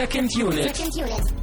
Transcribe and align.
Second 0.00 0.34
Unit. 0.34 0.74
Second 0.74 0.96
Unit. 0.96 1.34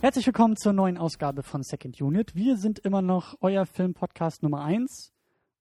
Herzlich 0.00 0.24
willkommen 0.24 0.56
zur 0.56 0.72
neuen 0.72 0.96
Ausgabe 0.98 1.42
von 1.42 1.64
Second 1.64 2.00
Unit. 2.00 2.36
Wir 2.36 2.56
sind 2.56 2.78
immer 2.78 3.02
noch 3.02 3.34
euer 3.40 3.66
Filmpodcast 3.66 4.44
Nummer 4.44 4.62
1 4.62 5.12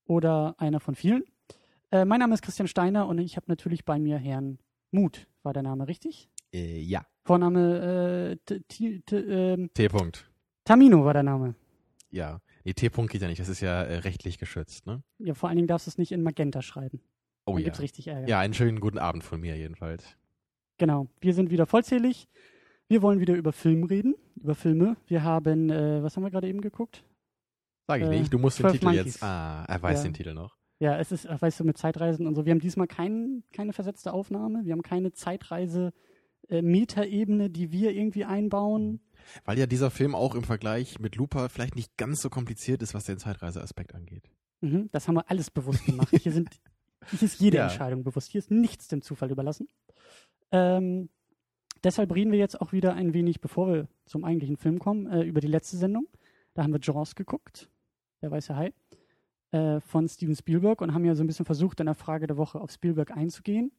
oder 0.05 0.53
einer 0.59 0.79
von 0.79 0.93
vielen. 0.93 1.23
Äh, 1.91 2.05
mein 2.05 2.19
Name 2.19 2.35
ist 2.35 2.43
Christian 2.43 2.67
Steiner 2.67 3.07
und 3.07 3.17
ich 3.17 3.37
habe 3.37 3.47
natürlich 3.47 3.85
bei 3.85 3.97
mir 3.97 4.19
Herrn 4.19 4.59
Mut. 4.91 5.25
War 5.41 5.53
der 5.53 5.63
Name 5.63 5.87
richtig? 5.87 6.29
Äh, 6.53 6.79
ja. 6.81 7.07
Vorname 7.23 8.33
äh, 8.33 8.37
T- 8.45 8.59
T- 8.67 8.99
T- 8.99 9.17
ähm, 9.17 9.71
T-Punkt. 9.73 10.28
Tamino 10.69 11.03
war 11.03 11.13
der 11.13 11.23
Name. 11.23 11.55
Ja. 12.11 12.41
Nee, 12.63 12.73
T-Punkt 12.73 13.11
geht 13.11 13.23
ja 13.23 13.27
nicht. 13.27 13.39
Das 13.39 13.49
ist 13.49 13.59
ja 13.59 13.81
äh, 13.81 13.97
rechtlich 13.97 14.37
geschützt, 14.37 14.85
ne? 14.85 15.01
Ja, 15.17 15.33
vor 15.33 15.49
allen 15.49 15.55
Dingen 15.55 15.67
darfst 15.67 15.87
du 15.87 15.89
es 15.89 15.97
nicht 15.97 16.11
in 16.11 16.21
Magenta 16.21 16.61
schreiben. 16.61 17.01
Oh 17.47 17.53
Dann 17.53 17.61
ja. 17.61 17.63
gibt's 17.65 17.81
richtig 17.81 18.05
Ärger. 18.07 18.27
Ja, 18.27 18.39
einen 18.39 18.53
schönen 18.53 18.79
guten 18.79 18.99
Abend 18.99 19.23
von 19.23 19.41
mir 19.41 19.57
jedenfalls. 19.57 20.15
Genau. 20.77 21.07
Wir 21.21 21.33
sind 21.33 21.49
wieder 21.49 21.65
vollzählig. 21.65 22.27
Wir 22.87 23.01
wollen 23.01 23.19
wieder 23.19 23.33
über 23.35 23.51
Film 23.51 23.83
reden, 23.83 24.13
über 24.35 24.53
Filme. 24.53 24.95
Wir 25.07 25.23
haben, 25.23 25.71
äh, 25.71 26.03
was 26.03 26.15
haben 26.15 26.21
wir 26.23 26.29
gerade 26.29 26.47
eben 26.47 26.61
geguckt? 26.61 27.03
Sag 27.87 28.01
ich 28.01 28.07
Äh, 28.07 28.19
nicht. 28.19 28.31
Du 28.31 28.37
musst 28.37 28.59
den 28.59 28.65
12 28.65 28.73
Titel 28.73 28.85
Monkeys. 28.85 29.05
jetzt. 29.05 29.23
Ah, 29.23 29.65
er 29.67 29.81
weiß 29.81 29.97
Ja. 29.99 30.03
den 30.03 30.13
Titel 30.13 30.35
noch. 30.35 30.55
Ja, 30.77 30.99
es 30.99 31.11
ist, 31.11 31.27
weißt 31.27 31.61
du, 31.61 31.63
mit 31.63 31.79
Zeitreisen 31.79 32.27
und 32.27 32.35
so. 32.35 32.45
Wir 32.45 32.51
haben 32.51 32.59
diesmal 32.59 32.85
kein, 32.85 33.41
keine 33.53 33.73
versetzte 33.73 34.13
Aufnahme. 34.13 34.65
Wir 34.65 34.73
haben 34.73 34.83
keine 34.83 35.13
Zeitreise 35.13 35.93
äh, 36.47 36.61
die 36.61 37.71
wir 37.71 37.91
irgendwie 37.91 38.25
einbauen. 38.25 38.99
Weil 39.45 39.57
ja 39.59 39.65
dieser 39.65 39.91
Film 39.91 40.15
auch 40.15 40.35
im 40.35 40.43
Vergleich 40.43 40.99
mit 40.99 41.15
Looper 41.15 41.49
vielleicht 41.49 41.75
nicht 41.75 41.97
ganz 41.97 42.21
so 42.21 42.29
kompliziert 42.29 42.81
ist, 42.81 42.93
was 42.93 43.03
den 43.05 43.17
Zeitreiseaspekt 43.17 43.95
angeht. 43.95 44.29
Mhm, 44.61 44.89
das 44.91 45.07
haben 45.07 45.15
wir 45.15 45.29
alles 45.29 45.51
bewusst 45.51 45.85
gemacht. 45.85 46.09
Hier 46.11 46.31
sind, 46.31 46.49
hier 47.09 47.23
ist 47.23 47.39
jede 47.39 47.57
Ja. 47.57 47.63
Entscheidung 47.63 48.03
bewusst. 48.03 48.29
Hier 48.31 48.39
ist 48.39 48.51
nichts 48.51 48.87
dem 48.87 49.01
Zufall 49.01 49.31
überlassen. 49.31 49.67
Ähm, 50.51 51.09
deshalb 51.83 52.13
reden 52.13 52.31
wir 52.31 52.39
jetzt 52.39 52.59
auch 52.59 52.71
wieder 52.71 52.93
ein 52.93 53.13
wenig, 53.13 53.41
bevor 53.41 53.67
wir 53.73 53.87
zum 54.05 54.25
eigentlichen 54.25 54.57
Film 54.57 54.79
kommen, 54.79 55.07
äh, 55.07 55.21
über 55.23 55.41
die 55.41 55.47
letzte 55.47 55.77
Sendung. 55.77 56.07
Da 56.53 56.63
haben 56.63 56.73
wir 56.73 56.79
Jaws 56.81 57.15
geguckt, 57.15 57.69
der 58.21 58.31
weiße 58.31 58.55
Hai, 58.55 58.73
äh, 59.51 59.79
von 59.79 60.07
Steven 60.09 60.35
Spielberg 60.35 60.81
und 60.81 60.93
haben 60.93 61.05
ja 61.05 61.15
so 61.15 61.23
ein 61.23 61.27
bisschen 61.27 61.45
versucht, 61.45 61.79
in 61.79 61.85
der 61.85 61.95
Frage 61.95 62.27
der 62.27 62.37
Woche 62.37 62.59
auf 62.59 62.71
Spielberg 62.71 63.11
einzugehen 63.11 63.71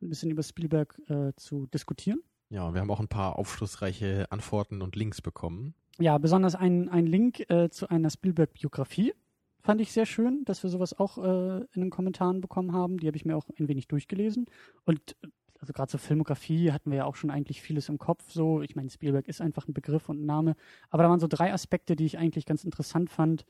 und 0.00 0.06
ein 0.06 0.08
bisschen 0.10 0.30
über 0.30 0.42
Spielberg 0.42 0.98
äh, 1.08 1.32
zu 1.36 1.66
diskutieren. 1.66 2.22
Ja, 2.54 2.72
wir 2.72 2.80
haben 2.80 2.90
auch 2.92 3.00
ein 3.00 3.08
paar 3.08 3.36
aufschlussreiche 3.36 4.30
Antworten 4.30 4.80
und 4.80 4.94
Links 4.94 5.20
bekommen. 5.20 5.74
Ja, 5.98 6.18
besonders 6.18 6.54
ein, 6.54 6.88
ein 6.88 7.04
Link 7.04 7.50
äh, 7.50 7.68
zu 7.68 7.88
einer 7.88 8.10
Spielberg-Biografie 8.10 9.12
fand 9.60 9.80
ich 9.80 9.90
sehr 9.90 10.06
schön, 10.06 10.44
dass 10.44 10.62
wir 10.62 10.70
sowas 10.70 10.96
auch 10.96 11.18
äh, 11.18 11.64
in 11.72 11.80
den 11.80 11.90
Kommentaren 11.90 12.40
bekommen 12.40 12.72
haben. 12.72 12.98
Die 12.98 13.08
habe 13.08 13.16
ich 13.16 13.24
mir 13.24 13.36
auch 13.36 13.48
ein 13.58 13.66
wenig 13.66 13.88
durchgelesen. 13.88 14.46
Und 14.84 15.16
also 15.58 15.72
gerade 15.72 15.90
zur 15.90 15.98
Filmografie 15.98 16.70
hatten 16.70 16.92
wir 16.92 16.98
ja 16.98 17.04
auch 17.06 17.16
schon 17.16 17.32
eigentlich 17.32 17.60
vieles 17.60 17.88
im 17.88 17.98
Kopf. 17.98 18.30
So, 18.30 18.62
ich 18.62 18.76
meine, 18.76 18.88
Spielberg 18.88 19.26
ist 19.26 19.40
einfach 19.40 19.66
ein 19.66 19.74
Begriff 19.74 20.08
und 20.08 20.22
ein 20.22 20.26
Name. 20.26 20.54
Aber 20.90 21.02
da 21.02 21.10
waren 21.10 21.18
so 21.18 21.26
drei 21.26 21.52
Aspekte, 21.52 21.96
die 21.96 22.06
ich 22.06 22.18
eigentlich 22.18 22.46
ganz 22.46 22.62
interessant 22.62 23.10
fand, 23.10 23.46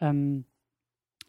ähm, 0.00 0.44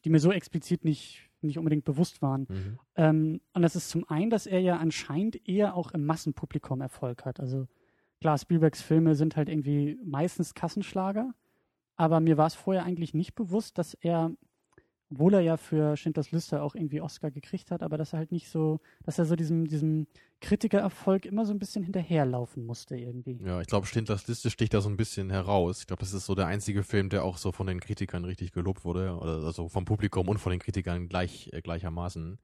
die 0.04 0.12
mir 0.12 0.20
so 0.20 0.32
explizit 0.32 0.86
nicht, 0.86 1.28
nicht 1.46 1.58
unbedingt 1.58 1.86
bewusst 1.86 2.22
waren. 2.22 2.48
Mhm. 2.50 2.80
Ähm, 2.96 3.42
und 3.54 3.62
das 3.62 3.76
ist 3.76 3.90
zum 3.90 4.08
einen, 4.10 4.30
dass 4.30 4.46
er 4.48 4.60
ja 4.60 4.78
anscheinend 4.78 5.48
eher 5.48 5.76
auch 5.76 5.92
im 5.92 6.06
Massenpublikum 6.06 6.82
Erfolg 6.82 7.26
hat. 7.26 7.40
Also 7.40 7.68
klar, 8.22 8.38
Spielbergs 8.38 8.82
Filme 8.82 9.16
sind 9.16 9.36
halt 9.36 9.50
irgendwie 9.50 10.00
meistens 10.04 10.54
Kassenschlager, 10.54 11.34
aber 11.96 12.20
mir 12.20 12.38
war 12.38 12.48
es 12.48 12.56
vorher 12.56 12.84
eigentlich 12.84 13.14
nicht 13.14 13.36
bewusst, 13.36 13.78
dass 13.78 13.94
er, 13.94 14.32
obwohl 15.16 15.34
er 15.34 15.40
ja 15.40 15.56
für 15.56 15.96
Schindlers 15.96 16.32
Liste 16.32 16.62
auch 16.62 16.76
irgendwie 16.76 17.00
Oscar 17.00 17.32
gekriegt 17.32 17.72
hat, 17.72 17.82
aber 17.82 17.98
dass 17.98 18.12
er 18.12 18.20
halt 18.20 18.34
nicht 18.34 18.50
so, 18.50 18.82
dass 19.04 19.18
er 19.18 19.24
so 19.24 19.38
diesem, 19.38 19.66
diesem 19.66 20.08
Kritikererfolg 20.42 21.26
immer 21.26 21.46
so 21.46 21.54
ein 21.54 21.60
bisschen 21.60 21.84
hinterherlaufen 21.84 22.66
musste 22.66 22.98
irgendwie. 22.98 23.40
Ja, 23.42 23.62
ich 23.62 23.68
glaube, 23.68 23.88
Schindlers 23.88 24.28
Liste 24.28 24.50
sticht 24.50 24.74
da 24.74 24.82
so 24.82 24.90
ein 24.90 24.98
bisschen 24.98 25.30
heraus. 25.30 25.80
Ich 25.80 25.88
glaube, 25.88 26.02
das 26.02 26.12
ist 26.12 26.26
so 26.26 26.36
der 26.36 26.48
einzige 26.48 26.84
Film, 26.84 27.08
der 27.08 27.24
auch 27.24 27.38
so 27.38 27.54
von 27.54 27.66
den 27.66 27.80
Kritikern 27.80 28.26
richtig 28.26 28.52
gelobt 28.52 28.84
wurde. 28.84 29.18
Oder 29.18 29.46
also 29.46 29.70
vom 29.70 29.86
Publikum 29.86 30.28
und 30.28 30.38
von 30.38 30.52
den 30.52 30.60
Kritikern 30.60 31.08
gleich, 31.08 31.50
äh, 31.54 31.62
gleichermaßen. 31.62 32.38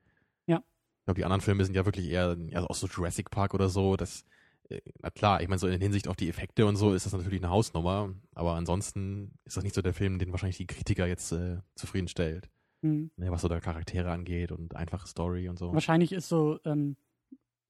Ja. 0.47 0.57
Ich 0.57 1.05
glaube, 1.05 1.19
die 1.19 1.25
anderen 1.25 1.41
Filme 1.41 1.65
sind 1.65 1.75
ja 1.75 1.83
wirklich 1.85 2.09
eher, 2.09 2.37
also 2.53 2.67
auch 2.67 2.75
so 2.75 2.87
Jurassic 2.87 3.31
Park 3.31 3.53
oder 3.53 3.67
so. 3.67 3.97
Das, 3.97 4.23
äh, 4.69 4.79
na 5.01 5.09
klar, 5.09 5.41
ich 5.41 5.49
meine, 5.49 5.59
so 5.59 5.67
in 5.67 5.81
Hinsicht 5.81 6.07
auf 6.07 6.15
die 6.15 6.29
Effekte 6.29 6.65
und 6.65 6.77
so 6.77 6.93
ist 6.93 7.05
das 7.05 7.11
natürlich 7.11 7.41
eine 7.41 7.51
Hausnummer. 7.51 8.15
Aber 8.33 8.53
ansonsten 8.53 9.33
ist 9.43 9.57
das 9.57 9.65
nicht 9.65 9.75
so 9.75 9.81
der 9.81 9.93
Film, 9.93 10.19
den 10.19 10.31
wahrscheinlich 10.31 10.57
die 10.57 10.67
Kritiker 10.67 11.05
jetzt 11.05 11.33
äh, 11.33 11.57
zufriedenstellt. 11.75 12.49
Hm. 12.81 13.11
Ne, 13.17 13.31
was 13.31 13.41
so 13.41 13.47
da 13.47 13.59
Charaktere 13.59 14.11
angeht 14.11 14.51
und 14.51 14.75
einfache 14.75 15.07
Story 15.07 15.47
und 15.49 15.57
so. 15.59 15.73
Wahrscheinlich 15.73 16.11
ist 16.11 16.27
so, 16.29 16.59
ähm, 16.65 16.95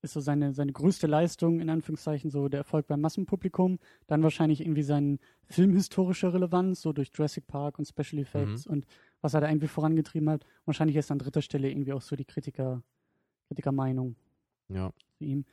ist 0.01 0.13
so 0.13 0.19
seine, 0.19 0.53
seine 0.53 0.71
größte 0.71 1.05
Leistung, 1.05 1.59
in 1.59 1.69
Anführungszeichen, 1.69 2.31
so 2.31 2.47
der 2.49 2.61
Erfolg 2.61 2.87
beim 2.87 3.01
Massenpublikum. 3.01 3.77
Dann 4.07 4.23
wahrscheinlich 4.23 4.61
irgendwie 4.61 4.83
seine 4.83 5.19
filmhistorische 5.45 6.33
Relevanz, 6.33 6.81
so 6.81 6.93
durch 6.93 7.11
Jurassic 7.13 7.45
Park 7.47 7.77
und 7.77 7.85
Special 7.87 8.21
Effects 8.21 8.65
und 8.65 8.85
was 9.21 9.33
er 9.33 9.41
da 9.41 9.49
irgendwie 9.49 9.67
vorangetrieben 9.67 10.29
hat. 10.29 10.45
Wahrscheinlich 10.65 10.95
ist 10.97 11.11
an 11.11 11.19
dritter 11.19 11.41
Stelle 11.41 11.69
irgendwie 11.69 11.93
auch 11.93 12.01
so 12.01 12.15
die 12.15 12.25
Kritiker, 12.25 12.81
Kritikermeinung 13.47 14.15
Ja. 14.69 14.91
zu 15.17 15.23
ihm. 15.25 15.45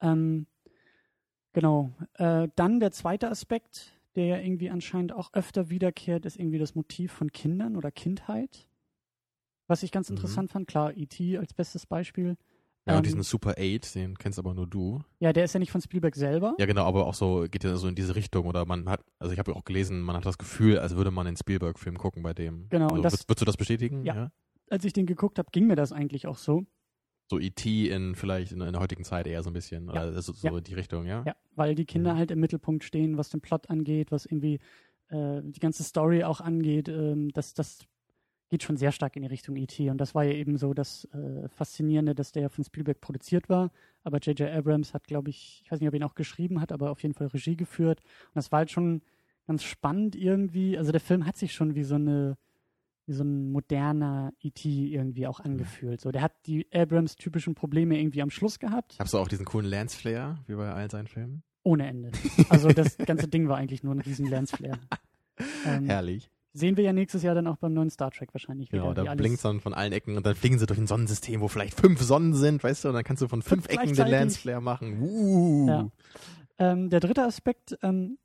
Ähm, 0.00 0.46
genau. 1.52 1.90
Äh, 2.14 2.48
dann 2.54 2.78
der 2.80 2.92
zweite 2.92 3.28
Aspekt, 3.30 3.92
der 4.14 4.26
ja 4.26 4.38
irgendwie 4.38 4.70
anscheinend 4.70 5.12
auch 5.12 5.32
öfter 5.32 5.68
wiederkehrt, 5.68 6.26
ist 6.26 6.36
irgendwie 6.38 6.58
das 6.58 6.74
Motiv 6.74 7.12
von 7.12 7.32
Kindern 7.32 7.76
oder 7.76 7.90
Kindheit. 7.90 8.68
Was 9.66 9.82
ich 9.82 9.90
ganz 9.92 10.08
Mhm. 10.10 10.16
interessant 10.16 10.50
fand, 10.50 10.68
klar, 10.68 10.96
E.T. 10.96 11.38
als 11.38 11.52
bestes 11.54 11.86
Beispiel. 11.86 12.36
Ja, 12.86 12.92
Ähm, 12.92 12.98
und 12.98 13.06
diesen 13.06 13.22
Super 13.24 13.54
8, 13.58 13.94
den 13.96 14.16
kennst 14.16 14.38
aber 14.38 14.54
nur 14.54 14.66
du. 14.68 15.02
Ja, 15.18 15.32
der 15.32 15.44
ist 15.44 15.54
ja 15.54 15.58
nicht 15.58 15.72
von 15.72 15.80
Spielberg 15.80 16.14
selber. 16.14 16.54
Ja, 16.58 16.66
genau, 16.66 16.84
aber 16.84 17.06
auch 17.06 17.14
so, 17.14 17.46
geht 17.50 17.64
ja 17.64 17.74
so 17.76 17.88
in 17.88 17.96
diese 17.96 18.14
Richtung. 18.14 18.46
Oder 18.46 18.64
man 18.64 18.88
hat, 18.88 19.04
also 19.18 19.32
ich 19.32 19.38
habe 19.40 19.50
ja 19.50 19.56
auch 19.56 19.64
gelesen, 19.64 20.00
man 20.02 20.14
hat 20.16 20.24
das 20.24 20.38
Gefühl, 20.38 20.78
als 20.78 20.94
würde 20.94 21.10
man 21.10 21.26
einen 21.26 21.36
Spielberg-Film 21.36 21.98
gucken 21.98 22.22
bei 22.22 22.32
dem. 22.32 22.68
Genau, 22.68 22.84
und 22.86 22.90
Also, 22.92 23.02
das- 23.02 23.12
würdest, 23.14 23.28
würdest 23.28 23.40
du 23.42 23.44
das 23.46 23.56
bestätigen? 23.56 24.04
Ja. 24.04 24.30
Als 24.70 24.84
ich 24.84 24.92
den 24.92 25.06
geguckt 25.06 25.38
habe, 25.38 25.48
ging 25.52 25.66
mir 25.66 25.76
das 25.76 25.90
eigentlich 25.92 26.26
auch 26.28 26.36
so. 26.38 26.64
So 27.28 27.40
E.T. 27.40 27.88
in 27.90 28.14
vielleicht 28.14 28.52
in, 28.52 28.60
in 28.60 28.72
der 28.72 28.80
heutigen 28.80 29.02
Zeit 29.02 29.26
eher 29.26 29.42
so 29.42 29.50
ein 29.50 29.52
bisschen. 29.52 29.86
Ja. 29.86 29.90
Oder 30.08 30.22
so, 30.22 30.32
so 30.32 30.46
Ja. 30.46 30.60
die 30.60 30.74
Richtung, 30.74 31.06
ja? 31.06 31.24
Ja, 31.26 31.34
weil 31.56 31.74
die 31.74 31.86
Kinder 31.86 32.14
Mhm. 32.14 32.18
halt 32.18 32.30
im 32.30 32.38
Mittelpunkt 32.38 32.84
stehen, 32.84 33.16
was 33.18 33.30
den 33.30 33.40
Plot 33.40 33.68
angeht, 33.68 34.12
was 34.12 34.26
irgendwie 34.26 34.60
äh, 35.08 35.40
die 35.42 35.58
ganze 35.60 35.82
Story 35.84 36.22
auch 36.24 36.40
angeht. 36.40 36.88
Ähm, 36.88 37.30
das, 37.32 37.54
das 37.54 37.80
geht 38.48 38.62
schon 38.62 38.76
sehr 38.76 38.92
stark 38.92 39.16
in 39.16 39.22
die 39.22 39.28
Richtung 39.28 39.56
E.T. 39.56 39.90
Und 39.90 39.98
das 39.98 40.14
war 40.14 40.24
ja 40.24 40.32
eben 40.32 40.56
so 40.56 40.74
das 40.74 41.04
äh, 41.12 41.48
Faszinierende, 41.48 42.14
dass 42.14 42.32
der 42.32 42.42
ja 42.42 42.48
von 42.48 42.64
Spielberg 42.64 43.00
produziert 43.00 43.48
war. 43.48 43.70
Aber 44.04 44.18
J.J. 44.18 44.50
Abrams 44.50 44.94
hat, 44.94 45.06
glaube 45.06 45.30
ich, 45.30 45.62
ich 45.64 45.70
weiß 45.70 45.80
nicht, 45.80 45.88
ob 45.88 45.94
er 45.94 46.00
ihn 46.00 46.04
auch 46.04 46.14
geschrieben 46.14 46.60
hat, 46.60 46.72
aber 46.72 46.90
auf 46.90 47.02
jeden 47.02 47.14
Fall 47.14 47.26
Regie 47.28 47.56
geführt. 47.56 48.00
Und 48.00 48.36
das 48.36 48.52
war 48.52 48.58
halt 48.58 48.70
schon 48.70 49.02
ganz 49.46 49.64
spannend 49.64 50.14
irgendwie. 50.14 50.78
Also 50.78 50.92
der 50.92 51.00
Film 51.00 51.26
hat 51.26 51.36
sich 51.36 51.52
schon 51.52 51.74
wie 51.74 51.84
so 51.84 51.96
eine 51.96 52.36
wie 53.06 53.12
so 53.12 53.22
ein 53.22 53.52
moderner 53.52 54.32
E.T. 54.40 54.68
irgendwie 54.68 55.26
auch 55.28 55.38
angefühlt. 55.38 56.00
So, 56.00 56.10
der 56.10 56.22
hat 56.22 56.32
die 56.46 56.66
Abrams-typischen 56.72 57.54
Probleme 57.54 57.98
irgendwie 57.98 58.20
am 58.20 58.30
Schluss 58.30 58.58
gehabt. 58.58 58.96
Hast 58.98 59.14
du 59.14 59.18
auch 59.18 59.28
diesen 59.28 59.46
coolen 59.46 59.66
Lance-Flair, 59.66 60.42
wie 60.48 60.54
bei 60.54 60.72
all 60.72 60.90
seinen 60.90 61.06
Filmen? 61.06 61.44
Ohne 61.62 61.86
Ende. 61.86 62.10
Also 62.48 62.68
das 62.68 62.96
ganze 62.98 63.28
Ding 63.28 63.48
war 63.48 63.58
eigentlich 63.58 63.82
nur 63.82 63.94
ein 63.94 64.00
riesen 64.00 64.26
Lensflare. 64.26 64.78
Ähm, 65.66 65.84
Herrlich. 65.84 66.30
Sehen 66.56 66.76
wir 66.76 66.84
ja 66.84 66.92
nächstes 66.92 67.22
Jahr 67.22 67.34
dann 67.34 67.46
auch 67.46 67.56
beim 67.56 67.74
neuen 67.74 67.90
Star 67.90 68.10
Trek 68.10 68.32
wahrscheinlich 68.32 68.72
wieder. 68.72 68.82
Genau, 68.82 68.94
da 68.94 69.14
blinkt 69.14 69.44
dann 69.44 69.60
von 69.60 69.74
allen 69.74 69.92
Ecken 69.92 70.16
und 70.16 70.24
dann 70.24 70.34
fliegen 70.34 70.58
sie 70.58 70.66
durch 70.66 70.78
ein 70.78 70.86
Sonnensystem, 70.86 71.40
wo 71.40 71.48
vielleicht 71.48 71.78
fünf 71.78 72.00
Sonnen 72.00 72.32
sind, 72.34 72.64
weißt 72.64 72.84
du, 72.84 72.88
und 72.88 72.94
dann 72.94 73.04
kannst 73.04 73.22
du 73.22 73.28
von 73.28 73.42
fünf, 73.42 73.66
Ecken 73.66 73.88
den 73.88 73.94
gleichzeitig. 73.94 74.12
Lance-Flair 74.12 74.60
machen. 74.62 75.00
Uh. 75.02 75.68
Ja. 75.68 75.90
Ähm, 76.58 76.88
der 76.88 77.00
dritte 77.00 77.24
Aspekt 77.24 77.76
ähm, 77.82 78.16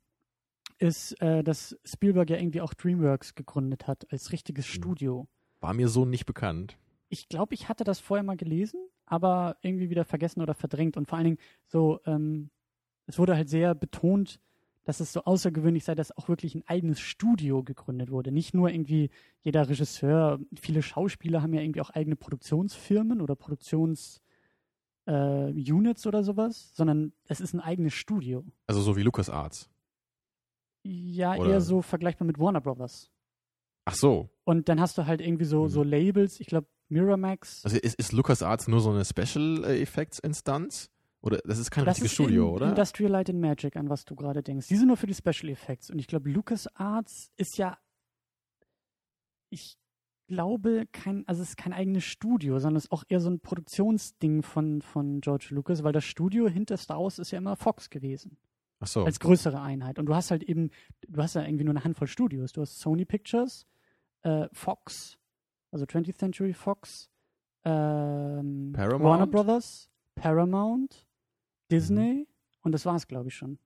ist, 0.78 1.20
äh, 1.20 1.44
dass 1.44 1.76
Spielberg 1.84 2.30
ja 2.30 2.38
irgendwie 2.38 2.62
auch 2.62 2.72
DreamWorks 2.72 3.34
gegründet 3.34 3.86
hat 3.86 4.06
als 4.10 4.32
richtiges 4.32 4.66
Mhm. 4.66 4.72
Studio. 4.72 5.28
War 5.60 5.74
mir 5.74 5.88
so 5.88 6.04
nicht 6.06 6.24
bekannt. 6.24 6.78
Ich 7.08 7.28
glaube, 7.28 7.54
ich 7.54 7.68
hatte 7.68 7.84
das 7.84 8.00
vorher 8.00 8.24
mal 8.24 8.38
gelesen, 8.38 8.80
aber 9.04 9.56
irgendwie 9.60 9.90
wieder 9.90 10.04
vergessen 10.06 10.40
oder 10.40 10.54
verdrängt. 10.54 10.96
Und 10.96 11.06
vor 11.06 11.18
allen 11.18 11.26
Dingen 11.26 11.38
so, 11.66 12.00
ähm, 12.06 12.48
es 13.06 13.18
wurde 13.18 13.36
halt 13.36 13.50
sehr 13.50 13.74
betont, 13.74 14.40
dass 14.84 15.00
es 15.00 15.12
so 15.12 15.24
außergewöhnlich 15.24 15.84
sei, 15.84 15.94
dass 15.94 16.16
auch 16.16 16.28
wirklich 16.28 16.54
ein 16.54 16.64
eigenes 16.66 17.00
Studio 17.00 17.62
gegründet 17.62 18.10
wurde. 18.10 18.32
Nicht 18.32 18.52
nur 18.54 18.68
irgendwie 18.70 19.10
jeder 19.42 19.68
Regisseur, 19.68 20.40
viele 20.54 20.82
Schauspieler 20.82 21.42
haben 21.42 21.54
ja 21.54 21.60
irgendwie 21.60 21.80
auch 21.80 21.90
eigene 21.90 22.16
Produktionsfirmen 22.16 23.20
oder 23.20 23.36
Produktions 23.36 24.20
äh, 25.06 25.12
oder 26.06 26.24
sowas, 26.24 26.74
sondern 26.74 27.12
es 27.26 27.40
ist 27.40 27.54
ein 27.54 27.60
eigenes 27.60 27.94
Studio. 27.94 28.44
Also 28.66 28.80
so 28.82 28.96
wie 28.96 29.02
LucasArts. 29.02 29.68
Ja, 30.84 31.36
Oder- 31.36 31.50
eher 31.50 31.60
so 31.60 31.82
vergleichbar 31.82 32.26
mit 32.26 32.38
Warner 32.38 32.60
Brothers. 32.60 33.10
Ach 33.84 33.94
so. 33.94 34.30
Und 34.44 34.68
dann 34.68 34.80
hast 34.80 34.98
du 34.98 35.06
halt 35.06 35.20
irgendwie 35.20 35.44
so, 35.44 35.64
Mhm. 35.64 35.68
so 35.68 35.82
Labels, 35.82 36.40
ich 36.40 36.46
glaube 36.46 36.66
Miramax. 36.88 37.64
Also 37.64 37.78
ist, 37.78 37.94
ist 37.98 38.12
LucasArts 38.12 38.68
nur 38.68 38.80
so 38.80 38.90
eine 38.90 39.04
Special 39.04 39.64
Effects 39.64 40.18
Instanz? 40.18 40.90
Oder 41.22 41.38
das 41.44 41.58
ist 41.58 41.70
kein 41.70 41.84
Das 41.84 41.96
richtiges 41.96 42.12
ist 42.12 42.14
Studio, 42.14 42.48
in, 42.48 42.54
oder? 42.54 42.68
Industrial 42.68 43.10
Light 43.10 43.30
and 43.30 43.40
Magic, 43.40 43.76
an 43.76 43.88
was 43.88 44.04
du 44.04 44.16
gerade 44.16 44.42
denkst. 44.42 44.66
Die 44.68 44.76
sind 44.76 44.88
nur 44.88 44.96
für 44.96 45.06
die 45.06 45.14
Special 45.14 45.50
Effects. 45.50 45.90
Und 45.90 45.98
ich 45.98 46.08
glaube, 46.08 46.28
LucasArts 46.28 47.30
ist 47.36 47.58
ja, 47.58 47.78
ich 49.48 49.78
glaube, 50.26 50.86
kein, 50.92 51.26
also 51.28 51.42
es 51.42 51.50
ist 51.50 51.56
kein 51.56 51.72
eigenes 51.72 52.04
Studio, 52.04 52.58
sondern 52.58 52.76
es 52.76 52.84
ist 52.84 52.92
auch 52.92 53.04
eher 53.08 53.20
so 53.20 53.30
ein 53.30 53.40
Produktionsding 53.40 54.42
von, 54.42 54.82
von 54.82 55.20
George 55.20 55.48
Lucas, 55.50 55.84
weil 55.84 55.92
das 55.92 56.04
Studio 56.04 56.48
hinter 56.48 56.76
Star 56.76 56.98
Wars 56.98 57.18
ist 57.18 57.30
ja 57.30 57.38
immer 57.38 57.54
Fox 57.54 57.88
gewesen. 57.88 58.36
Ach 58.80 58.88
so. 58.88 59.04
Als 59.04 59.20
größere 59.20 59.60
Einheit. 59.60 60.00
Und 60.00 60.06
du 60.06 60.14
hast 60.16 60.32
halt 60.32 60.42
eben, 60.42 60.70
du 61.06 61.22
hast 61.22 61.34
ja 61.34 61.44
irgendwie 61.44 61.64
nur 61.64 61.72
eine 61.72 61.84
Handvoll 61.84 62.08
Studios. 62.08 62.52
Du 62.52 62.62
hast 62.62 62.80
Sony 62.80 63.04
Pictures, 63.04 63.66
äh, 64.22 64.48
Fox, 64.52 65.18
also 65.70 65.84
20th 65.84 66.18
Century 66.18 66.52
Fox, 66.52 67.08
ähm, 67.64 68.72
Paramount? 68.72 69.04
Warner 69.04 69.26
Brothers, 69.28 69.88
Paramount, 70.16 71.06
Disney 71.72 72.26
und 72.62 72.72
das 72.72 72.86
war 72.86 72.96
es, 72.96 73.06
glaube 73.06 73.28
ich, 73.28 73.34
schon. 73.34 73.58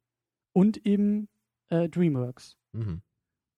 Und 0.52 0.86
eben 0.86 1.28
äh, 1.68 1.88
DreamWorks. 1.88 2.56
Mhm. 2.72 3.02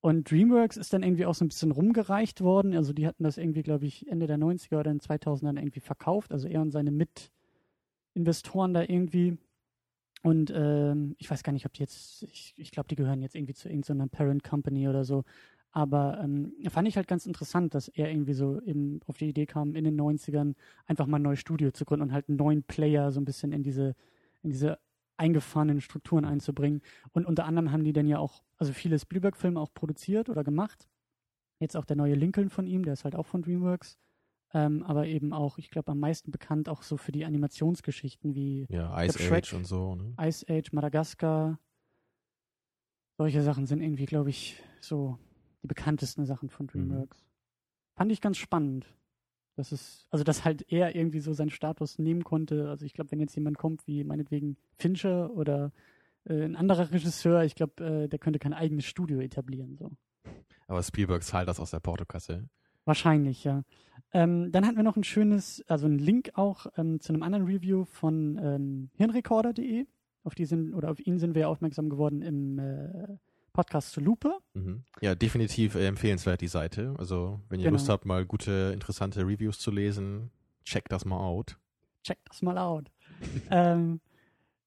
Und 0.00 0.30
DreamWorks 0.30 0.76
ist 0.76 0.92
dann 0.92 1.02
irgendwie 1.02 1.26
auch 1.26 1.34
so 1.34 1.44
ein 1.44 1.48
bisschen 1.48 1.72
rumgereicht 1.72 2.40
worden. 2.40 2.74
Also 2.74 2.92
die 2.92 3.06
hatten 3.06 3.24
das 3.24 3.36
irgendwie, 3.36 3.62
glaube 3.62 3.86
ich, 3.86 4.06
Ende 4.08 4.26
der 4.26 4.38
90er 4.38 4.78
oder 4.78 4.90
in 4.90 5.00
2000ern 5.00 5.58
irgendwie 5.58 5.80
verkauft. 5.80 6.32
Also 6.32 6.48
er 6.48 6.60
und 6.60 6.70
seine 6.70 6.92
Mitinvestoren 6.92 8.74
da 8.74 8.82
irgendwie. 8.82 9.38
Und 10.22 10.52
ähm, 10.54 11.14
ich 11.18 11.30
weiß 11.30 11.42
gar 11.42 11.52
nicht, 11.52 11.66
ob 11.66 11.72
die 11.72 11.80
jetzt, 11.80 12.22
ich, 12.24 12.54
ich 12.56 12.70
glaube, 12.70 12.88
die 12.88 12.96
gehören 12.96 13.22
jetzt 13.22 13.34
irgendwie 13.34 13.54
zu 13.54 13.68
irgendeiner 13.68 14.06
Parent 14.08 14.44
Company 14.44 14.88
oder 14.88 15.04
so. 15.04 15.24
Aber 15.70 16.20
ähm, 16.22 16.54
fand 16.68 16.88
ich 16.88 16.96
halt 16.96 17.08
ganz 17.08 17.26
interessant, 17.26 17.74
dass 17.74 17.88
er 17.88 18.10
irgendwie 18.10 18.32
so 18.32 18.60
eben 18.62 19.00
auf 19.06 19.18
die 19.18 19.28
Idee 19.28 19.46
kam, 19.46 19.74
in 19.74 19.84
den 19.84 20.00
90ern 20.00 20.54
einfach 20.86 21.06
mal 21.06 21.18
ein 21.18 21.22
neues 21.22 21.40
Studio 21.40 21.70
zu 21.72 21.84
gründen 21.84 22.04
und 22.04 22.12
halt 22.12 22.28
einen 22.28 22.38
neuen 22.38 22.62
Player 22.62 23.12
so 23.12 23.20
ein 23.20 23.24
bisschen 23.24 23.52
in 23.52 23.62
diese, 23.62 23.94
in 24.42 24.50
diese 24.50 24.78
eingefahrenen 25.16 25.80
Strukturen 25.80 26.24
einzubringen. 26.24 26.80
Und 27.12 27.26
unter 27.26 27.44
anderem 27.44 27.72
haben 27.72 27.84
die 27.84 27.92
dann 27.92 28.06
ja 28.06 28.18
auch, 28.18 28.44
also 28.56 28.72
viele 28.72 28.98
Spielberg-Filme 28.98 29.58
auch 29.60 29.74
produziert 29.74 30.28
oder 30.28 30.44
gemacht. 30.44 30.88
Jetzt 31.60 31.76
auch 31.76 31.84
der 31.84 31.96
neue 31.96 32.14
Lincoln 32.14 32.50
von 32.50 32.66
ihm, 32.66 32.84
der 32.84 32.92
ist 32.92 33.04
halt 33.04 33.16
auch 33.16 33.26
von 33.26 33.42
DreamWorks. 33.42 33.98
Ähm, 34.54 34.82
aber 34.84 35.06
eben 35.06 35.32
auch, 35.32 35.58
ich 35.58 35.70
glaube, 35.70 35.92
am 35.92 35.98
meisten 35.98 36.30
bekannt 36.30 36.68
auch 36.68 36.82
so 36.82 36.96
für 36.96 37.12
die 37.12 37.24
Animationsgeschichten 37.24 38.34
wie 38.34 38.66
Ja, 38.70 39.02
Ice 39.02 39.18
Shrek- 39.18 39.48
Age 39.48 39.52
und 39.54 39.64
so, 39.66 39.94
ne? 39.94 40.14
Ice 40.20 40.46
Age, 40.48 40.72
Madagaskar. 40.72 41.58
Solche 43.18 43.42
Sachen 43.42 43.66
sind 43.66 43.82
irgendwie, 43.82 44.06
glaube 44.06 44.30
ich, 44.30 44.62
so 44.80 45.18
die 45.62 45.66
bekanntesten 45.66 46.24
Sachen 46.24 46.48
von 46.48 46.66
DreamWorks. 46.68 47.26
Fand 47.96 48.12
ich 48.12 48.20
ganz 48.20 48.38
spannend. 48.38 48.86
Das 49.58 49.72
ist, 49.72 50.06
also 50.10 50.22
dass 50.22 50.44
halt 50.44 50.70
er 50.70 50.94
irgendwie 50.94 51.18
so 51.18 51.32
seinen 51.32 51.50
Status 51.50 51.98
nehmen 51.98 52.22
konnte. 52.22 52.68
Also 52.68 52.86
ich 52.86 52.94
glaube, 52.94 53.10
wenn 53.10 53.18
jetzt 53.18 53.34
jemand 53.34 53.58
kommt, 53.58 53.84
wie 53.88 54.04
meinetwegen 54.04 54.56
Fincher 54.76 55.32
oder 55.32 55.72
äh, 56.26 56.44
ein 56.44 56.54
anderer 56.54 56.92
Regisseur, 56.92 57.42
ich 57.42 57.56
glaube, 57.56 57.84
äh, 57.84 58.08
der 58.08 58.20
könnte 58.20 58.38
kein 58.38 58.54
eigenes 58.54 58.84
Studio 58.84 59.18
etablieren. 59.18 59.76
So. 59.76 59.90
Aber 60.68 60.80
Spielberg 60.84 61.24
zahlt 61.24 61.48
das 61.48 61.58
aus 61.58 61.72
der 61.72 61.80
Portokasse. 61.80 62.48
Wahrscheinlich, 62.84 63.42
ja. 63.42 63.64
Ähm, 64.12 64.52
dann 64.52 64.64
hatten 64.64 64.76
wir 64.76 64.84
noch 64.84 64.96
ein 64.96 65.02
schönes, 65.02 65.64
also 65.66 65.86
einen 65.86 65.98
Link 65.98 66.30
auch 66.34 66.66
ähm, 66.76 67.00
zu 67.00 67.12
einem 67.12 67.24
anderen 67.24 67.46
Review 67.46 67.84
von 67.84 68.38
ähm, 68.40 68.90
hirnrekorder.de. 68.94 69.86
Auf 70.22 70.36
die 70.36 70.44
sind, 70.44 70.72
oder 70.72 70.92
auf 70.92 71.04
ihn 71.04 71.18
sind 71.18 71.34
wir 71.34 71.48
aufmerksam 71.48 71.88
geworden 71.88 72.22
im 72.22 72.60
äh, 72.60 73.18
Podcast 73.58 73.90
zu 73.90 74.00
Lupe. 74.00 74.38
Mhm. 74.54 74.84
Ja, 75.00 75.16
definitiv 75.16 75.74
empfehlenswert 75.74 76.40
die 76.40 76.46
Seite. 76.46 76.94
Also, 76.96 77.40
wenn 77.48 77.58
ihr 77.58 77.64
Genau. 77.64 77.74
Lust 77.74 77.88
habt, 77.88 78.06
mal 78.06 78.24
gute, 78.24 78.70
interessante 78.72 79.26
Reviews 79.26 79.58
zu 79.58 79.72
lesen, 79.72 80.30
check 80.64 80.88
das 80.88 81.04
mal 81.04 81.18
out. 81.18 81.58
Check 82.04 82.18
das 82.26 82.40
mal 82.40 82.56
out. 82.56 82.92
ähm, 83.50 84.00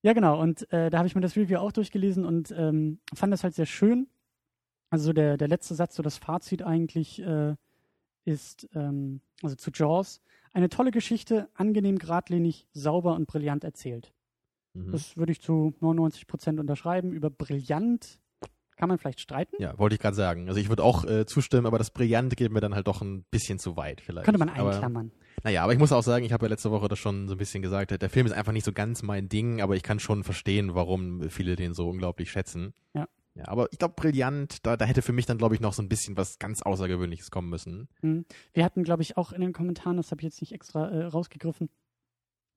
ja, 0.01 0.11
genau. 0.11 0.41
Und 0.41 0.69
äh, 0.73 0.89
da 0.89 0.97
habe 0.97 1.07
ich 1.07 1.15
mir 1.15 1.21
das 1.21 1.37
Review 1.37 1.59
auch 1.59 1.71
durchgelesen 1.71 2.25
und 2.25 2.51
ähm, 2.51 2.99
fand 3.13 3.31
das 3.31 3.45
halt 3.45 3.55
sehr 3.55 3.65
schön. 3.65 4.09
Also 4.89 5.05
so 5.05 5.13
der, 5.13 5.37
der 5.37 5.47
letzte 5.47 5.73
Satz, 5.73 5.95
so 5.95 6.03
das 6.03 6.17
Fazit 6.17 6.61
eigentlich 6.61 7.21
äh, 7.21 7.55
ist, 8.25 8.67
ähm, 8.75 9.21
also 9.41 9.55
zu 9.55 9.71
Jaws, 9.73 10.19
eine 10.51 10.67
tolle 10.67 10.91
Geschichte, 10.91 11.47
angenehm 11.53 11.97
geradlinig, 11.97 12.67
sauber 12.73 13.15
und 13.15 13.25
brillant 13.25 13.63
erzählt. 13.63 14.11
Mhm. 14.73 14.91
Das 14.91 15.15
würde 15.15 15.31
ich 15.31 15.39
zu 15.39 15.73
99 15.79 16.27
Prozent 16.27 16.59
unterschreiben. 16.59 17.13
Über 17.13 17.29
brillant 17.29 18.19
kann 18.81 18.89
man 18.89 18.97
vielleicht 18.97 19.19
streiten. 19.19 19.57
Ja, 19.59 19.77
wollte 19.77 19.93
ich 19.93 20.01
gerade 20.01 20.15
sagen. 20.15 20.47
Also 20.47 20.59
ich 20.59 20.67
würde 20.67 20.83
auch 20.83 21.05
äh, 21.05 21.27
zustimmen, 21.27 21.67
aber 21.67 21.77
das 21.77 21.91
Brillante 21.91 22.35
geht 22.35 22.51
mir 22.51 22.61
dann 22.61 22.73
halt 22.73 22.87
doch 22.87 23.03
ein 23.03 23.23
bisschen 23.29 23.59
zu 23.59 23.77
weit 23.77 24.01
vielleicht. 24.01 24.25
Könnte 24.25 24.39
man 24.39 24.49
aber, 24.49 24.71
einklammern. 24.71 25.11
Naja, 25.43 25.63
aber 25.63 25.73
ich 25.73 25.77
muss 25.77 25.91
auch 25.91 26.01
sagen, 26.01 26.25
ich 26.25 26.33
habe 26.33 26.47
ja 26.47 26.49
letzte 26.49 26.71
Woche 26.71 26.87
das 26.87 26.97
schon 26.97 27.27
so 27.27 27.35
ein 27.35 27.37
bisschen 27.37 27.61
gesagt, 27.61 27.91
der 27.91 28.09
Film 28.09 28.25
ist 28.25 28.31
einfach 28.31 28.53
nicht 28.53 28.65
so 28.65 28.73
ganz 28.73 29.03
mein 29.03 29.29
Ding, 29.29 29.61
aber 29.61 29.75
ich 29.75 29.83
kann 29.83 29.99
schon 29.99 30.23
verstehen, 30.23 30.73
warum 30.73 31.29
viele 31.29 31.55
den 31.55 31.75
so 31.75 31.87
unglaublich 31.89 32.31
schätzen. 32.31 32.73
Ja. 32.95 33.07
Ja, 33.35 33.47
aber 33.47 33.67
ich 33.71 33.77
glaube, 33.77 33.93
brillant, 33.95 34.65
da, 34.65 34.75
da 34.75 34.85
hätte 34.85 35.03
für 35.03 35.13
mich 35.13 35.27
dann, 35.27 35.37
glaube 35.37 35.55
ich, 35.55 35.61
noch 35.61 35.73
so 35.73 35.81
ein 35.81 35.87
bisschen 35.87 36.17
was 36.17 36.39
ganz 36.39 36.63
Außergewöhnliches 36.63 37.29
kommen 37.29 37.49
müssen. 37.49 37.87
Hm. 38.01 38.25
Wir 38.51 38.65
hatten, 38.65 38.83
glaube 38.83 39.03
ich, 39.03 39.15
auch 39.15 39.31
in 39.31 39.41
den 39.41 39.53
Kommentaren, 39.53 39.95
das 39.95 40.11
habe 40.11 40.21
ich 40.21 40.25
jetzt 40.25 40.41
nicht 40.41 40.53
extra 40.53 40.89
äh, 40.89 41.05
rausgegriffen, 41.05 41.69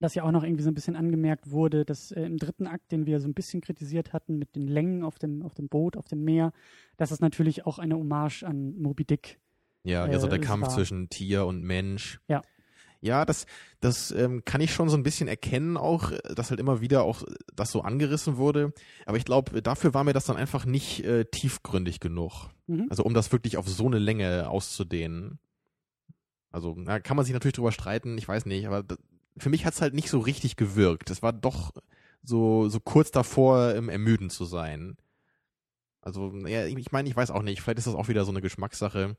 dass 0.04 0.14
ja 0.14 0.22
auch 0.22 0.30
noch 0.32 0.44
irgendwie 0.44 0.62
so 0.62 0.70
ein 0.70 0.74
bisschen 0.74 0.96
angemerkt 0.96 1.50
wurde, 1.50 1.84
dass 1.84 2.12
äh, 2.12 2.22
im 2.22 2.36
dritten 2.36 2.66
Akt, 2.66 2.92
den 2.92 3.06
wir 3.06 3.20
so 3.20 3.26
ein 3.28 3.34
bisschen 3.34 3.60
kritisiert 3.60 4.12
hatten 4.12 4.38
mit 4.38 4.54
den 4.54 4.68
Längen 4.68 5.02
auf 5.02 5.18
dem, 5.18 5.42
auf 5.42 5.54
dem 5.54 5.68
Boot, 5.68 5.96
auf 5.96 6.06
dem 6.06 6.22
Meer, 6.24 6.52
dass 6.96 7.10
es 7.10 7.20
natürlich 7.20 7.66
auch 7.66 7.78
eine 7.78 7.96
Hommage 7.96 8.42
an 8.44 8.76
Moby 8.80 9.04
Dick. 9.04 9.38
Ja, 9.82 10.06
Äh, 10.06 10.12
ja 10.12 10.18
so 10.20 10.28
der 10.28 10.40
es 10.40 10.46
Kampf 10.46 10.66
war- 10.66 10.74
zwischen 10.74 11.08
Tier 11.08 11.46
und 11.46 11.62
Mensch. 11.62 12.20
Ja. 12.28 12.42
Ja, 13.00 13.26
das, 13.26 13.44
das 13.80 14.12
ähm, 14.12 14.46
kann 14.46 14.62
ich 14.62 14.72
schon 14.72 14.88
so 14.88 14.96
ein 14.96 15.02
bisschen 15.02 15.28
erkennen 15.28 15.76
auch, 15.76 16.10
äh, 16.10 16.34
dass 16.34 16.48
halt 16.50 16.58
immer 16.60 16.80
wieder 16.80 17.02
auch 17.02 17.22
äh, 17.22 17.34
das 17.54 17.70
so 17.70 17.82
angerissen 17.82 18.36
wurde. 18.38 18.72
Aber 19.04 19.16
ich 19.18 19.24
glaube, 19.26 19.60
dafür 19.60 19.92
war 19.92 20.04
mir 20.04 20.14
das 20.14 20.24
dann 20.24 20.36
einfach 20.38 20.64
nicht 20.64 21.04
äh, 21.04 21.24
tiefgründig 21.26 22.00
genug. 22.00 22.48
Mhm. 22.66 22.86
Also 22.88 23.04
um 23.04 23.12
das 23.12 23.30
wirklich 23.32 23.56
auf 23.58 23.68
so 23.68 23.86
eine 23.86 23.98
Länge 23.98 24.48
auszudehnen. 24.48 25.38
Also, 26.50 26.74
na, 26.78 27.00
kann 27.00 27.16
man 27.16 27.26
sich 27.26 27.34
natürlich 27.34 27.54
drüber 27.56 27.72
streiten, 27.72 28.16
ich 28.16 28.26
weiß 28.28 28.46
nicht, 28.46 28.66
aber 28.66 28.84
für 29.36 29.50
mich 29.50 29.66
hat's 29.66 29.80
halt 29.80 29.94
nicht 29.94 30.10
so 30.10 30.18
richtig 30.18 30.56
gewirkt. 30.56 31.10
Es 31.10 31.22
war 31.22 31.32
doch 31.32 31.72
so, 32.22 32.68
so 32.68 32.80
kurz 32.80 33.10
davor, 33.10 33.74
ähm, 33.74 33.88
ermüdend 33.88 34.32
zu 34.32 34.44
sein. 34.44 34.96
Also, 36.00 36.32
ja, 36.46 36.66
ich 36.66 36.92
meine, 36.92 37.08
ich 37.08 37.16
weiß 37.16 37.30
auch 37.30 37.42
nicht, 37.42 37.60
vielleicht 37.62 37.78
ist 37.78 37.86
das 37.86 37.94
auch 37.94 38.08
wieder 38.08 38.24
so 38.24 38.30
eine 38.30 38.42
Geschmackssache. 38.42 39.16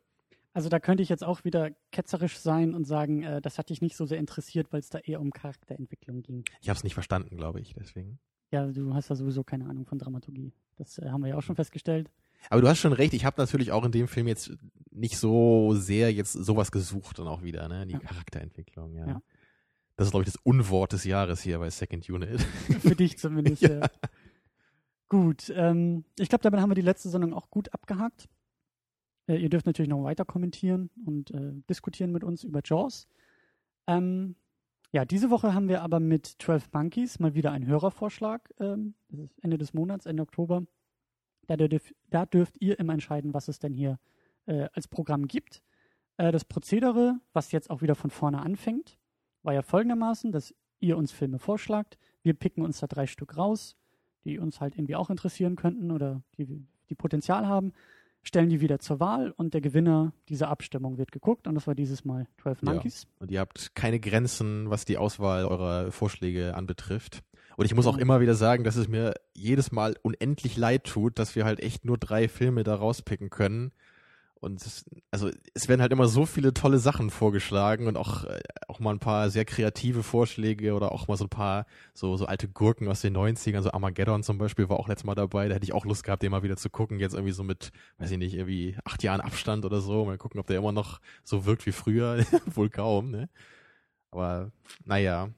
Also 0.53 0.69
da 0.69 0.79
könnte 0.79 1.03
ich 1.03 1.09
jetzt 1.09 1.23
auch 1.23 1.43
wieder 1.43 1.71
ketzerisch 1.91 2.37
sein 2.37 2.73
und 2.73 2.85
sagen, 2.85 3.23
äh, 3.23 3.41
das 3.41 3.57
hat 3.57 3.69
dich 3.69 3.81
nicht 3.81 3.97
so 3.97 4.05
sehr 4.05 4.19
interessiert, 4.19 4.71
weil 4.71 4.79
es 4.79 4.89
da 4.89 4.99
eher 4.99 5.19
um 5.19 5.31
Charakterentwicklung 5.31 6.21
ging. 6.21 6.45
Ich 6.61 6.69
habe 6.69 6.77
es 6.77 6.83
nicht 6.83 6.93
verstanden, 6.93 7.35
glaube 7.35 7.59
ich, 7.59 7.73
deswegen. 7.77 8.19
Ja, 8.51 8.65
du 8.67 8.93
hast 8.93 9.09
ja 9.09 9.15
sowieso 9.15 9.43
keine 9.43 9.67
Ahnung 9.67 9.85
von 9.85 9.99
Dramaturgie. 9.99 10.53
Das 10.77 10.97
äh, 10.97 11.09
haben 11.09 11.21
wir 11.21 11.29
ja 11.29 11.35
auch 11.35 11.41
schon 11.43 11.57
festgestellt. 11.57 12.09
Aber 12.49 12.61
du 12.61 12.69
hast 12.69 12.79
schon 12.79 12.93
recht, 12.93 13.13
ich 13.13 13.25
habe 13.25 13.41
natürlich 13.41 13.71
auch 13.71 13.83
in 13.83 13.91
dem 13.91 14.07
Film 14.07 14.27
jetzt 14.27 14.53
nicht 14.91 15.17
so 15.17 15.73
sehr 15.73 16.13
jetzt 16.13 16.31
sowas 16.33 16.71
gesucht 16.71 17.19
dann 17.19 17.27
auch 17.27 17.43
wieder, 17.43 17.67
ne? 17.67 17.85
Die 17.85 17.93
Ja. 17.93 17.99
Charakterentwicklung, 17.99 18.93
ja. 18.93 19.07
Ja. 19.07 19.21
Das 19.95 20.07
ist, 20.07 20.11
glaube 20.11 20.25
ich, 20.25 20.31
das 20.31 20.41
Unwort 20.43 20.91
des 20.91 21.05
Jahres 21.05 21.41
hier 21.41 21.59
bei 21.59 21.69
Second 21.69 22.09
Unit. 22.09 22.41
Für 22.81 22.95
dich 22.95 23.17
zumindest. 23.17 23.61
ja. 23.61 23.87
Gut, 25.07 25.51
ähm, 25.55 26.03
ich 26.19 26.29
glaube, 26.29 26.43
damit 26.43 26.59
haben 26.59 26.69
wir 26.69 26.75
die 26.75 26.81
letzte 26.81 27.09
Sendung 27.09 27.33
auch 27.33 27.49
gut 27.49 27.73
abgehakt. 27.73 28.27
Äh, 29.27 29.37
ihr 29.37 29.49
dürft 29.49 29.65
natürlich 29.65 29.89
noch 29.89 30.03
weiter 30.03 30.25
kommentieren 30.25 30.89
und 31.05 31.31
äh, 31.31 31.53
diskutieren 31.69 32.11
mit 32.11 32.23
uns 32.23 32.43
über 32.43 32.61
Jaws. 32.63 33.07
Ähm, 33.87 34.35
ja, 34.91 35.05
diese 35.05 35.29
Woche 35.29 35.53
haben 35.53 35.67
wir 35.67 35.81
aber 35.81 35.99
mit 35.99 36.25
12 36.25 36.71
Monkeys 36.73 37.19
mal 37.19 37.33
wieder 37.33 37.51
einen 37.51 37.67
Hörervorschlag. 37.67 38.53
Ähm, 38.59 38.95
das 39.09 39.19
ist 39.19 39.39
Ende 39.43 39.57
des 39.57 39.73
Monats, 39.73 40.05
Ende 40.05 40.23
Oktober. 40.23 40.65
Da, 41.47 41.57
dürf, 41.57 41.93
da 42.09 42.25
dürft 42.25 42.59
ihr 42.59 42.79
immer 42.79 42.93
entscheiden, 42.93 43.33
was 43.33 43.47
es 43.47 43.59
denn 43.59 43.73
hier 43.73 43.99
äh, 44.45 44.67
als 44.73 44.87
Programm 44.87 45.27
gibt. 45.27 45.61
Äh, 46.17 46.31
das 46.31 46.45
Prozedere, 46.45 47.19
was 47.33 47.51
jetzt 47.51 47.69
auch 47.69 47.81
wieder 47.81 47.95
von 47.95 48.09
vorne 48.09 48.41
anfängt, 48.41 48.97
war 49.45 49.53
ja 49.53 49.61
folgendermaßen, 49.61 50.31
dass 50.31 50.53
ihr 50.79 50.97
uns 50.97 51.11
Filme 51.11 51.39
vorschlagt. 51.39 51.97
Wir 52.23 52.33
picken 52.33 52.63
uns 52.63 52.79
da 52.79 52.87
drei 52.87 53.07
Stück 53.07 53.37
raus, 53.37 53.75
die 54.23 54.39
uns 54.39 54.59
halt 54.59 54.75
irgendwie 54.75 54.95
auch 54.95 55.09
interessieren 55.09 55.55
könnten 55.55 55.91
oder 55.91 56.21
die, 56.37 56.47
die 56.89 56.95
Potenzial 56.95 57.47
haben, 57.47 57.71
stellen 58.23 58.49
die 58.49 58.59
wieder 58.59 58.79
zur 58.79 58.99
Wahl 58.99 59.31
und 59.37 59.53
der 59.53 59.61
Gewinner 59.61 60.11
dieser 60.29 60.49
Abstimmung 60.49 60.97
wird 60.97 61.11
geguckt 61.11 61.47
und 61.47 61.53
das 61.55 61.67
war 61.67 61.75
dieses 61.75 62.03
Mal 62.05 62.27
12 62.41 62.61
Ja. 62.63 62.73
Monkeys. 62.73 63.07
Und 63.19 63.29
ihr 63.31 63.39
habt 63.39 63.75
keine 63.75 63.99
Grenzen, 63.99 64.69
was 64.69 64.83
die 64.85 64.97
Auswahl 64.97 65.45
eurer 65.45 65.91
Vorschläge 65.91 66.55
anbetrifft. 66.55 67.21
Und 67.55 67.65
ich 67.65 67.75
muss 67.75 67.85
auch 67.87 67.97
Ja. 67.97 68.01
immer 68.01 68.19
wieder 68.21 68.33
sagen, 68.35 68.63
dass 68.63 68.75
es 68.75 68.87
mir 68.87 69.13
jedes 69.33 69.71
Mal 69.71 69.95
unendlich 70.01 70.57
leid 70.57 70.85
tut, 70.85 71.19
dass 71.19 71.35
wir 71.35 71.45
halt 71.45 71.59
echt 71.59 71.85
nur 71.85 71.97
drei 71.99 72.27
Filme 72.27 72.63
da 72.63 72.75
rauspicken 72.75 73.29
können. 73.29 73.71
Und 74.45 74.63
also 75.09 75.31
es 75.55 75.67
werden 75.67 75.81
halt 75.81 75.91
immer 75.91 76.07
so 76.07 76.27
viele 76.27 76.53
tolle 76.53 76.77
Sachen 76.77 77.09
vorgeschlagen 77.09 77.87
und 77.87 77.97
auch, 77.97 78.25
äh, 78.25 78.39
auch 78.67 78.79
mal 78.79 78.91
ein 78.91 78.99
paar 78.99 79.31
sehr 79.31 79.43
kreative 79.43 80.03
Vorschläge 80.03 80.75
oder 80.75 80.91
auch 80.91 81.07
mal 81.07 81.17
so 81.17 81.25
ein 81.25 81.29
paar 81.29 81.65
so, 81.95 82.15
so 82.15 82.27
alte 82.27 82.47
Gurken 82.47 82.87
aus 82.87 83.01
den 83.01 83.17
90ern, 83.17 83.63
so 83.63 83.71
Armageddon 83.71 84.21
zum 84.21 84.37
Beispiel 84.37 84.69
war 84.69 84.79
auch 84.79 84.87
letztes 84.87 85.05
Mal 85.05 85.15
dabei, 85.15 85.47
da 85.47 85.55
hätte 85.55 85.63
ich 85.63 85.73
auch 85.73 85.83
Lust 85.83 86.03
gehabt, 86.03 86.21
den 86.21 86.29
mal 86.29 86.43
wieder 86.43 86.57
zu 86.57 86.69
gucken, 86.69 86.99
jetzt 86.99 87.13
irgendwie 87.13 87.33
so 87.33 87.43
mit, 87.43 87.71
weiß 87.97 88.11
ich 88.11 88.19
nicht, 88.19 88.35
irgendwie 88.35 88.77
acht 88.85 89.01
Jahren 89.01 89.19
Abstand 89.19 89.65
oder 89.65 89.81
so, 89.81 90.05
mal 90.05 90.19
gucken, 90.19 90.39
ob 90.39 90.45
der 90.45 90.59
immer 90.59 90.71
noch 90.71 91.01
so 91.23 91.45
wirkt 91.47 91.65
wie 91.65 91.71
früher, 91.71 92.23
wohl 92.45 92.69
kaum, 92.69 93.09
ne? 93.09 93.29
Aber 94.11 94.51
naja, 94.85 95.29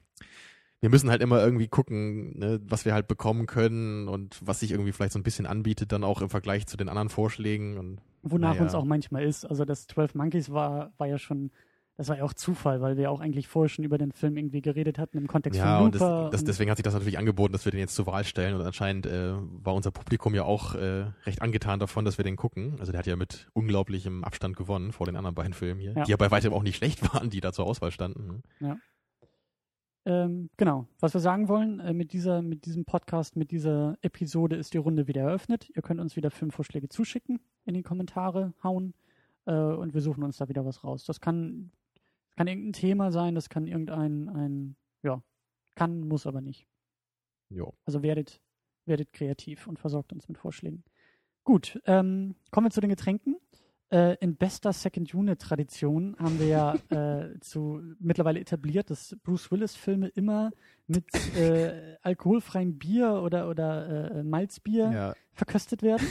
wir 0.80 0.90
müssen 0.90 1.10
halt 1.10 1.22
immer 1.22 1.44
irgendwie 1.44 1.68
gucken, 1.68 2.38
ne, 2.38 2.60
was 2.64 2.86
wir 2.86 2.94
halt 2.94 3.08
bekommen 3.08 3.46
können 3.48 4.08
und 4.08 4.38
was 4.46 4.60
sich 4.60 4.72
irgendwie 4.72 4.92
vielleicht 4.92 5.14
so 5.14 5.20
ein 5.20 5.24
bisschen 5.24 5.46
anbietet, 5.46 5.92
dann 5.92 6.04
auch 6.04 6.22
im 6.22 6.30
Vergleich 6.30 6.68
zu 6.68 6.78
den 6.78 6.88
anderen 6.90 7.10
Vorschlägen. 7.10 7.78
Und, 7.78 8.00
Wonach 8.22 8.52
naja. 8.52 8.62
uns 8.64 8.76
auch 8.76 8.86
manchmal 8.86 9.24
ist. 9.24 9.46
Also 9.46 9.66
das 9.66 9.88
12 9.88 10.14
Monkeys 10.16 10.52
war, 10.52 10.92
war 10.98 11.08
ja 11.08 11.18
schon, 11.18 11.50
das 11.96 12.10
war 12.10 12.18
ja 12.18 12.24
auch 12.24 12.34
Zufall, 12.34 12.80
weil 12.82 12.96
wir 12.96 13.10
auch 13.10 13.22
eigentlich 13.22 13.48
vorher 13.48 13.70
schon 13.70 13.86
über 13.86 13.98
den 13.98 14.12
Film 14.12 14.38
irgendwie 14.38 14.62
geredet 14.62 15.00
hatten 15.00 15.18
im 15.18 15.26
Kontext 15.26 15.58
Ja, 15.60 15.78
von 15.78 15.86
und 15.88 15.96
das, 15.96 16.02
Looper. 16.02 16.30
das, 16.30 16.42
und- 16.42 16.48
deswegen 16.48 16.70
hat 16.70 16.78
sich 16.78 16.84
das 16.84 16.94
natürlich 16.94 17.18
angeboten, 17.18 17.54
dass 17.54 17.66
wir 17.66 17.72
den 17.72 17.80
jetzt 17.80 17.96
zur 17.96 18.06
Wahl 18.06 18.24
stellen 18.24 18.54
und 18.54 18.62
anscheinend 18.62 19.08
äh, 19.08 19.34
war 19.64 19.74
unser 19.74 19.90
Publikum 19.90 20.36
ja 20.36 20.44
auch 20.44 20.76
äh, 20.76 21.06
recht 21.26 21.42
angetan 21.42 21.80
davon, 21.80 22.06
dass 22.06 22.20
wir 22.20 22.24
den 22.24 22.36
gucken. 22.36 22.76
Also 22.80 22.92
der 22.92 23.00
hat 23.00 23.08
ja 23.08 23.16
mit 23.16 23.48
unglaublichem 23.54 24.24
Abstand 24.24 24.56
gewonnen 24.56 24.92
vor 24.92 25.08
den 25.08 25.16
anderen 25.16 25.34
beiden 25.34 25.54
Filmen 25.54 25.80
hier, 25.80 25.94
Ja. 25.94 26.04
die 26.04 26.12
ja 26.12 26.18
bei 26.18 26.30
weitem 26.30 26.54
auch 26.54 26.62
nicht 26.62 26.76
schlecht 26.76 27.02
waren, 27.16 27.32
die 27.32 27.42
da 27.42 27.52
zur 27.52 27.66
Auswahl 27.66 27.90
standen. 27.92 28.44
ne? 28.60 28.80
Ähm, 30.08 30.50
genau. 30.56 30.88
Was 31.02 31.14
wir 31.14 31.20
sagen 31.20 31.50
wollen, 31.50 31.82
äh, 31.82 31.92
mit, 31.92 32.14
dieser, 32.14 32.42
mit 32.42 32.66
diesem 32.66 32.86
Podcast, 32.86 33.36
mit 33.36 33.52
dieser 33.52 33.98
Episode 34.02 34.56
ist 34.56 34.74
die 34.74 34.78
Runde 34.78 35.06
wieder 35.10 35.24
eröffnet. 35.24 35.70
Ihr 35.76 35.82
könnt 35.82 36.00
uns 36.00 36.16
wieder 36.16 36.32
Filmvorschläge 36.32 36.88
zuschicken, 36.88 37.42
in 37.66 37.74
die 37.74 37.84
Kommentare 37.84 38.54
hauen 38.64 38.94
äh, 39.48 39.52
und 39.52 39.94
wir 39.94 40.00
suchen 40.00 40.24
uns 40.24 40.38
da 40.38 40.48
wieder 40.48 40.66
was 40.66 40.86
raus. 40.86 41.04
Das 41.04 41.20
kann, 41.20 41.72
kann 42.38 42.48
irgendein 42.48 42.72
Thema 42.72 43.12
sein, 43.12 43.36
das 43.36 43.50
kann 43.50 43.68
irgendein, 43.68 44.30
ein, 44.30 44.76
ja, 45.04 45.22
kann, 45.76 46.08
muss 46.08 46.26
aber 46.26 46.40
nicht. 46.40 46.70
Jo. 47.50 47.74
Also 47.84 48.02
werdet, 48.02 48.40
werdet 48.86 49.12
kreativ 49.12 49.68
und 49.68 49.78
versorgt 49.78 50.14
uns 50.14 50.30
mit 50.30 50.38
Vorschlägen. 50.38 50.86
Gut, 51.44 51.82
ähm, 51.86 52.36
kommen 52.52 52.68
wir 52.68 52.72
zu 52.72 52.80
den 52.80 52.92
Getränken. 52.92 53.36
Äh, 53.90 54.16
in 54.20 54.36
bester 54.36 54.74
Second 54.74 55.14
Unit 55.14 55.40
Tradition 55.40 56.16
haben 56.20 56.40
wir 56.40 56.48
ja 56.48 56.74
äh, 56.90 57.40
zu 57.40 57.82
mittlerweile 58.00 58.40
etabliert, 58.40 58.90
dass 58.90 59.16
Bruce 59.24 59.50
Willis 59.52 59.76
Filme 59.76 60.08
immer 60.10 60.52
mit 60.88 61.06
äh, 61.38 61.96
alkoholfreiem 62.02 62.78
Bier 62.78 63.22
oder 63.24 63.50
oder 63.50 64.12
äh, 64.12 64.24
Malzbier 64.24 64.92
Ja, 64.92 65.14
verköstet 65.34 65.84
werden. 65.84 66.06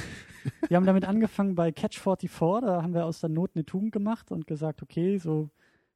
Wir 0.68 0.76
haben 0.76 0.86
damit 0.86 1.04
angefangen 1.04 1.54
bei 1.54 1.70
Catch 1.72 1.98
44, 1.98 2.30
da 2.62 2.82
haben 2.82 2.94
wir 2.94 3.04
aus 3.04 3.20
der 3.20 3.28
Not 3.28 3.50
eine 3.54 3.64
Tugend 3.66 3.92
gemacht 3.92 4.30
und 4.30 4.46
gesagt, 4.46 4.82
okay, 4.82 5.18
so 5.18 5.50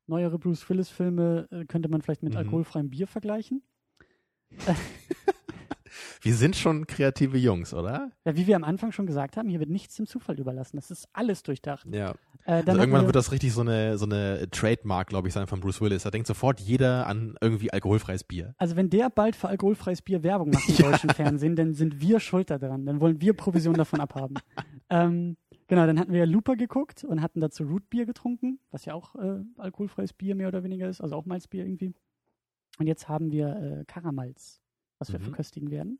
neuere 0.06 0.38
Bruce 0.38 0.68
Willis 0.68 0.90
Filme 0.90 1.48
äh, 1.50 1.64
könnte 1.64 1.88
man 1.88 2.02
vielleicht 2.02 2.22
mit 2.22 2.32
Mhm. 2.32 2.38
alkoholfreiem 2.40 2.90
Bier 2.90 3.06
vergleichen. 3.06 3.62
wir 6.22 6.34
sind 6.34 6.54
schon 6.56 6.86
kreative 6.86 7.38
Jungs, 7.38 7.72
oder? 7.74 8.10
Ja, 8.24 8.36
wie 8.36 8.46
wir 8.46 8.56
am 8.56 8.64
Anfang 8.64 8.92
schon 8.92 9.06
gesagt 9.06 9.36
haben, 9.36 9.48
hier 9.48 9.58
wird 9.60 9.70
nichts 9.70 9.96
dem 9.96 10.06
Zufall 10.06 10.38
überlassen. 10.38 10.76
Das 10.76 10.90
ist 10.90 11.08
alles 11.12 11.42
durchdacht. 11.42 11.86
Ja. 11.90 12.12
Äh, 12.44 12.62
Also 12.66 12.72
irgendwann 12.78 13.02
wir, 13.02 13.06
wird 13.06 13.16
das 13.16 13.32
richtig 13.32 13.52
so 13.52 13.60
eine, 13.62 13.96
so 13.98 14.04
eine 14.06 14.48
Trademark, 14.50 15.08
glaube 15.08 15.28
ich, 15.28 15.34
sein 15.34 15.46
von 15.46 15.60
Bruce 15.60 15.80
Willis. 15.80 16.02
Da 16.02 16.10
denkt 16.10 16.26
sofort 16.26 16.60
jeder 16.60 17.06
an 17.06 17.36
irgendwie 17.40 17.72
alkoholfreies 17.72 18.24
Bier. 18.24 18.54
also 18.58 18.76
wenn 18.76 18.90
der 18.90 19.10
bald 19.10 19.36
für 19.36 19.48
alkoholfreies 19.48 20.02
Bier 20.02 20.22
Werbung 20.22 20.50
macht 20.50 20.68
im 20.68 20.76
deutschen 20.90 21.10
Fernsehen, 21.10 21.56
dann 21.56 21.74
sind 21.74 22.00
wir 22.00 22.20
schuld 22.20 22.50
daran. 22.50 22.86
Dann 22.86 23.00
wollen 23.00 23.20
wir 23.20 23.32
Provision 23.34 23.74
davon 23.74 24.00
abhaben. 24.00 24.34
ähm, 24.90 25.36
genau, 25.68 25.86
dann 25.86 25.98
hatten 25.98 26.12
wir 26.12 26.26
Looper 26.26 26.56
geguckt 26.56 27.04
und 27.04 27.22
hatten 27.22 27.40
dazu 27.40 27.64
Rootbier 27.64 28.04
getrunken, 28.06 28.58
was 28.70 28.84
ja 28.84 28.94
auch 28.94 29.14
äh, 29.16 29.40
alkoholfreies 29.56 30.12
Bier 30.12 30.34
mehr 30.34 30.48
oder 30.48 30.62
weniger 30.64 30.88
ist, 30.88 31.00
also 31.00 31.16
auch 31.16 31.24
Malzbier 31.26 31.64
irgendwie. 31.64 31.94
Und 32.78 32.86
jetzt 32.86 33.08
haben 33.08 33.30
wir 33.30 33.48
äh, 33.80 33.84
Karamalz, 33.86 34.60
was 34.98 35.12
wir 35.12 35.18
Mhm. 35.18 35.24
verköstigen 35.24 35.70
werden. 35.70 35.98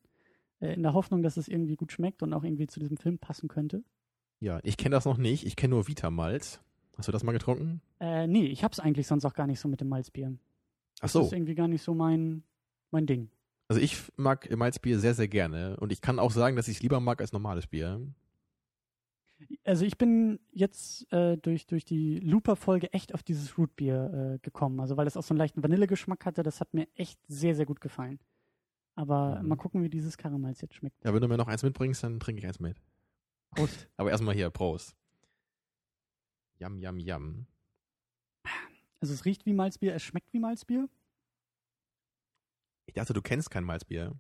Äh, 0.61 0.75
in 0.75 0.83
der 0.83 0.95
Hoffnung, 0.95 1.23
dass 1.23 1.37
es 1.37 1.49
irgendwie 1.49 1.77
gut 1.77 1.93
schmeckt 1.93 2.23
und 2.23 2.33
auch 2.33 2.45
irgendwie 2.45 2.67
zu 2.67 2.81
diesem 2.81 2.97
Film 2.97 3.19
passen 3.19 3.49
könnte. 3.49 3.83
Ja, 4.41 4.61
ich 4.63 4.77
kenne 4.77 4.95
das 4.95 5.05
noch 5.05 5.19
nicht. 5.19 5.45
Ich 5.47 5.57
kenne 5.57 5.75
nur 5.75 5.89
Vitamalz. 5.89 6.61
Hast 6.97 7.09
du 7.09 7.13
das 7.13 7.23
mal 7.25 7.33
getrunken? 7.33 7.81
Äh, 7.99 8.27
nee, 8.27 8.47
ich 8.47 8.65
hab's 8.65 8.81
eigentlich 8.81 9.07
sonst 9.07 9.25
auch 9.25 9.35
gar 9.35 9.47
nicht 9.47 9.61
so 9.61 9.69
mit 9.69 9.81
dem 9.81 9.89
Malzbier. 9.89 10.35
Ach 10.99 11.03
Das 11.03 11.13
so. 11.13 11.23
ist 11.23 11.33
irgendwie 11.33 11.55
gar 11.55 11.69
nicht 11.69 11.83
so 11.83 11.95
mein, 11.95 12.43
mein 12.91 13.07
Ding. 13.07 13.31
Also 13.69 13.81
ich 13.81 13.97
mag 14.17 14.55
Malzbier 14.55 14.99
sehr, 14.99 15.15
sehr 15.15 15.29
gerne. 15.29 15.77
Und 15.79 15.93
ich 15.93 16.01
kann 16.01 16.19
auch 16.19 16.31
sagen, 16.33 16.57
dass 16.57 16.69
ich 16.69 16.77
es 16.79 16.83
lieber 16.83 17.01
mag 17.01 17.21
als 17.21 17.33
normales 17.33 17.67
Bier. 17.67 18.01
Also 19.65 19.87
ich 19.87 19.97
bin 19.97 20.39
jetzt 20.53 21.11
äh, 21.13 21.37
durch, 21.39 21.67
durch 21.67 21.85
die 21.85 22.19
Looper-Folge 22.19 22.93
echt 22.93 23.15
auf 23.15 23.23
dieses 23.23 23.57
Rootbier 23.57 24.35
äh, 24.35 24.39
gekommen. 24.43 24.81
Also 24.81 24.97
weil 24.97 25.07
es 25.07 25.17
auch 25.17 25.23
so 25.23 25.33
einen 25.33 25.39
leichten 25.39 25.63
Vanillegeschmack 25.63 26.27
hatte, 26.27 26.43
das 26.43 26.61
hat 26.61 26.75
mir 26.75 26.89
echt 26.95 27.19
sehr, 27.29 27.55
sehr 27.55 27.65
gut 27.65 27.81
gefallen. 27.81 28.19
Aber 29.01 29.41
Mhm. 29.41 29.49
mal 29.49 29.57
gucken, 29.57 29.83
wie 29.83 29.89
dieses 29.89 30.19
Karamals 30.19 30.61
jetzt 30.61 30.75
schmeckt. 30.75 31.03
Ja, 31.03 31.15
wenn 31.15 31.23
du 31.23 31.29
mir 31.29 31.39
noch 31.39 31.49
eins 31.49 31.63
mitbringst, 31.63 32.03
dann 32.05 32.21
trinke 32.21 32.41
ich 32.41 32.47
eins 32.47 32.61
mit. 32.61 32.77
Prost. 33.51 33.89
Aber 33.97 34.11
erstmal 34.11 34.35
hier, 34.35 34.51
Prost. 34.51 34.95
Yum, 36.59 36.77
yum, 36.79 36.99
yum. 36.99 37.47
Also 39.01 39.15
es 39.15 39.25
riecht 39.25 39.47
wie 39.47 39.55
Malzbier, 39.55 39.95
es 39.95 40.03
schmeckt 40.03 40.31
wie 40.35 40.39
Malzbier. 40.39 40.87
Ich 42.85 42.93
dachte, 42.93 43.15
du 43.15 43.23
kennst 43.23 43.51
kein 43.51 43.65
Malzbier. 43.65 44.15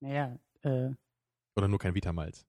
Naja, 0.00 0.38
äh, 0.62 0.90
Oder 1.54 1.68
nur 1.68 1.78
kein 1.78 1.94
Vitamalz. 1.94 2.46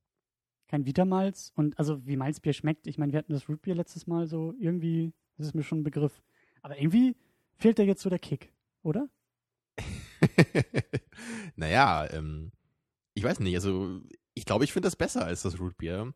kein 0.69 0.85
Vitamalz. 0.85 1.51
Und 1.55 1.77
also 1.77 2.05
wie 2.07 2.15
Malzbier 2.15 2.53
schmeckt, 2.53 2.87
ich 2.87 2.97
meine, 2.97 3.11
wir 3.11 3.19
hatten 3.19 3.33
das 3.33 3.49
Rootbier 3.49 3.75
letztes 3.75 4.07
Mal 4.07 4.27
so, 4.27 4.53
irgendwie, 4.57 5.11
das 5.35 5.47
ist 5.47 5.53
mir 5.53 5.63
schon 5.63 5.79
ein 5.79 5.83
Begriff. 5.83 6.23
Aber 6.61 6.79
irgendwie 6.79 7.17
fehlt 7.57 7.77
da 7.79 7.83
jetzt 7.83 8.01
so 8.01 8.09
der 8.09 8.19
Kick, 8.19 8.53
oder? 8.83 9.09
naja, 11.57 12.07
ähm, 12.11 12.51
ich 13.13 13.23
weiß 13.23 13.39
nicht. 13.41 13.55
Also, 13.55 14.01
ich 14.33 14.45
glaube, 14.45 14.63
ich 14.63 14.71
finde 14.73 14.87
das 14.87 14.95
besser 14.95 15.25
als 15.25 15.41
das 15.41 15.59
Rootbier. 15.59 16.13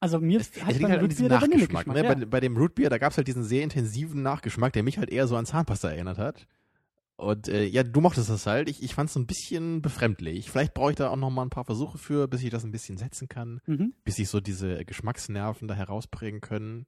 Also 0.00 0.20
mir 0.20 0.38
Es, 0.40 0.50
es 0.50 0.62
hat 0.62 0.68
liegt 0.68 0.82
beim 0.82 0.90
halt 0.92 1.00
an 1.02 1.08
diesem 1.08 1.26
Nachgeschmack. 1.26 1.86
Ne? 1.88 2.04
Ja. 2.04 2.14
Bei, 2.14 2.24
bei 2.26 2.40
dem 2.40 2.56
Rootbier, 2.56 2.88
da 2.88 2.98
gab 2.98 3.10
es 3.10 3.16
halt 3.16 3.26
diesen 3.26 3.42
sehr 3.42 3.64
intensiven 3.64 4.22
Nachgeschmack, 4.22 4.72
der 4.72 4.84
mich 4.84 4.98
halt 4.98 5.10
eher 5.10 5.26
so 5.26 5.36
an 5.36 5.46
Zahnpasta 5.46 5.90
erinnert 5.90 6.18
hat. 6.18 6.46
Und 7.16 7.48
äh, 7.48 7.64
ja, 7.64 7.82
du 7.82 8.00
mochtest 8.00 8.30
das 8.30 8.46
halt. 8.46 8.68
Ich, 8.68 8.80
ich 8.80 8.94
fand 8.94 9.08
es 9.08 9.14
so 9.14 9.18
ein 9.18 9.26
bisschen 9.26 9.82
befremdlich. 9.82 10.50
Vielleicht 10.52 10.72
brauche 10.74 10.90
ich 10.90 10.96
da 10.96 11.08
auch 11.08 11.16
noch 11.16 11.30
mal 11.30 11.42
ein 11.42 11.50
paar 11.50 11.64
Versuche 11.64 11.98
für, 11.98 12.28
bis 12.28 12.44
ich 12.44 12.50
das 12.50 12.62
ein 12.62 12.70
bisschen 12.70 12.96
setzen 12.96 13.26
kann, 13.28 13.60
Mhm. 13.66 13.92
bis 14.04 14.14
sich 14.16 14.28
so 14.28 14.38
diese 14.40 14.84
Geschmacksnerven 14.84 15.66
da 15.66 15.74
herausprägen 15.74 16.40
können. 16.40 16.86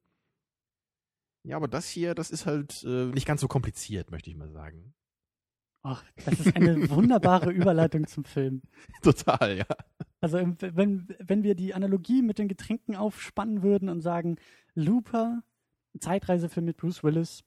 Ja, 1.43 1.57
aber 1.57 1.67
das 1.67 1.89
hier, 1.89 2.15
das 2.15 2.31
ist 2.31 2.45
halt 2.45 2.81
äh, 2.85 3.07
nicht 3.07 3.25
ganz 3.27 3.41
so 3.41 3.49
kompliziert, 3.49 4.09
möchte 4.11 4.29
ich 4.29 4.37
mal 4.37 4.49
sagen. 4.51 4.93
Ach, 5.83 6.03
das 6.25 6.39
ist 6.39 6.55
eine 6.55 6.89
wunderbare 6.91 7.51
Überleitung 7.51 8.05
zum 8.07 8.23
Film. 8.23 8.61
Total, 9.01 9.57
ja. 9.57 9.65
Also 10.19 10.37
im- 10.37 10.55
wenn, 10.59 11.07
wenn 11.19 11.43
wir 11.43 11.55
die 11.55 11.73
Analogie 11.73 12.21
mit 12.21 12.37
den 12.37 12.47
Getränken 12.47 12.95
aufspannen 12.95 13.63
würden 13.63 13.89
und 13.89 14.01
sagen, 14.01 14.37
Looper, 14.75 15.41
Zeitreisefilm 15.99 16.65
mit 16.65 16.77
Bruce 16.77 17.03
Willis, 17.03 17.43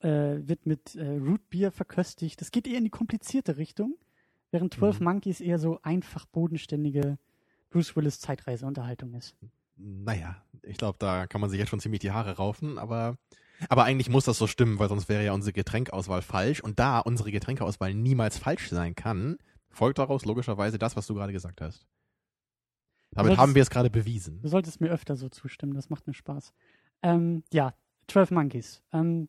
äh, 0.00 0.08
wird 0.46 0.66
mit 0.66 0.94
äh, 0.96 1.16
Rootbier 1.16 1.72
verköstigt. 1.72 2.40
Das 2.40 2.50
geht 2.50 2.66
eher 2.68 2.76
in 2.78 2.84
die 2.84 2.90
komplizierte 2.90 3.56
Richtung, 3.56 3.96
während 4.50 4.74
12 4.74 5.00
Mhm. 5.00 5.04
Monkeys 5.04 5.40
eher 5.40 5.58
so 5.58 5.80
einfach 5.82 6.26
bodenständige 6.26 7.18
Bruce 7.70 7.96
Willis 7.96 8.20
Zeitreiseunterhaltung 8.20 9.14
ist. 9.14 9.34
Naja, 9.76 10.42
ich 10.62 10.76
glaube, 10.76 10.98
da 10.98 11.26
kann 11.26 11.40
man 11.40 11.48
sich 11.48 11.58
jetzt 11.58 11.68
schon 11.70 11.80
ziemlich 11.80 12.00
die 12.00 12.10
Haare 12.10 12.36
raufen, 12.36 12.78
aber, 12.78 13.16
aber 13.68 13.84
eigentlich 13.84 14.08
muss 14.08 14.24
das 14.24 14.38
so 14.38 14.46
stimmen, 14.46 14.78
weil 14.78 14.88
sonst 14.88 15.08
wäre 15.08 15.24
ja 15.24 15.32
unsere 15.32 15.52
Getränkauswahl 15.52 16.22
falsch. 16.22 16.60
Und 16.60 16.78
da 16.78 17.00
unsere 17.00 17.30
Getränkeauswahl 17.32 17.94
niemals 17.94 18.38
falsch 18.38 18.68
sein 18.70 18.94
kann, 18.94 19.38
folgt 19.70 19.98
daraus 19.98 20.24
logischerweise 20.24 20.78
das, 20.78 20.96
was 20.96 21.06
du 21.06 21.14
gerade 21.14 21.32
gesagt 21.32 21.60
hast. 21.60 21.86
Damit 23.10 23.30
solltest- 23.30 23.40
haben 23.40 23.54
wir 23.54 23.62
es 23.62 23.70
gerade 23.70 23.90
bewiesen. 23.90 24.40
Du 24.42 24.48
solltest 24.48 24.80
mir 24.80 24.90
öfter 24.90 25.16
so 25.16 25.28
zustimmen, 25.28 25.74
das 25.74 25.88
macht 25.90 26.06
mir 26.06 26.14
Spaß. 26.14 26.52
Ähm, 27.02 27.42
ja, 27.52 27.74
12 28.08 28.30
Monkeys. 28.32 28.82
Ähm, 28.92 29.28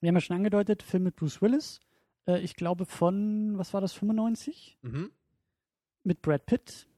wir 0.00 0.08
haben 0.08 0.16
ja 0.16 0.20
schon 0.20 0.36
angedeutet, 0.36 0.82
Film 0.82 1.04
mit 1.04 1.16
Bruce 1.16 1.40
Willis. 1.42 1.80
Äh, 2.26 2.40
ich 2.40 2.56
glaube 2.56 2.86
von, 2.86 3.56
was 3.58 3.72
war 3.74 3.80
das, 3.80 3.92
95? 3.92 4.78
Mhm. 4.82 5.10
Mit 6.04 6.22
Brad 6.22 6.46
Pitt 6.46 6.88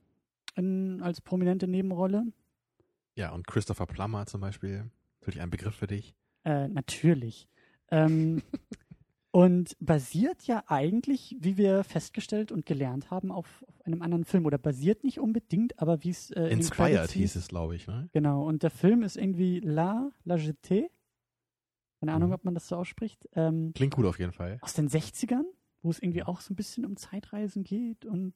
in, 0.55 1.03
als 1.03 1.21
prominente 1.21 1.67
Nebenrolle. 1.67 2.25
Ja, 3.17 3.31
und 3.33 3.47
Christopher 3.47 3.87
Plummer 3.87 4.27
zum 4.27 4.41
Beispiel. 4.41 4.91
Natürlich 5.21 5.41
ein 5.41 5.51
Begriff 5.51 5.75
für 5.75 5.87
dich. 5.87 6.15
Äh, 6.45 6.69
natürlich. 6.69 7.49
Ähm, 7.91 8.43
und 9.31 9.77
basiert 9.81 10.43
ja 10.47 10.63
eigentlich, 10.67 11.37
wie 11.41 11.57
wir 11.57 11.85
festgestellt 11.85 12.53
und 12.53 12.67
gelernt 12.67 13.11
haben, 13.11 13.31
auf, 13.33 13.65
auf 13.67 13.81
einem 13.87 14.03
anderen 14.03 14.25
Film. 14.25 14.45
Oder 14.47 14.59
basiert 14.59 15.05
nicht 15.05 15.21
unbedingt, 15.21 15.79
aber 15.79 16.03
wie 16.05 16.11
es 16.11 16.31
äh, 16.33 16.45
in 16.47 16.59
Inspired 16.59 16.95
Credits 16.97 17.13
hieß 17.13 17.37
es, 17.37 17.49
glaube 17.49 17.75
ich, 17.77 17.87
ne? 17.87 18.09
Genau, 18.13 18.47
und 18.47 18.63
der 18.63 18.71
Film 18.71 19.03
ist 19.03 19.17
irgendwie 19.17 19.61
La, 19.61 20.11
La 20.25 20.35
Jetée. 20.37 20.89
Keine 22.01 22.13
Ahnung, 22.15 22.31
Mhm. 22.31 22.35
ob 22.35 22.45
man 22.45 22.55
das 22.55 22.67
so 22.69 22.77
ausspricht. 22.77 23.29
Ähm, 23.35 23.73
Klingt 23.75 23.95
gut 23.95 24.07
auf 24.07 24.19
jeden 24.19 24.33
Fall. 24.33 24.59
aus 24.61 24.75
den 24.75 24.89
60ern, 24.89 25.45
wo 25.83 25.91
es 25.91 26.03
irgendwie 26.03 26.25
auch 26.25 26.41
so 26.41 26.53
ein 26.53 26.57
bisschen 26.57 26.85
um 26.85 26.97
Zeitreisen 26.97 27.63
geht 27.65 28.05
und 28.05 28.35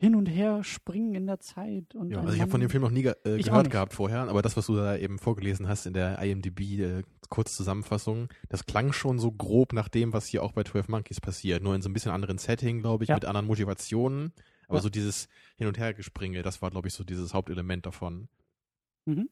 hin 0.00 0.14
und 0.14 0.26
her 0.26 0.64
springen 0.64 1.14
in 1.14 1.26
der 1.26 1.40
Zeit. 1.40 1.94
Und 1.94 2.10
Ja, 2.10 2.20
also 2.20 2.32
ich 2.32 2.40
habe 2.40 2.50
von 2.50 2.60
dem 2.62 2.70
Film 2.70 2.82
noch 2.82 2.90
nie 2.90 3.02
ge 3.02 3.14
äh, 3.24 3.36
gehört 3.36 3.68
gehabt 3.70 3.92
vorher, 3.92 4.20
aber 4.28 4.40
das, 4.40 4.56
was 4.56 4.66
du 4.66 4.74
da 4.74 4.96
eben 4.96 5.18
vorgelesen 5.18 5.68
hast 5.68 5.84
in 5.84 5.92
der 5.92 6.18
IMDb, 6.22 6.60
äh, 6.80 7.02
Kurzzusammenfassung, 7.28 8.28
das 8.48 8.64
klang 8.64 8.92
schon 8.92 9.18
so 9.18 9.30
grob 9.30 9.74
nach 9.74 9.88
dem, 9.88 10.12
was 10.14 10.26
hier 10.26 10.42
auch 10.42 10.52
bei 10.52 10.64
12 10.64 10.88
Monkeys 10.88 11.20
passiert. 11.20 11.62
Nur 11.62 11.74
in 11.74 11.82
so 11.82 11.90
ein 11.90 11.92
bisschen 11.92 12.12
anderen 12.12 12.38
Setting, 12.38 12.80
glaube 12.80 13.04
ich, 13.04 13.08
Ja. 13.08 13.16
mit 13.16 13.26
anderen 13.26 13.46
Motivationen. 13.46 14.32
Aber 14.68 14.78
Ja. 14.78 14.82
so 14.82 14.88
dieses 14.88 15.28
Hin- 15.56 15.66
und 15.66 15.78
Hergespringe, 15.78 16.42
das 16.42 16.62
war, 16.62 16.70
glaube 16.70 16.88
ich, 16.88 16.94
so 16.94 17.04
dieses 17.04 17.34
Hauptelement 17.34 17.84
davon. 17.84 18.28
Mhm. 19.04 19.28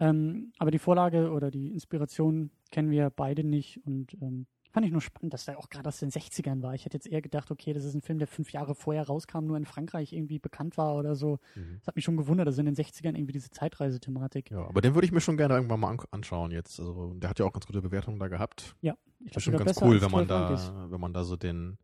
Ähm, 0.00 0.52
aber 0.58 0.70
die 0.70 0.78
Vorlage 0.78 1.30
oder 1.32 1.50
die 1.50 1.72
Inspiration 1.72 2.50
kennen 2.70 2.90
wir 2.90 3.10
beide 3.10 3.44
nicht 3.44 3.84
und 3.84 4.14
ähm, 4.22 4.46
Fand 4.70 4.84
ich 4.84 4.92
nur 4.92 5.00
spannend, 5.00 5.32
dass 5.32 5.46
der 5.46 5.58
auch 5.58 5.70
gerade 5.70 5.88
aus 5.88 5.98
den 5.98 6.10
60ern 6.10 6.62
war. 6.62 6.74
Ich 6.74 6.84
hätte 6.84 6.96
jetzt 6.96 7.06
eher 7.06 7.22
gedacht, 7.22 7.50
okay, 7.50 7.72
das 7.72 7.84
ist 7.84 7.94
ein 7.94 8.02
Film, 8.02 8.18
der 8.18 8.28
fünf 8.28 8.52
Jahre 8.52 8.74
vorher 8.74 9.06
rauskam, 9.06 9.46
nur 9.46 9.56
in 9.56 9.64
Frankreich 9.64 10.12
irgendwie 10.12 10.38
bekannt 10.38 10.76
war 10.76 10.94
oder 10.96 11.14
so. 11.14 11.38
Mhm. 11.54 11.76
Das 11.78 11.86
hat 11.88 11.96
mich 11.96 12.04
schon 12.04 12.16
gewundert, 12.18 12.46
also 12.46 12.60
in 12.60 12.66
den 12.66 12.74
60ern 12.76 13.14
irgendwie 13.16 13.32
diese 13.32 13.50
Zeitreisethematik. 13.50 14.50
Ja, 14.50 14.66
aber 14.66 14.80
den 14.82 14.94
würde 14.94 15.06
ich 15.06 15.12
mir 15.12 15.20
schon 15.22 15.36
gerne 15.38 15.54
irgendwann 15.54 15.80
mal 15.80 15.88
an 15.90 15.98
anschauen 16.10 16.50
jetzt. 16.50 16.78
Also 16.80 17.14
der 17.14 17.30
hat 17.30 17.38
ja 17.38 17.46
auch 17.46 17.52
ganz 17.52 17.66
gute 17.66 17.80
Bewertungen 17.80 18.18
da 18.18 18.28
gehabt. 18.28 18.76
Ich 18.82 18.90
Das 18.90 18.98
glaub, 19.32 19.36
ist 19.36 19.42
schon 19.44 19.56
ganz 19.56 19.80
cool, 19.82 20.00
wenn 20.02 20.10
man 20.10 20.26
12 20.28 20.40
Monkeys. 20.40 20.66
da, 20.66 20.90
wenn 20.90 21.00
man 21.00 21.12
da 21.14 21.24
so 21.24 21.36
den, 21.36 21.78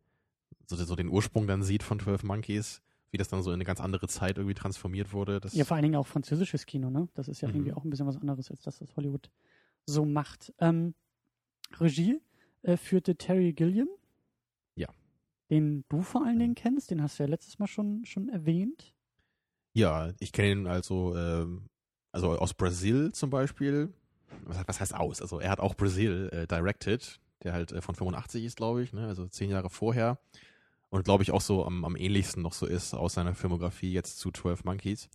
so, 0.67 0.75
so 0.75 0.95
den 0.95 1.09
Ursprung 1.09 1.47
dann 1.47 1.63
sieht 1.63 1.83
von 1.83 1.99
12 1.99 2.23
Monkeys, 2.23 2.81
wie 3.11 3.17
das 3.17 3.27
dann 3.29 3.41
so 3.41 3.49
in 3.49 3.55
eine 3.55 3.65
ganz 3.65 3.81
andere 3.81 4.07
Zeit 4.07 4.37
irgendwie 4.37 4.53
transformiert 4.55 5.11
wurde. 5.11 5.41
Ja, 5.51 5.65
vor 5.65 5.75
allen 5.75 5.83
Dingen 5.83 5.95
auch 5.95 6.07
französisches 6.07 6.65
Kino, 6.65 6.89
ne? 6.89 7.07
Das 7.15 7.27
ist 7.27 7.41
ja 7.41 7.47
Mhm. 7.47 7.55
irgendwie 7.55 7.73
auch 7.73 7.83
ein 7.83 7.89
bisschen 7.89 8.07
was 8.07 8.17
anderes, 8.17 8.51
als 8.51 8.61
das, 8.61 8.77
das 8.79 8.95
Hollywood 8.95 9.29
so 9.85 10.05
macht. 10.05 10.53
Ähm, 10.59 10.93
Regie 11.79 12.21
äh, 12.65 12.77
führte 12.77 13.15
Terry 13.15 13.53
Gilliam. 13.53 13.87
Ja. 14.75 14.87
Den 15.49 15.85
du 15.89 16.01
vor 16.01 16.25
allen 16.25 16.39
Dingen 16.39 16.55
kennst, 16.55 16.91
den 16.91 17.01
hast 17.01 17.19
du 17.19 17.23
ja 17.23 17.29
letztes 17.29 17.59
Mal 17.59 17.67
schon, 17.67 18.05
schon 18.05 18.29
erwähnt. 18.29 18.93
Ja, 19.73 20.11
ich 20.19 20.31
kenne 20.31 20.51
ihn 20.51 20.67
also, 20.67 21.15
ähm, 21.15 21.69
also 22.11 22.31
aus 22.31 22.53
Brasil 22.53 23.11
zum 23.11 23.29
Beispiel. 23.29 23.93
Was, 24.45 24.67
was 24.67 24.79
heißt 24.79 24.95
aus? 24.95 25.21
Also 25.21 25.39
er 25.39 25.51
hat 25.51 25.59
auch 25.59 25.75
Brasil 25.75 26.29
äh, 26.31 26.47
directed, 26.47 27.19
der 27.43 27.53
halt 27.53 27.71
äh, 27.71 27.81
von 27.81 27.95
85 27.95 28.43
ist, 28.43 28.57
glaube 28.57 28.83
ich, 28.83 28.93
ne? 28.93 29.07
also 29.07 29.27
zehn 29.27 29.49
Jahre 29.49 29.69
vorher. 29.69 30.17
Und 30.89 31.03
glaube 31.03 31.23
ich 31.23 31.31
auch 31.31 31.41
so 31.41 31.65
am, 31.65 31.83
am 31.83 31.95
ähnlichsten 31.95 32.41
noch 32.41 32.53
so 32.53 32.65
ist 32.65 32.93
aus 32.93 33.13
seiner 33.13 33.35
Filmografie 33.35 33.91
jetzt 33.91 34.17
zu 34.19 34.31
12 34.31 34.63
Monkeys. 34.63 35.09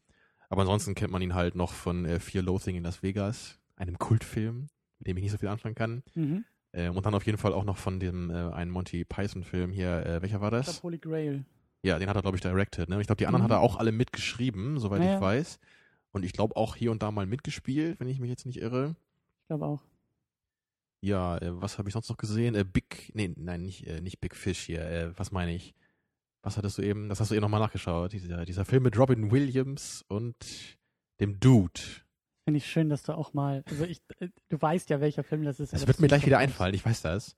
Aber 0.48 0.62
ansonsten 0.62 0.94
kennt 0.94 1.12
man 1.12 1.22
ihn 1.22 1.34
halt 1.34 1.54
noch 1.54 1.72
von 1.72 2.04
äh, 2.04 2.20
Fear 2.20 2.44
Loathing 2.44 2.76
in 2.76 2.82
Las 2.82 3.02
Vegas, 3.02 3.58
einem 3.76 3.98
Kultfilm, 3.98 4.68
mit 4.98 5.08
dem 5.08 5.16
ich 5.16 5.22
nicht 5.22 5.32
so 5.32 5.38
viel 5.38 5.48
anfangen 5.48 5.74
kann. 5.74 6.02
Mhm. 6.14 6.44
Ähm, 6.72 6.96
und 6.96 7.04
dann 7.06 7.14
auf 7.14 7.26
jeden 7.26 7.38
Fall 7.38 7.52
auch 7.52 7.64
noch 7.64 7.76
von 7.76 7.98
dem 8.00 8.30
äh, 8.30 8.34
einen 8.52 8.70
Monty 8.70 9.04
Python-Film 9.04 9.72
hier, 9.72 10.06
äh, 10.06 10.22
welcher 10.22 10.40
war 10.40 10.52
Ich 10.52 10.66
das? 10.66 10.74
glaub, 10.76 10.82
Holy 10.84 10.98
Grail. 10.98 11.44
Ja, 11.82 11.98
den 11.98 12.08
hat 12.08 12.16
er, 12.16 12.22
glaube 12.22 12.36
ich, 12.36 12.42
directed. 12.42 12.88
Ne? 12.88 13.00
Ich 13.00 13.06
glaube, 13.06 13.18
die 13.18 13.26
anderen 13.26 13.42
Mhm. 13.42 13.50
hat 13.52 13.56
er 13.58 13.60
auch 13.60 13.76
alle 13.76 13.90
mitgeschrieben, 13.92 14.78
soweit 14.78 15.02
Ja, 15.02 15.14
ich 15.16 15.20
weiß. 15.20 15.58
Und 16.12 16.24
ich 16.24 16.32
glaube 16.32 16.56
auch 16.56 16.76
hier 16.76 16.90
und 16.90 17.02
da 17.02 17.10
mal 17.10 17.26
mitgespielt, 17.26 17.98
wenn 18.00 18.08
ich 18.08 18.20
mich 18.20 18.30
jetzt 18.30 18.46
nicht 18.46 18.60
irre. 18.60 18.94
Ich 19.42 19.46
glaube 19.48 19.64
auch. 19.66 19.82
Ja, 21.00 21.38
äh, 21.38 21.60
was 21.60 21.78
habe 21.78 21.88
ich 21.88 21.94
sonst 21.94 22.10
noch 22.10 22.18
gesehen? 22.18 22.54
Äh, 22.54 22.64
Big, 22.64 23.10
nee, 23.14 23.32
nein, 23.36 23.62
nicht, 23.62 23.86
äh, 23.86 24.00
nicht 24.00 24.20
Big 24.20 24.36
Fish 24.36 24.60
hier. 24.60 24.82
Äh, 24.82 25.18
was 25.18 25.32
meine 25.32 25.54
ich? 25.54 25.74
Was 26.42 26.56
hattest 26.56 26.78
du 26.78 26.82
eben? 26.82 27.08
Das 27.08 27.20
hast 27.20 27.30
du 27.30 27.34
eben 27.34 27.42
nochmal 27.42 27.60
nachgeschaut. 27.60 28.12
Dieser, 28.12 28.44
dieser 28.44 28.64
Film 28.64 28.82
mit 28.82 28.98
Robin 28.98 29.30
Williams 29.30 30.04
und 30.08 30.36
dem 31.20 31.38
Dude. 31.40 31.80
Finde 32.44 32.58
ich 32.58 32.66
schön, 32.66 32.88
dass 32.88 33.02
du 33.02 33.12
auch 33.16 33.34
mal, 33.34 33.62
also 33.68 33.84
ich, 33.84 34.00
äh, 34.18 34.28
du 34.48 34.60
weißt 34.60 34.90
ja, 34.90 35.00
welcher 35.00 35.22
Film 35.22 35.44
das 35.44 35.60
ist. 35.60 35.74
Aber 35.74 35.86
wird 35.86 36.00
mir 36.00 36.08
gleich 36.08 36.24
wieder 36.26 36.38
einfallen, 36.38 36.74
ich 36.74 36.84
weiß 36.84 37.02
das. 37.02 37.36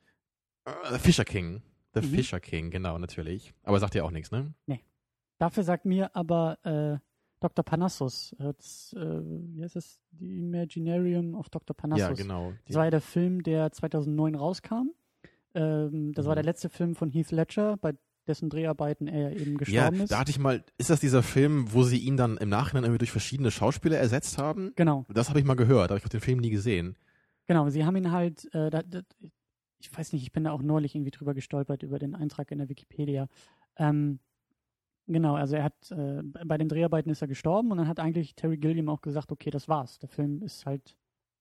Äh, 0.64 0.99
Fisher 0.99 1.25
King. 1.25 1.62
The 1.94 2.00
Mhm. 2.00 2.04
Fisher 2.14 2.40
King, 2.40 2.71
genau, 2.71 2.99
natürlich. 2.99 3.52
Aber 3.64 3.78
sagt 3.78 3.94
ja 3.94 4.04
auch 4.04 4.11
nichts, 4.11 4.30
ne? 4.30 4.54
Dafür 5.38 5.64
sagt 5.64 5.85
mir 5.87 6.14
aber 6.14 6.59
äh, 6.64 6.99
Dr. 7.40 7.64
Panassus, 7.64 8.32
äh, 8.38 8.54
das, 8.56 8.94
äh, 8.97 9.00
wie 9.00 9.62
heißt 9.62 9.75
das? 9.75 10.00
The 10.18 10.38
Imaginarium 10.38 11.35
of 11.35 11.49
Dr. 11.50 11.75
Panassus. 11.76 12.00
Ja, 12.00 12.12
genau. 12.14 12.52
Das 12.66 12.76
war 12.76 12.85
ja 12.85 12.90
der 12.92 13.00
Film, 13.00 13.42
der 13.42 13.73
2009 13.73 14.37
rauskam. 14.37 14.90
Ähm, 15.54 16.12
das 16.14 16.26
war 16.26 16.35
Mhm. 16.35 16.37
der 16.37 16.44
letzte 16.44 16.68
Film 16.71 16.94
von 16.94 17.11
Heath 17.11 17.32
Ledger, 17.32 17.76
bei 17.76 17.94
dessen 18.26 18.48
Dreharbeiten 18.50 19.08
er 19.08 19.32
eben 19.32 19.52
Ja, 19.52 19.56
gestorben 19.58 20.00
ist. 20.00 20.10
da 20.12 20.18
hatte 20.20 20.30
ich 20.30 20.38
mal, 20.38 20.64
ist 20.78 20.90
das 20.90 21.00
dieser 21.00 21.22
Film, 21.22 21.72
wo 21.72 21.82
sie 21.82 21.98
ihn 21.98 22.16
dann 22.16 22.36
im 22.36 22.48
Nachhinein 22.48 22.84
irgendwie 22.84 22.98
durch 22.98 23.10
verschiedene 23.10 23.50
Schauspieler 23.50 23.98
ersetzt 23.98 24.38
haben? 24.38 24.72
genau, 24.76 25.04
Das 25.08 25.28
habe 25.28 25.38
ich 25.38 25.44
mal 25.44 25.54
gehört, 25.56 25.90
aber 25.90 25.98
ich 25.98 26.04
habe 26.04 26.10
den 26.10 26.20
Film 26.20 26.38
nie 26.38 26.50
gesehen. 26.50 26.96
genau. 27.46 27.68
Sie 27.70 27.84
haben 27.84 27.96
ihn 27.96 28.10
halt, 28.12 28.44
äh, 28.54 28.70
da, 28.70 28.82
da, 28.82 29.00
ich 29.80 29.96
weiß 29.96 30.12
nicht, 30.12 30.22
ich 30.22 30.32
bin 30.32 30.44
da 30.44 30.52
auch 30.52 30.62
neulich 30.62 30.94
irgendwie 30.94 31.11
drüber 31.11 31.35
gestolpert 31.35 31.82
über 31.82 31.98
den 31.98 32.14
Eintrag 32.14 32.50
in 32.52 32.58
der 32.58 32.68
Wikipedia. 32.68 33.28
Ähm, 33.76 34.20
genau, 35.08 35.35
also 35.35 35.56
er 35.56 35.64
hat 35.64 35.90
äh, 35.90 36.22
bei 36.22 36.56
den 36.58 36.68
Dreharbeiten 36.68 37.11
ist 37.11 37.22
er 37.22 37.28
gestorben 37.28 37.72
und 37.72 37.78
dann 37.78 37.88
hat 37.88 37.98
eigentlich 37.98 38.35
Terry 38.37 38.56
Gilliam 38.58 38.88
auch 38.88 39.00
gesagt, 39.02 39.32
okay, 39.32 39.50
das 39.50 39.68
war's. 39.68 39.98
Der 39.98 40.08
Film 40.08 40.42
ist 40.42 40.64
halt 40.66 40.96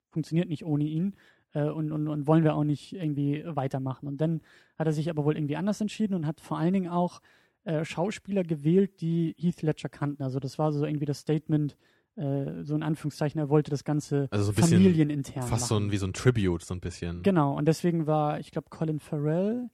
funktioniert 0.10 0.50
nicht 0.50 0.66
ohne 0.66 0.84
ihn 0.86 1.16
äh, 1.54 1.64
und, 1.70 1.92
und, 1.92 2.08
und 2.08 2.28
wollen 2.28 2.44
wir 2.44 2.56
auch 2.56 2.64
nicht 2.64 2.94
irgendwie 2.94 3.44
weitermachen. 3.46 4.08
Und 4.08 4.20
dann 4.22 4.42
hat 4.78 4.88
er 4.88 4.94
sich 4.94 5.10
aber 5.10 5.26
wohl 5.26 5.36
irgendwie 5.36 5.58
anders 5.58 5.82
entschieden 5.82 6.14
und 6.14 6.26
hat 6.26 6.42
vor 6.42 6.58
allen 6.58 6.74
Dingen 6.74 6.90
auch 6.90 7.22
äh, 7.64 7.86
Schauspieler 7.86 8.44
gewählt, 8.44 9.02
die 9.02 9.36
Heath 9.38 9.62
Ledger 9.62 9.90
kannten. 9.90 10.24
Also 10.24 10.40
das 10.40 10.58
war 10.58 10.72
so 10.72 10.86
irgendwie 10.86 11.06
das 11.06 11.20
Statement, 11.20 11.78
äh, 12.16 12.64
so 12.64 12.76
in 12.76 12.84
Anführungszeichen, 12.84 13.40
er 13.40 13.50
wollte 13.50 13.70
das 13.72 13.84
Ganze 13.84 14.28
Also 14.32 14.46
so 14.46 14.52
ein 14.52 14.56
bisschen 14.56 14.78
familienintern 14.80 15.44
fast 15.44 15.68
so 15.68 15.76
machen. 15.76 15.88
ein, 15.88 15.92
wie 15.92 15.98
so 15.98 16.08
ein 16.08 16.14
Tribute, 16.14 16.64
so 16.64 16.74
ein 16.74 16.80
bisschen. 16.82 17.22
Genau, 17.24 17.56
und 17.56 17.66
deswegen 17.68 18.08
war, 18.08 18.40
ich 18.40 18.52
glaube, 18.52 18.70
Colin 18.70 19.00
Farrell, 19.00 19.70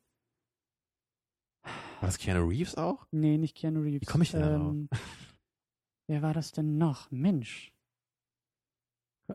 War 1.63 2.09
das 2.09 2.17
Keanu 2.17 2.47
Reeves 2.47 2.75
auch? 2.75 3.07
nee, 3.11 3.37
nicht 3.37 3.55
Keanu 3.55 3.81
Reeves. 3.81 4.01
Wie 4.01 4.05
komm 4.05 4.21
ich 4.21 4.31
denn 4.31 4.41
da 4.41 4.55
ähm, 4.55 4.89
Wer 6.07 6.21
war 6.21 6.33
das 6.33 6.51
denn 6.51 6.77
noch? 6.77 7.09
Mensch. 7.11 7.73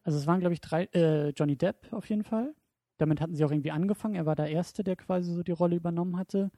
Also 0.05 0.19
es 0.19 0.27
waren, 0.27 0.41
glaube 0.41 0.55
ich, 0.55 0.61
drei, 0.61 0.85
äh, 0.95 1.31
Johnny 1.31 1.57
Depp 1.57 1.93
auf 1.93 2.09
jeden 2.09 2.25
Fall. 2.25 2.55
Damit 2.99 3.21
hatten 3.21 3.35
sie 3.35 3.45
auch 3.45 3.51
irgendwie 3.51 3.71
angefangen. 3.71 4.15
Er 4.15 4.27
war 4.27 4.37
der 4.37 4.51
Erste, 4.51 4.85
der 4.85 4.97
quasi 4.97 5.33
so 5.33 5.43
die 5.43 5.53
Rolle 5.53 5.77
übernommen 5.77 6.17
hatte. 6.17 6.51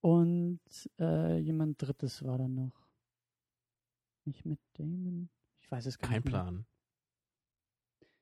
Und 0.00 0.60
äh, 0.98 1.38
jemand 1.38 1.80
Drittes 1.80 2.24
war 2.24 2.38
dann 2.38 2.54
noch. 2.54 2.86
Nicht 4.24 4.44
mit 4.44 4.58
Damon? 4.74 5.28
Ich 5.60 5.70
weiß 5.70 5.86
es 5.86 5.98
gar 5.98 6.10
Kein 6.10 6.18
nicht 6.18 6.32
mehr. 6.32 6.42
Plan. 6.42 6.66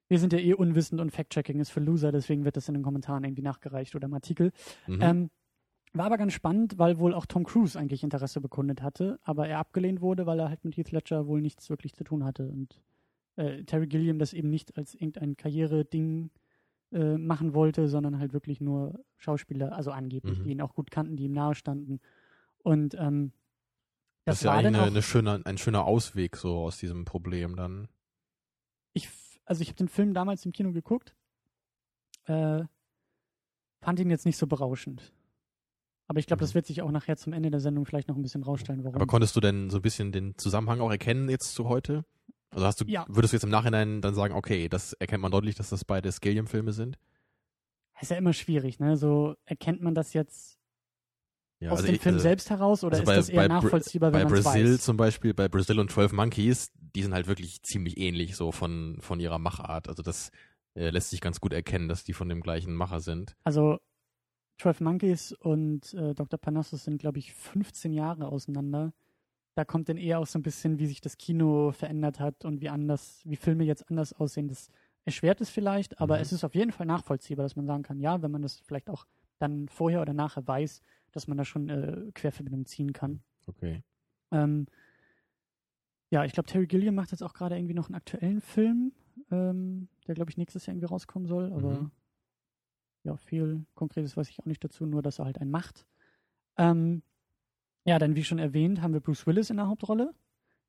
Wir 0.08 0.18
sind 0.18 0.32
ja 0.32 0.38
eh 0.38 0.54
unwissend 0.54 1.00
und 1.00 1.10
Fact-Checking 1.10 1.58
ist 1.58 1.70
für 1.70 1.80
Loser, 1.80 2.12
deswegen 2.12 2.44
wird 2.44 2.56
das 2.56 2.68
in 2.68 2.74
den 2.74 2.82
Kommentaren 2.82 3.24
irgendwie 3.24 3.42
nachgereicht 3.42 3.94
oder 3.94 4.06
im 4.06 4.14
Artikel. 4.14 4.52
Mhm. 4.86 4.98
Ähm, 5.00 5.30
war 5.94 6.06
aber 6.06 6.18
ganz 6.18 6.32
spannend, 6.32 6.78
weil 6.78 6.98
wohl 6.98 7.14
auch 7.14 7.26
Tom 7.26 7.44
Cruise 7.44 7.78
eigentlich 7.78 8.02
Interesse 8.02 8.40
bekundet 8.40 8.82
hatte, 8.82 9.18
aber 9.22 9.48
er 9.48 9.58
abgelehnt 9.58 10.00
wurde, 10.00 10.26
weil 10.26 10.38
er 10.38 10.48
halt 10.48 10.64
mit 10.64 10.76
Heath 10.76 10.90
Ledger 10.90 11.26
wohl 11.26 11.40
nichts 11.40 11.70
wirklich 11.70 11.94
zu 11.94 12.04
tun 12.04 12.24
hatte 12.24 12.48
und 12.48 12.80
äh, 13.36 13.64
Terry 13.64 13.86
Gilliam 13.86 14.18
das 14.18 14.32
eben 14.32 14.50
nicht 14.50 14.76
als 14.76 14.94
irgendein 14.94 15.36
Karriere-Ding 15.36 16.30
äh, 16.92 17.16
machen 17.16 17.54
wollte, 17.54 17.88
sondern 17.88 18.18
halt 18.18 18.32
wirklich 18.32 18.60
nur 18.60 19.02
Schauspieler, 19.16 19.72
also 19.74 19.90
angeblich, 19.90 20.38
Mhm. 20.40 20.44
die 20.44 20.50
ihn 20.50 20.60
auch 20.60 20.74
gut 20.74 20.90
kannten, 20.90 21.16
die 21.16 21.24
ihm 21.24 21.32
nahestanden. 21.32 22.00
Und 22.58 22.94
ähm, 22.94 23.32
das 24.24 24.34
das, 24.34 24.38
ist 24.38 24.44
ja 24.44 24.50
war 24.50 24.58
eigentlich 24.58 24.64
dann 24.66 24.74
eine, 24.76 24.82
auch, 24.84 24.90
eine 24.90 25.02
schöne, 25.02 25.40
ein 25.44 25.58
schöner 25.58 25.84
Ausweg 25.84 26.36
so 26.36 26.58
aus 26.58 26.76
diesem 26.78 27.04
Problem 27.04 27.56
dann. 27.56 27.88
ich, 28.92 29.08
also 29.46 29.62
ich 29.62 29.68
habe 29.68 29.76
den 29.78 29.88
Film 29.88 30.14
damals 30.14 30.44
im 30.46 30.52
Kino 30.52 30.72
geguckt, 30.72 31.14
äh, 32.26 32.62
fand 33.80 33.98
ihn 33.98 34.10
jetzt 34.10 34.26
nicht 34.26 34.36
so 34.36 34.46
berauschend. 34.46 35.12
Aber 36.08 36.18
ich 36.20 36.26
glaube, 36.26 36.40
das 36.40 36.50
Mhm. 36.50 36.54
wird 36.56 36.66
sich 36.66 36.82
auch 36.82 36.90
nachher 36.90 37.16
zum 37.16 37.32
Ende 37.32 37.50
der 37.50 37.60
Sendung 37.60 37.86
vielleicht 37.86 38.08
noch 38.08 38.16
ein 38.16 38.22
bisschen 38.22 38.42
rausstellen, 38.42 38.84
warum. 38.84 38.96
Aber 38.96 39.06
konntest 39.06 39.34
du 39.34 39.40
denn 39.40 39.70
so 39.70 39.78
ein 39.78 39.82
bisschen 39.82 40.12
den 40.12 40.36
Zusammenhang 40.36 40.80
auch 40.80 40.90
erkennen 40.90 41.28
jetzt 41.30 41.54
zu 41.54 41.68
heute? 41.68 42.04
Also 42.52 42.66
hast 42.66 42.80
du, 42.80 42.84
Ja. 42.86 43.04
würdest 43.08 43.32
du 43.32 43.36
jetzt 43.36 43.44
im 43.44 43.50
Nachhinein 43.50 44.00
dann 44.02 44.14
sagen, 44.14 44.34
okay, 44.34 44.68
das 44.68 44.92
erkennt 44.94 45.22
man 45.22 45.32
deutlich, 45.32 45.54
dass 45.54 45.70
das 45.70 45.84
beide 45.84 46.10
Scalium-Filme 46.12 46.72
sind? 46.72 46.98
ist 48.00 48.10
ja 48.10 48.16
immer 48.16 48.32
schwierig, 48.32 48.80
ne? 48.80 48.96
So 48.96 49.36
erkennt 49.44 49.80
man 49.80 49.94
das 49.94 50.12
jetzt 50.12 50.58
Ja, 51.60 51.70
aus 51.70 51.78
also 51.78 51.86
dem 51.86 51.94
ich- 51.94 52.00
Film 52.02 52.16
also- 52.16 52.22
selbst 52.24 52.50
heraus 52.50 52.82
oder 52.82 52.94
also 52.98 53.02
ist 53.02 53.06
bei- 53.06 53.14
das 53.14 53.28
eher 53.28 53.36
bei 53.42 53.46
nachvollziehbar, 53.48 54.10
bei 54.10 54.18
wenn 54.18 54.28
man 54.28 54.38
es 54.38 54.44
Brazil 54.44 54.72
weiß? 54.74 54.80
zum 54.82 54.96
Beispiel, 54.96 55.34
bei 55.34 55.48
Brazil 55.48 55.78
und 55.78 55.88
12 55.92 56.12
Monkeys, 56.12 56.72
die 56.74 57.02
sind 57.04 57.14
halt 57.14 57.28
wirklich 57.28 57.62
ziemlich 57.62 57.96
ähnlich 57.98 58.34
so 58.34 58.50
von, 58.50 58.98
von 59.00 59.20
ihrer 59.20 59.38
Machart. 59.38 59.88
Also 59.88 60.02
das 60.02 60.30
äh, 60.74 60.90
lässt 60.90 61.10
sich 61.10 61.20
ganz 61.20 61.38
gut 61.40 61.52
erkennen, 61.52 61.86
dass 61.88 62.02
die 62.02 62.12
von 62.12 62.28
dem 62.28 62.40
gleichen 62.40 62.74
Macher 62.74 62.98
sind. 62.98 63.36
Also 63.44 63.78
12 64.58 64.80
Monkeys 64.80 65.30
und 65.32 65.94
äh, 65.94 66.14
Dr. 66.14 66.40
Panassus 66.40 66.82
sind, 66.82 66.98
glaube 66.98 67.20
ich, 67.20 67.32
15 67.32 67.92
Jahre 67.92 68.26
auseinander. 68.26 68.92
Da 69.54 69.64
kommt 69.64 69.88
dann 69.88 69.98
eher 69.98 70.18
auch 70.18 70.26
so 70.26 70.38
ein 70.38 70.42
bisschen, 70.42 70.78
wie 70.78 70.86
sich 70.86 71.00
das 71.00 71.18
Kino 71.18 71.72
verändert 71.72 72.20
hat 72.20 72.44
und 72.44 72.60
wie 72.62 72.70
anders, 72.70 73.20
wie 73.24 73.36
Filme 73.36 73.64
jetzt 73.64 73.88
anders 73.90 74.12
aussehen. 74.14 74.48
Das 74.48 74.70
erschwert 75.04 75.40
es 75.40 75.50
vielleicht, 75.50 76.00
aber 76.00 76.16
Mhm. 76.16 76.22
es 76.22 76.32
ist 76.32 76.44
auf 76.44 76.54
jeden 76.54 76.72
Fall 76.72 76.86
nachvollziehbar, 76.86 77.44
dass 77.44 77.56
man 77.56 77.66
sagen 77.66 77.82
kann, 77.82 78.00
ja, 78.00 78.22
wenn 78.22 78.30
man 78.30 78.42
das 78.42 78.60
vielleicht 78.60 78.88
auch 78.88 79.06
dann 79.38 79.68
vorher 79.68 80.00
oder 80.00 80.14
nachher 80.14 80.46
weiß, 80.46 80.80
dass 81.10 81.26
man 81.26 81.36
da 81.36 81.44
schon 81.44 81.68
äh, 81.68 82.10
Querverbindungen 82.14 82.64
ziehen 82.64 82.92
kann. 82.92 83.22
Okay. 83.46 83.82
Ähm, 84.30 84.66
ja, 86.10 86.24
ich 86.24 86.32
glaube, 86.32 86.48
Terry 86.48 86.66
Gilliam 86.66 86.94
macht 86.94 87.10
jetzt 87.10 87.22
auch 87.22 87.34
gerade 87.34 87.56
irgendwie 87.56 87.74
noch 87.74 87.88
einen 87.88 87.94
aktuellen 87.96 88.40
Film, 88.40 88.92
ähm, 89.30 89.88
der, 90.06 90.14
glaube 90.14 90.30
ich, 90.30 90.36
nächstes 90.36 90.64
Jahr 90.66 90.74
irgendwie 90.74 90.86
rauskommen 90.88 91.26
soll. 91.26 91.52
Aber 91.52 91.80
Mhm. 91.80 91.90
ja, 93.04 93.16
viel 93.16 93.66
Konkretes 93.74 94.16
weiß 94.16 94.28
ich 94.28 94.38
auch 94.38 94.46
nicht 94.46 94.62
dazu, 94.62 94.86
nur 94.86 95.02
dass 95.02 95.18
er 95.18 95.24
halt 95.24 95.38
einen 95.40 95.50
macht. 95.50 95.86
Ähm, 96.56 97.02
ja, 97.84 97.98
dann, 97.98 98.14
wie 98.16 98.24
schon 98.24 98.38
erwähnt, 98.38 98.80
haben 98.82 98.92
wir 98.94 99.00
Bruce 99.00 99.26
Willis 99.26 99.50
in 99.50 99.56
der 99.56 99.66
Hauptrolle. 99.68 100.14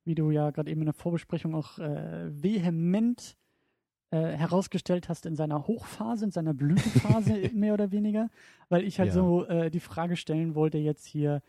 Wie 0.04 0.14
du 0.14 0.30
ja 0.30 0.50
gerade 0.50 0.70
eben 0.70 0.80
in 0.82 0.86
der 0.86 0.94
Vorbesprechung 0.94 1.54
auch 1.54 1.78
äh, 1.78 2.26
vehement 2.30 3.36
äh, 4.10 4.18
herausgestellt 4.36 5.08
hast 5.08 5.24
in 5.26 5.34
seiner 5.34 5.66
Hochphase, 5.66 6.26
in 6.26 6.30
seiner 6.30 6.52
Blütenphase 6.54 7.50
mehr 7.54 7.72
oder 7.74 7.90
weniger, 7.90 8.28
weil 8.68 8.84
ich 8.84 8.98
halt 8.98 9.08
Ja. 9.08 9.14
so 9.14 9.44
äh, 9.46 9.70
die 9.70 9.80
Frage 9.80 10.16
stellen 10.16 10.54
wollte 10.54 10.78
jetzt 10.78 11.06
hier, 11.06 11.40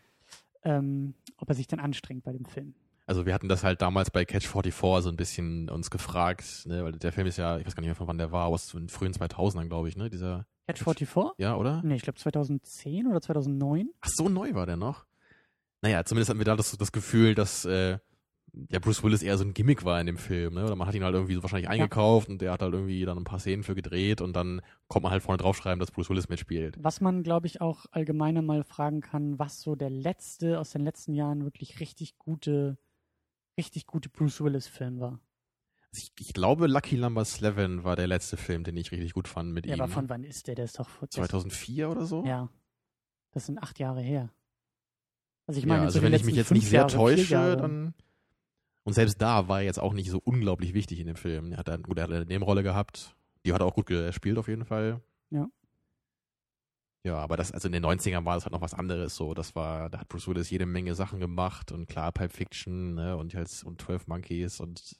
ähm, 0.62 1.14
ob 1.36 1.48
er 1.50 1.54
sich 1.54 1.66
denn 1.66 1.80
anstrengt 1.80 2.24
bei 2.24 2.32
dem 2.32 2.44
Film. 2.46 2.74
Also 3.08 3.24
wir 3.24 3.34
hatten 3.34 3.48
das 3.48 3.62
halt 3.62 3.82
damals 3.82 4.10
bei 4.10 4.24
Catch 4.24 4.46
44 4.48 5.04
so 5.04 5.10
ein 5.10 5.16
bisschen 5.16 5.68
uns 5.68 5.90
gefragt, 5.90 6.64
ne, 6.66 6.82
weil 6.82 6.92
der 6.92 7.12
Film 7.12 7.26
ist 7.28 7.36
ja, 7.36 7.58
ich 7.58 7.66
weiß 7.66 7.76
gar 7.76 7.82
nicht 7.82 7.88
mehr 7.88 7.94
von 7.94 8.08
wann 8.08 8.18
der 8.18 8.32
war, 8.32 8.46
aus 8.46 8.68
den 8.68 8.88
frühen 8.88 9.12
2000ern, 9.12 9.68
glaube 9.68 9.88
ich, 9.88 9.96
ne, 9.96 10.10
dieser 10.10 10.46
Catch 10.66 10.82
44? 10.82 11.34
Ja, 11.38 11.56
oder? 11.56 11.82
Nee, 11.84 11.94
ich 11.94 12.02
glaube 12.02 12.18
2010 12.18 13.06
oder 13.06 13.20
2009. 13.20 13.90
Ach, 14.00 14.08
so 14.12 14.28
neu 14.28 14.54
war 14.54 14.66
der 14.66 14.76
noch? 14.76 15.05
Naja, 15.86 16.04
zumindest 16.04 16.30
hatten 16.30 16.40
wir 16.40 16.44
da 16.44 16.56
das, 16.56 16.76
das 16.76 16.90
Gefühl, 16.90 17.36
dass 17.36 17.64
äh, 17.64 17.98
ja, 18.70 18.80
Bruce 18.80 19.04
Willis 19.04 19.22
eher 19.22 19.38
so 19.38 19.44
ein 19.44 19.54
Gimmick 19.54 19.84
war 19.84 20.00
in 20.00 20.06
dem 20.06 20.16
Film, 20.16 20.54
ne? 20.54 20.64
Oder 20.64 20.74
man 20.74 20.88
hat 20.88 20.96
ihn 20.96 21.04
halt 21.04 21.14
irgendwie 21.14 21.34
so 21.34 21.44
wahrscheinlich 21.44 21.68
eingekauft 21.68 22.28
und 22.28 22.40
der 22.42 22.50
hat 22.50 22.60
halt 22.60 22.74
irgendwie 22.74 23.04
dann 23.04 23.18
ein 23.18 23.24
paar 23.24 23.38
Szenen 23.38 23.62
für 23.62 23.76
gedreht 23.76 24.20
und 24.20 24.34
dann 24.34 24.62
kommt 24.88 25.04
man 25.04 25.12
halt 25.12 25.22
vorne 25.22 25.38
draufschreiben, 25.38 25.78
dass 25.78 25.92
Bruce 25.92 26.10
Willis 26.10 26.28
mitspielt. 26.28 26.76
Was 26.80 27.00
man, 27.00 27.22
glaube 27.22 27.46
ich, 27.46 27.60
auch 27.60 27.86
allgemeiner 27.92 28.42
mal 28.42 28.64
fragen 28.64 29.00
kann, 29.00 29.38
was 29.38 29.60
so 29.60 29.76
der 29.76 29.90
letzte 29.90 30.58
aus 30.58 30.70
den 30.70 30.82
letzten 30.82 31.14
Jahren 31.14 31.44
wirklich 31.44 31.78
richtig 31.78 32.18
gute, 32.18 32.78
richtig 33.56 33.86
gute 33.86 34.08
Bruce 34.08 34.40
Willis-Film 34.40 34.98
war. 34.98 35.20
Also 35.92 36.02
ich, 36.02 36.12
ich, 36.18 36.34
glaube, 36.34 36.66
Lucky 36.66 36.96
Number 36.96 37.22
11 37.22 37.84
war 37.84 37.94
der 37.94 38.08
letzte 38.08 38.36
Film, 38.36 38.64
den 38.64 38.76
ich 38.76 38.90
richtig 38.90 39.12
gut 39.12 39.28
fand 39.28 39.52
mit 39.52 39.66
ja, 39.66 39.76
ihm. 39.76 39.80
aber 39.80 39.92
von 39.92 40.08
wann 40.08 40.24
ist 40.24 40.48
der? 40.48 40.56
Der 40.56 40.64
ist 40.64 40.80
doch 40.80 40.88
vor 40.88 41.08
2004 41.08 41.88
oder 41.88 42.06
so? 42.06 42.24
Ja. 42.24 42.48
Das 43.30 43.46
sind 43.46 43.58
acht 43.58 43.78
Jahre 43.78 44.00
her. 44.00 44.32
Also 45.46 45.58
ich 45.60 45.66
meine, 45.66 45.80
ja, 45.80 45.84
also 45.86 45.98
so 46.00 46.04
wenn 46.04 46.12
ich 46.12 46.24
mich 46.24 46.34
jetzt 46.36 46.50
nicht 46.50 46.68
sehr 46.68 46.80
Jahre, 46.80 46.92
täusche, 46.92 47.56
dann 47.56 47.94
und 48.84 48.92
selbst 48.92 49.20
da 49.20 49.48
war 49.48 49.60
er 49.60 49.64
jetzt 49.66 49.80
auch 49.80 49.92
nicht 49.92 50.10
so 50.10 50.20
unglaublich 50.24 50.72
wichtig 50.72 51.00
in 51.00 51.08
dem 51.08 51.16
Film. 51.16 51.52
Er 51.52 51.58
hat 51.58 51.68
dann, 51.68 51.82
gut, 51.82 51.98
er 51.98 52.04
hat 52.04 52.12
eine 52.12 52.24
Nebenrolle 52.24 52.62
gehabt. 52.62 53.16
Die 53.44 53.52
hat 53.52 53.60
er 53.60 53.66
auch 53.66 53.74
gut 53.74 53.86
gespielt 53.86 54.38
auf 54.38 54.46
jeden 54.46 54.64
Fall. 54.64 55.00
Ja. 55.30 55.48
Ja, 57.04 57.16
aber 57.18 57.36
das, 57.36 57.52
also 57.52 57.66
in 57.68 57.72
den 57.72 57.84
90ern 57.84 58.24
war 58.24 58.34
das 58.34 58.44
halt 58.44 58.52
noch 58.52 58.60
was 58.60 58.74
anderes 58.74 59.14
so. 59.16 59.34
Das 59.34 59.54
war, 59.54 59.90
da 59.90 60.00
hat 60.00 60.08
Bruce 60.08 60.28
Willis 60.28 60.50
jede 60.50 60.66
Menge 60.66 60.94
Sachen 60.94 61.20
gemacht 61.20 61.70
und 61.72 61.86
klar, 61.88 62.10
Pipe 62.12 62.32
Fiction, 62.32 62.94
ne, 62.94 63.16
und 63.16 63.34
halt, 63.34 63.62
und 63.64 63.80
12 63.80 64.06
Monkeys 64.08 64.60
und 64.60 64.96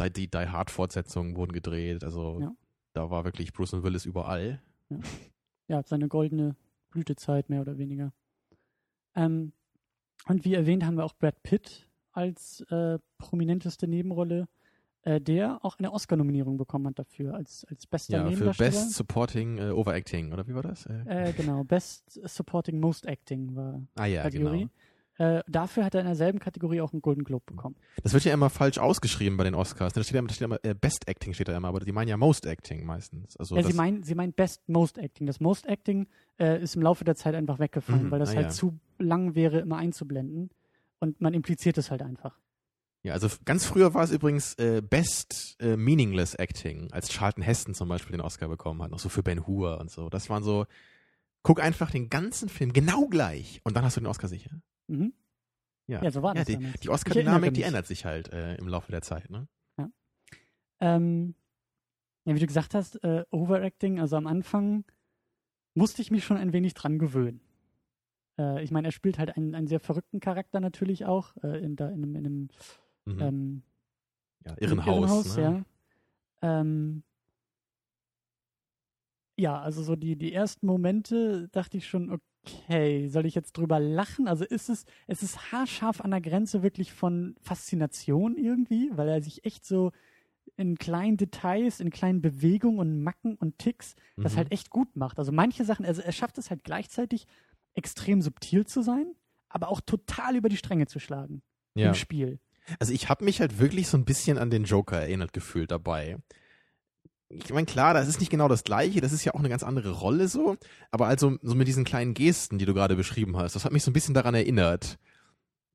die, 0.00 0.12
die 0.12 0.30
Die 0.30 0.38
Hard 0.48 0.70
Fortsetzungen 0.70 1.36
wurden 1.36 1.52
gedreht. 1.52 2.04
Also 2.04 2.40
Ja. 2.40 2.56
da 2.92 3.10
war 3.10 3.24
wirklich 3.24 3.52
Bruce 3.52 3.72
Willis 3.82 4.04
überall. 4.06 4.60
ja, 5.68 5.82
seine 5.84 6.08
goldene 6.08 6.54
Blütezeit 6.90 7.48
mehr 7.48 7.60
oder 7.60 7.78
weniger. 7.78 8.12
Ähm, 9.16 9.52
und 10.28 10.44
wie 10.44 10.54
erwähnt 10.54 10.84
haben 10.84 10.96
wir 10.96 11.04
auch 11.04 11.14
Brad 11.14 11.42
Pitt 11.42 11.88
als 12.12 12.62
äh, 12.70 12.98
prominenteste 13.18 13.86
Nebenrolle, 13.86 14.48
äh, 15.02 15.20
der 15.20 15.64
auch 15.64 15.78
eine 15.78 15.92
Oscar-Nominierung 15.92 16.56
bekommen 16.56 16.86
hat 16.88 16.98
dafür 16.98 17.34
als, 17.34 17.64
als 17.68 17.86
bester 17.86 18.28
Ja, 18.28 18.36
für. 18.36 18.52
Best 18.52 18.92
Supporting 18.94 19.58
äh, 19.58 19.70
Overacting, 19.70 20.32
oder 20.32 20.46
wie 20.48 20.54
war 20.54 20.62
das? 20.62 20.86
Äh, 20.86 21.28
Äh, 21.28 21.32
genau, 21.32 21.62
Best 21.64 22.18
Supporting 22.28 22.80
Most 22.80 23.06
Acting 23.06 23.54
war 23.54 23.82
ah 23.96 24.06
ja, 24.06 24.22
Kategorie. 24.22 24.58
genau. 24.60 24.70
Äh, 25.18 25.42
dafür 25.48 25.84
hat 25.86 25.94
er 25.94 26.00
in 26.00 26.06
derselben 26.06 26.38
Kategorie 26.40 26.82
auch 26.82 26.92
einen 26.92 27.00
Golden 27.00 27.24
Globe 27.24 27.44
bekommen. 27.46 27.74
Das 28.02 28.12
wird 28.12 28.24
ja 28.24 28.34
immer 28.34 28.50
falsch 28.50 28.76
ausgeschrieben 28.78 29.38
bei 29.38 29.44
den 29.44 29.54
Oscars. 29.54 29.94
Da 29.94 30.02
steht 30.02 30.14
ja, 30.14 30.20
da 30.22 30.28
steht 30.34 30.44
immer, 30.44 30.58
Best 30.58 31.08
Acting 31.08 31.32
steht 31.32 31.48
da 31.48 31.56
immer, 31.56 31.68
aber 31.68 31.80
die 31.80 31.92
meinen 31.92 32.08
ja 32.08 32.18
Most 32.18 32.44
Acting 32.44 32.84
meistens. 32.84 33.34
Also 33.38 33.56
ja, 33.56 33.62
sie 33.62 33.72
meinen 33.72 34.02
sie 34.02 34.14
meinen 34.14 34.34
Best 34.34 34.68
Most 34.68 34.98
Acting. 34.98 35.26
Das 35.26 35.40
Most 35.40 35.64
Acting 35.66 36.06
ist 36.36 36.76
im 36.76 36.82
Laufe 36.82 37.04
der 37.04 37.14
Zeit 37.14 37.34
einfach 37.34 37.58
weggefallen, 37.58 38.06
Mhm, 38.06 38.10
weil 38.10 38.18
das 38.18 38.32
ah, 38.32 38.36
halt 38.36 38.46
ja. 38.46 38.50
zu 38.50 38.78
lang 38.98 39.34
wäre, 39.34 39.60
immer 39.60 39.76
einzublenden. 39.76 40.50
Und 40.98 41.20
man 41.20 41.34
impliziert 41.34 41.78
es 41.78 41.90
halt 41.90 42.02
einfach. 42.02 42.38
Ja, 43.02 43.12
also 43.12 43.28
ganz 43.44 43.64
früher 43.64 43.94
war 43.94 44.02
es 44.02 44.10
übrigens 44.10 44.54
äh, 44.54 44.82
Best 44.82 45.56
äh, 45.60 45.76
Meaningless 45.76 46.34
Acting, 46.34 46.90
als 46.92 47.10
Charlton 47.10 47.42
Heston 47.42 47.74
zum 47.74 47.88
Beispiel 47.88 48.12
den 48.12 48.20
Oscar 48.20 48.48
bekommen 48.48 48.82
hat, 48.82 48.90
noch 48.90 48.98
so 48.98 49.08
für 49.08 49.22
Ben 49.22 49.46
Hur 49.46 49.78
und 49.78 49.90
so. 49.90 50.08
Das 50.08 50.28
waren 50.28 50.42
so, 50.42 50.66
guck 51.42 51.60
einfach 51.62 51.90
den 51.90 52.08
ganzen 52.08 52.48
Film 52.48 52.72
genau 52.72 53.06
gleich 53.06 53.60
und 53.62 53.76
dann 53.76 53.84
hast 53.84 53.96
du 53.96 54.00
den 54.00 54.08
Oscar 54.08 54.26
sicher. 54.28 54.50
Mhm. 54.88 55.12
Ja, 55.86 56.02
Ja, 56.02 56.10
so 56.10 56.22
war 56.22 56.34
ja 56.34 56.40
das 56.40 56.46
die, 56.46 56.54
damals. 56.54 56.80
die 56.80 56.88
Oscar-Dynamik, 56.88 57.54
die 57.54 57.62
ändert 57.62 57.86
sich 57.86 58.04
halt 58.04 58.32
äh, 58.32 58.56
im 58.56 58.66
Laufe 58.66 58.90
der 58.90 59.02
Zeit, 59.02 59.30
ne? 59.30 59.46
Ähm, 60.78 61.34
ja, 62.24 62.34
wie 62.34 62.40
du 62.40 62.46
gesagt 62.46 62.74
hast, 62.74 63.02
äh, 63.04 63.24
Overacting, 63.30 63.98
also 63.98 64.16
am 64.16 64.26
Anfang 64.26 64.84
musste 65.74 66.02
ich 66.02 66.10
mich 66.10 66.24
schon 66.24 66.36
ein 66.36 66.52
wenig 66.52 66.74
dran 66.74 66.98
gewöhnen. 66.98 67.40
Äh, 68.38 68.62
ich 68.62 68.70
meine, 68.70 68.88
er 68.88 68.92
spielt 68.92 69.18
halt 69.18 69.36
einen, 69.36 69.54
einen 69.54 69.66
sehr 69.66 69.80
verrückten 69.80 70.20
Charakter 70.20 70.60
natürlich 70.60 71.04
auch, 71.04 71.34
äh, 71.42 71.58
in, 71.64 71.76
da, 71.76 71.88
in 71.88 72.02
einem, 72.02 72.16
in 72.16 72.26
einem 72.26 72.48
Mhm. 73.06 73.22
ähm, 73.22 73.62
ja, 74.44 74.52
im 74.54 74.78
Irrenhaus, 74.78 75.36
ne? 75.36 75.64
ja. 76.42 76.60
Ähm, 76.60 77.02
ja, 79.36 79.60
also 79.60 79.82
so 79.82 79.96
die, 79.96 80.16
die 80.16 80.32
ersten 80.32 80.66
Momente 80.66 81.48
dachte 81.52 81.76
ich 81.76 81.86
schon, 81.86 82.10
okay, 82.10 83.08
soll 83.08 83.26
ich 83.26 83.34
jetzt 83.34 83.52
drüber 83.52 83.78
lachen? 83.78 84.28
Also 84.28 84.44
ist 84.44 84.68
es, 84.68 84.84
es 85.06 85.22
ist 85.22 85.52
haarscharf 85.52 86.00
an 86.00 86.10
der 86.10 86.20
Grenze 86.20 86.62
wirklich 86.62 86.92
von 86.92 87.36
Faszination 87.42 88.36
irgendwie, 88.36 88.90
weil 88.94 89.08
er 89.08 89.22
sich 89.22 89.44
echt 89.44 89.64
so 89.64 89.92
in 90.56 90.78
kleinen 90.78 91.18
Details, 91.18 91.80
in 91.80 91.90
kleinen 91.90 92.22
Bewegungen 92.22 92.78
und 92.78 93.02
Macken 93.02 93.34
und 93.36 93.58
Ticks 93.58 93.94
das 94.16 94.32
Mhm. 94.32 94.36
halt 94.38 94.52
echt 94.52 94.70
gut 94.70 94.96
macht. 94.96 95.18
Also 95.18 95.32
manche 95.32 95.64
Sachen, 95.64 95.84
also 95.84 96.00
er 96.00 96.12
schafft 96.12 96.38
es 96.38 96.48
halt 96.48 96.64
gleichzeitig 96.64 97.26
extrem 97.76 98.20
subtil 98.22 98.66
zu 98.66 98.82
sein, 98.82 99.06
aber 99.48 99.68
auch 99.68 99.80
total 99.80 100.36
über 100.36 100.48
die 100.48 100.56
Stränge 100.56 100.86
zu 100.86 100.98
schlagen 100.98 101.42
Ja. 101.74 101.88
im 101.88 101.94
Spiel. 101.94 102.38
Also 102.80 102.92
ich 102.92 103.08
habe 103.08 103.24
mich 103.24 103.40
halt 103.40 103.58
wirklich 103.60 103.86
so 103.88 103.96
ein 103.96 104.04
bisschen 104.04 104.38
an 104.38 104.50
den 104.50 104.64
Joker 104.64 105.00
erinnert 105.00 105.32
gefühlt 105.32 105.70
dabei. 105.70 106.16
Ich 107.28 107.52
meine, 107.52 107.66
klar, 107.66 107.92
das 107.94 108.06
ist 108.08 108.20
nicht 108.20 108.30
genau 108.30 108.48
das 108.48 108.62
gleiche, 108.64 109.00
das 109.00 109.12
ist 109.12 109.24
ja 109.24 109.34
auch 109.34 109.40
eine 109.40 109.48
ganz 109.48 109.62
andere 109.64 109.90
Rolle 109.92 110.28
so, 110.28 110.56
aber 110.90 111.06
also 111.06 111.36
so 111.42 111.54
mit 111.54 111.66
diesen 111.68 111.84
kleinen 111.84 112.14
Gesten, 112.14 112.58
die 112.58 112.66
du 112.66 112.74
gerade 112.74 112.94
beschrieben 112.96 113.36
hast, 113.36 113.54
das 113.56 113.64
hat 113.64 113.72
mich 113.72 113.82
so 113.82 113.90
ein 113.90 113.94
bisschen 113.94 114.14
daran 114.14 114.34
erinnert. 114.34 114.96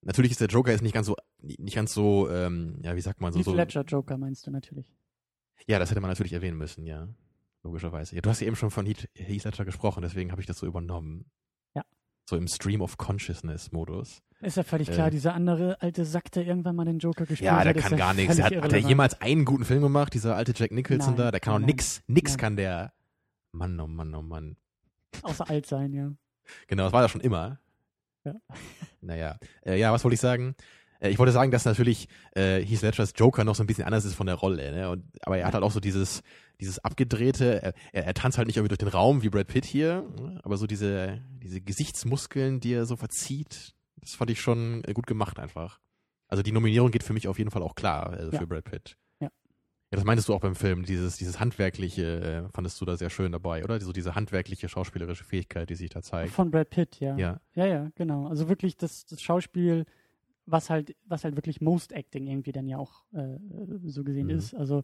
Natürlich 0.01 0.31
ist 0.31 0.41
der 0.41 0.47
Joker 0.47 0.71
jetzt 0.71 0.81
nicht 0.81 0.93
ganz 0.93 1.07
so, 1.07 1.15
nicht 1.39 1.75
ganz 1.75 1.93
so, 1.93 2.29
ähm, 2.29 2.79
ja, 2.83 2.95
wie 2.95 3.01
sagt 3.01 3.21
man 3.21 3.31
so, 3.33 3.39
Heath 3.39 3.45
so. 3.45 3.53
Ledger 3.53 3.83
Joker 3.83 4.17
meinst 4.17 4.47
du 4.47 4.51
natürlich. 4.51 4.91
Ja, 5.67 5.77
das 5.77 5.91
hätte 5.91 6.01
man 6.01 6.09
natürlich 6.09 6.33
erwähnen 6.33 6.57
müssen, 6.57 6.85
ja. 6.87 7.07
Logischerweise. 7.63 8.15
Ja, 8.15 8.21
du 8.21 8.29
hast 8.29 8.39
ja 8.39 8.47
eben 8.47 8.55
schon 8.55 8.71
von 8.71 8.85
Heath, 8.85 9.07
Heath 9.13 9.43
Ledger 9.43 9.65
gesprochen, 9.65 10.01
deswegen 10.01 10.31
habe 10.31 10.41
ich 10.41 10.47
das 10.47 10.57
so 10.57 10.65
übernommen. 10.65 11.25
Ja. 12.21 12.29
So 12.29 12.37
im 12.37 12.47
Stream 12.47 12.81
of 12.81 12.97
Consciousness-Modus. 12.97 14.21
Ist 14.41 14.57
ja 14.57 14.63
völlig 14.63 14.89
Äh. 14.89 14.93
klar, 14.93 15.11
dieser 15.11 15.33
andere 15.33 15.81
alte 15.81 16.05
Sack, 16.05 16.31
der 16.31 16.45
irgendwann 16.45 16.75
mal 16.75 16.85
den 16.85 16.99
Joker 16.99 17.25
gespielt 17.25 17.45
Ja, 17.47 17.57
hat. 17.57 17.65
der 17.65 17.75
ist 17.75 17.83
kann 17.83 17.97
gar 17.97 18.13
nichts. 18.13 18.35
Der 18.37 18.45
hat, 18.45 18.55
hat 18.55 18.73
er 18.73 18.79
jemals 18.79 19.19
einen 19.21 19.45
guten 19.45 19.65
Film 19.65 19.81
gemacht, 19.81 20.13
dieser 20.13 20.35
alte 20.35 20.53
Jack 20.55 20.71
Nicholson 20.71 21.13
Nein, 21.15 21.25
da? 21.25 21.31
Der 21.31 21.39
kann 21.39 21.53
auch 21.53 21.59
nein, 21.59 21.67
nix. 21.67 22.01
Nix 22.07 22.31
nein. 22.31 22.37
kann 22.39 22.55
der. 22.55 22.93
Mann, 23.51 23.79
oh 23.79 23.87
Mann, 23.87 24.15
oh 24.15 24.21
Mann. 24.21 24.55
Außer 25.23 25.49
alt 25.49 25.65
sein, 25.65 25.93
ja. 25.93 26.11
Genau, 26.67 26.83
das 26.85 26.93
war 26.93 27.01
er 27.03 27.09
schon 27.09 27.21
immer. 27.21 27.59
Ja. 28.23 28.33
Naja. 29.03 29.37
Äh, 29.65 29.79
ja, 29.79 29.91
was 29.91 30.03
wollte 30.03 30.13
ich 30.13 30.21
sagen? 30.21 30.55
Äh, 30.99 31.09
ich 31.09 31.17
wollte 31.17 31.31
sagen, 31.31 31.49
dass 31.49 31.65
natürlich 31.65 32.07
äh, 32.35 32.63
Heath 32.63 32.83
Ledgers 32.83 33.13
Joker 33.15 33.43
noch 33.43 33.55
so 33.55 33.63
ein 33.63 33.67
bisschen 33.67 33.83
anders 33.83 34.05
ist 34.05 34.13
von 34.13 34.27
der 34.27 34.35
Rolle. 34.35 34.71
Ne? 34.71 34.89
Und, 34.91 35.03
aber 35.23 35.39
er 35.39 35.47
hat 35.47 35.55
halt 35.55 35.63
auch 35.63 35.71
so 35.71 35.79
dieses, 35.79 36.21
dieses 36.61 36.79
abgedrehte, 36.79 37.61
er, 37.61 37.73
er, 37.91 38.05
er 38.05 38.13
tanzt 38.13 38.37
halt 38.37 38.47
nicht 38.47 38.55
irgendwie 38.57 38.69
durch 38.69 38.77
den 38.79 38.87
Raum 38.87 39.21
wie 39.23 39.29
Brad 39.29 39.47
Pitt 39.47 39.65
hier, 39.65 40.03
ne? 40.19 40.39
aber 40.43 40.57
so 40.57 40.67
diese, 40.67 41.21
diese 41.41 41.59
Gesichtsmuskeln, 41.59 42.59
die 42.59 42.73
er 42.73 42.85
so 42.85 42.95
verzieht, 42.95 43.73
das 43.97 44.15
fand 44.15 44.31
ich 44.31 44.39
schon 44.39 44.83
äh, 44.85 44.93
gut 44.93 45.07
gemacht 45.07 45.39
einfach. 45.39 45.79
Also 46.27 46.43
die 46.43 46.51
Nominierung 46.53 46.91
geht 46.91 47.03
für 47.03 47.13
mich 47.13 47.27
auf 47.27 47.37
jeden 47.39 47.51
Fall 47.51 47.61
auch 47.63 47.75
klar 47.75 48.15
für 48.29 48.35
Ja. 48.35 48.45
Brad 48.45 48.63
Pitt. 48.63 48.95
Ja. 49.19 49.27
Ja, 49.27 49.97
das 49.97 50.05
meintest 50.05 50.29
du 50.29 50.33
auch 50.33 50.39
beim 50.39 50.55
Film, 50.55 50.85
dieses, 50.85 51.17
dieses 51.17 51.39
handwerkliche, 51.41 52.21
äh, 52.21 52.49
fandest 52.53 52.79
du 52.79 52.85
da 52.85 52.95
sehr 52.95 53.09
schön 53.09 53.33
dabei, 53.33 53.63
oder? 53.65 53.81
So 53.81 53.91
diese 53.91 54.15
handwerkliche 54.15 54.69
schauspielerische 54.69 55.25
Fähigkeit, 55.25 55.69
die 55.69 55.75
sich 55.75 55.89
da 55.89 56.01
zeigt. 56.01 56.31
Von 56.31 56.49
Brad 56.51 56.69
Pitt, 56.69 56.99
ja. 57.01 57.17
Ja. 57.17 57.41
Ja, 57.55 57.65
ja, 57.65 57.89
genau. 57.95 58.27
Also 58.27 58.47
wirklich 58.47 58.77
das, 58.77 59.05
das 59.05 59.21
Schauspiel, 59.21 59.85
was 60.45 60.69
halt, 60.69 60.95
was 61.05 61.23
halt 61.25 61.35
wirklich 61.35 61.59
Most 61.59 61.91
Acting 61.91 62.27
irgendwie 62.27 62.51
dann 62.53 62.67
ja 62.67 62.77
auch 62.77 63.03
äh, 63.13 63.37
so 63.83 64.03
gesehen 64.05 64.27
Mhm. 64.27 64.35
ist. 64.37 64.53
Also 64.55 64.83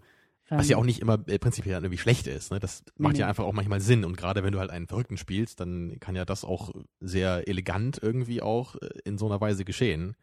Was 0.50 0.70
ja 0.70 0.78
auch 0.78 0.84
nicht 0.86 1.00
immer 1.00 1.20
äh, 1.28 1.40
prinzipiell 1.40 1.82
irgendwie 1.82 1.98
schlecht 1.98 2.28
ist. 2.28 2.52
Ne? 2.52 2.60
Das 2.60 2.84
macht 2.96 3.14
nee. 3.14 3.20
ja 3.20 3.28
einfach 3.28 3.44
auch 3.44 3.54
manchmal 3.54 3.82
Sinn. 3.82 4.06
Und 4.06 4.16
gerade 4.16 4.44
wenn 4.44 4.54
du 4.54 4.60
halt 4.60 4.70
einen 4.72 4.88
Verrückten 4.88 5.18
spielst, 5.18 5.60
dann 5.60 6.00
kann 6.00 6.16
ja 6.16 6.24
das 6.24 6.46
auch 6.46 6.72
sehr 7.02 7.48
elegant 7.48 8.00
irgendwie 8.02 8.42
auch 8.42 8.76
äh, 8.76 8.90
in 9.04 9.18
so 9.18 9.26
einer 9.26 9.42
Weise 9.42 9.66
geschehen. 9.66 10.16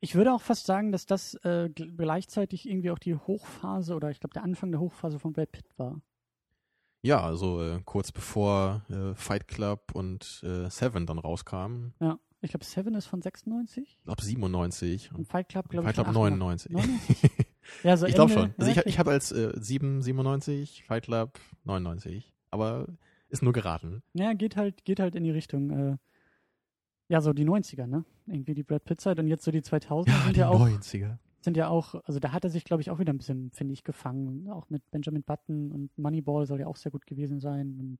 Ich 0.00 0.14
würde 0.14 0.34
auch 0.34 0.42
fast 0.42 0.66
sagen, 0.66 0.92
dass 0.92 1.06
das 1.06 1.34
äh, 1.44 1.70
gl- 1.74 1.96
gleichzeitig 1.96 2.68
irgendwie 2.68 2.90
auch 2.90 2.98
die 2.98 3.14
Hochphase 3.14 3.94
oder 3.94 4.10
ich 4.10 4.20
glaube 4.20 4.34
der 4.34 4.42
Anfang 4.42 4.70
der 4.70 4.80
Hochphase 4.80 5.18
von 5.18 5.32
Brad 5.32 5.50
Pitt 5.52 5.66
war. 5.78 6.02
Ja, 7.00 7.22
also 7.22 7.62
äh, 7.62 7.80
kurz 7.84 8.12
bevor 8.12 8.82
äh, 8.90 9.14
Fight 9.14 9.48
Club 9.48 9.92
und 9.94 10.42
äh, 10.42 10.68
Seven 10.68 11.06
dann 11.06 11.18
rauskamen, 11.18 11.94
Ja. 12.00 12.18
Ich 12.40 12.50
glaube 12.50 12.66
Seven 12.66 12.94
ist 12.94 13.06
von 13.06 13.22
96 13.22 13.98
ab 14.04 14.20
97 14.20 15.12
und 15.14 15.26
Fight 15.26 15.48
Club 15.48 15.70
glaube 15.70 15.86
Fight 15.86 15.94
ich 15.94 16.02
Club 16.04 16.14
von 16.14 16.38
99. 16.38 16.76
99. 17.82 17.84
Ja, 17.84 17.96
so 17.96 18.06
ich 18.06 18.14
glaube 18.14 18.32
schon. 18.32 18.54
Also 18.58 18.70
ja, 18.70 18.80
ich, 18.80 18.86
ich 18.86 18.98
habe 18.98 19.10
als 19.10 19.32
äh, 19.32 19.52
7, 19.54 20.02
97, 20.02 20.84
Fight 20.86 21.04
Club 21.04 21.38
99. 21.64 22.32
Aber 22.50 22.86
ist 23.28 23.42
nur 23.42 23.52
geraten. 23.52 24.02
Ja, 24.12 24.32
geht 24.32 24.56
halt, 24.56 24.84
geht 24.84 25.00
halt 25.00 25.14
in 25.14 25.24
die 25.24 25.30
Richtung. 25.30 25.70
Äh, 25.70 25.96
ja, 27.08 27.20
so 27.20 27.32
die 27.32 27.44
90er, 27.44 27.86
ne? 27.86 28.04
Irgendwie 28.26 28.54
die 28.54 28.62
Brad 28.62 28.84
Pitt-Zeit 28.84 29.18
und 29.18 29.26
jetzt 29.28 29.44
so 29.44 29.50
die 29.50 29.60
2000er 29.60 30.24
sind 30.24 30.36
ja 30.36 30.48
auch, 30.48 30.66
90er. 30.66 31.18
sind 31.40 31.56
ja 31.56 31.68
auch, 31.68 31.94
also 32.04 32.18
da 32.18 32.32
hat 32.32 32.44
er 32.44 32.50
sich, 32.50 32.64
glaube 32.64 32.80
ich, 32.80 32.90
auch 32.90 32.98
wieder 32.98 33.12
ein 33.12 33.18
bisschen, 33.18 33.50
finde 33.50 33.74
ich, 33.74 33.84
gefangen. 33.84 34.48
Auch 34.50 34.70
mit 34.70 34.88
Benjamin 34.90 35.22
Button 35.22 35.70
und 35.72 35.98
Moneyball 35.98 36.46
soll 36.46 36.60
ja 36.60 36.66
auch 36.66 36.76
sehr 36.76 36.92
gut 36.92 37.06
gewesen 37.06 37.40
sein. 37.40 37.76
Und 37.78 37.98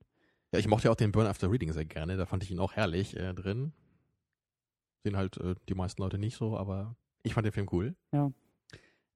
Ja, 0.51 0.59
ich 0.59 0.67
mochte 0.67 0.85
ja 0.85 0.91
auch 0.91 0.95
den 0.95 1.11
Burn 1.11 1.27
After 1.27 1.51
Reading 1.51 1.71
sehr 1.73 1.85
gerne. 1.85 2.17
Da 2.17 2.25
fand 2.25 2.43
ich 2.43 2.49
ihn 2.51 2.59
auch 2.59 2.73
herrlich 2.73 3.15
äh, 3.15 3.33
drin. 3.33 3.73
Sehen 5.03 5.17
halt 5.17 5.37
äh, 5.37 5.55
die 5.69 5.75
meisten 5.75 6.01
Leute 6.01 6.17
nicht 6.17 6.37
so, 6.37 6.57
aber 6.57 6.95
ich 7.21 7.33
fand 7.35 7.45
den 7.45 7.53
Film 7.53 7.67
cool. 7.71 7.95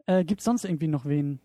Äh, 0.09 0.25
gibt's 0.25 0.43
sonst 0.43 0.65
irgendwie 0.65 0.87
noch 0.87 1.05
wen, 1.05 1.39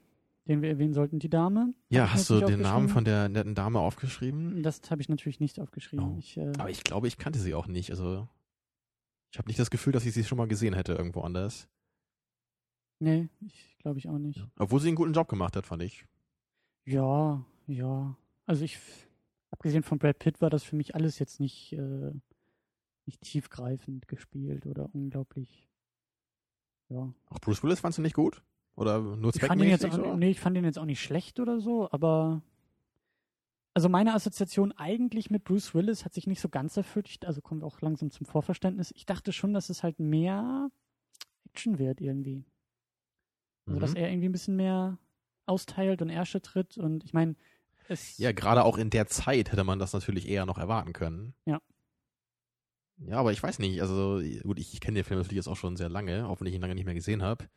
den 0.49 0.63
wir 0.63 0.71
erwähnen 0.71 0.95
sollten. 0.95 1.19
Die 1.19 1.29
Dame. 1.29 1.75
Ja, 1.91 2.13
hast 2.13 2.31
du 2.31 2.41
den 2.41 2.61
Namen 2.61 2.89
von 2.89 3.05
der 3.05 3.29
netten 3.29 3.55
Dame 3.55 3.79
aufgeschrieben? 3.81 4.63
Das 4.63 4.81
habe 4.91 5.03
ich 5.03 5.09
natürlich 5.11 5.39
nicht 5.39 5.61
aufgeschrieben. 5.61 6.15
Oh. 6.15 6.19
Ich, 6.19 6.37
äh, 6.39 6.53
Aber 6.59 6.71
ich 6.71 6.83
glaube, 6.83 7.07
ich 7.07 7.19
kannte 7.19 7.39
sie 7.39 7.55
auch 7.55 7.67
nicht. 7.67 7.91
Also 7.91 8.27
ich 9.31 9.39
habe 9.39 9.49
nicht 9.49 9.59
das 9.59 9.71
Gefühl, 9.71 9.93
dass 9.93 10.07
ich 10.07 10.15
sie 10.15 10.25
schon 10.25 10.39
mal 10.39 10.49
gesehen 10.49 10.75
hätte 10.75 10.95
irgendwo 10.95 11.21
anders. 11.21 11.69
nee, 13.01 13.29
ich 13.41 13.77
glaube 13.79 13.99
ich 13.99 14.09
auch 14.09 14.19
nicht. 14.19 14.47
Obwohl 14.59 14.81
sie 14.81 14.89
einen 14.89 14.97
guten 14.97 15.13
Job 15.13 15.29
gemacht 15.29 15.57
hat, 15.57 15.67
fand 15.67 15.83
ich. 15.83 16.07
Ja, 16.87 17.45
ja. 17.67 18.17
Also 18.47 18.65
ich, 18.65 18.79
abgesehen 19.51 19.83
von 19.83 19.99
Brad 19.99 20.19
Pitt 20.19 20.41
war 20.41 20.49
das 20.49 20.63
für 20.63 20.77
mich 20.77 20.95
alles 20.95 21.19
jetzt 21.19 21.39
nicht, 21.39 21.73
äh, 21.75 22.13
nicht 23.05 23.21
tiefgreifend 23.21 24.09
gespielt 24.09 24.65
oder 24.65 24.89
unglaublich. 24.95 25.69
Ja. 26.89 27.13
Auch 27.27 27.41
Bruce 27.41 27.63
Willis 27.63 27.81
fandst 27.81 27.99
du 27.99 28.03
nicht 28.03 28.15
gut? 28.15 28.43
Oder 28.77 29.01
nur 29.01 29.35
Ich 29.35 29.41
fand 29.41 29.63
ihn 29.63 29.69
jetzt 29.69 29.85
auch, 29.85 30.17
nee, 30.17 30.31
ich 30.31 30.41
fand 30.41 30.57
ihn 30.57 30.65
jetzt 30.65 30.79
auch 30.79 30.85
nicht 30.85 31.01
schlecht 31.03 31.39
oder 31.41 31.61
so, 31.61 31.91
aber 31.93 32.43
also 33.73 33.89
meine 33.89 34.15
Assoziation 34.15 34.73
eigentlich 34.73 35.31
mit 35.31 35.45
Bruce 35.45 35.75
Willis 35.75 36.05
hat 36.05 36.15
sich 36.15 36.27
nicht 36.27 36.41
so 36.41 36.49
ganz 36.49 36.77
erfüllt. 36.77 37.25
Also 37.25 37.41
kommen 37.41 37.61
wir 37.63 37.67
auch 37.67 37.81
langsam 37.81 38.11
zum 38.11 38.25
Vorverständnis. 38.27 38.93
Ich 38.97 39.05
dachte 39.07 39.33
schon, 39.33 39.53
dass 39.53 39.69
es 39.69 39.83
halt 39.83 39.99
mehr 39.99 40.71
Action 41.47 41.79
wird 41.79 42.01
irgendwie. 42.01 42.45
Also 43.67 43.81
dass 43.81 43.91
Mhm. 43.93 43.97
er 43.97 44.11
irgendwie 44.11 44.29
ein 44.29 44.33
bisschen 44.33 44.57
mehr 44.57 44.99
austeilt 45.47 46.03
und 46.03 46.09
Ärsche 46.11 46.41
tritt 46.41 46.79
und 46.79 47.05
ich 47.05 47.13
meine, 47.13 47.37
es 47.89 48.17
Ja, 48.19 48.33
gerade 48.33 48.65
auch 48.65 48.79
in 48.79 48.91
der 48.91 49.07
Zeit 49.07 49.53
hätte 49.53 49.65
man 49.65 49.79
das 49.79 49.93
natürlich 49.93 50.29
eher 50.29 50.47
noch 50.47 50.59
erwarten 50.59 50.93
können. 50.93 51.35
Ja. 51.45 51.61
Ja, 52.99 53.19
aber 53.19 53.33
ich 53.33 53.43
weiß 53.43 53.59
nicht, 53.59 53.81
also 53.83 54.21
gut, 54.45 54.59
ich, 54.59 54.73
ich 54.73 54.81
kenne 54.81 54.95
den 54.97 55.05
Film 55.05 55.19
natürlich 55.19 55.37
jetzt 55.37 55.49
auch 55.49 55.57
schon 55.57 55.77
sehr 55.77 55.89
lange, 55.89 56.29
auch 56.29 56.41
wenn 56.41 56.47
ich 56.47 56.55
ihn 56.55 56.61
lange 56.61 56.75
nicht 56.77 56.85
mehr 56.85 56.95
gesehen 56.95 57.23
habe. 57.23 57.49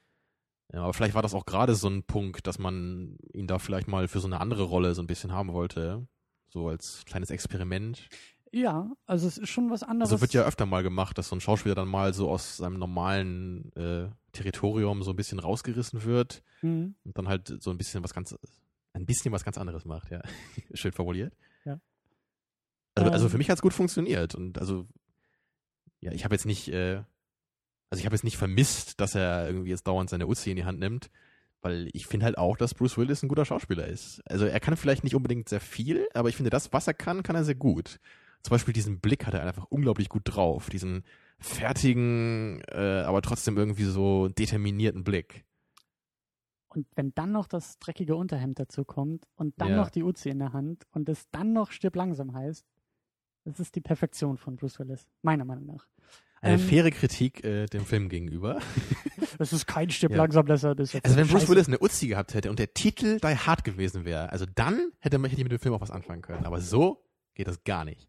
Ja, 0.74 0.82
aber 0.84 0.94
vielleicht 0.94 1.16
war 1.16 1.22
das 1.22 1.34
auch 1.34 1.46
gerade 1.46 1.76
so 1.76 1.88
ein 1.88 2.04
Punkt, 2.04 2.46
dass 2.48 2.60
man 2.60 3.18
ihn 3.34 3.48
da 3.48 3.58
vielleicht 3.60 3.88
mal 3.88 4.08
für 4.08 4.20
so 4.20 4.28
eine 4.28 4.42
andere 4.42 4.64
Rolle 4.64 4.94
so 4.96 5.02
ein 5.02 5.08
bisschen 5.08 5.32
haben 5.32 5.54
wollte. 5.54 6.06
So 6.50 6.68
als 6.68 7.04
kleines 7.06 7.30
Experiment. 7.30 8.10
ja, 8.52 8.90
also 9.06 9.28
es 9.28 9.38
ist 9.38 9.50
schon 9.50 9.70
was 9.70 9.84
anderes. 9.84 10.12
Also 10.12 10.22
wird 10.22 10.34
ja 10.34 10.44
öfter 10.44 10.66
mal 10.66 10.84
gemacht, 10.84 11.18
dass 11.18 11.30
so 11.30 11.36
ein 11.36 11.42
Schauspieler 11.42 11.76
dann 11.76 11.88
mal 11.88 12.14
so 12.14 12.30
aus 12.30 12.58
seinem 12.58 12.80
normalen 12.80 13.72
äh, 13.76 14.10
Territorium 14.34 15.04
so 15.04 15.12
ein 15.12 15.16
bisschen 15.16 15.40
rausgerissen 15.40 16.04
wird 16.04 16.44
Mhm. 16.62 16.96
und 17.04 17.18
dann 17.18 17.28
halt 17.28 17.62
so 17.62 17.70
ein 17.70 17.78
bisschen 17.78 18.04
was 18.04 18.14
ganz, 18.14 18.36
ein 18.94 19.06
bisschen 19.06 19.32
was 19.32 19.44
ganz 19.46 19.58
anderes 19.60 19.86
macht, 19.86 20.10
ja. 20.12 20.22
Schön 20.74 20.92
formuliert. 20.92 21.34
Ja. 21.66 21.80
Also, 22.96 23.12
also 23.12 23.26
Ähm. 23.26 23.32
für 23.32 23.38
mich 23.38 23.50
hat 23.50 23.58
es 23.58 23.62
gut 23.62 23.74
funktioniert 23.74 24.34
und 24.36 24.58
also, 24.58 24.88
ja, 26.02 26.12
ich 26.14 26.24
habe 26.26 26.34
jetzt 26.36 26.46
nicht, 26.46 26.68
äh, 26.70 27.04
also 27.90 28.00
ich 28.00 28.06
habe 28.06 28.16
jetzt 28.16 28.24
nicht 28.24 28.38
vermisst, 28.38 29.00
dass 29.00 29.16
er 29.16 29.48
irgendwie 29.48 29.70
jetzt 29.70 29.88
dauernd 29.88 30.10
seine 30.10 30.28
Uzi 30.28 30.50
in 30.52 30.56
die 30.58 30.66
Hand 30.66 30.80
nimmt, 30.80 31.10
weil 31.62 31.90
ich 31.94 32.06
finde 32.08 32.26
halt 32.26 32.38
auch, 32.38 32.58
dass 32.58 32.74
Bruce 32.74 32.98
Willis 32.98 33.24
ein 33.24 33.30
guter 33.30 33.46
Schauspieler 33.46 33.88
ist. 33.88 34.22
Also 34.30 34.46
er 34.46 34.60
kann 34.60 34.78
vielleicht 34.78 35.04
nicht 35.04 35.16
unbedingt 35.16 35.50
sehr 35.50 35.60
viel, 35.62 36.08
aber 36.14 36.30
ich 36.30 36.36
finde, 36.36 36.50
das, 36.50 36.74
was 36.74 36.88
er 36.88 36.94
kann, 36.94 37.24
kann 37.24 37.36
er 37.36 37.44
sehr 37.44 37.56
gut. 37.56 38.00
Zum 38.44 38.52
Beispiel 38.52 38.74
diesen 38.74 39.00
Blick 39.00 39.26
hat 39.26 39.34
er 39.34 39.44
einfach 39.44 39.66
unglaublich 39.70 40.10
gut 40.10 40.22
drauf. 40.26 40.70
Diesen 40.70 41.04
fertigen, 41.40 42.62
äh, 42.70 43.04
aber 43.06 43.22
trotzdem 43.22 43.58
irgendwie 43.58 43.84
so 43.86 44.28
determinierten 44.30 45.04
Blick. 45.04 45.44
Und 46.70 46.88
wenn 46.96 47.14
dann 47.16 47.32
noch 47.32 47.48
das 47.48 47.80
dreckige 47.80 48.16
Unterhemd 48.16 48.60
dazu 48.60 48.86
kommt 48.86 49.26
und 49.36 49.60
dann 49.60 49.70
Ja. 49.70 49.78
noch 49.78 49.90
die 49.90 50.04
Uzi 50.04 50.30
in 50.30 50.40
der 50.40 50.54
Hand 50.54 50.86
und 50.92 51.10
es 51.10 51.30
dann 51.32 51.54
noch 51.54 51.72
stirb 51.72 51.96
langsam 51.96 52.34
heißt, 52.34 52.66
das 53.46 53.60
ist 53.60 53.76
die 53.76 53.82
Perfektion 53.82 54.38
von 54.38 54.58
Bruce 54.58 54.78
Willis, 54.80 55.08
meiner 55.22 55.46
Meinung 55.46 55.66
nach. 55.66 55.88
Eine 56.42 56.54
Ähm, 56.56 56.60
faire 56.60 56.92
Kritik 56.92 57.44
äh, 57.44 57.66
dem 57.68 57.86
Film 57.86 58.10
gegenüber. 58.10 58.60
Das 59.40 59.54
ist 59.54 59.68
kein 59.68 59.90
stirb 59.92 60.12
Ja. 60.12 60.18
langsam, 60.18 60.46
das 60.48 60.64
ist 60.64 60.94
jetzt 60.94 61.06
Also 61.06 61.16
wenn 61.18 61.28
Bruce. 61.28 61.48
Willis 61.48 61.68
eine 61.68 61.80
Uzi 61.80 62.08
gehabt 62.08 62.34
hätte 62.34 62.50
und 62.50 62.58
der 62.58 62.74
Titel 62.74 63.20
Die 63.20 63.28
Hard 63.38 63.64
gewesen 63.64 64.04
wäre, 64.04 64.32
also 64.32 64.46
dann 64.48 64.92
hätte, 65.00 65.20
man- 65.20 65.30
hätte 65.30 65.42
ich 65.42 65.46
mit 65.46 65.52
dem 65.52 65.60
Film 65.60 65.76
auch 65.76 65.82
was 65.82 65.92
anfangen 65.92 66.24
können. 66.24 66.46
Aber 66.46 66.60
so 66.60 67.04
geht 67.36 67.48
das 67.48 67.64
gar 67.64 67.86
nicht. 67.86 68.08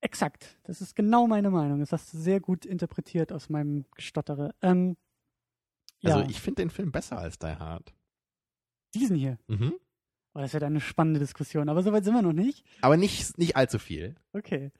Exakt, 0.00 0.58
das 0.64 0.80
ist 0.80 0.96
genau 0.96 1.26
meine 1.26 1.50
Meinung. 1.50 1.80
Das 1.80 1.92
hast 1.92 2.12
du 2.14 2.18
sehr 2.18 2.40
gut 2.40 2.64
interpretiert 2.64 3.30
aus 3.32 3.50
meinem 3.50 3.84
Gestottere. 3.94 4.54
Ähm, 4.62 4.96
Also 6.02 6.20
ja, 6.20 6.26
ich 6.28 6.40
finde 6.40 6.62
den 6.62 6.70
Film 6.70 6.92
besser 6.92 7.18
als 7.18 7.38
Die 7.38 7.46
Hard. 7.46 7.92
diesen 8.94 9.16
hier. 9.16 9.38
Mhm. 9.48 9.74
Oh, 10.34 10.40
das 10.40 10.52
wird 10.52 10.64
eine 10.64 10.80
spannende 10.80 11.20
Diskussion, 11.20 11.68
aber 11.68 11.82
soweit 11.82 12.04
sind 12.04 12.14
wir 12.14 12.22
noch 12.22 12.32
nicht. 12.32 12.64
Aber 12.80 12.96
nicht, 12.96 13.38
nicht 13.38 13.56
allzu 13.56 13.78
viel. 13.78 14.16
Okay. 14.32 14.72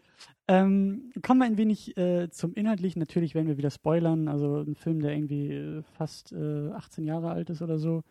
Ähm, 0.48 1.12
kommen 1.22 1.40
wir 1.40 1.46
ein 1.46 1.56
wenig 1.56 1.96
äh, 1.96 2.28
zum 2.30 2.54
Inhaltlichen. 2.54 2.98
Natürlich 2.98 3.34
werden 3.34 3.46
wir 3.46 3.56
wieder 3.56 3.70
spoilern. 3.70 4.26
Also 4.26 4.62
ein 4.62 4.74
Film, 4.74 5.00
der 5.00 5.12
irgendwie 5.12 5.52
äh, 5.52 5.82
fast 5.96 6.32
äh, 6.32 6.70
18 6.70 7.04
Jahre 7.04 7.30
alt 7.30 7.50
ist 7.50 7.62
oder 7.62 7.78
so. 7.78 8.02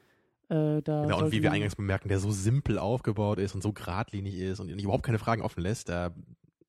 Äh, 0.50 0.82
da 0.82 1.06
Ja, 1.08 1.16
und 1.16 1.32
wie 1.32 1.44
wir 1.44 1.52
eingangs 1.52 1.76
bemerken, 1.76 2.08
der 2.08 2.20
so 2.20 2.32
simpel 2.32 2.80
aufgebaut 2.80 3.40
ist 3.40 3.56
und 3.56 3.62
so 3.62 3.74
geradlinig 3.74 4.38
ist 4.40 4.60
und 4.60 4.70
überhaupt 4.70 5.04
keine 5.04 5.20
Fragen 5.20 5.42
offen 5.42 5.62
lässt, 5.62 5.90
da, 5.90 6.14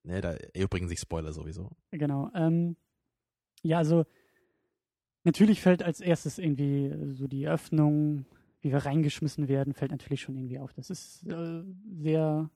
ne, 0.02 0.20
da 0.20 0.32
erübrigen 0.54 0.88
sich 0.88 0.98
Spoiler 0.98 1.32
sowieso. 1.32 1.70
Genau. 1.92 2.30
Ähm, 2.34 2.76
ja, 3.62 3.78
also 3.78 4.04
natürlich 5.22 5.60
fällt 5.60 5.82
als 5.82 6.00
erstes 6.00 6.38
irgendwie 6.38 6.86
äh, 6.86 7.12
so 7.12 7.26
die 7.26 7.44
Eröffnung, 7.44 8.26
wie 8.64 8.72
wir 8.72 8.78
reingeschmissen 8.78 9.46
werden, 9.48 9.74
fällt 9.74 9.92
natürlich 9.92 10.22
schon 10.22 10.36
irgendwie 10.36 10.58
auf. 10.58 10.72
Das 10.72 10.90
ist 10.90 11.24
äh, 11.28 11.62
sehr, 12.00 12.50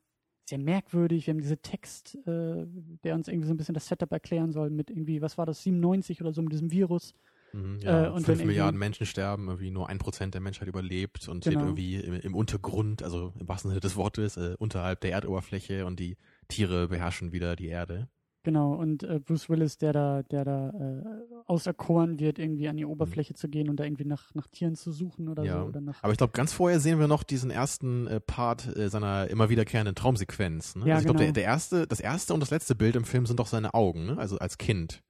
sehr 0.48 0.58
merkwürdig. 0.58 1.26
Wir 1.26 1.34
haben 1.34 1.40
diesen 1.40 1.60
Text, 1.62 2.16
äh, 2.26 2.66
der 3.04 3.14
uns 3.14 3.28
irgendwie 3.28 3.46
so 3.46 3.54
ein 3.54 3.58
bisschen 3.58 3.74
das 3.74 3.86
Setup 3.86 4.10
erklären 4.10 4.50
soll 4.52 4.70
mit 4.70 4.90
irgendwie, 4.90 5.20
was 5.22 5.38
war 5.38 5.46
das, 5.46 5.62
97 5.62 6.20
oder 6.20 6.32
so 6.32 6.42
mit 6.42 6.52
diesem 6.52 6.70
Virus. 6.70 7.14
Mhm, 7.52 7.78
ja, 7.82 8.04
Äh, 8.04 8.08
und 8.08 8.14
fünf 8.16 8.26
wenn 8.28 8.32
irgendwie- 8.34 8.46
Milliarden 8.46 8.78
Menschen 8.78 9.06
sterben, 9.06 9.48
irgendwie 9.48 9.70
nur 9.70 9.88
ein 9.88 9.98
Prozent 9.98 10.34
der 10.34 10.40
Menschheit 10.40 10.68
überlebt 10.68 11.28
und 11.28 11.44
Genau. 11.44 11.60
irgendwie 11.60 11.96
im, 11.96 12.14
im 12.14 12.34
Untergrund, 12.34 13.02
also 13.02 13.32
im 13.38 13.48
wahrsten 13.48 13.70
Sinne 13.70 13.80
des 13.80 13.96
Wortes, 13.96 14.36
äh, 14.36 14.54
unterhalb 14.58 15.00
der 15.02 15.12
Erdoberfläche 15.12 15.86
und 15.86 15.98
die 16.00 16.16
Tiere 16.48 16.88
beherrschen 16.88 17.32
wieder 17.32 17.54
die 17.56 17.68
Erde. 17.68 18.08
Genau, 18.48 18.72
und 18.72 19.02
äh, 19.02 19.20
Bruce 19.20 19.50
Willis, 19.50 19.76
der 19.76 19.92
da, 19.92 20.22
der 20.22 20.42
da 20.46 20.70
äh, 20.70 21.02
auserkoren 21.44 22.18
wird, 22.18 22.38
irgendwie 22.38 22.66
an 22.66 22.78
die 22.78 22.86
Oberfläche 22.86 23.34
zu 23.34 23.46
gehen 23.46 23.68
und 23.68 23.76
da 23.78 23.84
irgendwie 23.84 24.06
nach, 24.06 24.34
nach 24.34 24.46
Tieren 24.46 24.74
zu 24.74 24.90
suchen 24.90 25.28
oder 25.28 25.42
Mhm. 25.42 25.48
Ja. 25.48 25.60
so. 25.60 25.66
Oder 25.68 25.80
nach, 25.82 26.02
Aber 26.02 26.12
ich 26.12 26.16
glaube, 26.16 26.32
ganz 26.32 26.54
vorher 26.54 26.80
sehen 26.80 26.98
wir 26.98 27.08
noch 27.08 27.24
diesen 27.24 27.50
ersten 27.50 28.06
äh, 28.06 28.20
Part 28.20 28.74
äh, 28.74 28.88
seiner 28.88 29.28
immer 29.28 29.50
wiederkehrenden 29.50 29.94
Traumsequenz. 29.94 30.76
Ne? 30.76 30.86
Ja, 30.86 30.94
also 30.94 31.02
ich 31.02 31.06
glaube, 31.08 31.18
genau. 31.18 31.26
der, 31.26 31.32
der 31.34 31.44
erste, 31.44 31.86
das 31.86 32.00
erste 32.00 32.32
und 32.32 32.40
das 32.40 32.48
letzte 32.50 32.74
Bild 32.74 32.96
im 32.96 33.04
Film 33.04 33.26
sind 33.26 33.38
doch 33.38 33.48
seine 33.48 33.74
Augen, 33.74 34.06
ne? 34.06 34.16
also 34.16 34.38
als 34.38 34.56
Kind. 34.56 35.02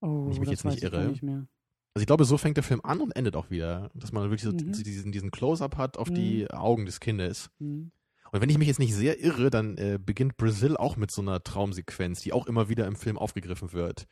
oh, 0.00 0.26
ich 0.32 0.40
mich 0.40 0.48
das 0.48 0.64
jetzt 0.64 0.64
nicht 0.64 0.82
irre. 0.82 1.04
nicht 1.06 1.22
mehr. 1.22 1.46
Also 1.94 2.02
ich 2.02 2.06
glaube, 2.06 2.24
so 2.24 2.36
fängt 2.36 2.56
der 2.56 2.64
Film 2.64 2.80
an 2.82 3.00
und 3.00 3.14
endet 3.14 3.36
auch 3.36 3.48
wieder, 3.50 3.90
dass 3.94 4.10
man 4.10 4.24
wirklich 4.24 4.42
so 4.42 4.50
Mhm. 4.50 4.72
diesen, 4.72 5.12
diesen 5.12 5.30
Close-up 5.30 5.76
hat 5.76 5.98
auf 5.98 6.10
die 6.10 6.50
Augen 6.50 6.84
des 6.84 6.98
Kindes. 6.98 7.48
Hm. 7.60 7.92
Und 8.32 8.40
wenn 8.40 8.50
ich 8.50 8.58
mich 8.58 8.68
jetzt 8.68 8.78
nicht 8.78 8.94
sehr 8.94 9.20
irre, 9.20 9.50
dann 9.50 9.76
äh, 9.76 9.98
beginnt 10.04 10.36
Brazil 10.36 10.76
auch 10.76 10.96
mit 10.96 11.10
so 11.10 11.22
einer 11.22 11.42
Traumsequenz, 11.42 12.20
die 12.20 12.32
auch 12.32 12.46
immer 12.46 12.68
wieder 12.68 12.86
im 12.86 12.96
Film 12.96 13.18
aufgegriffen 13.18 13.72
wird. 13.72 14.06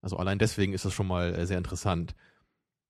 Also 0.00 0.16
allein 0.16 0.38
deswegen 0.38 0.72
ist 0.72 0.84
das 0.84 0.92
schon 0.92 1.06
mal 1.06 1.34
äh, 1.34 1.46
sehr 1.46 1.58
interessant. 1.58 2.14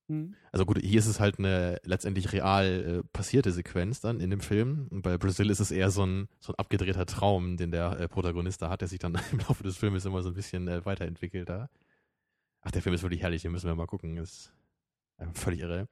Hm. 0.08 0.35
Also 0.50 0.64
gut, 0.64 0.78
hier 0.78 0.98
ist 0.98 1.06
es 1.06 1.20
halt 1.20 1.38
eine 1.38 1.78
letztendlich 1.85 2.32
real 2.32 2.66
äh, 2.66 3.08
passierte 3.12 3.52
Sequenz 3.52 4.00
dann 4.00 4.20
in 4.20 4.30
dem 4.30 4.40
Film. 4.40 4.88
Und 4.90 5.02
bei 5.02 5.18
Brazil 5.18 5.50
ist 5.50 5.61
es 5.61 5.70
eher 5.70 5.90
so 5.90 6.04
ein, 6.04 6.28
so 6.40 6.52
ein 6.52 6.58
abgedrehter 6.58 7.06
Traum, 7.06 7.56
den 7.56 7.70
der 7.70 8.00
äh, 8.00 8.08
Protagonist 8.08 8.62
da 8.62 8.70
hat, 8.70 8.80
der 8.80 8.88
sich 8.88 8.98
dann 8.98 9.18
im 9.32 9.38
Laufe 9.40 9.62
des 9.62 9.76
Filmes 9.76 10.04
immer 10.04 10.22
so 10.22 10.30
ein 10.30 10.35
bisschen 10.35 10.68
äh, 10.68 10.85
weiterentwickelt 10.85 11.48
da. 11.48 11.68
Ach, 12.62 12.70
der 12.70 12.82
Film 12.82 12.94
ist 12.94 13.02
wirklich 13.02 13.22
herrlich, 13.22 13.42
den 13.42 13.52
müssen 13.52 13.66
wir 13.66 13.74
mal 13.74 13.87
gucken. 13.87 14.16
Ist 14.16 14.52
einfach 15.18 15.37
völlig 15.37 15.61
irre. 15.61 15.88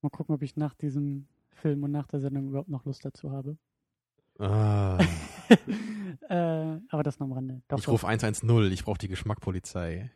Mal 0.00 0.10
gucken, 0.10 0.34
ob 0.34 0.42
ich 0.42 0.56
nach 0.56 0.74
diesem 0.74 1.26
Film 1.62 1.84
und 1.84 1.92
nach 1.92 2.08
der 2.08 2.20
Sendung 2.20 2.48
überhaupt 2.48 2.68
noch 2.68 2.84
Lust 2.84 3.04
dazu 3.04 3.30
habe. 3.30 3.56
Ah, 4.38 4.98
äh, 6.28 6.78
aber 6.88 7.02
das 7.02 7.18
noch 7.20 7.26
am 7.26 7.32
Rande. 7.32 7.62
Doch, 7.68 7.78
ich 7.78 7.88
rufe 7.88 8.06
110, 8.06 8.72
ich 8.72 8.84
brauche 8.84 8.98
die 8.98 9.08
Geschmackpolizei. 9.08 10.10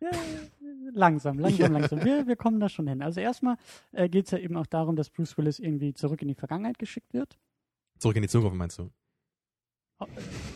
Ja, 0.00 0.10
langsam, 0.94 1.38
langsam, 1.38 1.72
langsam. 1.72 2.04
Wir, 2.04 2.26
wir 2.26 2.36
kommen 2.36 2.58
da 2.60 2.68
schon 2.68 2.86
hin. 2.86 3.02
Also 3.02 3.20
erstmal 3.20 3.56
äh, 3.92 4.08
geht 4.08 4.26
es 4.26 4.30
ja 4.30 4.38
eben 4.38 4.56
auch 4.56 4.66
darum, 4.66 4.96
dass 4.96 5.10
Bruce 5.10 5.36
Willis 5.36 5.58
irgendwie 5.58 5.92
zurück 5.92 6.22
in 6.22 6.28
die 6.28 6.34
Vergangenheit 6.34 6.78
geschickt 6.78 7.12
wird. 7.12 7.38
Zurück 7.98 8.16
in 8.16 8.22
die 8.22 8.28
Zukunft, 8.28 8.56
meinst 8.56 8.78
du? 8.78 8.90
Oh, 9.98 10.06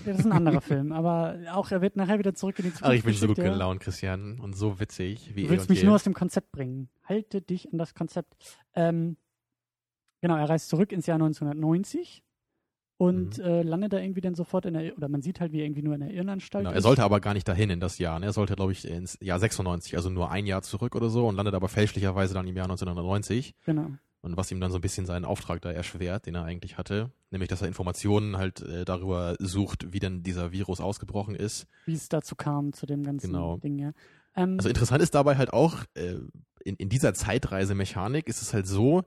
Das 0.05 0.19
ist 0.19 0.25
ein 0.25 0.33
anderer 0.33 0.61
Film, 0.61 0.93
aber 0.93 1.39
auch 1.53 1.71
er 1.71 1.83
wird 1.83 1.97
nachher 1.97 2.19
wieder 2.19 2.35
zurück 2.35 2.59
in 2.59 2.67
die 2.67 2.73
Zukunft 2.73 2.91
Ach, 2.91 2.97
ich 2.97 3.05
bin 3.05 3.15
so 3.15 3.27
gut 3.27 3.37
gelaunt, 3.37 3.81
Christian, 3.81 4.41
und 4.41 4.55
so 4.55 4.81
witzig, 4.81 5.37
wie 5.37 5.45
Du 5.45 5.51
willst 5.51 5.69
mich 5.69 5.81
je. 5.81 5.87
nur 5.87 5.95
aus 5.97 6.05
dem 6.05 6.15
Konzept 6.15 6.51
bringen. 6.53 6.89
Halte 7.05 7.43
dich 7.43 7.71
an 7.73 7.79
das 7.79 7.95
Konzept. 7.95 8.37
Ähm, 8.75 9.17
genau, 10.21 10.37
er 10.37 10.49
reist 10.49 10.69
zurück 10.69 10.93
ins 10.93 11.07
Jahr 11.07 11.19
1990 11.19 12.23
und 12.99 13.37
Mhm. 13.39 13.45
äh, 13.45 13.63
landet 13.63 13.93
da 13.93 13.99
irgendwie 13.99 14.23
dann 14.23 14.35
sofort 14.35 14.65
in 14.65 14.75
der, 14.75 14.97
oder 14.97 15.09
man 15.09 15.21
sieht 15.21 15.41
halt, 15.41 15.53
wie 15.53 15.59
er 15.61 15.65
irgendwie 15.67 15.83
nur 15.83 15.95
in 15.95 16.01
der 16.01 16.11
Irrenanstalt 16.11 16.63
Genau, 16.65 16.71
ist. 16.71 16.77
er 16.77 16.83
sollte 16.83 17.03
aber 17.05 17.21
gar 17.21 17.35
nicht 17.35 17.47
dahin 17.47 17.69
in 17.71 17.81
das 17.81 17.99
Jahr. 17.99 18.19
Ne? 18.19 18.27
Er 18.27 18.33
sollte, 18.33 18.57
glaube 18.57 18.73
ich, 18.73 18.87
ins 18.89 19.19
Jahr 19.21 19.39
96, 19.39 19.97
also 19.97 20.09
nur 20.09 20.31
ein 20.31 20.47
Jahr 20.47 20.63
zurück 20.63 20.95
oder 20.97 21.11
so 21.11 21.27
und 21.29 21.37
landet 21.37 21.55
aber 21.55 21.69
fälschlicherweise 21.69 22.33
dann 22.35 22.47
im 22.49 22.57
Jahr 22.57 22.67
1990. 22.69 23.55
Genau. 23.67 23.91
Und 24.23 24.37
was 24.37 24.51
ihm 24.51 24.61
dann 24.61 24.73
so 24.73 24.79
ein 24.79 24.81
bisschen 24.81 25.07
seinen 25.07 25.25
Auftrag 25.27 25.61
da 25.61 25.71
erschwert, 25.71 26.27
den 26.27 26.35
er 26.35 26.45
eigentlich 26.45 26.79
hatte, 26.79 27.13
nämlich 27.31 27.49
dass 27.49 27.61
er 27.63 27.69
Informationen 27.69 28.39
halt 28.39 28.61
äh, 28.63 28.85
darüber 28.85 29.37
sucht, 29.39 29.93
wie 29.93 30.01
denn 30.01 30.23
dieser 30.25 30.51
Virus 30.51 30.81
ausgebrochen 30.81 31.37
ist. 31.37 31.67
Wie 31.85 31.93
es 31.95 32.09
dazu 32.09 32.35
kam, 32.35 32.73
zu 32.73 32.87
dem 32.87 33.05
ganzen 33.05 33.29
Genau. 33.29 33.59
Ding, 33.59 33.79
ja. 33.79 33.93
Ähm, 34.35 34.57
Also 34.59 34.69
interessant 34.71 35.03
ist 35.03 35.15
dabei 35.15 35.37
halt 35.37 35.53
auch, 35.53 35.85
äh, 35.95 36.15
in, 36.65 36.75
in 36.77 36.89
dieser 36.89 37.15
Zeitreisemechanik 37.15 38.27
ist 38.27 38.43
es 38.43 38.53
halt 38.53 38.67
so, 38.67 39.05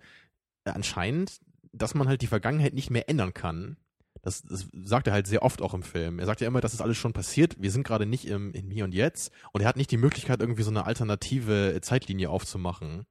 anscheinend, 0.65 1.39
dass 1.71 1.95
man 1.95 2.07
halt 2.07 2.21
die 2.21 2.27
Vergangenheit 2.27 2.73
nicht 2.73 2.89
mehr 2.89 3.09
ändern 3.09 3.33
kann. 3.33 3.77
Das, 4.21 4.41
das 4.43 4.67
sagt 4.83 5.07
er 5.07 5.13
halt 5.13 5.27
sehr 5.27 5.43
oft 5.43 5.61
auch 5.61 5.73
im 5.73 5.83
Film. 5.83 6.19
Er 6.19 6.25
sagt 6.25 6.41
ja 6.41 6.47
immer, 6.47 6.61
das 6.61 6.73
ist 6.73 6.81
alles 6.81 6.97
schon 6.97 7.13
passiert. 7.13 7.55
Wir 7.59 7.71
sind 7.71 7.87
gerade 7.87 8.05
nicht 8.05 8.25
im, 8.25 8.53
in 8.53 8.67
Mir 8.67 8.83
und 8.83 8.93
Jetzt. 8.93 9.31
Und 9.53 9.61
er 9.61 9.67
hat 9.67 9.77
nicht 9.77 9.91
die 9.91 9.97
Möglichkeit, 9.97 10.41
irgendwie 10.41 10.63
so 10.63 10.71
eine 10.71 10.85
alternative 10.85 11.79
Zeitlinie 11.81 12.29
aufzumachen. 12.29 13.05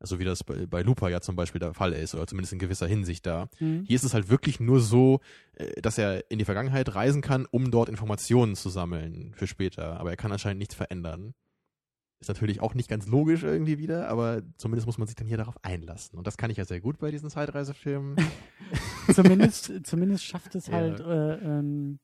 Also 0.00 0.18
wie 0.18 0.24
das 0.24 0.44
bei, 0.44 0.66
bei 0.66 0.82
Lupa 0.82 1.08
ja 1.08 1.20
zum 1.20 1.36
Beispiel 1.36 1.58
der 1.58 1.74
Fall 1.74 1.92
ist, 1.92 2.14
oder 2.14 2.26
zumindest 2.26 2.52
in 2.52 2.58
gewisser 2.58 2.86
Hinsicht 2.86 3.26
da. 3.26 3.48
Mhm. 3.58 3.84
Hier 3.84 3.96
ist 3.96 4.04
es 4.04 4.14
halt 4.14 4.28
wirklich 4.28 4.60
nur 4.60 4.80
so, 4.80 5.20
äh, 5.54 5.80
dass 5.80 5.98
er 5.98 6.30
in 6.30 6.38
die 6.38 6.44
Vergangenheit 6.44 6.94
reisen 6.94 7.20
kann, 7.20 7.46
um 7.50 7.70
dort 7.70 7.88
Informationen 7.88 8.54
zu 8.54 8.68
sammeln 8.68 9.32
für 9.34 9.46
später. 9.46 9.98
Aber 10.00 10.10
er 10.10 10.16
kann 10.16 10.32
anscheinend 10.32 10.58
nichts 10.58 10.74
verändern. 10.74 11.34
Ist 12.20 12.28
natürlich 12.28 12.60
auch 12.60 12.74
nicht 12.74 12.88
ganz 12.88 13.06
logisch 13.06 13.44
irgendwie 13.44 13.78
wieder, 13.78 14.08
aber 14.08 14.42
zumindest 14.56 14.86
muss 14.86 14.98
man 14.98 15.06
sich 15.06 15.14
dann 15.14 15.28
hier 15.28 15.36
darauf 15.36 15.56
einlassen. 15.64 16.18
Und 16.18 16.26
das 16.26 16.36
kann 16.36 16.50
ich 16.50 16.56
ja 16.56 16.64
sehr 16.64 16.80
gut 16.80 16.98
bei 16.98 17.10
diesen 17.12 17.30
Zeitreisefilmen. 17.30 18.16
zumindest, 19.12 19.86
zumindest 19.86 20.24
schafft 20.24 20.54
es 20.54 20.66
Ja. 20.66 20.72
halt 20.74 21.00
äh, 21.00 21.34
ähm, 21.36 21.98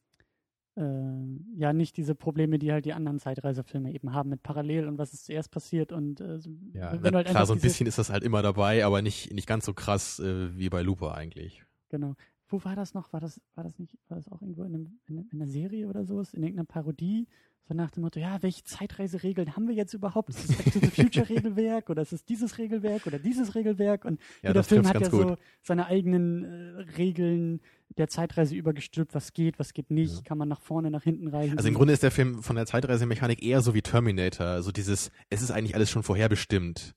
äh, 0.77 1.59
ja 1.59 1.73
nicht 1.73 1.97
diese 1.97 2.15
Probleme, 2.15 2.59
die 2.59 2.73
halt 2.73 2.85
die 2.85 2.93
anderen 2.93 3.19
Zeitreisefilme 3.19 3.93
eben 3.93 4.13
haben 4.13 4.31
mit 4.31 4.43
Parallel 4.43 4.87
und 4.89 4.99
was 4.99 5.13
ist 5.15 5.25
zuerst 5.27 5.51
passiert 5.51 5.93
und 5.93 6.21
äh, 6.21 6.39
Ja, 6.73 6.93
wenn 7.03 7.13
na, 7.13 7.19
halt 7.19 7.29
klar, 7.29 7.47
so 7.47 7.53
ein 7.53 7.61
bisschen 7.61 7.87
ist 7.87 7.99
das 7.99 8.11
halt 8.11 8.23
immer 8.23 8.43
dabei, 8.43 8.85
aber 8.85 9.03
nicht, 9.03 9.33
nicht 9.33 9.47
ganz 9.47 9.65
so 9.65 9.75
krass 9.75 10.19
äh, 10.21 10.57
wie 10.57 10.69
bei 10.69 10.83
Looper 10.83 11.15
eigentlich. 11.15 11.65
Genau. 11.89 12.15
Wo 12.49 12.63
war 12.65 12.77
das 12.77 12.95
noch? 12.95 13.13
War 13.13 13.21
das, 13.21 13.41
war 13.55 13.65
das 13.65 13.79
nicht, 13.79 13.97
war 14.09 14.17
das 14.17 14.29
auch 14.29 14.43
irgendwo 14.43 14.63
in, 14.65 14.75
einem, 14.75 14.99
in, 15.07 15.19
einem- 15.19 15.29
in 15.33 15.41
einer 15.43 15.51
Serie 15.51 15.89
oder 15.89 16.05
so? 16.05 16.21
In 16.21 16.43
irgendeiner 16.43 16.67
Parodie? 16.67 17.27
So 17.67 17.73
nach 17.75 17.91
dem 17.91 18.03
Motto, 18.03 18.21
ja, 18.21 18.43
welche 18.43 18.63
Zeitreiseregeln 18.65 19.57
haben 19.57 19.69
wir 19.69 19.75
jetzt 19.75 19.95
überhaupt? 19.95 20.29
Ist 20.29 20.51
es 20.51 20.57
Back 20.57 20.73
to 20.73 20.81
the 20.81 20.91
Future 21.03 21.29
Regelwerk 21.31 21.89
oder 21.89 22.03
ist 22.03 22.13
es 22.13 22.25
dieses 22.25 22.59
Regelwerk 22.59 23.07
oder 23.07 23.19
dieses 23.19 23.55
Regelwerk? 23.55 24.05
Und 24.05 24.21
Ja, 24.43 24.51
jeder 24.51 24.53
das 24.55 24.67
Film 24.69 24.87
hat 24.87 25.01
ja 25.01 25.09
gut. 25.09 25.29
so 25.29 25.37
seine 25.63 25.87
eigenen 25.87 26.45
äh, 26.45 26.81
Regeln 26.99 27.61
der 27.97 28.09
Zeitreise 28.09 28.55
übergestülpt, 28.55 29.15
was 29.15 29.33
geht, 29.33 29.59
was 29.59 29.73
geht 29.73 29.91
nicht, 29.91 30.17
Ja. 30.17 30.23
kann 30.25 30.37
man 30.37 30.49
nach 30.49 30.61
vorne, 30.61 30.91
nach 30.91 31.05
hinten 31.05 31.29
reisen. 31.29 31.57
Also 31.57 31.69
im 31.69 31.75
Grunde 31.75 31.95
ist 31.95 32.03
der 32.03 32.11
Film 32.11 32.43
von 32.43 32.57
der 32.57 32.67
Zeitreisemechanik 32.67 33.43
eher 33.43 33.63
so 33.63 33.73
wie 33.73 33.81
Terminator. 33.83 34.47
Also 34.47 34.71
dieses, 34.71 35.11
es 35.31 35.41
ist 35.41 35.51
eigentlich 35.51 35.75
alles 35.75 35.91
schon 35.91 36.03
vorherbestimmt. 36.03 36.95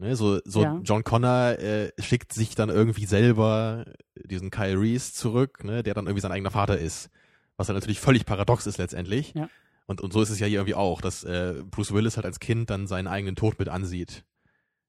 Ne, 0.00 0.16
so 0.16 0.40
so 0.44 0.62
Ja. 0.64 0.80
John 0.82 1.04
Connor 1.04 1.58
äh, 1.60 1.92
schickt 1.98 2.32
sich 2.34 2.54
dann 2.56 2.68
irgendwie 2.68 3.06
selber 3.06 3.86
diesen 4.16 4.50
Kyle 4.50 4.78
Reese 4.78 5.12
zurück, 5.14 5.64
ne, 5.64 5.82
der 5.82 5.94
dann 5.94 6.06
irgendwie 6.06 6.20
sein 6.20 6.32
eigener 6.32 6.50
Vater 6.50 6.76
ist. 6.78 7.08
Was 7.56 7.68
dann 7.68 7.76
natürlich 7.76 8.00
völlig 8.00 8.26
paradox 8.26 8.66
ist 8.66 8.76
letztendlich. 8.78 9.32
Ja. 9.34 9.48
Und, 9.86 10.00
und 10.00 10.12
so 10.12 10.22
ist 10.22 10.30
es 10.30 10.40
ja 10.40 10.46
hier 10.46 10.58
irgendwie 10.60 10.74
auch, 10.74 11.00
dass 11.00 11.24
äh, 11.24 11.62
Bruce 11.70 11.92
Willis 11.92 12.16
halt 12.16 12.26
als 12.26 12.40
Kind 12.40 12.70
dann 12.70 12.86
seinen 12.86 13.06
eigenen 13.06 13.36
Tod 13.36 13.58
mit 13.58 13.68
ansieht. 13.68 14.24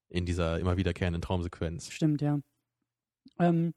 In 0.08 0.24
dieser 0.24 0.58
immer 0.60 0.76
wiederkehrenden 0.76 1.20
Traumsequenz. 1.20 1.90
Stimmt, 1.90 2.22
ja. 2.22 2.38
Ähm, 3.38 3.74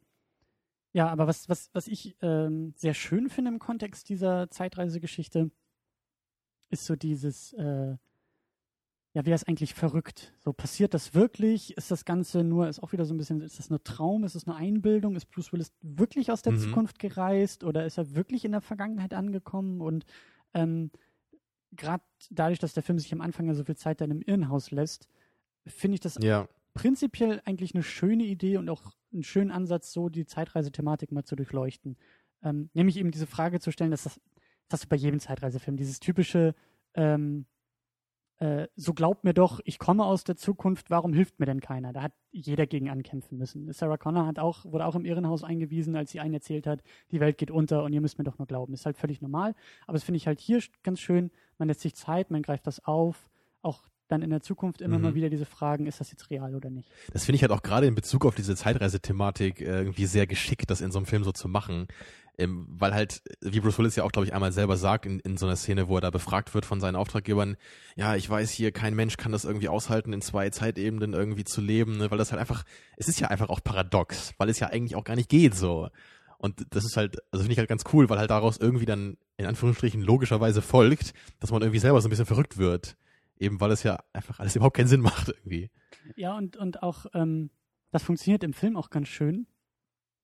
ja, 0.94 1.10
aber 1.10 1.28
was, 1.28 1.50
was, 1.50 1.70
was 1.74 1.88
ich 1.88 2.16
ähm, 2.22 2.74
sehr 2.76 2.94
schön 2.94 3.30
finde 3.30 3.52
im 3.52 3.60
Kontext 3.60 4.10
dieser 4.10 4.50
Zeitreisegeschichte, 4.50 5.52
ist 6.70 6.86
so 6.86 6.96
dieses, 6.96 7.54
äh, 7.54 7.96
ja, 9.14 9.26
wer 9.26 9.34
ist 9.34 9.48
eigentlich 9.48 9.74
verrückt? 9.74 10.34
So, 10.38 10.54
passiert 10.54 10.94
das 10.94 11.16
wirklich? 11.16 11.76
Ist 11.78 11.90
das 11.90 12.06
Ganze 12.06 12.44
nur, 12.44 12.70
ist 12.70 12.82
auch 12.82 12.92
wieder 12.92 13.06
so 13.06 13.14
ein 13.14 13.18
bisschen, 13.18 13.42
ist 13.42 13.58
das 13.58 13.72
nur 13.72 13.84
Traum? 13.84 14.24
Ist 14.24 14.36
es 14.36 14.46
nur 14.46 14.56
Einbildung? 14.56 15.16
Ist 15.16 15.32
Bruce 15.32 15.52
Willis 15.52 15.74
wirklich 15.82 16.32
aus 16.32 16.44
der 16.44 16.54
Mhm. 16.54 16.60
Zukunft 16.60 17.00
gereist? 17.00 17.64
Oder 17.64 17.86
ist 17.86 17.98
er 17.98 18.14
wirklich 18.16 18.46
in 18.46 18.52
der 18.52 18.62
Vergangenheit 18.62 19.16
angekommen? 19.16 19.82
Und 19.82 20.06
ähm, 20.54 20.92
gerade 21.72 22.04
dadurch, 22.30 22.60
dass 22.60 22.74
der 22.74 22.84
Film 22.84 23.00
sich 23.00 23.14
am 23.14 23.22
Anfang 23.22 23.48
ja 23.48 23.54
so 23.54 23.64
viel 23.64 23.78
Zeit 23.78 24.02
dann 24.02 24.12
im 24.12 24.22
Irrenhaus 24.22 24.72
lässt, 24.72 25.08
finde 25.68 25.96
ich 25.96 26.02
das 26.02 26.18
Ja. 26.22 26.48
prinzipiell 26.74 27.42
eigentlich 27.46 27.74
eine 27.74 27.84
schöne 27.84 28.24
Idee 28.24 28.58
und 28.58 28.70
auch 28.70 28.94
einen 29.14 29.24
schönen 29.24 29.52
Ansatz, 29.52 29.92
so 29.92 30.10
die 30.10 30.26
Zeitreisethematik 30.26 31.12
mal 31.12 31.24
zu 31.24 31.36
durchleuchten. 31.36 31.98
Ähm, 32.44 32.70
nämlich 32.74 32.98
eben 32.98 33.12
diese 33.12 33.28
Frage 33.28 33.60
zu 33.60 33.72
stellen, 33.72 33.92
dass 33.92 34.04
das, 34.04 34.20
das 34.68 34.80
hast 34.80 34.84
du 34.86 34.90
bei 34.90 34.96
jedem 34.96 35.20
Zeitreisefilm, 35.20 35.78
dieses 35.78 36.00
typische, 36.00 36.56
ähm, 36.94 37.46
äh, 38.40 38.68
so 38.76 38.94
glaubt 38.94 39.26
mir 39.26 39.34
doch, 39.34 39.60
ich 39.66 39.80
komme 39.80 40.06
aus 40.06 40.24
der 40.24 40.38
Zukunft, 40.38 40.90
warum 40.90 41.14
hilft 41.14 41.40
mir 41.40 41.46
denn 41.46 41.60
keiner? 41.60 41.92
Da 41.92 42.02
hat 42.02 42.14
jeder 42.32 42.68
gegen 42.68 42.90
ankämpfen 42.90 43.38
müssen. 43.38 43.72
Sarah 43.74 43.98
Connor 43.98 44.26
hat 44.26 44.40
auch, 44.40 44.64
wurde 44.64 44.86
auch 44.86 44.96
im 44.96 45.04
Irrenhaus 45.04 45.44
eingewiesen, 45.44 45.96
als 45.98 46.12
sie 46.12 46.22
einen 46.22 46.36
erzählt 46.36 46.66
hat, 46.66 46.82
die 47.12 47.20
Welt 47.20 47.38
geht 47.38 47.52
unter 47.52 47.84
und 47.84 47.92
ihr 47.92 48.00
müsst 48.00 48.18
mir 48.18 48.24
doch 48.24 48.38
nur 48.38 48.48
glauben. 48.48 48.74
Ist 48.74 48.86
halt 48.86 48.98
völlig 48.98 49.22
normal. 49.22 49.56
Aber 49.88 49.94
das 49.94 50.04
finde 50.04 50.18
ich 50.18 50.28
halt 50.28 50.40
hier 50.40 50.62
ganz 50.84 51.02
schön. 51.02 51.32
Man 51.58 51.68
lässt 51.68 51.82
sich 51.82 51.96
Zeit, 51.96 52.32
man 52.32 52.42
greift 52.42 52.66
das 52.66 52.86
auf. 52.86 53.30
Auch 53.62 53.84
dann 54.10 54.22
in 54.22 54.30
der 54.30 54.42
Zukunft 54.42 54.82
immer 54.82 54.98
Mhm. 54.98 55.04
mal 55.04 55.16
wieder 55.16 55.30
diese 55.30 55.46
Fragen, 55.46 55.86
ist 55.86 56.00
das 56.00 56.12
jetzt 56.12 56.30
real 56.30 56.56
oder 56.56 56.70
nicht? 56.70 56.90
Das 57.14 57.26
finde 57.26 57.38
ich 57.38 57.42
halt 57.44 57.52
auch 57.52 57.62
gerade 57.64 57.88
in 57.88 57.96
Bezug 57.96 58.26
auf 58.26 58.36
diese 58.36 58.56
Zeitreisethematik 58.56 59.62
äh, 59.62 59.66
irgendwie 59.80 60.06
sehr 60.06 60.28
geschickt, 60.28 60.70
das 60.70 60.82
in 60.82 60.92
so 60.92 61.00
einem 61.00 61.06
Film 61.06 61.24
so 61.24 61.32
zu 61.32 61.48
machen. 61.48 61.88
Ähm, 62.38 62.68
weil 62.70 62.94
halt, 62.94 63.22
wie 63.42 63.60
Bruce 63.60 63.78
Willis 63.80 63.98
ja 63.98 64.04
auch, 64.06 64.12
glaube 64.14 64.26
ich, 64.26 64.34
einmal 64.34 64.54
selber 64.54 64.78
sagt, 64.78 65.06
in, 65.06 65.20
in 65.20 65.36
so 65.38 65.46
einer 65.46 65.58
Szene, 65.58 65.90
wo 65.90 65.96
er 65.98 66.02
da 66.02 66.10
befragt 66.10 66.54
wird 66.54 66.66
von 66.66 66.80
seinen 66.80 66.96
Auftraggebern, 66.96 67.58
ja, 67.98 68.16
ich 68.16 68.30
weiß 68.30 68.50
hier, 68.52 68.72
kein 68.72 68.96
Mensch 68.96 69.18
kann 69.18 69.34
das 69.34 69.44
irgendwie 69.44 69.68
aushalten, 69.68 70.14
in 70.14 70.22
zwei 70.22 70.50
Zeitebenen 70.50 71.14
irgendwie 71.14 71.44
zu 71.44 71.60
leben, 71.60 71.98
ne? 71.98 72.10
weil 72.12 72.18
das 72.18 72.32
halt 72.32 72.40
einfach, 72.40 72.64
es 72.96 73.10
ist 73.10 73.20
ja 73.20 73.28
einfach 73.28 73.50
auch 73.50 73.60
paradox, 73.62 74.34
weil 74.38 74.48
es 74.50 74.60
ja 74.60 74.68
eigentlich 74.68 74.96
auch 74.96 75.04
gar 75.04 75.18
nicht 75.18 75.30
geht 75.30 75.54
so. 75.54 75.90
Und 76.38 76.66
das 76.70 76.86
ist 76.86 76.96
halt, 76.96 77.18
also 77.32 77.44
finde 77.44 77.52
ich 77.52 77.60
halt 77.60 77.68
ganz 77.68 77.84
cool, 77.92 78.10
weil 78.10 78.18
halt 78.18 78.30
daraus 78.32 78.56
irgendwie 78.58 78.86
dann 78.86 79.18
in 79.36 79.46
Anführungsstrichen 79.46 80.02
logischerweise 80.02 80.62
folgt, 80.62 81.14
dass 81.42 81.52
man 81.52 81.62
irgendwie 81.62 81.80
selber 81.80 82.00
so 82.00 82.08
ein 82.08 82.12
bisschen 82.12 82.26
verrückt 82.26 82.58
wird. 82.58 82.96
Eben 83.40 83.60
weil 83.62 83.72
es 83.72 83.84
ja 83.84 83.98
einfach 84.14 84.40
alles 84.40 84.56
überhaupt 84.56 84.76
keinen 84.76 84.88
Sinn 84.88 85.02
macht 85.02 85.30
irgendwie. 85.30 85.70
Ja, 86.16 86.38
und, 86.38 86.58
und 86.58 86.84
auch, 86.84 87.06
ähm, 87.14 87.50
das 87.92 88.04
funktioniert 88.04 88.44
im 88.44 88.54
Film 88.54 88.76
auch 88.78 88.90
ganz 88.90 89.08
schön, 89.08 89.48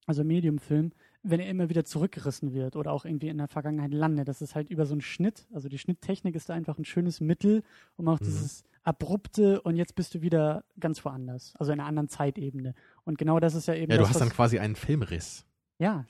also 0.06 0.22
im 0.22 0.28
Medium-Film, 0.28 0.92
wenn 1.24 1.40
er 1.40 1.50
immer 1.50 1.70
wieder 1.70 1.86
zurückgerissen 1.86 2.54
wird 2.54 2.76
oder 2.76 2.92
auch 2.92 3.06
irgendwie 3.06 3.30
in 3.30 3.38
der 3.38 3.48
Vergangenheit 3.48 3.92
landet. 3.94 4.28
Das 4.28 4.42
ist 4.42 4.54
halt 4.54 4.70
über 4.70 4.86
so 4.86 4.94
einen 4.94 5.02
Schnitt, 5.02 5.48
also 5.54 5.70
die 5.70 5.80
Schnitttechnik 5.80 6.36
ist 6.36 6.50
da 6.50 6.54
einfach 6.54 6.78
ein 6.78 6.86
schönes 6.86 7.22
Mittel, 7.22 7.64
um 7.96 8.08
auch 8.08 8.20
Mhm. 8.20 8.26
dieses 8.26 8.64
abrupte 8.84 9.62
und 9.62 9.78
jetzt 9.78 9.96
bist 9.96 10.14
du 10.14 10.22
wieder 10.22 10.64
ganz 10.80 11.04
woanders, 11.04 11.56
also 11.56 11.72
in 11.72 11.80
einer 11.80 11.88
anderen 11.90 12.08
Zeitebene. 12.10 12.76
Und 13.04 13.18
genau 13.18 13.40
das 13.40 13.56
ist 13.56 13.68
ja 13.68 13.74
eben 13.74 13.92
Ja, 13.92 13.98
das, 13.98 14.08
du 14.10 14.14
hast 14.14 14.22
dann 14.22 14.30
quasi 14.30 14.60
einen 14.60 14.76
Filmriss. 14.76 15.46
ja, 15.80 16.06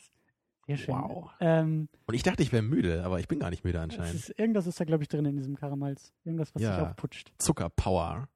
sehr 0.67 0.77
schön. 0.77 0.95
Wow. 0.95 1.31
Ähm, 1.39 1.87
Und 2.07 2.13
ich 2.15 2.23
dachte, 2.23 2.41
ich 2.43 2.51
wäre 2.51 2.63
müde, 2.63 3.03
aber 3.03 3.19
ich 3.19 3.27
bin 3.27 3.39
gar 3.39 3.49
nicht 3.49 3.63
müde 3.63 3.79
anscheinend. 3.79 4.15
ist, 4.15 4.29
irgendwas 4.39 4.65
ist 4.67 4.79
da, 4.79 4.85
glaube 4.85 5.03
ich, 5.03 5.09
drin 5.09 5.25
in 5.25 5.37
diesem 5.37 5.55
Karamals. 5.55 6.13
Irgendwas, 6.23 6.53
was 6.55 6.61
Ja. 6.61 6.75
sich 6.75 6.83
aufputscht. 6.87 7.31
Zuckerpower. 7.37 8.27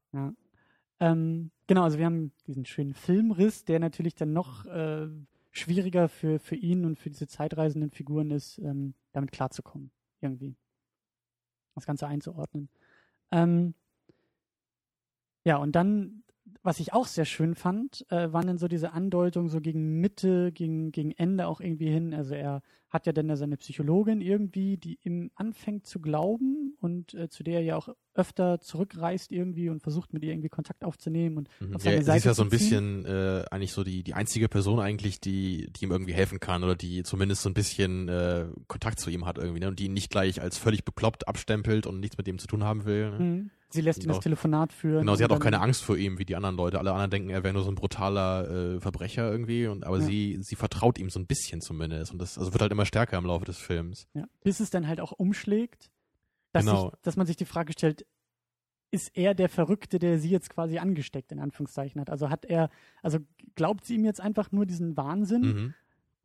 Ähm, 1.00 1.52
genau, 1.68 1.84
also 1.84 1.98
wir 1.98 2.06
haben 2.06 2.32
diesen 2.48 2.66
schönen 2.66 2.94
Filmriss, 2.94 3.64
der 3.66 3.80
natürlich 3.80 4.16
dann 4.16 4.34
noch 4.34 4.66
äh, 4.66 5.08
schwieriger 5.52 6.10
für, 6.10 6.40
für 6.40 6.56
ihn 6.56 6.86
und 6.86 7.00
für 7.00 7.10
diese 7.10 7.28
zeitreisenden 7.28 7.90
Figuren 7.92 8.32
ist, 8.32 8.58
ähm, 8.60 8.94
damit 9.14 9.32
klarzukommen. 9.32 9.92
Irgendwie. 10.22 10.56
Das 11.76 11.86
Ganze 11.86 12.08
einzuordnen. 12.08 12.70
Ähm, 13.32 13.74
ja, 15.46 15.58
und 15.58 15.72
dann, 15.74 16.24
was 16.62 16.80
ich 16.80 16.94
auch 16.94 17.08
sehr 17.08 17.26
schön 17.26 17.56
fand, 17.56 18.06
äh, 18.10 18.32
waren 18.34 18.48
dann 18.48 18.58
so 18.58 18.68
diese 18.68 18.92
Andeutungen 18.94 19.50
so 19.50 19.62
gegen 19.62 20.00
Mitte, 20.02 20.52
gegen, 20.52 20.92
gegen 20.92 21.12
Ende 21.12 21.48
auch 21.48 21.62
irgendwie 21.62 21.90
hin. 21.90 22.14
Also 22.14 22.36
er 22.36 22.62
hat 22.90 23.06
ja 23.06 23.14
dann 23.14 23.28
da 23.28 23.36
seine 23.36 23.56
Psychologin 23.56 24.20
irgendwie, 24.20 24.78
die 24.78 24.98
ihm 25.04 25.30
anfängt 25.36 25.86
zu 25.86 26.00
glauben 26.02 26.76
und 26.82 27.14
äh, 27.14 27.30
zu 27.30 27.44
der 27.44 27.60
er 27.60 27.64
ja 27.64 27.76
auch 27.78 27.90
öfter 28.16 28.60
zurückreist 28.60 29.32
irgendwie 29.32 29.70
und 29.70 29.82
versucht 29.82 30.12
mit 30.12 30.24
ihr 30.24 30.32
irgendwie 30.32 30.50
Kontakt 30.50 30.84
aufzunehmen 30.84 31.38
und 31.38 31.50
Mhm. 31.60 31.76
auf 31.76 31.84
Ja, 31.84 31.92
seine 31.92 32.04
sie 32.04 32.12
ist 32.18 32.26
ja 32.26 32.34
Seite 32.34 32.34
so 32.34 32.42
ein 32.44 32.50
bisschen 32.50 33.06
äh, 33.06 33.46
eigentlich 33.52 33.72
so 33.74 33.84
die, 33.84 34.04
die 34.04 34.16
einzige 34.16 34.50
Person 34.50 34.80
eigentlich, 34.80 35.22
die, 35.22 35.72
die 35.72 35.86
ihm 35.86 35.92
irgendwie 35.92 36.14
helfen 36.14 36.40
kann 36.40 36.64
oder 36.64 36.76
die 36.76 37.04
zumindest 37.04 37.44
so 37.44 37.50
ein 37.50 37.54
bisschen 37.54 38.10
äh, 38.10 38.48
Kontakt 38.68 39.00
zu 39.00 39.10
ihm 39.12 39.26
hat 39.26 39.38
irgendwie, 39.38 39.60
ne? 39.60 39.68
Und 39.68 39.80
die 39.80 39.86
ihn 39.86 39.94
nicht 39.94 40.10
gleich 40.10 40.42
als 40.42 40.58
völlig 40.58 40.84
bekloppt 40.84 41.28
abstempelt 41.28 41.86
und 41.86 42.00
nichts 42.00 42.18
mit 42.18 42.28
ihm 42.28 42.40
zu 42.40 42.48
tun 42.48 42.64
haben 42.64 42.86
will. 42.86 43.12
Ne? 43.12 43.20
Mhm. 43.20 43.52
Sie 43.72 43.82
lässt 43.82 44.00
ihn 44.00 44.04
Genau. 44.04 44.16
das 44.16 44.24
Telefonat 44.24 44.74
führen. 44.74 45.02
Genau, 45.02 45.16
sie 45.16 45.24
hat 45.24 45.32
auch 45.32 45.40
keine 45.40 45.62
Angst 45.62 45.84
vor 45.84 45.96
ihm 45.96 46.18
wie 46.18 46.26
die 46.26 46.36
anderen 46.36 46.56
Leute. 46.58 46.80
Alle 46.80 46.92
anderen 46.92 47.12
denken, 47.12 47.30
er 47.30 47.44
wäre 47.44 47.54
nur 47.54 47.64
so 47.64 47.70
ein 47.70 47.76
brutaler 47.76 48.76
äh, 48.76 48.80
Verbrecher 48.80 49.30
irgendwie, 49.32 49.68
und 49.68 49.86
aber 49.86 49.98
Ja. 50.00 50.06
sie, 50.06 50.40
sie 50.42 50.56
vertraut 50.56 50.98
ihm 50.98 51.10
so 51.12 51.20
ein 51.20 51.28
bisschen 51.28 51.62
zumindest. 51.62 52.12
Und 52.12 52.20
das 52.20 52.38
also 52.38 52.52
wird 52.54 52.62
halt 52.62 52.72
immer 52.72 52.86
stärker 52.86 53.18
im 53.18 53.26
Laufe 53.26 53.46
des 53.46 53.58
Films. 53.60 54.08
Ja, 54.14 54.26
bis 54.44 54.60
es 54.60 54.70
dann 54.72 54.88
halt 54.88 55.00
auch 55.00 55.12
umschlägt, 55.12 55.92
dass, 56.52 56.66
Genau. 56.66 56.90
sich, 56.90 57.00
dass 57.04 57.16
man 57.16 57.28
sich 57.28 57.36
die 57.38 57.46
Frage 57.46 57.74
stellt, 57.74 58.06
ist 58.92 59.16
er 59.16 59.36
der 59.36 59.50
Verrückte, 59.50 60.00
der 60.00 60.18
sie 60.18 60.32
jetzt 60.32 60.50
quasi 60.50 60.80
angesteckt, 60.80 61.32
in 61.32 61.40
Anführungszeichen 61.40 62.02
hat? 62.02 62.10
Also 62.10 62.32
hat 62.32 62.46
er, 62.46 62.72
also 63.04 63.20
glaubt 63.54 63.86
sie 63.86 63.94
ihm 63.96 64.04
jetzt 64.06 64.20
einfach 64.20 64.52
nur 64.52 64.66
diesen 64.66 64.98
Wahnsinn 64.98 65.42
Mhm. 65.42 65.74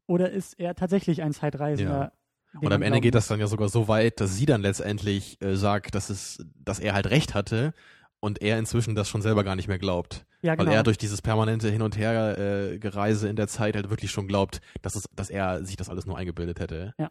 oder 0.06 0.30
ist 0.30 0.58
er 0.58 0.74
tatsächlich 0.74 1.20
ein 1.22 1.34
Zeitreisender? 1.34 2.06
dem 2.06 2.23
Und 2.60 2.72
am 2.72 2.82
Ende 2.82 3.00
geht 3.00 3.14
das 3.14 3.26
dann 3.28 3.40
ja 3.40 3.46
sogar 3.46 3.68
so 3.68 3.88
weit, 3.88 4.20
dass 4.20 4.36
sie 4.36 4.46
dann 4.46 4.62
letztendlich 4.62 5.40
äh, 5.42 5.56
sagt, 5.56 5.94
dass 5.94 6.10
es, 6.10 6.44
dass 6.54 6.78
er 6.78 6.94
halt 6.94 7.10
recht 7.10 7.34
hatte 7.34 7.74
und 8.20 8.40
er 8.42 8.58
inzwischen 8.58 8.94
das 8.94 9.08
schon 9.08 9.22
selber 9.22 9.44
gar 9.44 9.56
nicht 9.56 9.68
mehr 9.68 9.78
glaubt. 9.78 10.24
Ja, 10.42 10.54
genau. 10.54 10.68
Weil 10.70 10.76
er 10.76 10.82
durch 10.82 10.98
dieses 10.98 11.20
permanente 11.22 11.68
Hin 11.70 11.82
und 11.82 11.96
Her 11.96 12.36
äh, 12.38 12.74
in 12.76 13.36
der 13.36 13.48
Zeit 13.48 13.74
halt 13.76 13.90
wirklich 13.90 14.10
schon 14.10 14.28
glaubt, 14.28 14.60
dass 14.82 14.94
es, 14.94 15.08
dass 15.14 15.30
er 15.30 15.64
sich 15.64 15.76
das 15.76 15.88
alles 15.88 16.06
nur 16.06 16.16
eingebildet 16.16 16.60
hätte. 16.60 16.94
ja, 16.98 17.10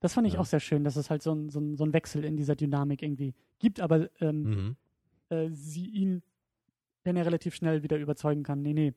das 0.00 0.14
fand 0.14 0.26
ich 0.28 0.34
Ja. 0.34 0.40
auch 0.40 0.46
sehr 0.46 0.60
schön, 0.60 0.84
dass 0.84 0.96
es 0.96 1.10
halt 1.10 1.22
so 1.22 1.32
ein, 1.34 1.50
so, 1.50 1.58
ein, 1.60 1.76
so 1.76 1.84
ein 1.84 1.92
Wechsel 1.92 2.24
in 2.24 2.36
dieser 2.36 2.54
Dynamik 2.56 3.02
irgendwie 3.02 3.34
gibt, 3.58 3.80
aber 3.80 4.08
ähm, 4.20 4.42
Mhm. 4.42 4.76
äh, 5.28 5.48
sie 5.50 5.86
ihn 5.86 6.22
den 7.06 7.16
er 7.16 7.24
relativ 7.26 7.54
schnell 7.54 7.82
wieder 7.82 7.96
überzeugen 7.96 8.42
kann. 8.42 8.60
Nee, 8.60 8.74
nee. 8.74 8.92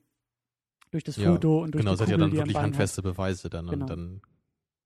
Durch 0.90 1.02
das 1.04 1.16
Ja, 1.16 1.30
Foto 1.32 1.62
und 1.62 1.72
durch 1.72 1.80
Genau, 1.82 1.92
die 1.92 1.94
es 1.94 2.00
hat 2.02 2.08
ja 2.10 2.16
dann 2.18 2.32
wirklich 2.32 2.52
Bein 2.54 2.62
hat. 2.62 2.66
handfeste 2.72 3.00
Beweise 3.02 3.48
dann 3.48 3.66
Genau. 3.68 3.84
und 3.84 3.90
dann 3.90 4.20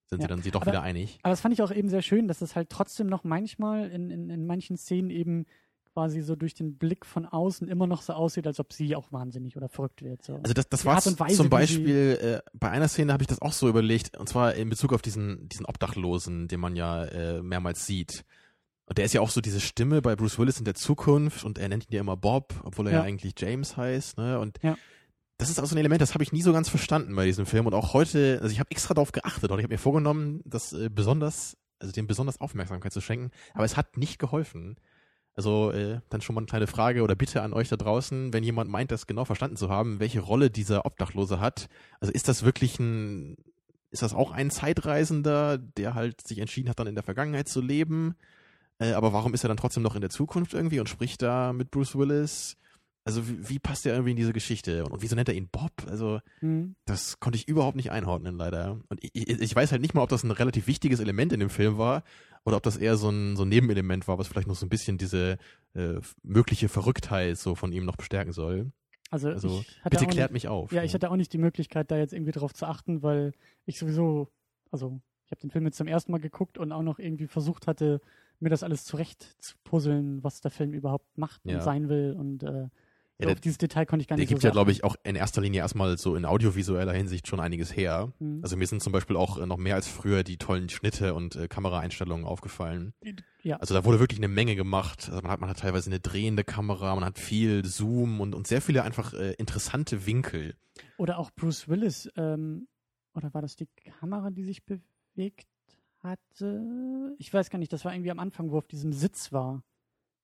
sind 0.08 0.20
Ja. 0.20 0.24
sie 0.24 0.28
dann 0.28 0.42
sich 0.42 0.52
doch 0.52 0.62
Aber- 0.62 0.72
wieder 0.72 0.82
einig. 0.82 1.18
Aber 1.22 1.30
das 1.30 1.40
fand 1.40 1.52
ich 1.54 1.62
auch 1.62 1.70
eben 1.72 1.88
sehr 1.88 2.02
schön, 2.02 2.28
dass 2.28 2.40
es 2.42 2.54
halt 2.56 2.70
trotzdem 2.70 3.06
noch 3.08 3.24
manchmal 3.24 3.90
in, 3.90 4.10
in, 4.10 4.30
in 4.30 4.46
manchen 4.46 4.76
Szenen 4.76 5.10
eben 5.10 5.46
quasi 5.92 6.20
so 6.20 6.36
durch 6.36 6.52
den 6.52 6.76
Blick 6.76 7.06
von 7.06 7.24
außen 7.24 7.68
immer 7.68 7.86
noch 7.86 8.02
so 8.02 8.12
aussieht, 8.12 8.46
als 8.46 8.60
ob 8.60 8.72
sie 8.74 8.94
auch 8.94 9.10
wahnsinnig 9.12 9.56
oder 9.56 9.70
verrückt 9.70 10.02
wird. 10.02 10.22
So. 10.22 10.34
Also 10.36 10.52
das, 10.52 10.68
das 10.68 10.84
war 10.84 11.00
zum 11.00 11.48
Beispiel, 11.48 12.18
äh, 12.44 12.50
bei 12.52 12.68
einer 12.70 12.86
Szene 12.88 13.12
habe 13.14 13.22
ich 13.22 13.28
das 13.28 13.40
auch 13.40 13.52
so 13.54 13.66
überlegt, 13.68 14.16
und 14.18 14.28
zwar 14.28 14.54
in 14.54 14.68
Bezug 14.68 14.92
auf 14.92 15.00
diesen, 15.00 15.48
diesen 15.48 15.64
Obdachlosen, 15.64 16.48
den 16.48 16.60
man 16.60 16.76
ja 16.76 17.04
äh, 17.06 17.42
mehrmals 17.42 17.86
sieht. 17.86 18.24
Und 18.84 18.98
der 18.98 19.06
ist 19.06 19.14
ja 19.14 19.20
auch 19.22 19.30
so 19.30 19.40
diese 19.40 19.58
Stimme 19.60 20.02
bei 20.02 20.14
Bruce 20.14 20.38
Willis 20.38 20.58
in 20.58 20.64
der 20.66 20.74
Zukunft 20.74 21.44
und 21.44 21.58
er 21.58 21.68
nennt 21.68 21.86
ihn 21.90 21.94
ja 21.94 22.00
immer 22.02 22.16
Bob, 22.16 22.54
obwohl 22.62 22.86
er 22.88 22.92
ja, 22.92 22.98
Ja. 22.98 23.04
eigentlich 23.04 23.32
James 23.38 23.76
heißt, 23.76 24.18
ne? 24.18 24.38
Und 24.38 24.58
Ja. 24.62 24.76
Das 25.38 25.50
ist 25.50 25.60
auch 25.60 25.66
so 25.66 25.74
ein 25.74 25.78
Element, 25.78 26.00
das 26.00 26.14
habe 26.14 26.24
ich 26.24 26.32
nie 26.32 26.42
so 26.42 26.52
ganz 26.52 26.68
verstanden 26.68 27.14
bei 27.14 27.26
diesem 27.26 27.46
Film. 27.46 27.66
Und 27.66 27.74
auch 27.74 27.92
heute, 27.92 28.38
also 28.42 28.52
ich 28.52 28.58
habe 28.58 28.70
extra 28.70 28.94
darauf 28.94 29.12
geachtet 29.12 29.50
und 29.50 29.58
ich 29.58 29.64
habe 29.64 29.74
mir 29.74 29.78
vorgenommen, 29.78 30.40
das 30.44 30.72
äh, 30.72 30.88
besonders, 30.90 31.56
also 31.78 31.92
dem 31.92 32.06
besonders 32.06 32.40
Aufmerksamkeit 32.40 32.92
zu 32.92 33.00
schenken, 33.00 33.30
aber 33.54 33.64
es 33.64 33.76
hat 33.76 33.96
nicht 33.96 34.18
geholfen. 34.18 34.76
Also 35.34 35.70
äh, 35.70 36.00
dann 36.08 36.22
schon 36.22 36.34
mal 36.34 36.40
eine 36.40 36.46
kleine 36.46 36.66
Frage 36.66 37.02
oder 37.02 37.14
Bitte 37.14 37.42
an 37.42 37.52
euch 37.52 37.68
da 37.68 37.76
draußen, 37.76 38.32
wenn 38.32 38.42
jemand 38.42 38.70
meint, 38.70 38.90
das 38.90 39.06
genau 39.06 39.26
verstanden 39.26 39.56
zu 39.56 39.68
haben, 39.68 40.00
welche 40.00 40.20
Rolle 40.20 40.50
dieser 40.50 40.86
Obdachlose 40.86 41.40
hat. 41.40 41.68
Also 42.00 42.10
ist 42.14 42.28
das 42.28 42.42
wirklich 42.42 42.78
ein, 42.78 43.36
ist 43.90 44.00
das 44.00 44.14
auch 44.14 44.30
ein 44.30 44.50
Zeitreisender, 44.50 45.58
der 45.58 45.92
halt 45.92 46.26
sich 46.26 46.38
entschieden 46.38 46.70
hat, 46.70 46.78
dann 46.78 46.86
in 46.86 46.94
der 46.94 47.04
Vergangenheit 47.04 47.48
zu 47.48 47.60
leben? 47.60 48.14
Äh, 48.78 48.92
aber 48.92 49.12
warum 49.12 49.34
ist 49.34 49.44
er 49.44 49.48
dann 49.48 49.58
trotzdem 49.58 49.82
noch 49.82 49.94
in 49.94 50.00
der 50.00 50.10
Zukunft 50.10 50.54
irgendwie 50.54 50.80
und 50.80 50.88
spricht 50.88 51.20
da 51.20 51.52
mit 51.52 51.70
Bruce 51.70 51.96
Willis? 51.96 52.56
Also 53.06 53.26
wie, 53.28 53.48
wie 53.48 53.58
passt 53.58 53.84
der 53.84 53.92
irgendwie 53.94 54.10
in 54.10 54.16
diese 54.16 54.32
Geschichte? 54.32 54.84
Und, 54.84 54.92
und 54.92 55.02
wieso 55.02 55.14
nennt 55.16 55.28
er 55.28 55.34
ihn 55.34 55.48
Bob? 55.48 55.72
Also 55.88 56.20
Mhm. 56.40 56.74
das 56.84 57.18
konnte 57.20 57.38
ich 57.38 57.48
überhaupt 57.48 57.76
nicht 57.76 57.90
einordnen, 57.90 58.36
leider. 58.36 58.80
Und 58.88 59.02
ich, 59.02 59.10
ich, 59.14 59.40
ich 59.40 59.56
weiß 59.56 59.70
halt 59.72 59.80
nicht 59.80 59.94
mal, 59.94 60.02
ob 60.02 60.08
das 60.10 60.24
ein 60.24 60.30
relativ 60.32 60.66
wichtiges 60.66 61.00
Element 61.00 61.32
in 61.32 61.40
dem 61.40 61.48
Film 61.50 61.78
war 61.78 62.02
oder 62.44 62.56
ob 62.56 62.62
das 62.64 62.76
eher 62.76 62.96
so 62.96 63.08
ein, 63.08 63.36
so 63.36 63.44
ein 63.44 63.48
Nebenelement 63.48 64.06
war, 64.08 64.18
was 64.18 64.26
vielleicht 64.28 64.48
noch 64.48 64.56
so 64.56 64.66
ein 64.66 64.68
bisschen 64.68 64.98
diese 64.98 65.38
äh, 65.74 65.94
mögliche 66.22 66.68
Verrücktheit 66.68 67.38
so 67.38 67.54
von 67.54 67.72
ihm 67.72 67.84
noch 67.84 67.96
bestärken 67.96 68.32
soll. 68.32 68.72
Also, 69.10 69.28
Also 69.28 69.64
bitte 69.88 70.06
klärt 70.06 70.32
nicht, 70.32 70.44
mich 70.44 70.48
auf. 70.48 70.72
Ja, 70.72 70.82
ich 70.82 70.92
hatte 70.92 71.10
auch 71.10 71.16
nicht 71.16 71.32
die 71.32 71.38
Möglichkeit, 71.38 71.90
da 71.92 71.96
jetzt 71.96 72.12
irgendwie 72.12 72.32
drauf 72.32 72.52
zu 72.54 72.66
achten, 72.66 73.02
weil 73.04 73.32
ich 73.64 73.78
sowieso, 73.78 74.28
also 74.72 75.00
ich 75.26 75.30
habe 75.30 75.40
den 75.42 75.50
Film 75.50 75.64
jetzt 75.64 75.76
zum 75.76 75.86
ersten 75.86 76.10
Mal 76.10 76.18
geguckt 76.20 76.58
und 76.58 76.72
auch 76.72 76.82
noch 76.82 76.98
irgendwie 76.98 77.28
versucht 77.28 77.68
hatte, 77.68 78.00
mir 78.40 78.48
das 78.50 78.64
alles 78.64 78.84
zurecht 78.84 79.36
zu 79.40 79.54
puzzeln, 79.64 80.22
was 80.24 80.40
der 80.40 80.50
Film 80.50 80.72
überhaupt 80.72 81.16
macht 81.16 81.40
Ja. 81.44 81.54
und 81.54 81.62
sein 81.62 81.88
will. 81.88 82.16
Und 82.18 82.42
äh, 82.42 82.66
so 83.18 83.24
der- 83.26 83.32
auf 83.32 83.40
dieses 83.40 83.58
Detail 83.58 83.86
konnte 83.86 84.02
ich 84.02 84.08
gar 84.08 84.16
Der 84.16 84.22
nicht 84.22 84.28
gibt 84.28 84.42
so 84.42 84.48
ja, 84.48 84.52
glaube 84.52 84.70
ich, 84.72 84.84
auch 84.84 84.96
in 85.04 85.16
erster 85.16 85.40
Linie 85.40 85.60
erstmal 85.60 85.96
so 85.98 86.16
in 86.16 86.24
audiovisueller 86.24 86.92
Hinsicht 86.92 87.26
schon 87.28 87.40
einiges 87.40 87.74
her. 87.74 88.12
Mhm. 88.18 88.40
Also 88.42 88.56
mir 88.56 88.66
sind 88.66 88.82
zum 88.82 88.92
Beispiel 88.92 89.16
auch 89.16 89.38
äh, 89.38 89.46
noch 89.46 89.56
mehr 89.56 89.74
als 89.74 89.88
früher 89.88 90.22
die 90.22 90.36
tollen 90.36 90.68
Schnitte 90.68 91.14
und 91.14 91.34
äh, 91.36 91.48
Kameraeinstellungen 91.48 92.26
aufgefallen. 92.26 92.92
ja. 93.42 93.56
Also 93.56 93.74
da 93.74 93.84
wurde 93.84 94.00
wirklich 94.00 94.18
eine 94.20 94.28
Menge 94.28 94.54
gemacht. 94.56 95.08
Also 95.08 95.22
man 95.22 95.30
hat, 95.30 95.40
man 95.40 95.48
hat 95.50 95.58
teilweise 95.60 95.88
eine 95.90 96.00
drehende 96.00 96.44
Kamera, 96.44 96.94
man 96.94 97.04
hat 97.04 97.18
viel 97.18 97.64
Zoom 97.64 98.20
und, 98.20 98.34
und 98.34 98.46
sehr 98.46 98.60
viele 98.60 98.82
einfach 98.82 99.14
äh, 99.14 99.32
interessante 99.34 100.06
Winkel. 100.06 100.54
Oder 100.98 101.18
auch 101.18 101.30
Bruce 101.30 101.68
Willis, 101.68 102.10
ähm, 102.16 102.68
oder 103.14 103.32
war 103.32 103.40
das 103.40 103.56
die 103.56 103.68
Kamera, 103.98 104.30
die 104.30 104.44
sich 104.44 104.62
bewegt 104.66 105.46
hatte? 106.02 107.14
Ich 107.18 107.32
weiß 107.32 107.50
gar 107.50 107.58
nicht, 107.58 107.72
das 107.72 107.84
war 107.84 107.94
irgendwie 107.94 108.10
am 108.10 108.18
Anfang, 108.18 108.50
wo 108.50 108.58
auf 108.58 108.66
diesem 108.66 108.92
Sitz 108.92 109.32
war. 109.32 109.62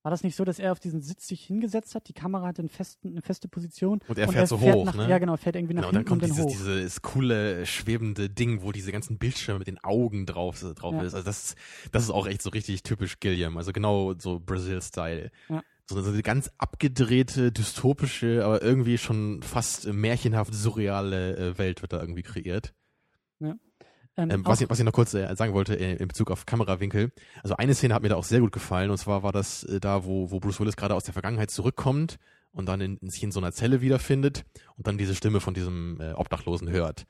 War 0.03 0.11
das 0.11 0.25
nicht 0.25 0.35
so, 0.35 0.45
dass 0.45 0.59
er 0.59 0.73
auf 0.73 0.81
diesen 0.81 1.01
Sitz 1.01 1.29
sich 1.29 1.43
hingesetzt 1.45 1.95
hat? 1.95 2.09
Die 2.09 2.13
Kamera 2.13 2.49
hat 2.49 2.59
einen 2.59 2.69
festen, 2.69 3.11
eine 3.11 3.23
feste 3.23 3.47
Position. 3.47 4.01
Und 4.09 4.19
er 4.19 4.27
fährt 4.29 4.49
so 4.49 4.61
hoch, 4.61 4.85
nach, 4.85 4.97
ne? 4.97 5.09
Ja, 5.09 5.19
genau, 5.19 5.37
fährt 5.37 5.55
irgendwie 5.55 5.75
nach 5.75 5.83
Genau, 5.83 5.89
und 5.91 5.95
dann 5.95 6.01
hinten 6.01 6.09
kommt 6.09 6.23
und 6.23 6.29
dann 6.39 6.47
dieses, 6.49 6.61
hoch. 6.61 6.77
dieses 6.77 7.03
coole, 7.03 7.67
schwebende 7.67 8.29
Ding, 8.29 8.63
wo 8.63 8.73
diese 8.73 8.91
ganzen 8.91 9.19
Bildschirme 9.19 9.61
mit 9.61 9.69
den 9.69 9.79
Augen 9.85 10.27
drauf, 10.27 10.59
drauf 10.75 10.95
Ja. 10.95 11.03
ist. 11.03 11.15
Also 11.15 11.25
das, 11.25 11.55
das 11.93 12.03
ist 12.03 12.11
auch 12.11 12.27
echt 12.27 12.43
so 12.43 12.51
richtig 12.51 12.83
typisch 12.83 13.21
Gilliam. 13.21 13.57
Also 13.57 13.73
genau 13.73 14.15
so 14.19 14.41
Brazil-Style. 14.41 15.31
Ja. 15.49 15.63
So, 15.87 16.01
so 16.01 16.11
eine 16.11 16.23
ganz 16.23 16.51
abgedrehte, 16.59 17.53
dystopische, 17.53 18.45
aber 18.45 18.63
irgendwie 18.63 18.99
schon 18.99 19.43
fast 19.43 19.87
äh, 19.87 19.93
märchenhaft 19.93 20.53
surreale 20.55 21.37
äh, 21.37 21.59
Welt 21.59 21.83
wird 21.83 21.93
da 21.93 22.01
irgendwie 22.01 22.23
kreiert. 22.23 22.73
Ähm, 24.17 24.31
Ähm, 24.31 24.47
was, 24.47 24.61
ich, 24.61 24.69
was 24.69 24.79
ich 24.79 24.85
noch 24.85 24.93
kurz 24.93 25.15
äh, 25.15 25.35
sagen 25.35 25.55
wollte 25.55 25.75
äh, 25.75 25.97
in 25.97 26.09
Bezug 26.09 26.31
auf 26.31 26.45
Kamerawinkel. 26.47 27.13
Also 27.43 27.57
eine 27.57 27.75
Szene 27.75 27.95
hat 27.95 28.03
mir 28.03 28.11
da 28.11 28.17
auch 28.17 28.25
sehr 28.25 28.41
gut 28.41 28.53
gefallen 28.53 28.91
und 28.91 28.99
zwar 28.99 29.23
war 29.23 29.33
das 29.33 29.65
äh, 29.65 29.81
da, 29.81 30.05
wo, 30.05 30.31
wo 30.31 30.41
Bruce 30.41 30.61
Willis 30.61 30.77
gerade 30.77 30.95
aus 30.95 31.05
der 31.05 31.15
Vergangenheit 31.15 31.51
zurückkommt 31.51 32.19
und 32.53 32.67
dann 32.67 32.81
in, 32.81 32.99
sich 33.09 33.23
in 33.23 33.33
so 33.33 33.41
einer 33.41 33.53
Zelle 33.53 33.81
wiederfindet 33.81 34.45
und 34.77 34.87
dann 34.87 34.99
diese 34.99 35.15
Stimme 35.15 35.41
von 35.41 35.55
diesem 35.55 36.01
äh, 36.01 36.13
Obdachlosen 36.13 36.69
hört. 36.69 37.07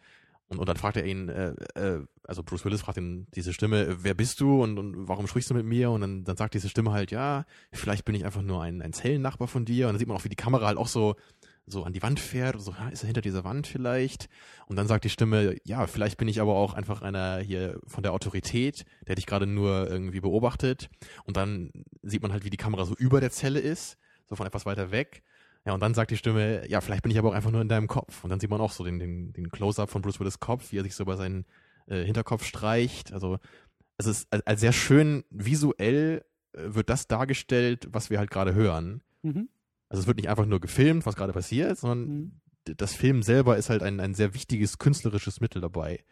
Und, 0.53 0.59
und 0.59 0.69
dann 0.69 0.77
fragt 0.77 0.97
er 0.99 1.07
ihn, 1.07 1.29
äh, 1.29 1.55
äh, 1.75 2.05
also 2.25 2.43
Bruce 2.43 2.65
Willis 2.67 2.83
fragt 2.83 2.99
ihn 2.99 3.27
diese 3.35 3.53
Stimme, 3.53 3.87
äh, 3.87 3.97
wer 4.05 4.15
bist 4.15 4.39
du 4.41 4.63
und, 4.63 4.79
und 4.79 5.09
warum 5.09 5.27
sprichst 5.27 5.51
du 5.51 5.55
mit 5.55 5.65
mir? 5.65 5.91
Und 5.91 6.03
dann, 6.03 6.25
dann 6.25 6.37
sagt 6.37 6.55
diese 6.55 6.69
Stimme 6.69 6.93
halt, 6.93 7.11
ja, 7.11 7.47
vielleicht 7.73 8.05
bin 8.05 8.15
ich 8.15 8.25
einfach 8.27 8.43
nur 8.43 8.63
ein, 8.63 8.83
ein 8.83 8.93
Zellennachbar 8.93 9.49
von 9.49 9.65
dir. 9.65 9.87
Und 9.87 9.95
dann 9.95 9.99
sieht 9.99 10.09
man 10.09 10.17
auch, 10.17 10.25
wie 10.25 10.29
die 10.29 10.37
Kamera 10.37 10.67
halt 10.67 10.77
auch 10.77 10.89
so, 10.89 11.17
so 11.67 11.85
an 11.85 11.93
die 11.93 12.03
Wand 12.03 12.19
fährt 12.21 12.61
so, 12.61 12.75
ist 12.91 13.03
er 13.03 13.07
hinter 13.07 13.21
dieser 13.21 13.45
Wand 13.45 13.67
vielleicht? 13.67 14.29
Und 14.67 14.77
dann 14.77 14.89
sagt 14.89 15.05
die 15.05 15.11
Stimme, 15.11 15.57
ja, 15.65 15.87
vielleicht 15.87 16.19
bin 16.19 16.29
ich 16.29 16.41
aber 16.41 16.55
auch 16.55 16.75
einfach 16.75 17.03
einer 17.03 17.39
hier 17.39 17.81
von 17.87 18.03
der 18.03 18.13
Autorität, 18.13 18.85
der 19.07 19.15
dich 19.15 19.27
gerade 19.27 19.47
nur 19.47 19.89
irgendwie 19.89 20.21
beobachtet. 20.21 20.91
Und 21.25 21.37
dann 21.37 21.71
sieht 22.03 22.23
man 22.23 22.33
halt, 22.33 22.45
wie 22.45 22.51
die 22.51 22.57
Kamera 22.57 22.85
so 22.85 22.95
über 22.95 23.21
der 23.21 23.31
Zelle 23.31 23.61
ist, 23.61 23.97
so 24.27 24.37
von 24.37 24.47
etwas 24.47 24.67
weiter 24.67 24.91
weg. 24.91 25.23
Ja, 25.65 25.75
und 25.75 25.81
dann 25.81 25.95
sagt 25.95 26.11
die 26.11 26.17
Stimme, 26.17 26.69
ja, 26.69 26.81
vielleicht 26.81 27.03
bin 27.03 27.13
ich 27.13 27.19
aber 27.19 27.29
auch 27.29 27.35
einfach 27.35 27.53
nur 27.53 27.61
in 27.61 27.69
deinem 27.69 27.87
Kopf. 27.87 28.25
Und 28.25 28.31
dann 28.31 28.41
sieht 28.41 28.51
man 28.51 28.61
auch 28.61 28.73
so 28.73 28.83
den, 28.83 28.99
den, 28.99 29.33
den 29.33 29.51
Close-Up 29.51 29.91
von 29.91 30.03
Bruce 30.03 30.19
Willis 30.19 30.41
Kopf, 30.41 30.73
wie 30.73 30.79
er 30.79 30.83
sich 30.83 30.95
so 30.95 31.05
über 31.05 31.17
seinen 31.17 31.47
äh, 31.87 32.05
Hinterkopf 32.05 32.45
streicht. 32.45 33.13
Also 33.13 33.39
es 33.97 34.07
ist 34.07 34.33
als, 34.33 34.47
als 34.47 34.61
sehr 34.61 34.73
schön 34.73 35.25
visuell 35.31 36.25
äh, 36.53 36.75
wird 36.75 36.91
das 36.91 37.07
dargestellt, 37.07 37.87
was 37.91 38.11
wir 38.11 38.19
halt 38.19 38.31
gerade 38.31 38.55
hören. 38.55 39.03
mhm, 39.23 39.49
Also 39.93 40.01
es 40.01 40.07
wird 40.07 40.17
nicht 40.17 40.31
einfach 40.31 40.47
nur 40.47 40.59
gefilmt, 40.59 41.05
was 41.05 41.17
gerade 41.17 41.35
passiert, 41.35 41.77
sondern 41.77 42.09
mhm. 42.09 42.41
das 42.79 42.95
Film 42.95 43.23
selber 43.23 43.59
ist 43.59 43.69
halt 43.69 43.83
ein, 43.83 44.01
ein 44.01 44.15
sehr 44.15 44.33
wichtiges 44.33 44.79
künstlerisches 44.79 45.43
Mittel 45.43 45.61
dabei. 45.61 46.03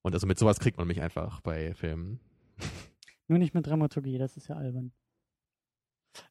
Und 0.00 0.14
also 0.14 0.26
mit 0.26 0.38
sowas 0.38 0.58
kriegt 0.58 0.78
man 0.78 0.88
mich 0.88 1.02
einfach 1.02 1.42
bei 1.42 1.74
Filmen. 1.74 2.20
Nur 3.28 3.38
nicht 3.38 3.52
mit 3.52 3.66
Dramaturgie, 3.66 4.16
das 4.16 4.38
ist 4.38 4.48
ja 4.48 4.56
albern. 4.56 4.92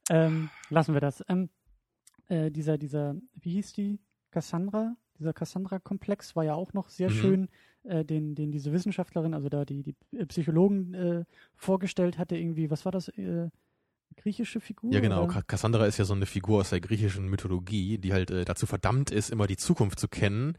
Ähm, 0.09 0.49
lassen 0.69 0.95
wir 0.95 1.01
das. 1.01 1.23
Ähm, 1.27 1.49
äh, 2.29 2.49
dieser, 2.49 2.79
dieser, 2.79 3.15
wie 3.35 3.51
hieß 3.51 3.73
die? 3.73 3.99
Cassandra? 4.31 4.95
Dieser 5.19 5.33
Cassandra-Komplex 5.33 6.35
war 6.35 6.45
ja 6.45 6.55
auch 6.55 6.73
noch 6.73 6.89
sehr 6.89 7.11
Mhm. 7.11 7.13
schön, 7.13 7.49
äh, 7.83 8.03
den, 8.03 8.33
den 8.33 8.51
diese 8.51 8.71
Wissenschaftlerin, 8.73 9.35
also 9.35 9.49
da 9.49 9.65
die, 9.65 9.83
die 9.83 9.95
äh, 10.17 10.25
Psychologen 10.25 10.95
äh, 10.95 11.25
vorgestellt 11.55 12.17
hatte, 12.17 12.37
irgendwie, 12.37 12.71
was 12.71 12.85
war 12.85 12.91
das? 12.91 13.09
Griechische 14.17 14.59
Figur? 14.59 14.93
Ja, 14.93 14.99
genau. 14.99 15.25
Oder? 15.25 15.41
Cassandra 15.43 15.85
ist 15.85 15.97
ja 15.97 16.05
so 16.05 16.13
eine 16.13 16.25
Figur 16.25 16.61
aus 16.61 16.69
der 16.69 16.81
griechischen 16.81 17.27
Mythologie, 17.27 17.97
die 17.97 18.13
halt 18.13 18.31
äh, 18.31 18.45
dazu 18.45 18.65
verdammt 18.65 19.11
ist, 19.11 19.29
immer 19.29 19.47
die 19.47 19.57
Zukunft 19.57 19.99
zu 19.99 20.07
kennen. 20.07 20.57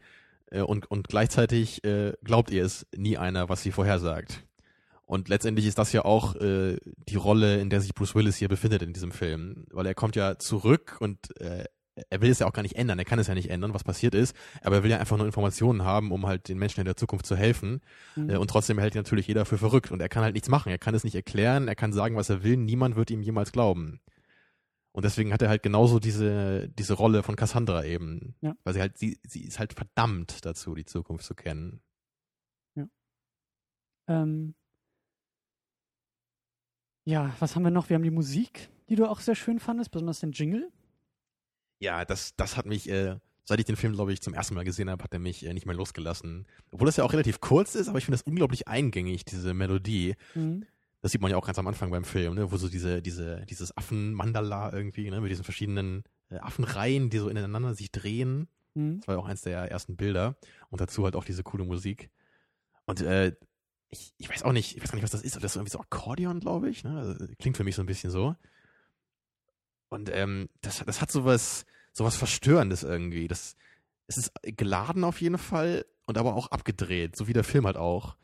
Äh, 0.51 0.61
und, 0.61 0.89
und 0.89 1.07
gleichzeitig 1.07 1.83
äh, 1.83 2.13
glaubt 2.23 2.51
ihr 2.51 2.63
es 2.63 2.85
nie 2.95 3.17
einer, 3.17 3.49
was 3.49 3.63
sie 3.63 3.71
vorhersagt. 3.71 4.43
Und 5.05 5.29
letztendlich 5.29 5.67
ist 5.67 5.77
das 5.77 5.91
ja 5.91 6.05
auch 6.05 6.35
äh, 6.35 6.77
die 7.09 7.15
Rolle, 7.15 7.59
in 7.59 7.69
der 7.69 7.81
sich 7.81 7.93
Bruce 7.93 8.15
Willis 8.15 8.37
hier 8.37 8.49
befindet 8.49 8.81
in 8.81 8.93
diesem 8.93 9.11
Film. 9.11 9.65
Weil 9.71 9.85
er 9.85 9.95
kommt 9.95 10.15
ja 10.15 10.37
zurück 10.37 10.97
und 10.99 11.39
äh, 11.39 11.65
er 12.09 12.21
will 12.21 12.31
es 12.31 12.39
ja 12.39 12.47
auch 12.47 12.53
gar 12.53 12.63
nicht 12.63 12.75
ändern, 12.75 12.97
er 12.99 13.05
kann 13.05 13.19
es 13.19 13.27
ja 13.27 13.33
nicht 13.33 13.49
ändern, 13.49 13.73
was 13.73 13.83
passiert 13.83 14.15
ist, 14.15 14.35
aber 14.61 14.77
er 14.77 14.83
will 14.83 14.91
ja 14.91 14.97
einfach 14.97 15.17
nur 15.17 15.25
Informationen 15.25 15.83
haben, 15.83 16.11
um 16.11 16.25
halt 16.25 16.49
den 16.49 16.57
Menschen 16.57 16.79
in 16.79 16.85
der 16.85 16.97
Zukunft 16.97 17.25
zu 17.25 17.35
helfen. 17.35 17.81
Mhm. 18.15 18.29
Äh, 18.29 18.37
und 18.37 18.49
trotzdem 18.49 18.79
hält 18.79 18.95
ihn 18.95 18.99
natürlich 18.99 19.27
jeder 19.27 19.45
für 19.45 19.57
verrückt 19.57 19.91
und 19.91 20.01
er 20.01 20.09
kann 20.09 20.23
halt 20.23 20.33
nichts 20.33 20.49
machen, 20.49 20.69
er 20.69 20.79
kann 20.79 20.95
es 20.95 21.03
nicht 21.03 21.15
erklären, 21.15 21.67
er 21.67 21.75
kann 21.75 21.93
sagen, 21.93 22.15
was 22.15 22.29
er 22.29 22.43
will, 22.43 22.57
niemand 22.57 22.95
wird 22.95 23.11
ihm 23.11 23.21
jemals 23.21 23.51
glauben. 23.51 23.99
Und 24.91 25.05
deswegen 25.05 25.33
hat 25.33 25.41
er 25.41 25.49
halt 25.49 25.63
genauso 25.63 25.99
diese, 25.99 26.69
diese 26.69 26.93
Rolle 26.93 27.23
von 27.23 27.35
Cassandra 27.35 27.83
eben. 27.83 28.35
Ja. 28.41 28.55
Weil 28.63 28.75
sie 28.75 28.79
halt, 28.79 28.95
sie, 28.95 29.19
sie 29.27 29.43
ist 29.43 29.57
halt 29.57 29.73
verdammt 29.73 30.45
dazu, 30.45 30.75
die 30.75 30.85
Zukunft 30.85 31.25
zu 31.25 31.33
kennen. 31.33 31.81
Ähm, 34.07 34.55
ja, 37.05 37.35
was 37.39 37.55
haben 37.55 37.63
wir 37.63 37.71
noch? 37.71 37.89
Wir 37.89 37.95
haben 37.95 38.03
die 38.03 38.11
Musik, 38.11 38.69
die 38.89 38.95
du 38.95 39.07
auch 39.07 39.19
sehr 39.19 39.35
schön 39.35 39.59
fandest, 39.59 39.91
besonders 39.91 40.19
den 40.19 40.31
Jingle. 40.31 40.71
Ja, 41.83 42.05
das, 42.05 42.33
das 42.37 42.55
hat 42.55 42.65
mich, 42.65 42.89
äh, 42.89 43.17
seit 43.43 43.59
ich 43.59 43.65
den 43.65 43.75
Film, 43.75 43.91
glaube 43.91 44.13
ich, 44.13 44.21
zum 44.21 44.33
ersten 44.33 44.55
Mal 44.55 44.63
gesehen 44.63 44.89
habe, 44.89 45.03
hat 45.03 45.11
er 45.11 45.19
mich 45.19 45.45
äh, 45.45 45.53
nicht 45.53 45.65
mehr 45.65 45.75
losgelassen. 45.75 46.47
Obwohl 46.71 46.85
das 46.85 46.95
ja 46.95 47.03
auch 47.03 47.11
relativ 47.11 47.41
kurz 47.41 47.75
ist, 47.75 47.89
aber 47.89 47.97
ich 47.97 48.05
finde 48.05 48.17
das 48.17 48.25
unglaublich 48.25 48.69
eingängig, 48.69 49.25
diese 49.25 49.53
Melodie. 49.53 50.15
Mhm. 50.33 50.65
Das 51.01 51.11
sieht 51.11 51.19
man 51.19 51.29
ja 51.29 51.35
auch 51.35 51.45
ganz 51.45 51.59
am 51.59 51.67
Anfang 51.67 51.91
beim 51.91 52.05
Film, 52.05 52.35
ne, 52.35 52.49
wo 52.49 52.55
so 52.55 52.69
diese, 52.69 53.01
diese, 53.01 53.45
dieses 53.47 53.75
Affenmandala 53.75 54.71
irgendwie, 54.71 55.11
ne, 55.11 55.19
mit 55.19 55.29
diesen 55.29 55.43
verschiedenen 55.43 56.05
äh, 56.29 56.37
Affenreihen, 56.37 57.09
die 57.09 57.17
so 57.17 57.27
ineinander 57.27 57.73
sich 57.75 57.91
drehen. 57.91 58.47
Mhm. 58.75 58.99
Das 58.99 59.07
war 59.09 59.15
ja 59.15 59.21
auch 59.21 59.27
eins 59.27 59.41
der 59.41 59.69
ersten 59.69 59.97
Bilder. 59.97 60.37
Und 60.69 60.79
dazu 60.79 61.03
halt 61.03 61.17
auch 61.17 61.25
diese 61.25 61.43
coole 61.43 61.65
Musik. 61.65 62.11
Und 62.85 63.01
äh, 63.01 63.35
ich, 63.89 64.13
ich 64.17 64.29
weiß 64.29 64.43
auch 64.43 64.53
nicht, 64.53 64.77
ich 64.77 64.81
weiß 64.81 64.89
gar 64.89 64.95
nicht, 64.95 65.03
was 65.03 65.11
das 65.11 65.21
ist. 65.21 65.35
Das 65.35 65.43
ist 65.43 65.55
irgendwie 65.57 65.71
so 65.71 65.81
Akkordeon, 65.81 66.39
glaube 66.39 66.69
ich. 66.69 66.85
Ne? 66.85 66.97
Also, 66.97 67.25
klingt 67.39 67.57
für 67.57 67.65
mich 67.65 67.75
so 67.75 67.83
ein 67.83 67.87
bisschen 67.87 68.09
so. 68.09 68.37
Und 69.89 70.09
ähm, 70.11 70.49
das, 70.61 70.83
das 70.85 71.01
hat 71.01 71.11
sowas, 71.11 71.65
sowas 71.93 72.15
Verstörendes 72.15 72.83
irgendwie. 72.83 73.27
Das, 73.27 73.55
es 74.07 74.17
ist 74.17 74.31
geladen 74.43 75.03
auf 75.03 75.21
jeden 75.21 75.37
Fall 75.37 75.85
und 76.05 76.17
aber 76.17 76.35
auch 76.35 76.47
abgedreht, 76.51 77.15
so 77.15 77.27
wie 77.27 77.33
der 77.33 77.43
Film 77.43 77.65
halt 77.65 77.77
auch. 77.77 78.17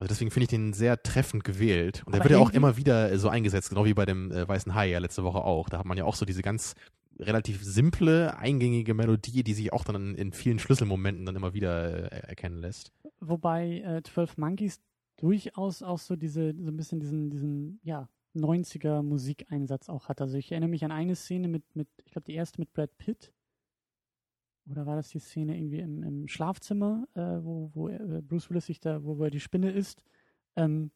Also 0.00 0.10
deswegen 0.10 0.30
finde 0.30 0.44
ich 0.44 0.50
den 0.50 0.72
sehr 0.72 1.02
treffend 1.02 1.42
gewählt. 1.42 2.04
Und 2.06 2.14
Aber 2.14 2.18
er 2.18 2.30
wird 2.30 2.38
ja 2.38 2.46
auch 2.46 2.50
immer 2.50 2.76
wieder 2.76 3.10
äh, 3.10 3.18
so 3.18 3.28
eingesetzt, 3.28 3.68
genau 3.70 3.84
wie 3.84 3.94
bei 3.94 4.06
dem 4.06 4.30
äh, 4.30 4.46
Weißen 4.46 4.74
Hai 4.74 4.90
ja 4.90 5.00
letzte 5.00 5.24
Woche 5.24 5.42
auch. 5.42 5.68
Da 5.68 5.78
hat 5.78 5.86
man 5.86 5.98
ja 5.98 6.04
auch 6.04 6.14
so 6.14 6.24
diese 6.24 6.42
ganz 6.42 6.74
relativ 7.18 7.64
simple, 7.64 8.38
eingängige 8.38 8.94
Melodie, 8.94 9.42
die 9.42 9.54
sich 9.54 9.72
auch 9.72 9.82
dann 9.84 9.96
in, 9.96 10.14
in 10.14 10.32
vielen 10.32 10.60
Schlüsselmomenten 10.60 11.26
dann 11.26 11.34
immer 11.34 11.52
wieder 11.52 12.12
äh, 12.12 12.28
erkennen 12.28 12.58
lässt. 12.60 12.92
Wobei 13.20 13.80
äh, 13.80 14.02
12 14.04 14.38
Monkeys 14.38 14.80
durchaus 15.16 15.82
auch 15.82 15.98
so 15.98 16.14
diese, 16.14 16.54
so 16.56 16.70
ein 16.70 16.76
bisschen 16.76 17.00
diesen, 17.00 17.30
diesen, 17.30 17.80
ja, 17.82 18.08
90er 18.34 19.02
Musikeinsatz 19.02 19.88
auch 19.88 20.08
hat. 20.08 20.20
Also 20.20 20.36
ich 20.36 20.52
erinnere 20.52 20.70
mich 20.70 20.84
an 20.84 20.92
eine 20.92 21.16
Szene 21.16 21.48
mit, 21.48 21.64
mit 21.74 21.88
ich 22.04 22.12
glaube 22.12 22.26
die 22.26 22.34
erste 22.34 22.60
mit 22.60 22.72
Brad 22.72 22.96
Pitt. 22.98 23.32
Oder 24.70 24.86
war 24.86 24.96
das 24.96 25.08
die 25.08 25.18
Szene 25.18 25.56
irgendwie 25.56 25.78
im, 25.78 26.02
im 26.02 26.28
Schlafzimmer, 26.28 27.08
äh, 27.14 27.20
wo, 27.20 27.70
wo 27.74 27.88
äh, 27.88 28.20
Bruce 28.22 28.50
Willis 28.50 28.66
sich 28.66 28.80
da, 28.80 29.02
wo, 29.02 29.18
wo 29.18 29.24
er 29.24 29.30
die 29.30 29.40
Spinne 29.40 29.70
isst? 29.70 30.02
Ähm, 30.56 30.90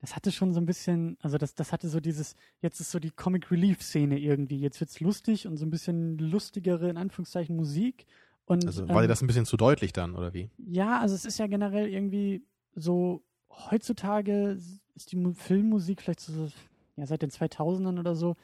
das 0.00 0.16
hatte 0.16 0.32
schon 0.32 0.52
so 0.52 0.60
ein 0.60 0.66
bisschen, 0.66 1.16
also 1.20 1.38
das, 1.38 1.54
das 1.54 1.72
hatte 1.72 1.88
so 1.88 2.00
dieses, 2.00 2.34
jetzt 2.60 2.80
ist 2.80 2.90
so 2.90 2.98
die 2.98 3.10
Comic 3.10 3.50
Relief 3.50 3.82
Szene 3.82 4.18
irgendwie. 4.18 4.58
Jetzt 4.58 4.80
wird's 4.80 4.98
lustig 4.98 5.46
und 5.46 5.58
so 5.58 5.66
ein 5.66 5.70
bisschen 5.70 6.18
lustigere, 6.18 6.90
in 6.90 6.96
Anführungszeichen, 6.96 7.54
Musik. 7.54 8.06
Und, 8.46 8.66
Also 8.66 8.88
war 8.88 8.96
dir 8.96 9.02
ähm, 9.04 9.08
das 9.08 9.22
ein 9.22 9.28
bisschen 9.28 9.46
zu 9.46 9.56
deutlich 9.56 9.92
dann, 9.92 10.16
oder 10.16 10.34
wie? 10.34 10.50
ja, 10.58 10.98
also 10.98 11.14
es 11.14 11.24
ist 11.24 11.38
ja 11.38 11.46
generell 11.46 11.88
irgendwie 11.88 12.44
so, 12.74 13.22
heutzutage 13.50 14.58
ist 14.94 15.12
die 15.12 15.16
Mu- 15.16 15.32
Filmmusik 15.34 16.02
vielleicht 16.02 16.20
so, 16.20 16.48
ja, 16.96 17.06
seit 17.06 17.22
den 17.22 17.30
2000ern 17.30 17.98
oder 17.98 18.14
so, 18.14 18.36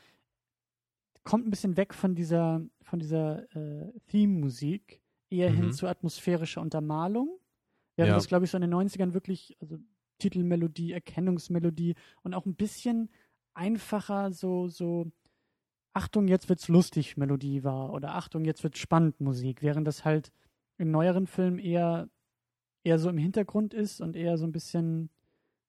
kommt 1.25 1.47
ein 1.47 1.51
bisschen 1.51 1.77
weg 1.77 1.95
von 1.95 2.15
dieser, 2.15 2.63
von 2.83 2.99
dieser 2.99 3.43
äh, 3.55 3.93
Theme-Musik, 4.07 5.03
eher 5.31 5.51
hin 5.51 5.67
Mhm. 5.67 5.73
zu 5.73 5.87
atmosphärischer 5.87 6.61
Untermalung. 6.63 7.39
Während 7.97 8.11
Ja. 8.13 8.15
das, 8.17 8.29
glaube 8.29 8.45
ich, 8.47 8.51
so 8.51 8.57
in 8.57 8.63
den 8.63 8.71
90ern 8.71 9.13
wirklich, 9.13 9.57
also 9.61 9.77
Titelmelodie, 10.19 10.93
Erkennungsmelodie 10.93 11.95
und 12.23 12.35
auch 12.35 12.47
ein 12.47 12.55
bisschen 12.55 13.11
einfacher 13.55 14.33
so, 14.33 14.69
so 14.69 15.11
Achtung, 15.93 16.29
jetzt 16.29 16.49
wird's 16.49 16.69
lustig 16.69 17.17
Melodie 17.17 17.65
war 17.65 17.93
oder 17.93 18.15
Achtung, 18.15 18.45
jetzt 18.45 18.63
wird's 18.63 18.79
spannend 18.79 19.21
Musik, 19.21 19.63
während 19.63 19.87
das 19.87 20.05
halt 20.05 20.33
in 20.79 20.91
neueren 20.91 21.27
Filmen 21.27 21.59
eher, 21.59 22.09
eher 22.85 22.99
so 22.99 23.11
im 23.11 23.19
Hintergrund 23.19 23.75
ist 23.75 24.01
und 24.01 24.15
eher 24.17 24.39
so 24.39 24.47
ein 24.47 24.53
bisschen, 24.53 25.11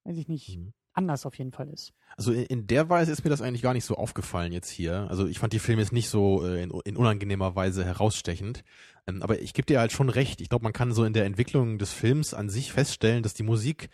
weiß 0.04 0.16
ich 0.16 0.28
nicht, 0.28 0.56
Mhm. 0.58 0.72
anders 0.92 1.24
auf 1.26 1.38
jeden 1.38 1.52
Fall 1.52 1.68
ist. 1.68 1.92
Also 2.16 2.32
in, 2.32 2.44
in 2.44 2.66
der 2.66 2.88
Weise 2.88 3.12
ist 3.12 3.22
mir 3.24 3.30
das 3.30 3.42
eigentlich 3.42 3.62
gar 3.62 3.74
nicht 3.74 3.84
so 3.84 3.94
aufgefallen 3.94 4.52
jetzt 4.52 4.68
hier. 4.70 5.06
Also 5.08 5.26
ich 5.26 5.38
fand 5.38 5.52
die 5.52 5.58
Filme 5.60 5.82
jetzt 5.82 5.92
nicht 5.92 6.08
so 6.08 6.44
äh, 6.46 6.62
in, 6.62 6.70
in 6.84 6.96
unangenehmer 6.96 7.54
Weise 7.54 7.84
herausstechend. 7.84 8.64
Ähm, 9.06 9.22
aber 9.22 9.40
ich 9.40 9.54
gebe 9.54 9.66
dir 9.66 9.78
halt 9.80 9.92
schon 9.92 10.08
recht. 10.08 10.40
Ich 10.40 10.48
glaube, 10.48 10.64
man 10.64 10.72
kann 10.72 10.92
so 10.92 11.04
in 11.04 11.12
der 11.12 11.24
Entwicklung 11.26 11.78
des 11.78 11.92
Films 11.92 12.34
an 12.34 12.48
sich 12.50 12.72
feststellen, 12.72 13.22
dass 13.22 13.34
die 13.34 13.42
Musik 13.44 13.88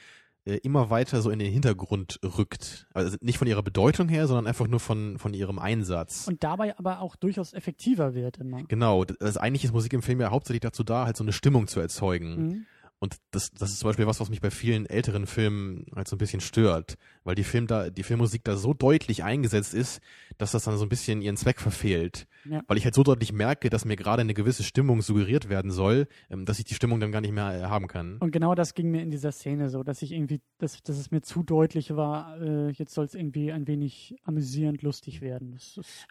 äh, 0.46 0.56
immer 0.62 0.88
weiter 0.90 1.20
so 1.22 1.30
in 1.30 1.38
den 1.38 1.52
Hintergrund 1.52 2.18
rückt. 2.24 2.86
Also 2.94 3.16
nicht 3.20 3.36
von 3.38 3.46
ihrer 3.46 3.62
Bedeutung 3.62 4.08
her, 4.08 4.26
sondern 4.26 4.46
einfach 4.46 4.66
nur 4.66 4.80
von, 4.80 5.18
von 5.18 5.34
ihrem 5.34 5.58
Einsatz. 5.58 6.26
Und 6.28 6.42
dabei 6.44 6.76
aber 6.78 7.00
auch 7.00 7.14
durchaus 7.16 7.52
effektiver 7.52 8.14
wird 8.14 8.38
immer. 8.38 8.62
Genau, 8.64 9.04
also 9.20 9.38
eigentlich 9.40 9.64
ist 9.64 9.72
Musik 9.72 9.92
im 9.92 10.02
Film 10.02 10.20
ja 10.20 10.30
hauptsächlich 10.30 10.60
dazu 10.62 10.82
da, 10.82 11.04
halt 11.04 11.16
so 11.16 11.24
eine 11.24 11.32
Stimmung 11.32 11.66
zu 11.66 11.78
erzeugen. 11.80 12.36
Mhm. 12.36 12.66
Und 12.98 13.16
das, 13.30 13.50
das 13.52 13.70
ist 13.70 13.80
zum 13.80 13.90
Beispiel 13.90 14.06
was, 14.06 14.20
was 14.20 14.30
mich 14.30 14.40
bei 14.40 14.50
vielen 14.50 14.86
älteren 14.86 15.26
Filmen 15.26 15.86
halt 15.94 16.08
so 16.08 16.16
ein 16.16 16.18
bisschen 16.18 16.40
stört, 16.40 16.96
weil 17.24 17.34
die 17.34 17.44
Film 17.44 17.66
da, 17.66 17.90
die 17.90 18.02
Filmmusik 18.02 18.42
da 18.44 18.56
so 18.56 18.72
deutlich 18.72 19.22
eingesetzt 19.22 19.74
ist, 19.74 20.00
dass 20.38 20.52
das 20.52 20.64
dann 20.64 20.78
so 20.78 20.84
ein 20.84 20.88
bisschen 20.88 21.20
ihren 21.20 21.36
Zweck 21.36 21.60
verfehlt. 21.60 22.26
Ja. 22.50 22.62
Weil 22.66 22.76
ich 22.76 22.84
halt 22.84 22.94
so 22.94 23.02
deutlich 23.02 23.32
merke, 23.32 23.70
dass 23.70 23.84
mir 23.84 23.96
gerade 23.96 24.20
eine 24.22 24.34
gewisse 24.34 24.62
Stimmung 24.62 25.02
suggeriert 25.02 25.48
werden 25.48 25.70
soll, 25.70 26.06
ähm, 26.30 26.44
dass 26.44 26.58
ich 26.58 26.64
die 26.64 26.74
Stimmung 26.74 27.00
dann 27.00 27.12
gar 27.12 27.20
nicht 27.20 27.32
mehr 27.32 27.52
äh, 27.52 27.62
haben 27.64 27.86
kann. 27.88 28.18
Und 28.18 28.30
genau 28.30 28.54
das 28.54 28.74
ging 28.74 28.90
mir 28.90 29.02
in 29.02 29.10
dieser 29.10 29.32
Szene 29.32 29.70
so, 29.70 29.82
dass 29.82 30.02
ich 30.02 30.12
irgendwie, 30.12 30.40
dass, 30.58 30.82
dass 30.82 30.98
es 30.98 31.10
mir 31.10 31.22
zu 31.22 31.42
deutlich 31.42 31.96
war, 31.96 32.40
äh, 32.40 32.70
jetzt 32.70 32.94
soll 32.94 33.04
es 33.04 33.14
irgendwie 33.14 33.52
ein 33.52 33.66
wenig 33.66 34.16
amüsierend 34.24 34.82
lustig 34.82 35.20
werden. 35.20 35.58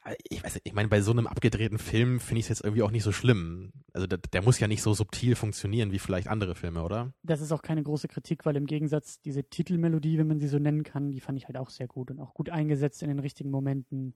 Äh, 0.04 0.16
Ich 0.30 0.44
weiß 0.44 0.56
nicht, 0.56 0.66
ich 0.68 0.74
meine, 0.74 0.90
bei 0.90 1.02
so 1.02 1.12
einem 1.12 1.28
abgedrehten 1.28 1.78
Film 1.78 2.20
finde 2.20 2.40
ich 2.40 2.46
es 2.46 2.50
jetzt 2.50 2.64
irgendwie 2.64 2.84
auch 2.84 2.92
nicht 2.92 3.04
so 3.04 3.12
schlimm. 3.12 3.72
Also 3.94 4.08
der, 4.08 4.18
der 4.18 4.42
muss 4.42 4.60
ja 4.60 4.68
nicht 4.68 4.82
so 4.82 4.94
subtil 4.94 5.36
funktionieren 5.36 5.92
wie 5.92 6.00
vielleicht 6.00 6.28
andere 6.28 6.56
Filme, 6.56 6.84
oder? 6.84 7.14
das 7.24 7.42
ist 7.42 7.52
auch 7.52 7.62
keine 7.62 7.84
große 7.84 8.08
Kritik, 8.08 8.46
weil 8.46 8.56
im 8.56 8.66
Gegensatz 8.66 9.20
diese 9.22 9.44
Titelmelodie, 9.44 10.18
wenn 10.18 10.28
man 10.28 10.40
sie 10.40 10.48
so 10.48 10.60
nennen 10.60 10.84
kann, 10.84 11.12
die 11.12 11.20
fand 11.20 11.38
ich 11.38 11.48
halt 11.48 11.58
auch 11.58 11.70
sehr 11.70 11.88
gut 11.88 12.12
und 12.12 12.20
auch 12.20 12.34
gut 12.34 12.50
eingesetzt 12.50 13.02
in 13.02 13.10
den 13.10 13.20
richtigen 13.20 13.52
Momenten. 13.52 14.14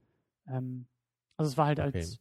Ähm, 0.47 0.85
also 1.39 1.49
es 1.51 1.57
war 1.57 1.67
halt 1.67 1.79
Okay. 1.79 1.97
als 1.97 2.19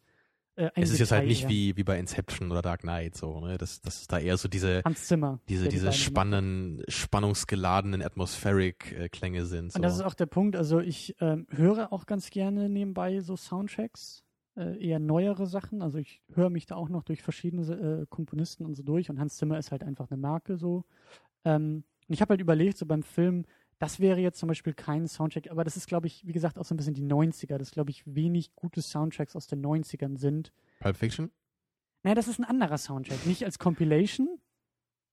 äh, 0.57 0.71
es 0.75 0.91
ist 0.91 0.99
jetzt 0.99 1.13
halt 1.13 1.23
Detail 1.23 1.29
nicht 1.29 1.43
eher. 1.45 1.49
wie, 1.51 1.77
wie 1.77 1.85
bei 1.85 1.99
Inception 1.99 2.51
oder 2.51 2.63
Dark 2.63 2.81
Knight 2.81 3.17
so, 3.17 3.41
ne? 3.41 3.59
Das, 3.59 3.81
das 3.81 4.01
ist 4.01 4.13
da 4.13 4.19
eher 4.19 4.37
so 4.37 4.49
diese, 4.49 4.83
Hans 4.85 5.07
Zimmer. 5.07 5.41
diese, 5.49 5.69
diese 5.69 5.93
spannenden, 5.93 6.83
spannungsgeladenen 6.89 8.03
Atmospheric-Klänge 8.03 9.47
sind. 9.47 9.73
So. 9.73 9.77
Und 9.77 9.83
das 9.83 9.95
ist 9.95 10.01
auch 10.03 10.15
der 10.15 10.27
Punkt. 10.27 10.57
Also 10.57 10.81
ich 10.81 11.15
ähm, 11.21 11.47
höre 11.51 11.93
auch 11.93 12.07
ganz 12.07 12.31
gerne 12.31 12.69
nebenbei 12.69 13.21
so 13.21 13.37
Soundtracks, 13.37 14.25
äh, 14.57 14.85
eher 14.85 14.99
neuere 14.99 15.47
Sachen. 15.47 15.81
Also 15.81 15.99
ich 15.99 16.23
höre 16.35 16.51
mich 16.51 16.67
da 16.67 16.75
auch 16.75 16.89
noch 16.89 17.05
durch 17.05 17.23
verschiedene 17.23 17.63
äh, 18.03 18.07
Komponisten 18.09 18.67
und 18.67 18.75
so 18.75 18.83
durch. 18.83 19.11
Und 19.11 19.21
Hans 19.21 19.37
Zimmer 19.37 19.59
ist 19.59 19.71
halt 19.71 19.85
einfach 19.85 20.11
eine 20.11 20.21
Marke 20.21 20.57
so. 20.57 20.85
Ähm, 21.45 21.85
und 22.09 22.15
ich 22.15 22.21
habe 22.21 22.31
halt 22.31 22.41
überlegt, 22.41 22.79
so 22.79 22.87
beim 22.87 23.05
Film, 23.05 23.45
das 23.79 24.01
wäre 24.01 24.21
jetzt 24.21 24.39
zum 24.39 24.49
Beispiel 24.49 24.75
kein 24.75 25.07
Soundtrack, 25.07 25.51
aber 25.51 25.65
das 25.65 25.77
ist, 25.77 25.87
glaube 25.87 26.07
ich, 26.07 26.27
wie 26.27 26.33
gesagt, 26.33 26.59
auch 26.59 26.65
so 26.65 26.75
ein 26.75 26.77
bisschen 26.77 26.95
die 26.95 27.05
90er, 27.05 27.59
dass, 27.59 27.71
glaube 27.71 27.91
ich, 27.91 28.03
wenig 28.07 28.55
gute 28.55 28.83
Soundtracks 28.83 29.37
aus 29.37 29.47
den 29.47 29.65
90ern 29.65 30.19
sind. 30.19 30.53
Pulp 30.81 30.97
Fiction? 30.97 31.31
Naja, 32.03 32.15
das 32.15 32.29
ist 32.29 32.39
ein 32.39 32.45
anderer 32.45 32.79
Soundtrack. 32.79 33.27
Nicht 33.27 33.45
als 33.45 33.59
Compilation, 33.59 34.41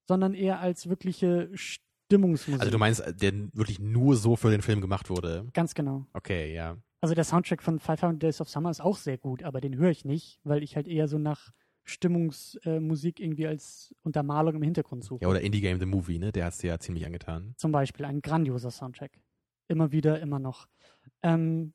sondern 0.07 0.33
eher 0.33 0.59
als 0.59 0.89
wirkliche 0.89 1.49
Stimmungsmusik. 1.53 2.61
Also 2.61 2.71
du 2.71 2.77
meinst, 2.77 3.01
äh, 3.01 3.13
der 3.13 3.33
wirklich 3.53 3.79
nur 3.79 4.15
so 4.15 4.35
für 4.35 4.51
den 4.51 4.61
Film 4.61 4.81
gemacht 4.81 5.09
wurde? 5.09 5.47
Ganz 5.53 5.73
genau. 5.73 6.05
Okay, 6.13 6.53
ja. 6.53 6.77
Also 7.01 7.13
der 7.13 7.23
Soundtrack 7.23 7.61
von 7.61 7.79
500 7.79 8.21
Days 8.21 8.41
of 8.41 8.49
Summer 8.49 8.71
ist 8.71 8.81
auch 8.81 8.97
sehr 8.97 9.17
gut, 9.17 9.43
aber 9.43 9.61
den 9.61 9.77
höre 9.77 9.91
ich 9.91 10.05
nicht, 10.05 10.39
weil 10.43 10.63
ich 10.63 10.75
halt 10.75 10.87
eher 10.87 11.07
so 11.07 11.19
nach 11.19 11.51
Stimmungsmusik 11.85 13.19
irgendwie 13.19 13.47
als 13.47 13.93
Untermalung 14.03 14.55
im 14.55 14.61
Hintergrund 14.63 15.03
suche. 15.03 15.21
Ja, 15.23 15.27
oder 15.29 15.41
Indie 15.41 15.61
Game 15.61 15.79
The 15.79 15.85
Movie, 15.85 16.19
ne? 16.19 16.31
Der 16.31 16.45
hat's 16.45 16.57
dir 16.57 16.67
ja 16.67 16.79
ziemlich 16.79 17.05
angetan. 17.05 17.53
Zum 17.57 17.71
Beispiel 17.71 18.05
ein 18.05 18.21
grandioser 18.21 18.71
Soundtrack. 18.71 19.11
Immer 19.67 19.91
wieder, 19.91 20.19
immer 20.19 20.39
noch. 20.39 20.67
Ähm, 21.23 21.73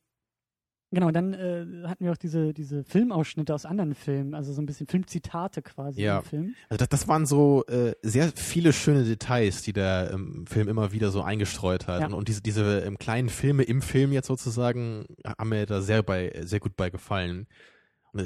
genau, 0.91 1.11
dann 1.13 1.33
äh, 1.35 1.87
hatten 1.89 2.05
wir 2.05 2.13
auch 2.13 2.17
diese, 2.17 2.53
diese 2.53 2.83
Filmausschnitte 2.85 3.55
aus 3.55 3.65
anderen 3.67 3.95
Filmen, 3.95 4.35
also 4.35 4.53
so 4.53 4.61
ein 4.61 4.67
bisschen 4.67 4.87
Filmzitate 4.89 5.63
quasi 5.63 6.03
Ja. 6.03 6.19
im 6.19 6.25
Film. 6.25 6.55
Also 6.69 6.79
das, 6.79 6.89
das 6.89 7.09
waren 7.09 7.27
so 7.27 7.65
äh, 7.67 7.95
sehr 8.03 8.33
viele 8.35 8.73
schöne 8.73 9.05
Details, 9.05 9.63
die 9.63 9.73
der 9.73 10.11
ähm, 10.13 10.45
Film 10.47 10.69
immer 10.69 10.93
wieder 10.93 11.11
so 11.11 11.23
eingestreut 11.23 11.87
hat. 11.87 12.01
Ja. 12.01 12.07
Und, 12.07 12.15
und 12.15 12.29
diese, 12.29 12.43
diese 12.43 12.81
ähm, 12.81 12.99
kleinen 12.99 13.29
Filme 13.29 13.63
im 13.63 13.81
Film 13.83 14.13
jetzt 14.13 14.27
sozusagen 14.27 15.07
haben 15.25 15.49
mir 15.51 15.67
da 15.67 15.81
sehr 15.81 16.03
bei 16.03 16.33
sehr 16.43 16.61
gut 16.61 16.77
bei 16.77 16.91
gefallen. 16.91 17.47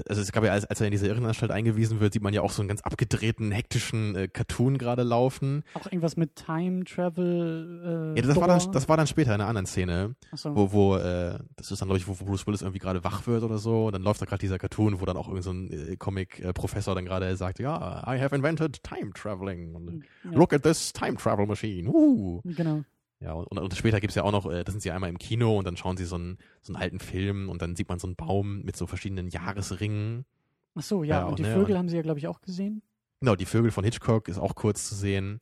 Also 0.09 0.23
es 0.23 0.33
gab 0.33 0.45
ja, 0.45 0.53
als, 0.53 0.65
als 0.65 0.81
er 0.81 0.87
in 0.87 0.93
diese 0.93 1.07
Irrenanstalt 1.07 1.53
eingewiesen 1.53 2.01
wird, 2.01 2.13
sieht 2.13 2.23
man 2.23 2.33
ja 2.35 2.43
auch 2.43 2.51
so 2.51 2.63
einen 2.63 2.69
ganz 2.69 2.81
abgedrehten, 2.83 3.53
hektischen 3.53 4.15
äh, 4.17 4.29
Cartoon 4.29 4.79
gerade 4.79 5.03
laufen. 5.03 5.63
Auch 5.75 5.87
irgendwas 5.87 6.17
mit 6.17 6.37
Time 6.37 6.85
Travel. 6.85 8.15
Äh, 8.17 8.21
Ja, 8.21 8.27
das 8.27 8.37
war, 8.37 8.49
dann, 8.49 8.73
das 8.73 8.89
war 8.89 8.97
dann 8.97 9.07
später 9.07 9.35
in 9.35 9.41
einer 9.41 9.49
anderen 9.49 9.67
Szene, 9.67 10.15
Achso. 10.33 10.55
wo, 10.57 10.73
wo 10.73 10.97
äh, 10.97 11.39
das 11.57 11.71
ist 11.71 11.81
dann, 11.81 11.89
glaube 11.89 11.99
ich, 11.99 12.09
wo, 12.09 12.19
wo 12.19 12.25
Bruce 12.25 12.47
Willis 12.47 12.63
irgendwie 12.63 12.79
gerade 12.79 13.05
wach 13.05 13.27
wird 13.27 13.43
oder 13.43 13.59
so. 13.59 13.87
Und 13.87 13.93
dann 13.93 14.03
läuft 14.03 14.21
da 14.23 14.27
gerade 14.27 14.41
dieser 14.41 14.59
Cartoon, 14.59 15.01
wo 15.01 15.05
dann 15.05 15.17
auch 15.17 15.29
irgend 15.29 15.45
so 15.45 15.53
ein 15.53 15.71
äh, 15.71 15.97
Comic-Professor 15.97 16.95
dann 16.95 17.05
gerade 17.05 17.37
sagt, 17.37 17.59
ja, 17.59 18.03
I 18.07 18.21
have 18.21 18.35
invented 18.35 18.83
time 18.83 19.13
traveling. 19.13 19.75
Und, 19.75 20.05
Ja. 20.25 20.31
Look 20.33 20.53
at 20.53 20.63
this 20.63 20.93
time 20.93 21.17
travel 21.17 21.47
machine. 21.47 21.89
Uh. 21.89 22.41
Genau. 22.45 22.85
Ja, 23.25 23.33
und, 23.33 23.59
und 23.59 23.75
später 23.75 24.01
gibt's 24.01 24.15
ja 24.17 24.23
auch 24.23 24.33
noch, 24.33 24.45
äh, 24.51 24.65
da 24.65 24.71
sind 24.71 24.83
sie 24.83 24.91
einmal 24.91 25.09
im 25.09 25.17
Kino 25.17 25.57
und 25.59 25.67
dann 25.67 25.79
schauen 25.79 25.97
sie 25.97 26.05
so 26.05 26.17
einen, 26.17 26.37
so 26.61 26.75
einen 26.75 26.83
alten 26.83 27.01
Film 27.01 27.49
und 27.49 27.63
dann 27.63 27.75
sieht 27.75 27.89
man 27.89 27.99
so 27.99 28.07
einen 28.07 28.17
Baum 28.17 28.61
mit 28.63 28.77
so 28.77 28.87
verschiedenen 28.87 29.29
Jahresringen. 29.29 30.27
Ach 30.75 30.83
so, 30.83 31.03
ja, 31.05 31.21
Ja, 31.21 31.25
und 31.25 31.39
die 31.39 31.43
ne, 31.43 31.55
Vögel 31.55 31.73
und- 31.73 31.79
haben 31.79 31.89
sie 31.89 31.97
ja, 31.97 32.03
glaube 32.03 32.19
ich, 32.19 32.29
auch 32.29 32.43
gesehen. 32.43 32.83
Genau, 33.21 33.35
die 33.35 33.47
Vögel 33.47 33.71
von 33.71 33.83
Hitchcock 33.83 34.29
ist 34.29 34.39
auch 34.39 34.55
kurz 34.55 34.87
zu 34.87 34.95
sehen. 34.95 35.41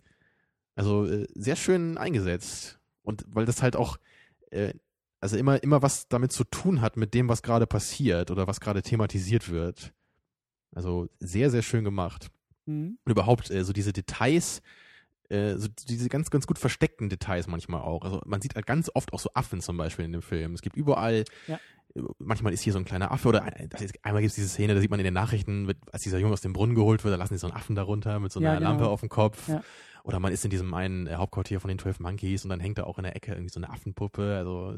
Also 0.76 1.06
äh, 1.06 1.26
sehr 1.34 1.56
schön 1.56 1.98
eingesetzt. 1.98 2.78
Und 3.02 3.24
weil 3.26 3.46
das 3.46 3.62
halt 3.62 3.74
auch, 3.74 3.96
äh, 4.52 4.74
also 5.20 5.36
immer, 5.36 5.60
immer 5.64 5.82
was 5.82 6.06
damit 6.06 6.30
zu 6.30 6.44
tun 6.44 6.80
hat 6.82 6.96
mit 6.96 7.14
dem, 7.14 7.28
was 7.28 7.42
gerade 7.42 7.66
passiert 7.66 8.30
oder 8.30 8.46
was 8.46 8.60
gerade 8.60 8.82
thematisiert 8.82 9.50
wird. 9.50 9.92
Also 10.72 11.08
sehr, 11.18 11.50
sehr 11.50 11.62
schön 11.62 11.82
gemacht. 11.82 12.30
Mhm. 12.66 12.98
Und 13.04 13.10
überhaupt 13.10 13.50
äh, 13.50 13.64
so 13.64 13.72
diese 13.72 13.92
Details, 13.92 14.62
äh, 15.32 15.56
so 15.58 15.68
diese 15.88 16.08
ganz, 16.08 16.30
ganz 16.30 16.46
gut 16.46 16.58
versteckten 16.58 17.08
Details 17.08 17.46
manchmal 17.46 17.80
auch. 17.80 18.04
Also 18.04 18.20
man 18.26 18.40
sieht 18.40 18.54
halt 18.54 18.66
ganz 18.66 18.90
oft 18.94 19.12
auch 19.12 19.20
so 19.20 19.30
Affen 19.34 19.60
zum 19.60 19.76
Beispiel 19.76 20.04
in 20.04 20.12
dem 20.12 20.22
Film. 20.22 20.54
Es 20.54 20.62
gibt 20.62 20.76
überall, 20.76 21.24
Ja. 21.48 21.58
manchmal 22.18 22.52
ist 22.52 22.60
hier 22.62 22.72
so 22.72 22.78
ein 22.78 22.84
kleiner 22.84 23.10
Affe 23.10 23.28
oder 23.28 23.44
ist, 23.80 23.94
einmal 24.04 24.22
gibt 24.22 24.30
es 24.30 24.34
diese 24.36 24.48
Szene, 24.48 24.74
da 24.74 24.80
sieht 24.80 24.90
man 24.90 25.00
in 25.00 25.04
den 25.04 25.14
Nachrichten, 25.14 25.64
mit, 25.66 25.78
als 25.92 26.02
dieser 26.02 26.18
Junge 26.18 26.32
aus 26.32 26.40
dem 26.40 26.52
Brunnen 26.52 26.74
geholt 26.74 27.02
wird, 27.04 27.12
da 27.12 27.16
lassen 27.18 27.34
sie 27.34 27.38
so 27.40 27.46
einen 27.48 27.56
Affen 27.56 27.74
darunter 27.76 28.20
mit 28.20 28.32
so 28.32 28.40
einer 28.40 28.50
Ja, 28.54 28.58
genau. 28.58 28.70
Lampe 28.70 28.88
auf 28.88 29.00
dem 29.00 29.08
Kopf. 29.08 29.48
Ja. 29.48 29.62
Oder 30.04 30.18
man 30.18 30.32
ist 30.32 30.44
in 30.44 30.50
diesem 30.50 30.72
einen 30.74 31.06
äh, 31.06 31.14
Hauptquartier 31.14 31.60
von 31.60 31.68
den 31.68 31.78
12 31.78 32.00
Monkeys 32.00 32.44
und 32.44 32.50
dann 32.50 32.60
hängt 32.60 32.78
da 32.78 32.84
auch 32.84 32.98
in 32.98 33.04
der 33.04 33.14
Ecke 33.14 33.32
irgendwie 33.32 33.50
so 33.52 33.60
eine 33.60 33.70
Affenpuppe. 33.70 34.36
Also 34.36 34.74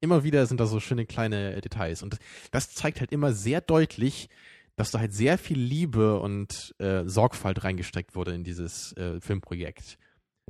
immer 0.00 0.24
wieder 0.24 0.44
sind 0.46 0.58
da 0.60 0.66
so 0.66 0.80
schöne 0.80 1.06
kleine 1.06 1.54
äh, 1.54 1.60
Details. 1.60 2.02
Und 2.02 2.18
das 2.50 2.74
zeigt 2.74 3.00
halt 3.00 3.12
immer 3.12 3.32
sehr 3.32 3.60
deutlich, 3.60 4.28
dass 4.76 4.90
da 4.90 5.00
halt 5.00 5.12
sehr 5.12 5.38
viel 5.38 5.58
Liebe 5.58 6.20
und 6.20 6.74
äh, 6.78 7.04
Sorgfalt 7.06 7.64
reingesteckt 7.64 8.14
wurde 8.14 8.34
in 8.34 8.44
dieses 8.44 8.92
äh, 8.96 9.20
Filmprojekt. 9.20 9.98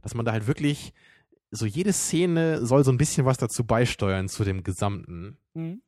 Dass 0.02 0.14
man 0.14 0.26
da 0.26 0.32
halt 0.32 0.46
wirklich, 0.46 0.92
so 1.50 1.64
jede 1.64 1.92
Szene 1.92 2.66
soll 2.66 2.84
so 2.84 2.90
ein 2.90 2.98
bisschen 2.98 3.24
was 3.24 3.38
dazu 3.38 3.64
beisteuern 3.64 4.28
zu 4.28 4.44
dem 4.44 4.62
Gesamten. 4.62 5.38
Mhm. 5.54 5.80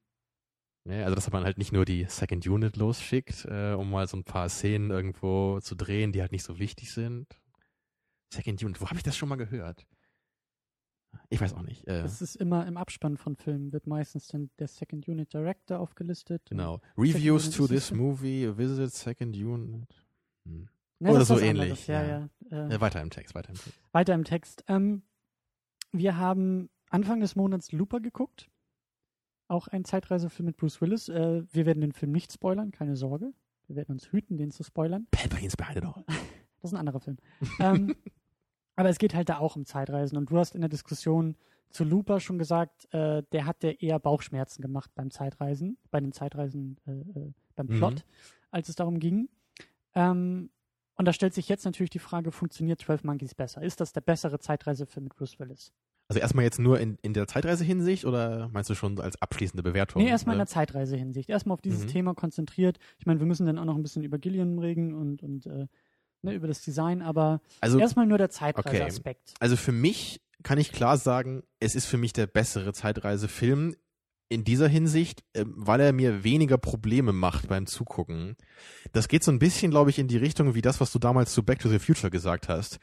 Ja, 0.84 1.04
also 1.04 1.16
dass 1.16 1.30
man 1.30 1.44
halt 1.44 1.58
nicht 1.58 1.72
nur 1.72 1.84
die 1.84 2.06
Second 2.08 2.46
Unit 2.46 2.76
losschickt, 2.76 3.44
äh, 3.44 3.74
um 3.74 3.90
mal 3.90 4.06
so 4.08 4.16
ein 4.16 4.24
paar 4.24 4.48
Szenen 4.48 4.90
irgendwo 4.90 5.60
zu 5.60 5.74
drehen, 5.74 6.12
die 6.12 6.22
halt 6.22 6.32
nicht 6.32 6.44
so 6.44 6.58
wichtig 6.58 6.92
sind. 6.92 7.26
Second 8.32 8.62
Unit, 8.62 8.80
wo 8.80 8.86
habe 8.86 8.96
ich 8.96 9.02
das 9.02 9.16
schon 9.16 9.28
mal 9.28 9.36
gehört? 9.36 9.86
Ich 11.30 11.40
weiß 11.40 11.54
auch 11.54 11.62
nicht. 11.62 11.86
Äh, 11.86 12.02
Das 12.02 12.20
ist 12.22 12.36
immer 12.36 12.66
im 12.66 12.76
Abspann 12.76 13.16
von 13.16 13.36
Filmen, 13.36 13.72
wird 13.72 13.86
meistens 13.86 14.28
dann 14.28 14.50
der 14.58 14.68
Second 14.68 15.06
Unit 15.08 15.32
Director 15.32 15.78
aufgelistet. 15.80 16.42
genau. 16.48 16.80
Reviews 16.96 17.50
to 17.50 17.66
this 17.66 17.92
movie, 17.92 18.56
visit 18.56 18.92
Second 18.92 19.36
Unit. 19.36 20.04
Hm. 20.46 20.68
Ne, 21.00 21.10
Oder 21.12 21.24
so 21.24 21.38
ähnlich, 21.38 21.86
Ja, 21.86 22.02
ja. 22.02 22.28
ja. 22.50 22.68
Äh, 22.68 22.74
Äh, 22.74 22.80
weiter 22.80 23.00
im 23.00 23.10
Text, 23.10 23.34
weiter 23.34 23.50
im 23.50 23.54
Text. 23.56 23.80
Weiter 23.92 24.14
im 24.14 24.24
Text. 24.24 24.64
Ähm, 24.68 25.02
wir 25.92 26.16
haben 26.16 26.70
Anfang 26.90 27.20
des 27.20 27.36
Monats 27.36 27.70
Looper 27.72 28.00
geguckt. 28.00 28.50
Auch 29.46 29.68
ein 29.68 29.84
Zeitreisefilm 29.84 30.46
mit 30.46 30.56
Bruce 30.56 30.80
Willis. 30.80 31.08
Äh, 31.08 31.44
wir 31.52 31.66
werden 31.66 31.80
den 31.80 31.92
Film 31.92 32.12
nicht 32.12 32.32
spoilern, 32.32 32.70
keine 32.72 32.96
Sorge. 32.96 33.32
Wir 33.68 33.76
werden 33.76 33.92
uns 33.92 34.10
hüten, 34.10 34.36
den 34.38 34.50
zu 34.50 34.62
spoilern. 34.64 35.06
Palpatine's 35.10 35.56
behind 35.56 35.76
it 35.78 35.84
all. 35.84 36.04
Das 36.60 36.70
ist 36.70 36.74
ein 36.74 36.80
anderer 36.80 37.00
Film. 37.00 37.18
ähm, 37.60 37.94
aber 38.78 38.88
es 38.90 38.98
geht 38.98 39.14
halt 39.14 39.28
da 39.28 39.38
auch 39.38 39.56
um 39.56 39.66
Zeitreisen. 39.66 40.16
Und 40.16 40.30
du 40.30 40.38
hast 40.38 40.54
in 40.54 40.60
der 40.60 40.70
Diskussion 40.70 41.34
zu 41.70 41.82
Looper 41.84 42.20
schon 42.20 42.38
gesagt, 42.38 42.92
äh, 42.94 43.24
der 43.32 43.44
hat 43.44 43.62
ja 43.64 43.70
eher 43.70 43.98
Bauchschmerzen 43.98 44.62
gemacht 44.62 44.90
beim 44.94 45.10
Zeitreisen, 45.10 45.76
bei 45.90 45.98
den 46.00 46.12
Zeitreisen, 46.12 46.76
äh, 46.86 46.92
äh, 46.92 47.32
beim 47.56 47.66
Mhm. 47.66 47.76
Plot, 47.76 48.04
als 48.52 48.68
es 48.68 48.76
darum 48.76 49.00
ging. 49.00 49.28
Ähm, 49.94 50.50
und 50.96 51.04
da 51.06 51.12
stellt 51.12 51.34
sich 51.34 51.48
jetzt 51.48 51.64
natürlich 51.64 51.90
die 51.90 51.98
Frage, 51.98 52.30
funktioniert 52.32 52.80
12 52.80 53.02
Monkeys 53.04 53.34
besser? 53.34 53.62
Ist 53.62 53.80
das 53.80 53.92
der 53.92 54.00
bessere 54.00 54.38
Zeitreisefilm 54.38 55.04
mit 55.04 55.16
Bruce 55.16 55.38
Willis? 55.40 55.72
Also 56.08 56.20
erstmal 56.20 56.44
jetzt 56.44 56.58
nur 56.58 56.80
in, 56.80 56.96
in 57.02 57.12
der 57.12 57.26
Zeitreise-Hinsicht 57.26 58.04
oder 58.06 58.48
meinst 58.52 58.70
du 58.70 58.74
schon 58.74 58.98
als 59.00 59.20
abschließende 59.20 59.62
Bewertung? 59.62 60.02
Nee, 60.02 60.08
erstmal 60.08 60.36
in 60.36 60.40
oder? 60.40 60.46
der 60.46 60.52
Zeitreise-Hinsicht. 60.54 61.28
Erstmal 61.28 61.54
auf 61.54 61.60
dieses 61.60 61.84
Mhm. 61.84 61.88
Thema 61.88 62.14
konzentriert. 62.14 62.78
Ich 62.98 63.06
meine, 63.06 63.20
wir 63.20 63.26
müssen 63.26 63.44
dann 63.44 63.58
auch 63.58 63.64
noch 63.66 63.74
ein 63.76 63.82
bisschen 63.82 64.04
über 64.04 64.18
Gillian 64.18 64.58
reden 64.58 64.94
und, 64.94 65.22
und 65.22 65.46
äh, 65.46 65.66
ne, 66.22 66.34
über 66.34 66.46
das 66.48 66.62
Design, 66.62 67.02
aber 67.02 67.40
Also, 67.60 67.78
erstmal 67.78 68.06
nur 68.06 68.18
der 68.18 68.30
Zeitreise-Aspekt. 68.30 69.34
also 69.40 69.56
für 69.56 69.72
mich 69.72 70.20
kann 70.42 70.58
ich 70.58 70.72
klar 70.72 70.96
sagen, 70.98 71.42
es 71.60 71.74
ist 71.74 71.86
für 71.86 71.98
mich 71.98 72.12
der 72.12 72.26
bessere 72.26 72.72
Zeitreisefilm 72.72 73.74
in 74.28 74.44
dieser 74.44 74.68
Hinsicht, 74.68 75.24
ähm, 75.34 75.54
weil 75.56 75.80
er 75.80 75.92
mir 75.92 76.22
weniger 76.22 76.58
Probleme 76.58 77.12
macht 77.12 77.48
beim 77.48 77.66
Zugucken. 77.66 78.36
Das 78.92 79.08
geht 79.08 79.24
so 79.24 79.32
ein 79.32 79.38
bisschen, 79.38 79.70
glaube 79.70 79.90
ich, 79.90 79.98
in 79.98 80.08
die 80.08 80.18
Richtung 80.18 80.54
wie 80.54 80.62
das, 80.62 80.80
was 80.80 80.92
du 80.92 80.98
damals 80.98 81.32
zu 81.32 81.42
Back 81.42 81.60
to 81.60 81.68
the 81.68 81.78
Future 81.78 82.10
gesagt 82.10 82.48
hast. 82.48 82.78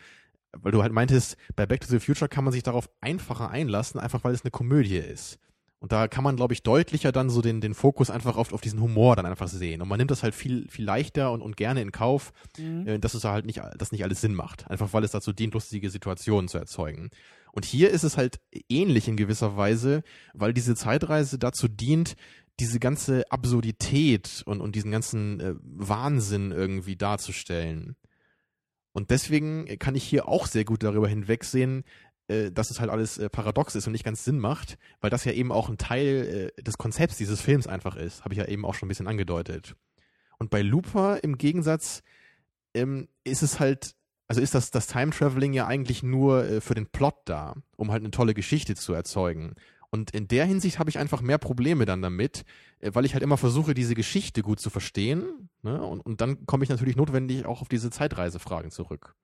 Weil 0.57 0.71
du 0.71 0.81
halt 0.81 0.93
meintest, 0.93 1.37
bei 1.55 1.65
Back 1.65 1.81
to 1.81 1.87
the 1.87 1.99
Future 1.99 2.29
kann 2.29 2.45
man 2.45 2.53
sich 2.53 2.63
darauf 2.63 2.89
einfacher 3.01 3.49
einlassen, 3.51 3.99
einfach 3.99 4.23
weil 4.23 4.33
es 4.33 4.43
eine 4.43 4.51
Komödie 4.51 4.97
ist. 4.97 5.37
Und 5.85 5.91
da 5.91 6.07
kann 6.07 6.23
man, 6.23 6.35
glaube 6.35 6.51
ich, 6.55 6.63
deutlicher 6.63 7.11
dann 7.11 7.29
so 7.29 7.43
den, 7.43 7.61
den 7.61 7.75
Fokus 7.75 8.09
einfach 8.09 8.37
auf, 8.37 8.51
auf 8.53 8.61
diesen 8.61 8.81
Humor 8.81 9.15
dann 9.15 9.27
einfach 9.27 9.47
sehen. 9.47 9.83
Und 9.83 9.87
man 9.87 9.99
nimmt 9.99 10.09
das 10.09 10.23
halt 10.23 10.33
viel, 10.33 10.67
viel 10.67 10.83
leichter 10.83 11.31
und, 11.31 11.43
und 11.43 11.57
gerne 11.57 11.83
in 11.83 11.91
Kauf, 11.91 12.33
Mhm. 12.57 12.87
äh, 12.87 12.97
dass 12.97 13.13
es 13.13 13.21
da 13.21 13.33
halt 13.33 13.45
nicht, 13.45 13.61
dass 13.77 13.91
nicht 13.91 14.03
alles 14.03 14.19
Sinn 14.19 14.33
macht. 14.33 14.67
Einfach 14.67 14.93
weil 14.93 15.03
es 15.03 15.11
dazu 15.11 15.31
dient, 15.31 15.53
lustige 15.53 15.91
Situationen 15.91 16.47
zu 16.47 16.57
erzeugen. 16.57 17.11
Und 17.51 17.65
hier 17.65 17.91
ist 17.91 18.01
es 18.01 18.17
halt 18.17 18.39
ähnlich 18.67 19.07
in 19.07 19.15
gewisser 19.15 19.57
Weise, 19.57 20.01
weil 20.33 20.55
diese 20.55 20.73
Zeitreise 20.73 21.37
dazu 21.37 21.67
dient, 21.67 22.15
diese 22.59 22.79
ganze 22.79 23.23
Absurdität 23.31 24.41
und, 24.47 24.61
und 24.61 24.75
diesen 24.75 24.89
ganzen 24.89 25.39
äh, 25.39 25.53
Wahnsinn 25.61 26.49
irgendwie 26.49 26.95
darzustellen. 26.95 27.95
Und 28.91 29.11
deswegen 29.11 29.65
kann 29.77 29.93
ich 29.93 30.03
hier 30.03 30.27
auch 30.27 30.47
sehr 30.47 30.65
gut 30.65 30.81
darüber 30.81 31.07
hinwegsehen, 31.07 31.83
äh, 32.27 32.51
dass 32.51 32.71
es 32.71 32.79
halt 32.79 32.89
alles 32.89 33.17
äh, 33.17 33.29
paradox 33.29 33.75
ist 33.75 33.87
und 33.87 33.93
nicht 33.93 34.05
ganz 34.05 34.23
Sinn 34.23 34.39
macht, 34.39 34.77
weil 35.01 35.09
das 35.09 35.25
ja 35.25 35.31
eben 35.31 35.51
auch 35.51 35.69
ein 35.69 35.77
Teil 35.77 36.51
äh, 36.57 36.61
des 36.61 36.77
Konzepts 36.77 37.17
dieses 37.17 37.41
Films 37.41 37.67
einfach 37.67 37.95
ist. 37.95 38.23
Habe 38.23 38.33
ich 38.33 38.39
ja 38.39 38.45
eben 38.45 38.65
auch 38.65 38.73
schon 38.73 38.87
ein 38.87 38.89
bisschen 38.89 39.07
angedeutet. 39.07 39.75
Und 40.37 40.49
bei 40.49 40.61
Looper 40.61 41.23
im 41.23 41.37
Gegensatz 41.37 42.03
ähm, 42.73 43.07
ist 43.23 43.43
es 43.43 43.59
halt, 43.59 43.95
also 44.27 44.41
ist 44.41 44.55
das, 44.55 44.71
das 44.71 44.87
Time 44.87 45.11
Traveling 45.11 45.53
ja 45.53 45.67
eigentlich 45.67 46.03
nur 46.03 46.45
äh, 46.45 46.61
für 46.61 46.75
den 46.75 46.87
Plot 46.87 47.15
da, 47.25 47.55
um 47.75 47.91
halt 47.91 48.01
eine 48.01 48.11
tolle 48.11 48.33
Geschichte 48.33 48.75
zu 48.75 48.93
erzeugen. 48.93 49.53
Und 49.91 50.11
in 50.11 50.27
der 50.27 50.45
Hinsicht 50.45 50.77
habe 50.79 50.89
ich 50.89 50.97
einfach 50.97 51.21
mehr 51.21 51.37
Probleme 51.37 51.85
dann 51.85 52.01
damit, 52.01 52.43
äh, 52.79 52.91
weil 52.93 53.05
ich 53.05 53.13
halt 53.13 53.23
immer 53.23 53.37
versuche, 53.37 53.73
diese 53.73 53.95
Geschichte 53.95 54.41
gut 54.41 54.59
zu 54.59 54.69
verstehen. 54.69 55.49
Ne? 55.61 55.81
Und, 55.81 56.01
und 56.01 56.21
dann 56.21 56.45
komme 56.45 56.63
ich 56.63 56.69
natürlich 56.69 56.95
notwendig 56.95 57.45
auch 57.45 57.61
auf 57.61 57.69
diese 57.69 57.91
Zeitreisefragen 57.91 58.71
zurück. 58.71 59.15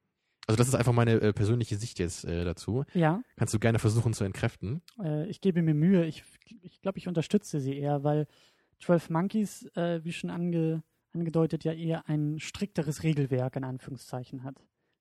Also 0.48 0.58
das 0.58 0.68
ist 0.68 0.76
einfach 0.76 0.94
meine 0.94 1.22
äh, 1.22 1.34
persönliche 1.34 1.76
Sicht 1.78 2.00
jetzt 2.00 2.26
äh, 2.26 2.44
dazu. 2.44 2.84
Ja, 2.94 3.22
Kannst 3.38 3.54
du 3.54 3.60
gerne 3.60 3.80
versuchen 3.80 4.14
zu 4.14 4.24
entkräften. 4.24 4.82
äh, 5.02 5.28
ich 5.28 5.40
gebe 5.42 5.62
mir 5.62 5.74
Mühe. 5.74 6.06
Ich, 6.06 6.24
ich 6.62 6.82
glaube, 6.82 6.98
ich 6.98 7.08
unterstütze 7.08 7.60
sie 7.60 7.78
eher, 7.78 8.04
weil 8.04 8.28
12 8.80 9.10
Monkeys, 9.12 9.66
äh, 9.76 10.04
wie 10.04 10.12
schon 10.12 10.30
ange, 10.32 10.84
angedeutet, 11.14 11.64
ja 11.64 11.74
eher 11.74 12.10
ein 12.10 12.40
strikteres 12.40 13.04
Regelwerk 13.04 13.56
in 13.56 13.64
Anführungszeichen 13.64 14.44
hat. 14.44 14.56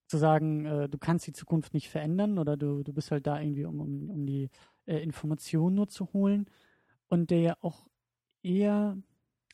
Zu 0.07 0.17
sagen, 0.17 0.65
äh, 0.65 0.89
du 0.89 0.97
kannst 0.97 1.25
die 1.25 1.33
Zukunft 1.33 1.73
nicht 1.73 1.89
verändern 1.89 2.37
oder 2.37 2.55
du, 2.57 2.83
du 2.83 2.93
bist 2.93 3.11
halt 3.11 3.25
da 3.25 3.39
irgendwie, 3.39 3.65
um, 3.65 3.79
um, 3.79 4.09
um 4.09 4.25
die 4.25 4.49
äh, 4.85 4.97
Informationen 4.97 5.75
nur 5.75 5.87
zu 5.87 6.13
holen. 6.13 6.45
Und 7.07 7.31
der 7.31 7.39
ja 7.39 7.57
auch 7.61 7.87
eher, 8.43 8.97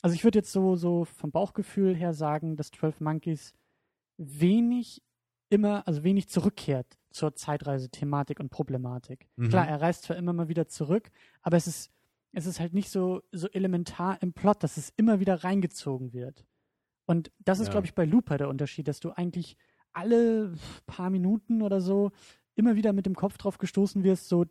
also 0.02 0.14
ich 0.14 0.22
würde 0.24 0.40
jetzt 0.40 0.52
so, 0.52 0.76
so 0.76 1.04
vom 1.06 1.30
Bauchgefühl 1.30 1.94
her 1.96 2.12
sagen, 2.12 2.56
dass 2.56 2.70
12 2.72 3.00
Monkeys 3.00 3.52
wenig 4.16 5.02
immer, 5.50 5.86
also 5.86 6.04
wenig 6.04 6.28
zurückkehrt 6.28 6.98
zur 7.10 7.34
Zeitreise-Thematik 7.34 8.40
und 8.40 8.50
Problematik. 8.50 9.26
Mhm. 9.36 9.48
Klar, 9.48 9.66
er 9.68 9.80
reist 9.80 10.02
zwar 10.04 10.16
immer 10.16 10.32
mal 10.32 10.48
wieder 10.48 10.68
zurück, 10.68 11.10
aber 11.42 11.56
es 11.56 11.66
ist, 11.66 11.90
es 12.32 12.46
ist 12.46 12.60
halt 12.60 12.74
nicht 12.74 12.90
so, 12.90 13.22
so 13.32 13.48
elementar 13.48 14.20
im 14.22 14.32
Plot, 14.32 14.62
dass 14.62 14.76
es 14.76 14.92
immer 14.96 15.20
wieder 15.20 15.42
reingezogen 15.44 16.12
wird. 16.12 16.44
Und 17.06 17.32
das 17.38 17.58
ist, 17.60 17.68
Ja. 17.68 17.72
glaube 17.72 17.86
ich, 17.86 17.94
bei 17.94 18.04
Looper 18.04 18.36
der 18.36 18.48
Unterschied, 18.48 18.86
dass 18.86 19.00
du 19.00 19.10
eigentlich 19.10 19.56
alle 19.92 20.52
paar 20.86 21.08
Minuten 21.10 21.62
oder 21.62 21.80
so 21.80 22.12
immer 22.54 22.76
wieder 22.76 22.92
mit 22.92 23.06
dem 23.06 23.14
Kopf 23.14 23.38
drauf 23.38 23.56
gestoßen 23.58 24.04
wirst, 24.04 24.28
so, 24.28 24.44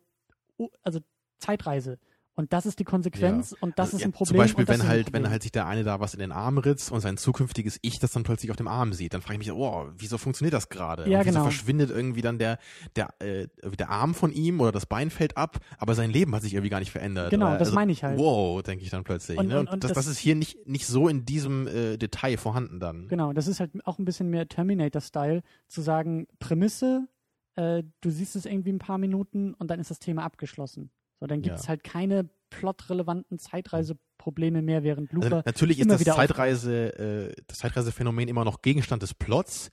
oh, 0.56 0.68
also 0.82 1.00
Zeitreise. 1.38 1.98
Und 2.38 2.52
das 2.52 2.66
ist 2.66 2.78
die 2.78 2.84
Konsequenz 2.84 3.52
und 3.60 3.76
das 3.80 3.86
Also, 3.88 3.96
ist 3.96 4.02
ja, 4.02 4.08
ein 4.08 4.12
Problem. 4.12 4.28
Zum 4.28 4.36
Beispiel, 4.36 4.68
wenn 4.68 4.86
halt, 4.86 5.12
wenn 5.12 5.28
halt 5.28 5.42
sich 5.42 5.50
der 5.50 5.66
eine 5.66 5.82
da 5.82 5.98
was 5.98 6.14
in 6.14 6.20
den 6.20 6.30
Arm 6.30 6.56
ritzt 6.58 6.92
und 6.92 7.00
sein 7.00 7.16
zukünftiges 7.16 7.80
Ich 7.82 7.98
das 7.98 8.12
dann 8.12 8.22
plötzlich 8.22 8.52
auf 8.52 8.56
dem 8.56 8.68
Arm 8.68 8.92
sieht, 8.92 9.12
dann 9.12 9.22
frage 9.22 9.34
ich 9.34 9.38
mich, 9.48 9.50
oh, 9.52 9.88
wieso 9.96 10.18
funktioniert 10.18 10.54
das 10.54 10.68
gerade? 10.68 11.10
Ja, 11.10 11.18
und 11.18 11.24
wieso 11.26 11.34
genau. 11.40 11.42
verschwindet 11.50 11.90
irgendwie 11.90 12.22
dann 12.22 12.38
der, 12.38 12.58
der, 12.94 13.08
äh, 13.20 13.48
der 13.76 13.90
Arm 13.90 14.14
von 14.14 14.32
ihm 14.32 14.60
oder 14.60 14.70
das 14.70 14.86
Bein 14.86 15.10
fällt 15.10 15.36
ab, 15.36 15.58
aber 15.78 15.96
sein 15.96 16.10
Leben 16.12 16.32
hat 16.32 16.42
sich 16.42 16.54
irgendwie 16.54 16.70
gar 16.70 16.78
nicht 16.78 16.92
verändert. 16.92 17.30
Genau, 17.30 17.48
oder, 17.48 17.58
das 17.58 17.72
meine 17.72 17.90
ich 17.90 18.04
halt. 18.04 18.16
Wow, 18.20 18.62
denke 18.62 18.84
ich 18.84 18.90
dann 18.90 19.02
plötzlich. 19.02 19.36
Und- 19.36 19.48
ne? 19.48 19.58
und- 19.58 19.66
und, 19.66 19.74
und 19.74 19.82
das, 19.82 19.90
das- 19.94 20.04
das 20.04 20.12
ist 20.12 20.18
hier 20.18 20.36
nicht, 20.36 20.64
nicht 20.64 20.86
so 20.86 21.08
in 21.08 21.24
diesem 21.24 21.66
äh, 21.66 21.96
Detail 21.96 22.36
vorhanden 22.36 22.78
dann. 22.78 23.08
Genau, 23.08 23.32
das 23.32 23.48
ist 23.48 23.58
halt 23.58 23.72
auch 23.84 23.98
ein 23.98 24.04
bisschen 24.04 24.30
mehr 24.30 24.46
Terminator-Style, 24.48 25.42
zu 25.66 25.80
sagen, 25.82 26.28
Prämisse, 26.38 27.08
äh, 27.56 27.82
du 28.00 28.10
siehst 28.10 28.36
es 28.36 28.46
irgendwie 28.46 28.70
ein 28.70 28.78
paar 28.78 28.98
Minuten 28.98 29.54
und 29.54 29.72
dann 29.72 29.80
ist 29.80 29.90
das 29.90 29.98
Thema 29.98 30.22
abgeschlossen. 30.22 30.90
So, 31.20 31.26
dann 31.26 31.42
gibt 31.42 31.56
Ja. 31.56 31.60
es 31.60 31.68
halt 31.68 31.84
keine 31.84 32.28
plotrelevanten 32.50 33.38
Zeitreiseprobleme 33.38 34.62
mehr, 34.62 34.82
während 34.82 35.12
Also, 35.12 35.28
Looper 35.28 35.42
natürlich 35.44 35.78
ist 35.80 35.90
das 35.90 36.02
Zeitreise, 36.04 36.98
äh, 36.98 37.42
das 37.46 37.58
Zeitreisephänomen 37.58 38.28
immer 38.28 38.44
noch 38.44 38.62
Gegenstand 38.62 39.02
des 39.02 39.14
Plots, 39.14 39.70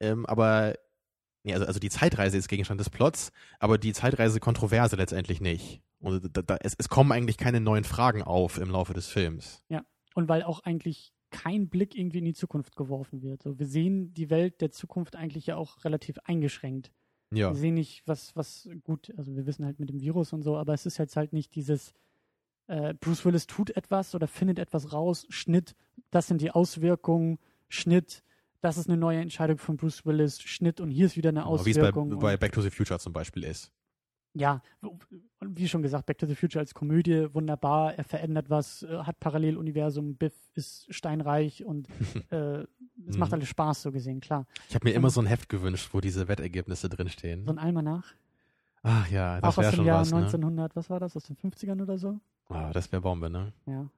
ähm, 0.00 0.26
aber 0.26 0.74
nee, 1.44 1.54
also, 1.54 1.66
also 1.66 1.78
die 1.78 1.90
Zeitreise 1.90 2.36
ist 2.36 2.48
Gegenstand 2.48 2.80
des 2.80 2.90
Plots, 2.90 3.32
aber 3.58 3.78
die 3.78 3.92
Zeitreise-Kontroverse 3.92 4.96
letztendlich 4.96 5.40
nicht. 5.40 5.82
Und 6.00 6.36
da, 6.36 6.42
da, 6.42 6.56
es, 6.60 6.74
es 6.76 6.88
kommen 6.88 7.12
eigentlich 7.12 7.36
keine 7.38 7.60
neuen 7.60 7.84
Fragen 7.84 8.22
auf 8.22 8.58
im 8.58 8.70
Laufe 8.70 8.92
des 8.92 9.06
Films. 9.08 9.62
und 10.14 10.28
weil 10.30 10.42
auch 10.42 10.60
eigentlich 10.60 11.12
kein 11.30 11.68
Blick 11.68 11.94
irgendwie 11.94 12.18
in 12.18 12.24
die 12.24 12.32
Zukunft 12.34 12.74
geworfen 12.76 13.22
wird. 13.22 13.42
So, 13.42 13.58
wir 13.58 13.66
sehen 13.66 14.14
die 14.14 14.30
Welt 14.30 14.60
der 14.62 14.70
Zukunft 14.70 15.14
eigentlich 15.14 15.46
ja 15.46 15.56
auch 15.56 15.84
relativ 15.84 16.18
eingeschränkt. 16.24 16.90
Ja. 17.32 17.50
Wir 17.50 17.56
sehen 17.56 17.74
nicht, 17.74 18.02
was, 18.06 18.34
was 18.36 18.68
gut, 18.84 19.12
also 19.16 19.34
wir 19.34 19.46
wissen 19.46 19.64
halt 19.64 19.80
mit 19.80 19.88
dem 19.88 20.00
Virus 20.00 20.32
und 20.32 20.42
so, 20.42 20.56
aber 20.56 20.74
es 20.74 20.86
ist 20.86 20.98
jetzt 20.98 21.16
halt 21.16 21.32
nicht 21.32 21.54
dieses, 21.54 21.92
äh, 22.68 22.94
Bruce 22.94 23.24
Willis 23.24 23.46
tut 23.46 23.70
etwas 23.76 24.14
oder 24.14 24.28
findet 24.28 24.58
etwas 24.58 24.92
raus, 24.92 25.26
Schnitt, 25.28 25.74
das 26.10 26.28
sind 26.28 26.40
die 26.40 26.50
Auswirkungen, 26.50 27.38
Schnitt, 27.68 28.22
das 28.60 28.78
ist 28.78 28.88
eine 28.88 28.96
neue 28.96 29.20
Entscheidung 29.20 29.58
von 29.58 29.76
Bruce 29.76 30.06
Willis, 30.06 30.40
Schnitt 30.40 30.80
und 30.80 30.90
hier 30.90 31.06
ist 31.06 31.16
wieder 31.16 31.30
eine 31.30 31.40
Genau, 31.40 31.64
Wie 31.64 31.70
es 31.70 31.76
bei, 31.76 31.82
Auswirkung. 31.88 32.18
bei 32.18 32.36
Back 32.36 32.52
to 32.52 32.62
the 32.62 32.70
Future 32.70 32.98
zum 32.98 33.12
Beispiel 33.12 33.44
ist. 33.44 33.72
Ja, 34.38 34.62
und 34.80 35.00
wie 35.58 35.68
schon 35.68 35.82
gesagt, 35.82 36.06
Back 36.06 36.18
to 36.18 36.26
the 36.26 36.34
Future 36.34 36.60
als 36.60 36.74
Komödie, 36.74 37.28
wunderbar, 37.32 37.94
er 37.94 38.04
verändert 38.04 38.50
was, 38.50 38.82
äh, 38.82 38.98
hat 38.98 39.18
Paralleluniversum, 39.20 40.16
Biff 40.16 40.34
ist 40.54 40.86
steinreich 40.94 41.64
und 41.64 41.88
äh, 42.30 42.60
es 42.62 42.66
Mhm. 43.14 43.18
macht 43.18 43.32
alles 43.32 43.48
Spaß, 43.48 43.82
so 43.82 43.92
gesehen, 43.92 44.20
klar. 44.20 44.46
Ich 44.68 44.74
habe 44.74 44.84
mir 44.86 44.90
Und- 44.92 44.96
immer 44.96 45.10
so 45.10 45.20
ein 45.20 45.26
Heft 45.26 45.48
gewünscht, 45.48 45.90
wo 45.92 46.00
diese 46.00 46.28
Wettergebnisse 46.28 46.88
drinstehen. 46.88 47.44
So 47.44 47.50
ein 47.52 47.58
Almanach. 47.58 48.14
Ach 48.82 49.08
ja, 49.10 49.40
das 49.40 49.44
auch 49.44 49.48
aus 49.48 49.56
wäre 49.64 49.72
dem 49.72 49.76
schon 49.76 49.86
Jahr 49.86 50.00
was, 50.00 50.10
ne? 50.10 50.16
1900, 50.18 50.76
was 50.76 50.90
war 50.90 51.00
das, 51.00 51.16
aus 51.16 51.24
den 51.24 51.36
50ern 51.36 51.82
oder 51.82 51.98
so? 51.98 52.20
Ah, 52.48 52.72
das 52.72 52.90
wäre 52.92 53.02
Bombe, 53.02 53.28
ne? 53.30 53.52
Ja, 53.66 53.88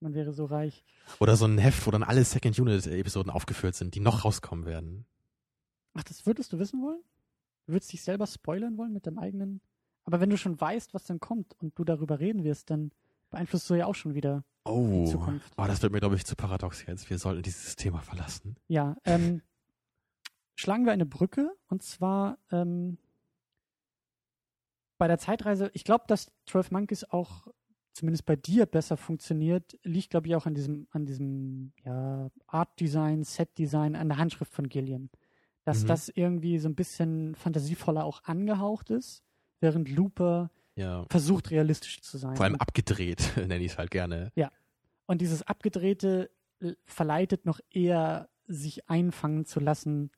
man 0.00 0.14
wäre 0.14 0.32
so 0.32 0.44
reich. 0.44 0.84
Oder 1.18 1.36
so 1.36 1.44
ein 1.46 1.58
Heft, 1.58 1.86
wo 1.86 1.90
dann 1.90 2.02
alle 2.04 2.22
Second 2.24 2.58
Unit-Episoden 2.58 3.30
aufgeführt 3.30 3.74
sind, 3.74 3.94
die 3.94 4.00
noch 4.00 4.24
rauskommen 4.24 4.64
werden. 4.64 5.04
Ach, 5.94 6.04
das 6.04 6.24
würdest 6.26 6.52
du 6.52 6.58
wissen 6.60 6.80
wollen? 6.82 7.00
Du 7.66 7.72
würdest 7.72 7.92
dich 7.92 8.02
selber 8.02 8.26
spoilern 8.26 8.78
wollen 8.78 8.92
mit 8.92 9.06
deinem 9.06 9.18
eigenen. 9.18 9.60
Aber 10.08 10.20
wenn 10.20 10.30
du 10.30 10.38
schon 10.38 10.58
weißt, 10.58 10.94
was 10.94 11.04
dann 11.04 11.20
kommt 11.20 11.54
und 11.60 11.78
du 11.78 11.84
darüber 11.84 12.18
reden 12.18 12.42
wirst, 12.42 12.70
dann 12.70 12.92
beeinflusst 13.28 13.68
du 13.68 13.74
ja 13.74 13.84
auch 13.84 13.94
schon 13.94 14.14
wieder. 14.14 14.42
Oh, 14.64 15.04
Zukunft. 15.04 15.52
oh 15.58 15.64
das 15.66 15.82
wird 15.82 15.92
mir, 15.92 16.00
glaube 16.00 16.16
ich, 16.16 16.24
zu 16.24 16.34
paradox 16.34 16.86
jetzt. 16.86 17.10
Wir 17.10 17.18
sollten 17.18 17.42
dieses 17.42 17.76
Thema 17.76 18.00
verlassen. 18.00 18.56
Ja, 18.68 18.96
ähm, 19.04 19.42
schlagen 20.54 20.86
wir 20.86 20.92
eine 20.92 21.04
Brücke 21.04 21.54
und 21.68 21.82
zwar 21.82 22.38
ähm, 22.50 22.96
bei 24.96 25.08
der 25.08 25.18
Zeitreise. 25.18 25.70
Ich 25.74 25.84
glaube, 25.84 26.04
dass 26.08 26.32
12 26.46 26.70
Monkeys 26.70 27.04
auch 27.04 27.46
zumindest 27.92 28.24
bei 28.24 28.36
dir 28.36 28.64
besser 28.64 28.96
funktioniert, 28.96 29.78
liegt, 29.82 30.08
glaube 30.08 30.26
ich, 30.28 30.36
auch 30.36 30.46
an 30.46 30.54
diesem, 30.54 30.86
an 30.90 31.04
diesem 31.04 31.74
ja, 31.84 32.30
Art 32.46 32.80
Design, 32.80 33.24
Set 33.24 33.58
Design, 33.58 33.94
an 33.94 34.08
der 34.08 34.16
Handschrift 34.16 34.54
von 34.54 34.70
Gilliam. 34.70 35.10
Dass 35.64 35.82
Mhm. 35.82 35.88
das 35.88 36.08
irgendwie 36.08 36.58
so 36.58 36.68
ein 36.70 36.74
bisschen 36.76 37.34
fantasievoller 37.34 38.04
auch 38.06 38.24
angehaucht 38.24 38.88
ist, 38.88 39.22
während 39.60 39.88
Looper 39.90 40.50
Ja. 40.76 41.04
versucht, 41.10 41.50
realistisch 41.50 42.00
zu 42.00 42.18
sein. 42.18 42.36
Vor 42.36 42.44
allem 42.44 42.56
abgedreht, 42.56 43.18
nenne 43.36 43.58
ich 43.64 43.72
es 43.72 43.78
halt 43.78 43.90
gerne. 43.90 44.32
Und 45.06 45.20
dieses 45.22 45.42
Abgedrehte 45.42 46.30
verleitet 46.84 47.46
noch 47.46 47.60
eher, 47.70 48.28
sich 48.46 48.88
einfangen 48.90 49.44
zu 49.46 49.60
lassen, 49.60 50.10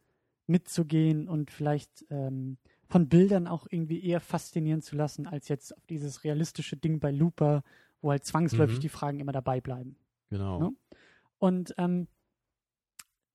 mitzugehen 0.47 1.29
und 1.29 1.51
vielleicht 1.51 2.05
ähm, 2.11 2.57
von 2.89 3.09
Bildern 3.09 3.47
auch 3.47 3.67
irgendwie 3.71 4.03
eher 4.05 4.21
faszinieren 4.21 4.83
zu 4.83 4.97
lassen, 4.97 5.27
als 5.29 5.49
jetzt 5.49 5.77
auf 5.77 5.87
dieses 5.87 6.25
realistische 6.25 6.77
Ding 6.77 6.99
bei 6.99 7.11
Looper, 7.13 7.63
wo 8.01 8.11
halt 8.11 8.25
zwangsläufig 8.25 8.79
Mhm. 8.79 8.81
die 8.81 8.89
Fragen 8.89 9.21
immer 9.21 9.33
dabei 9.33 9.61
bleiben. 9.61 9.97
Genau. 10.31 10.59
Ne? 10.59 10.73
Und 11.39 11.75
ähm, 11.79 12.09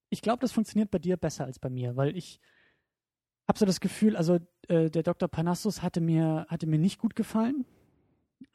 ich 0.10 0.22
glaube, 0.22 0.40
das 0.42 0.52
funktioniert 0.52 0.92
bei 0.92 1.00
dir 1.00 1.18
besser 1.18 1.46
als 1.46 1.60
bei 1.60 1.70
mir, 1.70 1.96
weil 1.96 2.16
ich 2.18 2.40
habe 3.48 3.60
so 3.60 3.66
das 3.66 3.80
Gefühl, 3.80 4.16
also 4.16 4.40
äh, 4.68 4.90
der 4.90 5.04
Dr. 5.04 5.28
Panassus 5.30 5.82
hatte 5.82 6.02
mir, 6.02 6.46
hatte 6.50 6.68
mir 6.68 6.80
nicht 6.80 7.00
gut 7.00 7.16
gefallen. 7.16 7.66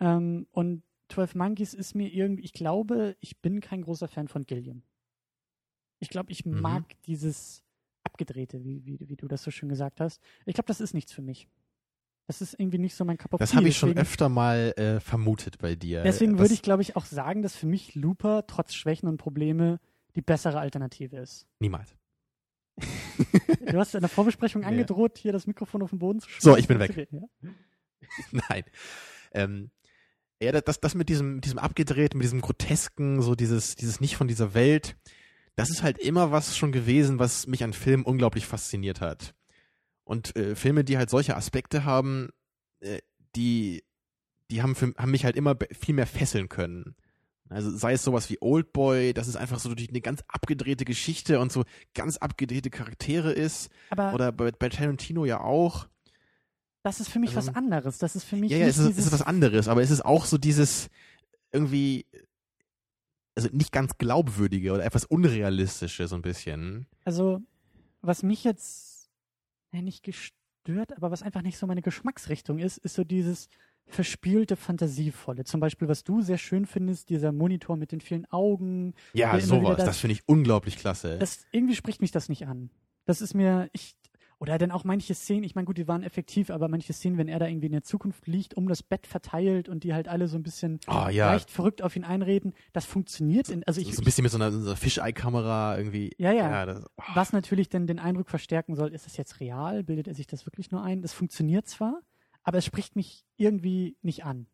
Ähm, 0.01 0.47
und 0.53 0.83
12 1.11 1.35
Monkeys 1.35 1.75
ist 1.75 1.95
mir 1.95 2.09
irgendwie, 2.13 2.43
ich 2.45 2.53
glaube, 2.53 3.17
ich 3.21 3.39
bin 3.41 3.61
kein 3.61 3.83
großer 3.83 4.09
Fan 4.09 4.29
von 4.29 4.45
Gilliam. 4.45 4.83
Ich 5.99 6.09
glaube, 6.09 6.33
ich 6.33 6.45
Mhm. 6.47 6.61
mag 6.61 6.85
dieses 7.07 7.63
Abgedrehte, 8.05 8.65
wie, 8.65 8.85
wie, 8.85 8.99
wie 9.09 9.17
du 9.17 9.29
das 9.29 9.43
so 9.43 9.51
schön 9.51 9.69
gesagt 9.69 10.01
hast. 10.01 10.21
Ich 10.47 10.55
glaube, 10.55 10.67
das 10.69 10.81
ist 10.81 10.95
nichts 10.95 11.13
für 11.13 11.23
mich. 11.23 11.49
Das 12.27 12.41
ist 12.41 12.55
irgendwie 12.59 12.79
nicht 12.79 12.95
so 12.95 13.05
mein 13.05 13.19
Cup 13.19 13.35
of 13.35 13.39
Das 13.41 13.55
habe 13.55 13.69
ich 13.69 13.77
schon 13.77 13.89
deswegen- 13.91 14.01
öfter 14.03 14.29
mal 14.29 14.73
äh, 14.77 15.01
vermutet 15.01 15.59
bei 15.59 15.75
dir. 15.75 16.03
Deswegen 16.03 16.33
das, 16.33 16.41
würde 16.41 16.55
ich, 16.55 16.63
glaube 16.63 16.83
ich, 16.83 16.95
auch 16.97 17.05
sagen, 17.05 17.43
dass 17.43 17.57
für 17.57 17.67
mich 17.67 17.95
Looper 17.97 18.47
trotz 18.47 18.73
Schwächen 18.75 19.09
und 19.09 19.17
Probleme 19.17 19.81
die 20.15 20.23
bessere 20.23 20.59
Alternative 20.61 21.17
ist. 21.19 21.47
Niemals. 21.59 21.97
Du 23.67 23.79
hast 23.79 23.95
in 23.95 24.01
der 24.01 24.09
Vorbesprechung 24.09 24.65
angedroht, 24.65 25.19
hier 25.19 25.33
das 25.33 25.47
Mikrofon 25.47 25.83
auf 25.83 25.91
den 25.91 25.99
Boden 25.99 26.21
zu 26.21 26.29
So, 26.39 26.51
schmeißen 26.51 26.61
ich 26.61 26.69
bin 26.69 26.79
weg. 26.79 26.93
zu 26.93 26.99
reden, 26.99 27.21
Ja? 27.43 27.51
Nein. 28.49 28.65
Ähm, 29.33 29.71
ja, 30.43 30.53
das, 30.53 30.81
das 30.81 30.95
mit 30.95 31.09
diesem, 31.09 31.37
mit 31.37 31.45
diesem 31.45 31.59
abgedrehten, 31.59 32.19
mit 32.19 32.25
diesem 32.25 32.41
grotesken, 32.41 33.21
so 33.23 33.35
dieses, 33.35 33.77
dieses 33.77 34.01
nicht 34.01 34.17
von 34.17 34.27
dieser 34.27 34.55
Welt, 34.55 34.97
das 35.57 35.71
ist 35.71 35.83
halt 35.83 35.99
immer 35.99 36.33
was 36.33 36.57
schon 36.57 36.73
gewesen, 36.73 37.19
was 37.19 37.47
mich 37.47 37.63
an 37.63 37.75
Filmen 37.75 38.05
unglaublich 38.05 38.47
fasziniert 38.47 39.01
hat. 39.01 39.35
Und 40.05 40.35
äh, 40.35 40.57
Filme, 40.57 40.83
die 40.83 40.97
halt 40.97 41.11
solche 41.11 41.37
Aspekte 41.37 41.85
haben, 41.85 42.31
äh, 42.81 43.01
die, 43.37 43.85
die 44.51 44.63
haben, 44.63 44.75
für, 44.75 44.95
haben 44.97 45.11
mich 45.11 45.25
halt 45.25 45.37
immer 45.37 45.57
viel 45.79 45.95
mehr 45.95 46.07
fesseln 46.07 46.49
können. 46.49 46.97
Also 47.51 47.71
sei 47.77 47.95
es 47.95 48.05
sowas 48.05 48.31
wie 48.31 48.39
Oldboy, 48.41 49.13
das 49.13 49.27
ist 49.29 49.37
einfach 49.37 49.59
so 49.59 49.75
durch 49.75 49.89
eine 49.89 50.01
ganz 50.01 50.23
abgedrehte 50.29 50.85
Geschichte 50.85 51.41
und 51.41 51.51
so 51.51 51.65
ganz 51.95 52.17
abgedrehte 52.17 52.71
Charaktere 52.71 53.33
ist. 53.33 53.71
Aber 53.91 54.15
Oder 54.15 54.31
bei, 54.33 54.53
bei 54.53 54.69
Tarantino 54.69 55.25
ja 55.25 55.41
auch. 55.41 55.89
das 56.85 57.01
ist 57.01 57.11
für 57.11 57.19
mich 57.19 57.37
also- 57.37 57.49
was 57.49 57.57
anderes. 57.57 57.99
Das 57.99 58.15
ist 58.17 58.25
für 58.25 58.37
mich 58.37 58.53
Ja, 58.53 58.59
ja, 58.59 58.67
es 58.69 58.79
ist, 58.79 58.91
es 58.99 59.07
ist 59.07 59.13
was 59.13 59.23
anderes, 59.23 59.67
aber 59.69 59.83
es 59.83 59.91
ist 59.91 60.05
auch 60.05 60.25
so 60.27 60.39
dieses 60.39 60.89
irgendwie, 61.53 62.07
also 63.35 63.49
nicht 63.53 63.73
ganz 63.73 63.99
glaubwürdige 63.99 64.73
oder 64.73 64.85
etwas 64.85 65.05
unrealistische 65.05 66.07
so 66.07 66.15
ein 66.15 66.23
bisschen. 66.23 66.87
also 67.05 67.41
was 68.03 68.23
mich 68.23 68.45
jetzt 68.45 69.11
ja, 69.73 69.83
nicht 69.83 70.03
gestört, 70.05 70.97
aber 70.97 71.11
was 71.11 71.23
einfach 71.23 71.43
nicht 71.43 71.59
so 71.59 71.67
meine 71.67 71.83
Geschmacksrichtung 71.83 72.59
ist, 72.61 72.79
ist 72.79 72.95
so 72.95 73.05
dieses 73.05 73.49
verspielte, 73.95 74.57
fantasievolle. 74.57 75.45
Zum 75.45 75.61
Beispiel, 75.61 75.89
was 75.89 76.05
du 76.05 76.23
sehr 76.23 76.39
schön 76.39 76.67
findest, 76.67 77.09
dieser 77.11 77.33
Monitor 77.33 77.77
mit 77.77 77.93
den 77.93 78.01
vielen 78.01 78.27
Augen. 78.33 78.95
Ja, 79.13 79.39
sowas, 79.41 79.77
das- 79.79 79.87
das 79.87 79.99
finde 79.99 80.13
ich 80.15 80.23
unglaublich 80.27 80.77
klasse. 80.77 81.19
Das, 81.19 81.45
irgendwie 81.53 81.75
spricht 81.75 82.01
mich 82.01 82.11
das 82.11 82.29
nicht 82.29 82.47
an. 82.47 82.71
Das 83.07 83.21
ist 83.21 83.35
mir, 83.35 83.69
ich, 83.73 83.97
oder 84.39 84.57
dann 84.57 84.71
auch 84.71 84.85
manche 84.85 85.15
Szenen, 85.15 85.43
ich 85.45 85.55
meine, 85.55 85.67
gut, 85.67 85.77
die 85.77 85.87
waren 85.87 86.03
effektiv, 86.03 86.49
aber 86.51 86.69
manche 86.69 86.93
Szenen, 86.95 87.19
wenn 87.19 87.29
er 87.29 87.39
da 87.39 87.47
irgendwie 87.47 87.67
in 87.67 87.73
der 87.73 87.83
Zukunft 87.83 88.27
liegt, 88.27 88.55
um 88.55 88.69
das 88.69 88.83
Bett 88.83 89.07
verteilt 89.07 89.69
und 89.69 89.85
die 89.85 89.93
halt 89.93 90.09
alle 90.09 90.29
so 90.29 90.37
ein 90.39 90.43
bisschen 90.43 90.81
oh 90.89 91.09
ja, 91.11 91.33
leicht 91.33 91.51
verrückt 91.51 91.83
auf 91.83 91.95
ihn 91.95 92.05
einreden, 92.05 92.55
das 92.73 92.87
funktioniert. 92.87 93.51
In, 93.51 93.65
also 93.65 93.81
ich, 93.83 93.95
so 93.95 94.01
ein 94.01 94.05
bisschen 94.05 94.23
mit 94.23 94.33
so 94.33 94.39
einer, 94.39 94.51
so 94.51 94.61
einer 94.67 94.77
Fisheye-Kamera 94.77 95.77
irgendwie. 95.77 96.13
Ja, 96.17 96.33
ja. 96.33 96.51
ja 96.51 96.67
das, 96.67 96.85
oh, 96.97 97.03
was 97.15 97.33
natürlich 97.35 97.69
dann 97.69 97.87
den 97.87 97.99
Eindruck 97.99 98.31
verstärken 98.31 98.77
soll, 98.77 98.95
ist 98.95 99.05
das 99.05 99.17
jetzt 99.19 99.41
real? 99.41 99.83
Bildet 99.83 100.09
er 100.09 100.15
sich 100.15 100.27
das 100.27 100.47
wirklich 100.47 100.71
nur 100.71 100.83
ein? 100.83 101.03
Das 101.03 101.13
funktioniert 101.13 101.67
zwar, 101.69 102.01
aber 102.43 102.59
es 102.59 102.65
spricht 102.65 102.97
mich 102.97 103.25
irgendwie 103.37 103.97
nicht 104.03 104.25
an. 104.25 104.47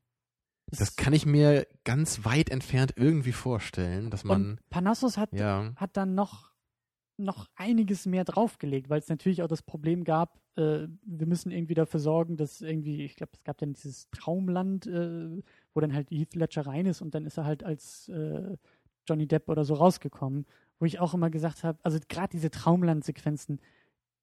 das 0.71 0.97
kann 0.97 1.13
ich 1.13 1.27
mir 1.27 1.67
ganz 1.85 2.25
weit 2.25 2.51
entfernt 2.51 2.95
irgendwie 2.97 3.33
vorstellen, 3.33 4.11
dass 4.11 4.25
man, 4.25 4.51
und 4.53 4.71
Panassus 4.71 5.17
hat, 5.17 5.33
ja, 5.33 5.73
hat 5.77 5.97
dann 5.97 6.15
noch, 6.15 6.53
noch 7.17 7.49
einiges 7.55 8.07
mehr 8.07 8.25
draufgelegt, 8.25 8.91
weil 8.91 8.99
es 8.99 9.09
natürlich 9.09 9.43
auch 9.43 9.49
das 9.49 9.63
Problem 9.63 10.05
gab, 10.05 10.41
äh, 10.57 10.89
wir 11.05 11.27
müssen 11.27 11.51
irgendwie 11.51 11.75
dafür 11.75 12.01
sorgen, 12.01 12.37
dass 12.37 12.61
irgendwie, 12.61 13.05
ich 13.05 13.17
glaube, 13.17 13.33
es 13.35 13.45
gab 13.45 13.59
dann 13.59 13.75
dieses 13.75 14.11
Traumland, 14.11 14.87
äh, 14.87 15.43
wo 15.73 15.81
dann 15.81 15.95
halt 15.95 16.11
Heath 16.11 16.35
Ledger 16.35 16.67
rein 16.67 16.87
ist 16.87 17.03
und 17.03 17.15
dann 17.15 17.27
ist 17.27 17.37
er 17.37 17.45
halt 17.45 17.63
als 17.63 18.09
äh, 18.09 18.57
Johnny 19.07 19.27
Depp 19.27 19.49
oder 19.49 19.65
so 19.65 19.75
rausgekommen, 19.75 20.47
wo 20.79 20.87
ich 20.87 20.99
auch 20.99 21.15
immer 21.15 21.31
gesagt 21.31 21.63
habe, 21.63 21.79
also 21.83 21.99
gerade 22.09 22.31
diese 22.31 22.51
Traumland-Sequenzen, 22.51 23.61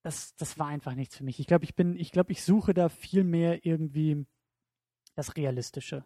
das, 0.03 0.35
das 0.35 0.59
war 0.59 0.67
einfach 0.67 0.95
nichts 0.95 1.17
für 1.17 1.23
mich. 1.23 1.39
Ich 1.39 1.47
glaube, 1.47 1.63
ich 1.65 1.75
bin, 1.75 1.95
ich 1.95 2.11
glaube, 2.11 2.31
ich 2.31 2.43
suche 2.43 2.73
da 2.73 2.89
viel 2.89 3.23
mehr 3.23 3.65
irgendwie 3.65 4.25
das 5.15 5.35
Realistische. 5.35 6.03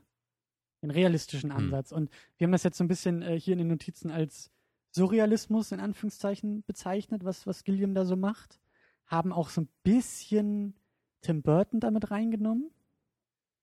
Den 0.84 0.92
realistischen 0.92 1.50
Hm. 1.50 1.58
Ansatz. 1.58 1.92
Und 1.92 2.12
wir 2.38 2.46
haben 2.46 2.52
das 2.52 2.64
jetzt 2.64 2.78
so 2.78 2.84
ein 2.84 2.88
bisschen 2.88 3.22
äh, 3.24 3.40
hier 3.40 3.54
in 3.54 3.60
den 3.60 3.68
Notizen 3.68 4.12
als 4.12 4.52
Surrealismus 4.92 5.72
in 5.72 5.80
Anführungszeichen 5.80 6.64
bezeichnet, 6.66 7.26
was, 7.26 7.46
was 7.48 7.64
Gilliam 7.64 7.94
da 7.96 8.06
so 8.06 8.16
macht. 8.16 8.60
Haben 9.08 9.34
auch 9.34 9.50
so 9.50 9.62
ein 9.62 9.70
bisschen 9.84 10.76
Tim 11.22 11.42
Burton 11.42 11.80
damit 11.80 12.12
reingenommen. 12.12 12.70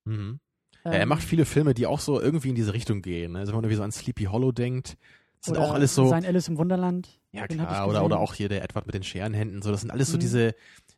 mhm. 0.05 0.41
ja, 0.85 0.93
er 0.93 1.03
Ähm, 1.03 1.09
macht 1.09 1.23
viele 1.23 1.45
Filme, 1.45 1.75
die 1.75 1.87
auch 1.87 2.01
so 2.01 2.21
irgendwie 2.21 2.49
in 2.51 2.55
diese 2.57 2.73
Richtung 2.75 3.01
gehen. 3.03 3.33
Ne? 3.33 3.39
Also 3.41 3.53
wenn 3.53 3.57
man 3.59 3.65
irgendwie 3.65 3.77
so 3.77 3.83
an 3.85 3.93
Sleepy 3.93 4.25
Hollow 4.25 4.53
denkt, 4.53 4.97
sind 5.45 5.57
oder 5.57 5.67
auch 5.67 5.75
alles 5.75 5.95
so, 5.95 6.09
Sein 6.09 6.25
Alice 6.25 6.49
im 6.49 6.57
Wunderland. 6.59 7.21
Ja, 7.33 7.47
klar, 7.47 7.89
oder, 7.89 8.05
oder 8.05 8.19
auch 8.21 8.35
hier 8.35 8.49
der 8.49 8.63
Edward 8.63 8.87
mit 8.87 8.95
den 8.95 9.03
Scherenhänden, 9.03 9.63
so, 9.63 9.71
das 9.71 9.81
sind 9.83 9.91
alles 9.91 10.09
so 10.09 10.17
Mhm. 10.17 10.21
diese, 10.21 10.55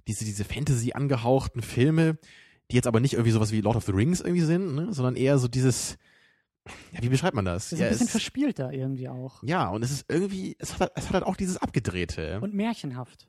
diese, 0.07 0.25
diese 0.25 0.45
Fantasy 0.45 0.93
angehauchten 0.93 1.63
Filme, 1.63 2.19
die 2.71 2.77
jetzt 2.77 2.87
aber 2.87 3.01
nicht 3.01 3.15
irgendwie 3.15 3.31
sowas 3.33 3.53
wie 3.53 3.61
Lord 3.61 3.77
of 3.77 3.85
the 3.85 3.93
Rings 3.93 4.21
irgendwie 4.21 4.43
sind, 4.43 4.75
ne, 4.75 4.93
sondern 4.93 5.17
eher 5.17 5.39
so 5.39 5.49
dieses, 5.49 5.97
ja, 6.93 7.01
wie 7.03 7.09
beschreibt 7.09 7.35
man 7.37 7.45
das? 7.45 7.65
Das 7.71 7.73
ist 7.75 7.79
ja, 7.81 7.87
ein 7.87 7.93
bisschen 7.93 8.07
es, 8.07 8.11
verspielter 8.11 8.73
irgendwie 8.73 9.09
auch. 9.09 9.43
ja, 9.43 9.69
und 9.69 9.83
es 9.85 9.91
ist 9.91 10.05
irgendwie, 10.09 10.57
es 10.59 10.73
hat, 10.75 10.81
halt- 10.81 10.93
es 10.97 11.07
hat 11.07 11.15
halt 11.15 11.25
auch 11.25 11.37
dieses 11.37 11.57
Abgedrehte. 11.59 12.41
Und 12.41 12.55
märchenhaft. 12.55 13.29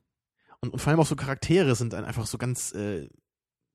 Und, 0.60 0.74
und 0.74 0.80
vor 0.80 0.90
allem 0.92 1.00
auch 1.00 1.06
so 1.06 1.16
Charaktere 1.16 1.76
sind 1.76 1.94
dann 1.94 2.04
einfach 2.04 2.26
so 2.26 2.38
ganz, 2.40 2.74
äh, 2.74 3.08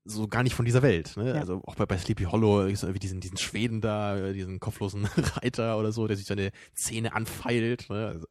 so 0.05 0.27
gar 0.27 0.43
nicht 0.43 0.55
von 0.55 0.65
dieser 0.65 0.81
Welt. 0.81 1.15
Ne? 1.17 1.29
Ja. 1.29 1.33
Also 1.35 1.61
auch 1.65 1.75
bei, 1.75 1.85
bei 1.85 1.97
Sleepy 1.97 2.25
Hollow 2.25 2.61
ist 2.65 2.83
irgendwie 2.83 2.99
diesen, 2.99 3.21
diesen 3.21 3.37
Schweden 3.37 3.81
da, 3.81 4.17
äh, 4.17 4.33
diesen 4.33 4.59
kopflosen 4.59 5.05
Reiter 5.35 5.77
oder 5.77 5.91
so, 5.91 6.07
der 6.07 6.17
sich 6.17 6.25
seine 6.25 6.51
Zähne 6.73 7.13
anfeilt. 7.13 7.89
Ne? 7.89 8.07
Also, 8.07 8.27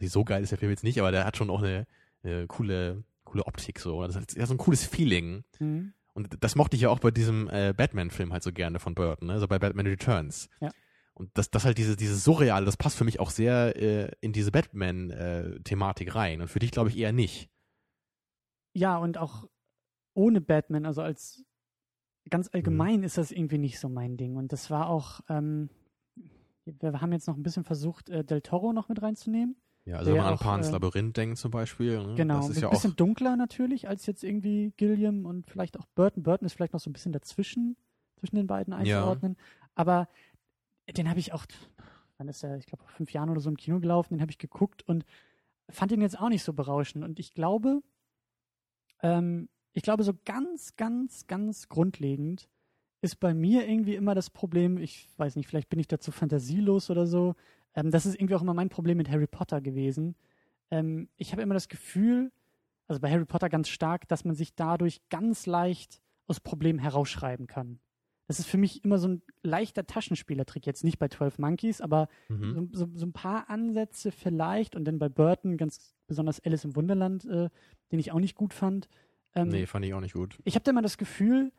so 0.00 0.24
geil 0.24 0.42
ist 0.42 0.50
der 0.50 0.58
Film 0.58 0.70
jetzt 0.70 0.84
nicht, 0.84 0.98
aber 0.98 1.10
der 1.10 1.26
hat 1.26 1.36
schon 1.36 1.50
auch 1.50 1.62
eine, 1.62 1.86
äh, 2.22 2.46
coole, 2.46 3.04
coole 3.24 3.44
Optik 3.46 3.78
so. 3.78 4.06
Das 4.06 4.16
hat 4.16 4.30
so 4.30 4.54
ein 4.54 4.58
cooles 4.58 4.84
Feeling. 4.84 5.44
Mhm. 5.58 5.92
Und 6.14 6.36
das 6.40 6.56
mochte 6.56 6.76
ich 6.76 6.82
ja 6.82 6.88
auch 6.88 6.98
bei 6.98 7.10
diesem 7.10 7.48
äh, 7.48 7.72
Batman-Film 7.76 8.32
halt 8.32 8.42
so 8.42 8.52
gerne 8.52 8.78
von 8.78 8.94
Burton, 8.94 9.28
ne? 9.28 9.34
also 9.34 9.46
bei 9.46 9.58
Batman 9.58 9.86
Returns. 9.86 10.48
Ja. 10.60 10.70
Und 11.14 11.30
das, 11.34 11.50
das 11.50 11.64
halt 11.64 11.76
diese, 11.76 11.96
dieses 11.96 12.24
Surreale, 12.24 12.64
das 12.64 12.76
passt 12.76 12.96
für 12.96 13.04
mich 13.04 13.20
auch 13.20 13.30
sehr 13.30 13.76
äh, 13.76 14.10
in 14.20 14.32
diese 14.32 14.50
Batman-Thematik 14.50 16.14
rein. 16.14 16.40
Und 16.40 16.48
für 16.48 16.60
dich 16.60 16.70
glaube 16.70 16.88
ich 16.88 16.96
eher 16.96 17.12
nicht. 17.12 17.50
Ja, 18.72 18.96
und 18.96 19.18
auch 19.18 19.46
ohne 20.14 20.40
Batman, 20.40 20.86
also 20.86 21.02
als 21.02 21.44
ganz 22.28 22.46
Mhm. 22.46 22.50
allgemein 22.54 23.02
ist 23.02 23.18
das 23.18 23.32
irgendwie 23.32 23.58
nicht 23.58 23.78
so 23.80 23.88
mein 23.88 24.16
Ding. 24.16 24.36
Und 24.36 24.52
das 24.52 24.70
war 24.70 24.88
auch, 24.88 25.20
ähm, 25.28 25.70
wir 26.64 27.00
haben 27.00 27.12
jetzt 27.12 27.26
noch 27.26 27.36
ein 27.36 27.42
bisschen 27.42 27.64
versucht, 27.64 28.08
äh, 28.10 28.24
Del 28.24 28.42
Toro 28.42 28.72
noch 28.72 28.88
mit 28.88 29.02
reinzunehmen. 29.02 29.56
Ja, 29.86 29.96
also 29.96 30.10
wenn 30.12 30.18
man 30.18 30.34
an 30.34 30.38
Pans 30.38 30.68
äh, 30.68 30.72
Labyrinth 30.72 31.16
denkt 31.16 31.38
zum 31.38 31.50
Beispiel. 31.50 32.06
Ne? 32.06 32.14
Genau, 32.14 32.36
das 32.36 32.50
ist 32.50 32.58
ein 32.58 32.62
ja 32.64 32.68
bisschen 32.68 32.96
dunkler 32.96 33.36
natürlich 33.36 33.88
als 33.88 34.06
jetzt 34.06 34.22
irgendwie 34.22 34.72
Gilliam 34.76 35.24
und 35.24 35.46
vielleicht 35.50 35.78
auch 35.80 35.86
Burton. 35.94 36.22
Burton 36.22 36.46
ist 36.46 36.52
vielleicht 36.52 36.74
noch 36.74 36.80
so 36.80 36.90
ein 36.90 36.92
bisschen 36.92 37.12
dazwischen, 37.12 37.76
zwischen 38.16 38.36
den 38.36 38.46
beiden 38.46 38.74
einzuordnen. 38.74 39.36
Ja. 39.38 39.44
Aber 39.74 40.08
den 40.96 41.08
habe 41.08 41.18
ich 41.18 41.32
auch, 41.32 41.46
wann 42.18 42.28
ist 42.28 42.44
er, 42.44 42.58
ich 42.58 42.66
glaube, 42.66 42.84
vor 42.84 42.92
fünf 42.92 43.12
Jahren 43.12 43.30
oder 43.30 43.40
so 43.40 43.48
im 43.48 43.56
Kino 43.56 43.80
gelaufen, 43.80 44.14
den 44.14 44.20
habe 44.20 44.30
ich 44.30 44.38
geguckt 44.38 44.86
und 44.86 45.06
fand 45.70 45.92
ihn 45.92 46.02
jetzt 46.02 46.20
auch 46.20 46.28
nicht 46.28 46.44
so 46.44 46.52
berauschend. 46.52 47.02
Und 47.02 47.18
ich 47.18 47.32
glaube, 47.32 47.82
ähm, 49.02 49.48
ich 49.72 49.82
glaube, 49.82 50.02
so 50.02 50.12
ganz, 50.24 50.76
ganz, 50.76 51.26
ganz 51.26 51.68
grundlegend 51.68 52.48
ist 53.02 53.20
bei 53.20 53.34
mir 53.34 53.66
irgendwie 53.66 53.94
immer 53.94 54.14
das 54.14 54.30
Problem, 54.30 54.76
ich 54.76 55.08
weiß 55.16 55.36
nicht, 55.36 55.46
vielleicht 55.46 55.68
bin 55.68 55.80
ich 55.80 55.88
dazu 55.88 56.12
fantasielos 56.12 56.90
oder 56.90 57.06
so. 57.06 57.34
Ähm, 57.74 57.90
das 57.90 58.06
ist 58.06 58.14
irgendwie 58.16 58.34
auch 58.34 58.42
immer 58.42 58.54
mein 58.54 58.68
Problem 58.68 58.98
mit 58.98 59.10
Harry 59.10 59.26
Potter 59.26 59.60
gewesen. 59.60 60.16
Ähm, 60.70 61.08
ich 61.16 61.32
habe 61.32 61.42
immer 61.42 61.54
das 61.54 61.68
Gefühl, 61.68 62.30
also 62.88 63.00
bei 63.00 63.10
Harry 63.10 63.24
Potter 63.24 63.48
ganz 63.48 63.68
stark, 63.68 64.08
dass 64.08 64.24
man 64.24 64.34
sich 64.34 64.54
dadurch 64.54 65.00
ganz 65.08 65.46
leicht 65.46 66.02
aus 66.26 66.40
Problemen 66.40 66.78
herausschreiben 66.78 67.46
kann. 67.46 67.80
Das 68.26 68.38
ist 68.38 68.46
für 68.46 68.58
mich 68.58 68.84
immer 68.84 68.98
so 68.98 69.08
ein 69.08 69.22
leichter 69.42 69.86
Taschenspielertrick. 69.86 70.64
Jetzt 70.64 70.84
nicht 70.84 71.00
bei 71.00 71.08
12 71.08 71.38
Monkeys, 71.38 71.80
aber 71.80 72.08
mhm. 72.28 72.70
so, 72.72 72.86
so, 72.86 72.90
so, 72.94 73.06
ein 73.06 73.12
paar 73.12 73.50
Ansätze 73.50 74.12
vielleicht. 74.12 74.76
Und 74.76 74.84
dann 74.84 75.00
bei 75.00 75.08
Burton 75.08 75.56
ganz 75.56 75.96
besonders 76.06 76.38
Alice 76.44 76.64
im 76.64 76.76
Wunderland, 76.76 77.24
äh, 77.24 77.48
den 77.90 77.98
ich 77.98 78.12
auch 78.12 78.20
nicht 78.20 78.36
gut 78.36 78.54
fand. 78.54 78.88
Ähm, 79.34 79.48
nee, 79.48 79.66
fand 79.66 79.84
ich 79.84 79.94
auch 79.94 80.00
nicht 80.00 80.14
gut. 80.14 80.38
Ich 80.44 80.54
habe 80.54 80.64
da 80.64 80.70
immer 80.70 80.82
das 80.82 80.98
Gefühl, 80.98 81.52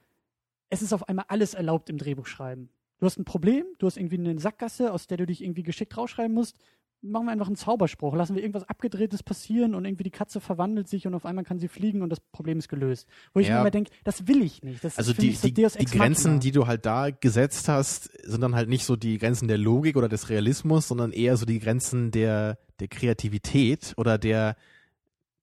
es 0.69 0.81
ist 0.81 0.93
auf 0.93 1.07
einmal 1.07 1.25
alles 1.27 1.53
erlaubt 1.53 1.89
im 1.89 1.97
Drehbuchschreiben. 1.97 2.69
Du 2.99 3.05
hast 3.05 3.17
ein 3.17 3.25
Problem, 3.25 3.65
du 3.79 3.87
hast 3.87 3.97
irgendwie 3.97 4.17
eine 4.17 4.39
Sackgasse, 4.39 4.93
aus 4.93 5.07
der 5.07 5.17
du 5.17 5.25
dich 5.25 5.43
irgendwie 5.43 5.63
geschickt 5.63 5.97
rausschreiben 5.97 6.33
musst. 6.33 6.55
Machen 7.03 7.25
wir 7.25 7.31
einfach 7.31 7.47
einen 7.47 7.55
Zauberspruch, 7.55 8.15
lassen 8.15 8.35
wir 8.35 8.43
irgendwas 8.43 8.69
Abgedrehtes 8.69 9.23
passieren 9.23 9.73
und 9.73 9.85
irgendwie 9.85 10.03
die 10.03 10.11
Katze 10.11 10.39
verwandelt 10.39 10.87
sich 10.87 11.07
und 11.07 11.15
auf 11.15 11.25
einmal 11.25 11.43
kann 11.43 11.57
sie 11.57 11.67
fliegen 11.67 12.03
und 12.03 12.11
das 12.11 12.19
Problem 12.19 12.59
ist 12.59 12.69
gelöst. 12.69 13.07
Wo 13.33 13.39
ich 13.39 13.47
ja. 13.47 13.55
mir 13.55 13.61
immer 13.61 13.71
denke, 13.71 13.89
das 14.03 14.27
will 14.27 14.43
ich 14.43 14.61
nicht. 14.61 14.83
Das 14.83 14.99
also 14.99 15.13
die, 15.13 15.31
so 15.31 15.47
die, 15.47 15.53
die 15.53 15.85
Grenzen, 15.85 16.39
die 16.39 16.51
du 16.51 16.67
halt 16.67 16.85
da 16.85 17.09
gesetzt 17.09 17.67
hast, 17.69 18.11
sind 18.23 18.41
dann 18.41 18.53
halt 18.53 18.69
nicht 18.69 18.85
so 18.85 18.95
die 18.95 19.17
Grenzen 19.17 19.47
der 19.47 19.57
Logik 19.57 19.97
oder 19.97 20.09
des 20.09 20.29
Realismus, 20.29 20.87
sondern 20.87 21.11
eher 21.11 21.37
so 21.37 21.47
die 21.47 21.57
Grenzen 21.57 22.11
der, 22.11 22.59
der 22.79 22.87
Kreativität 22.87 23.95
oder 23.97 24.19
der, 24.19 24.55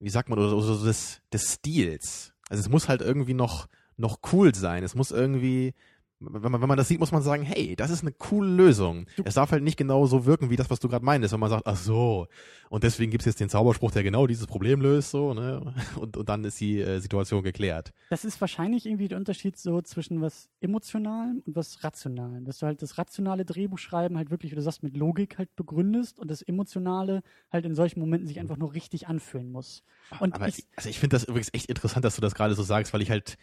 wie 0.01 0.11
sagt 0.11 0.29
man, 0.29 0.39
oder 0.39 0.49
so 0.61 0.85
des, 0.85 1.21
des 1.33 1.55
Stils. 1.55 2.33
Also 2.49 2.61
es 2.61 2.69
muss 2.69 2.89
halt 2.89 3.03
irgendwie 3.03 3.35
noch 3.35 3.69
noch 3.99 4.21
cool 4.33 4.55
sein. 4.55 4.85
Es 4.85 4.95
muss 4.95 5.11
irgendwie, 5.11 5.75
wenn 6.21 6.51
man, 6.51 6.61
wenn 6.61 6.69
man 6.69 6.77
das 6.77 6.89
sieht, 6.89 6.99
muss 6.99 7.13
man 7.13 7.23
sagen, 7.23 7.43
hey, 7.43 7.77
das 7.77 7.91
ist 7.91 8.03
eine 8.03 8.13
coole 8.13 8.49
Lösung. 8.49 9.07
Du 9.17 9.23
es 9.25 9.35
darf 9.35 9.53
halt 9.53 9.63
nicht 9.63 9.77
genau 9.77 10.07
so 10.07 10.27
wirken, 10.27 10.51
wie 10.51 10.57
das, 10.57 10.69
was 10.69 10.81
du 10.81 10.89
gerade 10.89 11.05
meintest, 11.05 11.33
wenn 11.33 11.41
man 11.41 11.51
sagt, 11.51 11.67
ach 11.67 11.77
so, 11.77 12.27
und 12.71 12.83
deswegen 12.85 13.11
gibt 13.11 13.23
es 13.23 13.27
jetzt 13.27 13.41
den 13.41 13.49
Zauberspruch, 13.49 13.93
der 13.93 14.03
genau 14.03 14.27
dieses 14.27 14.47
Problem 14.47 14.81
löst, 14.81 15.11
so, 15.11 15.33
ne? 15.35 15.75
Und, 15.99 16.17
und 16.17 16.29
dann 16.29 16.45
ist 16.45 16.61
die 16.61 16.81
äh, 16.81 17.01
Situation 17.01 17.43
geklärt. 17.43 17.93
Das 18.11 18.25
ist 18.25 18.41
wahrscheinlich 18.41 18.87
irgendwie 18.87 19.09
der 19.09 19.19
Unterschied 19.19 19.57
so 19.57 19.81
zwischen 19.83 20.21
was 20.21 20.49
Emotionalem 20.61 21.43
und 21.45 21.57
was 21.57 21.83
Rationalem. 21.83 22.45
Dass 22.45 22.59
du 22.59 22.67
halt 22.67 22.83
das 22.83 22.99
rationale 22.99 23.45
Drehbuchschreiben 23.45 24.17
halt 24.17 24.31
wirklich, 24.31 24.53
wie 24.53 24.57
du 24.57 24.63
sagst, 24.63 24.83
mit 24.83 24.97
Logik 24.97 25.39
halt 25.39 25.55
begründest 25.57 26.19
und 26.19 26.31
das 26.31 26.43
Emotionale 26.43 27.23
halt 27.51 27.65
in 27.65 27.75
solchen 27.75 28.01
Momenten 28.01 28.29
sich 28.29 28.39
einfach 28.39 28.57
nur 28.57 28.75
richtig 28.75 29.09
anfühlen 29.09 29.51
muss. 29.51 29.83
Und 30.21 30.35
Aber 30.35 30.49
ich, 30.49 30.67
also 30.77 30.89
ich 30.89 30.99
finde 30.99 31.17
das 31.17 31.25
übrigens 31.25 31.53
echt 31.53 31.67
interessant, 31.67 32.05
dass 32.05 32.17
du 32.17 32.21
das 32.21 32.35
gerade 32.35 32.55
so 32.55 32.63
sagst, 32.63 32.93
weil 32.93 33.03
ich 33.03 33.11
halt 33.11 33.39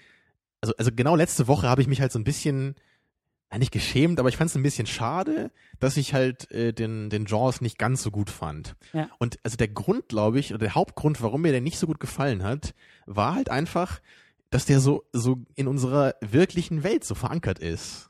also, 0.62 0.74
also 0.78 0.91
genau 0.93 1.16
letzte 1.16 1.47
Woche 1.47 1.68
habe 1.70 1.82
ich 1.82 1.88
mich 1.88 2.01
halt 2.01 2.12
so 2.12 2.20
ein 2.20 2.24
bisschen, 2.24 2.76
ja, 3.51 3.58
nicht 3.58 3.72
geschämt, 3.72 4.20
aber 4.20 4.30
ich 4.30 4.38
fand 4.38 4.49
es 4.49 4.56
ein 4.56 4.64
bisschen 4.64 4.88
schade, 4.88 5.51
dass 5.80 5.97
ich 5.97 6.14
halt 6.14 6.49
äh, 6.51 6.74
den, 6.74 7.10
den 7.10 7.26
Jaws 7.26 7.62
nicht 7.62 7.78
ganz 7.78 8.01
so 8.01 8.12
gut 8.12 8.30
fand. 8.30 8.76
Ja. 8.93 9.10
Und 9.20 9.39
also 9.43 9.58
der 9.58 9.68
Grund, 9.68 10.10
glaube 10.10 10.39
ich, 10.39 10.51
oder 10.51 10.60
der 10.60 10.76
Hauptgrund, 10.76 11.22
warum 11.22 11.41
mir 11.41 11.51
der 11.51 11.62
nicht 11.62 11.78
so 11.78 11.88
gut 11.88 11.99
gefallen 11.99 12.43
hat, 12.43 12.74
war 13.06 13.36
halt 13.36 13.49
einfach, 13.49 13.99
dass 14.49 14.66
der 14.66 14.80
so, 14.80 15.06
so 15.12 15.45
in 15.56 15.68
unserer 15.68 16.16
wirklichen 16.22 16.84
Welt 16.84 17.03
so 17.03 17.16
verankert 17.16 17.60
ist. 17.60 18.10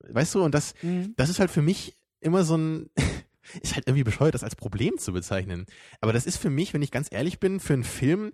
Weißt 0.00 0.34
du, 0.34 0.42
und 0.42 0.54
das, 0.54 0.74
mhm. 0.82 1.14
das 1.16 1.28
ist 1.28 1.38
halt 1.38 1.50
für 1.50 1.62
mich 1.62 1.96
immer 2.20 2.44
so 2.44 2.56
ein, 2.56 2.90
ist 3.62 3.74
halt 3.74 3.86
irgendwie 3.86 4.04
bescheuert, 4.04 4.34
das 4.34 4.44
als 4.44 4.56
Problem 4.56 4.98
zu 4.98 5.12
bezeichnen. 5.12 5.66
Aber 6.00 6.12
das 6.12 6.26
ist 6.26 6.38
für 6.38 6.50
mich, 6.50 6.74
wenn 6.74 6.82
ich 6.82 6.90
ganz 6.90 7.08
ehrlich 7.10 7.40
bin, 7.40 7.60
für 7.60 7.74
einen 7.74 7.84
Film 7.84 8.32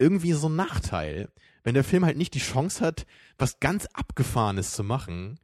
irgendwie 0.00 0.32
so 0.32 0.48
ein 0.48 0.56
Nachteil 0.56 1.30
wenn 1.62 1.74
der 1.74 1.84
Film 1.84 2.04
halt 2.04 2.16
nicht 2.16 2.34
die 2.34 2.40
Chance 2.40 2.84
hat, 2.84 3.06
was 3.38 3.60
ganz 3.60 3.86
Abgefahrenes 3.92 4.72
zu 4.72 4.84
machen. 4.84 5.38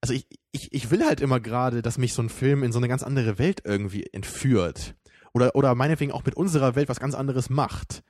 Also 0.00 0.14
ich, 0.14 0.26
ich, 0.52 0.72
ich 0.72 0.90
will 0.90 1.04
halt 1.04 1.20
immer 1.20 1.40
gerade, 1.40 1.82
dass 1.82 1.98
mich 1.98 2.14
so 2.14 2.22
ein 2.22 2.30
Film 2.30 2.62
in 2.62 2.72
so 2.72 2.78
eine 2.78 2.88
ganz 2.88 3.02
andere 3.02 3.38
Welt 3.38 3.62
irgendwie 3.64 4.06
entführt. 4.06 4.94
Oder, 5.32 5.54
oder 5.54 5.74
meinetwegen 5.74 6.12
auch 6.12 6.24
mit 6.24 6.34
unserer 6.34 6.74
Welt 6.74 6.88
was 6.88 7.00
ganz 7.00 7.14
anderes 7.14 7.50
macht. 7.50 8.02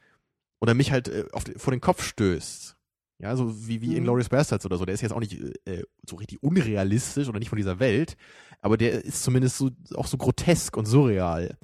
Oder 0.60 0.74
mich 0.74 0.92
halt 0.92 1.08
äh, 1.08 1.26
auf, 1.32 1.44
vor 1.56 1.72
den 1.72 1.80
Kopf 1.80 2.04
stößt. 2.04 2.76
Ja, 3.18 3.36
so 3.36 3.66
wie, 3.66 3.82
wie 3.82 3.90
mhm. 3.90 3.96
Inglourious 3.96 4.28
Bastards 4.28 4.64
oder 4.64 4.78
so. 4.78 4.86
Der 4.86 4.94
ist 4.94 5.02
jetzt 5.02 5.12
auch 5.12 5.20
nicht 5.20 5.38
äh, 5.66 5.82
so 6.08 6.16
richtig 6.16 6.42
unrealistisch 6.42 7.28
oder 7.28 7.38
nicht 7.38 7.50
von 7.50 7.58
dieser 7.58 7.78
Welt, 7.78 8.16
aber 8.60 8.78
der 8.78 9.04
ist 9.04 9.22
zumindest 9.22 9.58
so, 9.58 9.70
auch 9.94 10.06
so 10.06 10.16
grotesk 10.16 10.76
und 10.76 10.86
surreal. 10.86 11.58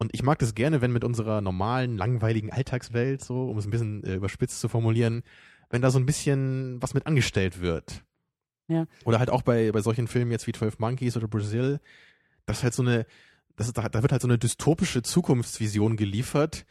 Und 0.00 0.14
ich 0.14 0.22
mag 0.22 0.38
das 0.38 0.54
gerne, 0.54 0.80
wenn 0.80 0.92
mit 0.92 1.04
unserer 1.04 1.42
normalen, 1.42 1.98
langweiligen 1.98 2.50
Alltagswelt, 2.50 3.22
so, 3.22 3.50
um 3.50 3.58
es 3.58 3.66
ein 3.66 3.70
bisschen 3.70 4.02
äh, 4.02 4.14
überspitzt 4.14 4.58
zu 4.58 4.68
formulieren, 4.68 5.22
wenn 5.68 5.82
da 5.82 5.90
so 5.90 5.98
ein 5.98 6.06
bisschen 6.06 6.80
was 6.80 6.94
mit 6.94 7.06
angestellt 7.06 7.60
wird. 7.60 8.02
Ja. 8.66 8.86
Oder 9.04 9.18
halt 9.18 9.28
auch 9.28 9.42
bei, 9.42 9.70
bei 9.72 9.82
solchen 9.82 10.08
Filmen 10.08 10.30
jetzt 10.30 10.46
wie 10.46 10.52
12 10.52 10.78
Monkeys 10.78 11.18
oder 11.18 11.28
Brazil, 11.28 11.80
das 12.46 12.62
halt 12.62 12.72
so 12.72 12.82
eine, 12.82 13.04
das 13.56 13.66
ist, 13.66 13.76
da, 13.76 13.90
da 13.90 14.00
wird 14.00 14.10
halt 14.10 14.22
so 14.22 14.28
eine 14.28 14.38
dystopische 14.38 15.02
Zukunftsvision 15.02 15.98
geliefert, 15.98 16.64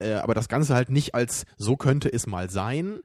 äh, 0.00 0.14
aber 0.14 0.34
das 0.34 0.48
Ganze 0.48 0.74
halt 0.74 0.90
nicht 0.90 1.14
als 1.14 1.46
so 1.56 1.76
könnte 1.76 2.12
es 2.12 2.26
mal 2.26 2.50
sein, 2.50 2.98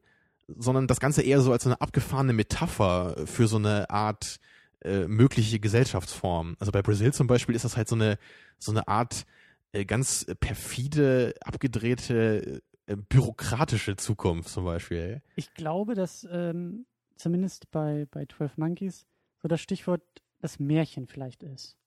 sondern 0.47 0.87
das 0.87 0.99
Ganze 0.99 1.21
eher 1.21 1.41
so 1.41 1.51
als 1.51 1.65
so 1.65 1.69
eine 1.69 1.81
abgefahrene 1.81 2.33
Metapher 2.33 3.15
für 3.27 3.47
so 3.47 3.57
eine 3.57 3.91
Art 3.91 4.39
äh, 4.85 5.07
mögliche 5.07 5.59
Gesellschaftsform. 5.59 6.55
Also 6.59 6.71
bei 6.71 6.81
Brazil 6.81 7.13
zum 7.13 7.27
Beispiel 7.27 7.55
ist 7.55 7.65
das 7.65 7.75
halt 7.75 7.87
so 7.87 7.95
eine, 7.95 8.17
so 8.59 8.71
eine 8.71 8.87
Art 8.87 9.25
äh, 9.71 9.83
ganz 9.85 10.25
perfide, 10.39 11.33
abgedrehte, 11.41 12.61
äh, 12.85 12.95
bürokratische 12.95 13.95
Zukunft 13.95 14.49
zum 14.49 14.65
Beispiel. 14.65 15.21
Ich 15.35 15.53
glaube, 15.53 15.95
dass 15.95 16.27
ähm, 16.31 16.85
zumindest 17.15 17.71
bei, 17.71 18.07
bei 18.11 18.25
12 18.25 18.57
Monkeys 18.57 19.07
so 19.41 19.47
das 19.47 19.59
Stichwort 19.61 20.03
das 20.39 20.59
Märchen 20.59 21.07
vielleicht 21.07 21.43
ist. 21.43 21.77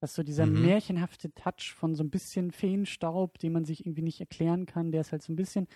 Dass 0.00 0.14
so 0.14 0.22
dieser 0.22 0.44
mhm. 0.44 0.62
märchenhafte 0.66 1.32
Touch 1.32 1.74
von 1.74 1.94
so 1.94 2.04
ein 2.04 2.10
bisschen 2.10 2.50
Feenstaub, 2.50 3.38
den 3.38 3.52
man 3.52 3.64
sich 3.64 3.86
irgendwie 3.86 4.02
nicht 4.02 4.20
erklären 4.20 4.66
kann, 4.66 4.92
der 4.92 5.00
ist 5.00 5.12
halt 5.12 5.22
so 5.22 5.32
ein 5.32 5.36
bisschen. 5.36 5.68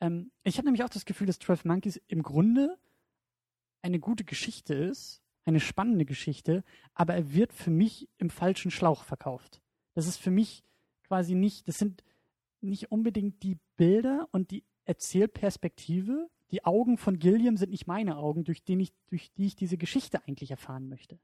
Ähm, 0.00 0.30
ich 0.44 0.58
habe 0.58 0.66
nämlich 0.66 0.84
auch 0.84 0.90
das 0.90 1.04
Gefühl, 1.06 1.26
dass 1.26 1.40
12 1.40 1.64
Monkeys 1.64 2.00
im 2.06 2.22
Grunde 2.22 2.78
eine 3.82 3.98
gute 3.98 4.24
Geschichte 4.24 4.74
ist, 4.74 5.23
eine 5.44 5.60
spannende 5.60 6.04
Geschichte, 6.04 6.64
aber 6.94 7.14
er 7.14 7.34
wird 7.34 7.52
für 7.52 7.70
mich 7.70 8.08
im 8.18 8.30
falschen 8.30 8.70
Schlauch 8.70 9.04
verkauft. 9.04 9.60
Das 9.94 10.06
ist 10.06 10.16
für 10.16 10.30
mich 10.30 10.62
quasi 11.06 11.34
nicht, 11.34 11.68
das 11.68 11.78
sind 11.78 12.02
nicht 12.60 12.90
unbedingt 12.90 13.42
die 13.42 13.58
Bilder 13.76 14.28
und 14.32 14.50
die 14.50 14.64
Erzählperspektive. 14.84 16.28
Die 16.50 16.64
Augen 16.64 16.98
von 16.98 17.18
Gilliam 17.18 17.56
sind 17.56 17.70
nicht 17.70 17.86
meine 17.86 18.16
Augen, 18.16 18.44
durch, 18.44 18.62
den 18.64 18.80
ich, 18.80 18.92
durch 19.08 19.32
die 19.32 19.46
ich 19.46 19.56
diese 19.56 19.76
Geschichte 19.76 20.22
eigentlich 20.26 20.50
erfahren 20.50 20.88
möchte. 20.88 21.18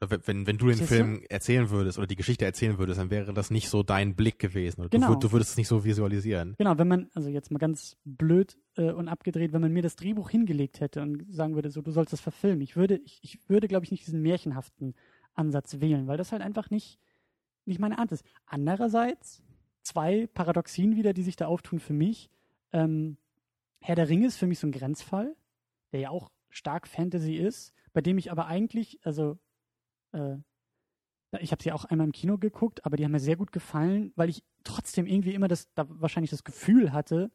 Wenn, 0.00 0.46
wenn 0.46 0.58
du 0.58 0.66
den 0.66 0.76
Siehst 0.76 0.88
Film 0.88 1.20
du? 1.20 1.30
erzählen 1.30 1.70
würdest 1.70 1.98
oder 1.98 2.06
die 2.06 2.16
Geschichte 2.16 2.44
erzählen 2.44 2.78
würdest, 2.78 3.00
dann 3.00 3.10
wäre 3.10 3.32
das 3.32 3.50
nicht 3.50 3.68
so 3.68 3.82
dein 3.82 4.14
Blick 4.14 4.38
gewesen. 4.38 4.82
Oder 4.82 4.90
genau. 4.90 5.14
du, 5.14 5.20
du, 5.28 5.32
würdest 5.32 5.52
es 5.52 5.56
nicht 5.56 5.68
so 5.68 5.84
visualisieren. 5.84 6.54
Genau, 6.58 6.76
wenn 6.76 6.88
man, 6.88 7.10
also 7.14 7.30
jetzt 7.30 7.50
mal 7.50 7.58
ganz 7.58 7.96
blöd 8.04 8.58
äh, 8.76 8.90
und 8.90 9.08
abgedreht, 9.08 9.52
wenn 9.52 9.62
man 9.62 9.72
mir 9.72 9.82
das 9.82 9.96
Drehbuch 9.96 10.28
hingelegt 10.28 10.80
hätte 10.80 11.00
und 11.00 11.32
sagen 11.32 11.54
würde, 11.54 11.70
so 11.70 11.80
du 11.80 11.90
sollst 11.90 12.12
das 12.12 12.20
verfilmen, 12.20 12.60
ich 12.60 12.76
würde, 12.76 13.00
ich, 13.04 13.20
ich 13.22 13.48
würde, 13.48 13.68
glaube 13.68 13.84
ich, 13.84 13.90
nicht 13.90 14.06
diesen 14.06 14.20
märchenhaften 14.20 14.94
Ansatz 15.34 15.80
wählen, 15.80 16.06
weil 16.06 16.18
das 16.18 16.32
halt 16.32 16.42
einfach 16.42 16.70
nicht, 16.70 16.98
nicht 17.64 17.80
meine 17.80 17.98
Art 17.98 18.12
ist. 18.12 18.24
Andererseits 18.46 19.42
zwei 19.82 20.26
Paradoxien 20.26 20.96
wieder, 20.96 21.12
die 21.12 21.22
sich 21.22 21.36
da 21.36 21.46
auftun 21.46 21.78
für 21.78 21.92
mich. 21.92 22.30
Ähm, 22.72 23.16
Herr 23.80 23.96
der 23.96 24.08
Ringe 24.08 24.26
ist 24.26 24.36
für 24.36 24.46
mich 24.46 24.58
so 24.58 24.66
ein 24.66 24.72
Grenzfall, 24.72 25.36
der 25.92 26.00
ja 26.00 26.10
auch 26.10 26.30
stark 26.48 26.88
Fantasy 26.88 27.36
ist, 27.36 27.72
bei 27.92 28.00
dem 28.00 28.18
ich 28.18 28.30
aber 28.30 28.46
eigentlich, 28.46 28.98
also 29.04 29.38
äh, 30.14 30.38
ich 31.40 31.50
habe 31.52 31.62
sie 31.62 31.72
auch 31.72 31.84
einmal 31.84 32.06
im 32.06 32.12
Kino 32.12 32.38
geguckt, 32.38 32.84
aber 32.86 32.96
die 32.96 33.04
haben 33.04 33.12
mir 33.12 33.20
sehr 33.20 33.36
gut 33.36 33.52
gefallen, 33.52 34.12
weil 34.16 34.28
ich 34.28 34.44
trotzdem 34.62 35.06
irgendwie 35.06 35.34
immer 35.34 35.48
das, 35.48 35.68
da 35.74 35.86
wahrscheinlich 35.88 36.30
das 36.30 36.44
Gefühl 36.44 36.92
hatte, 36.92 37.30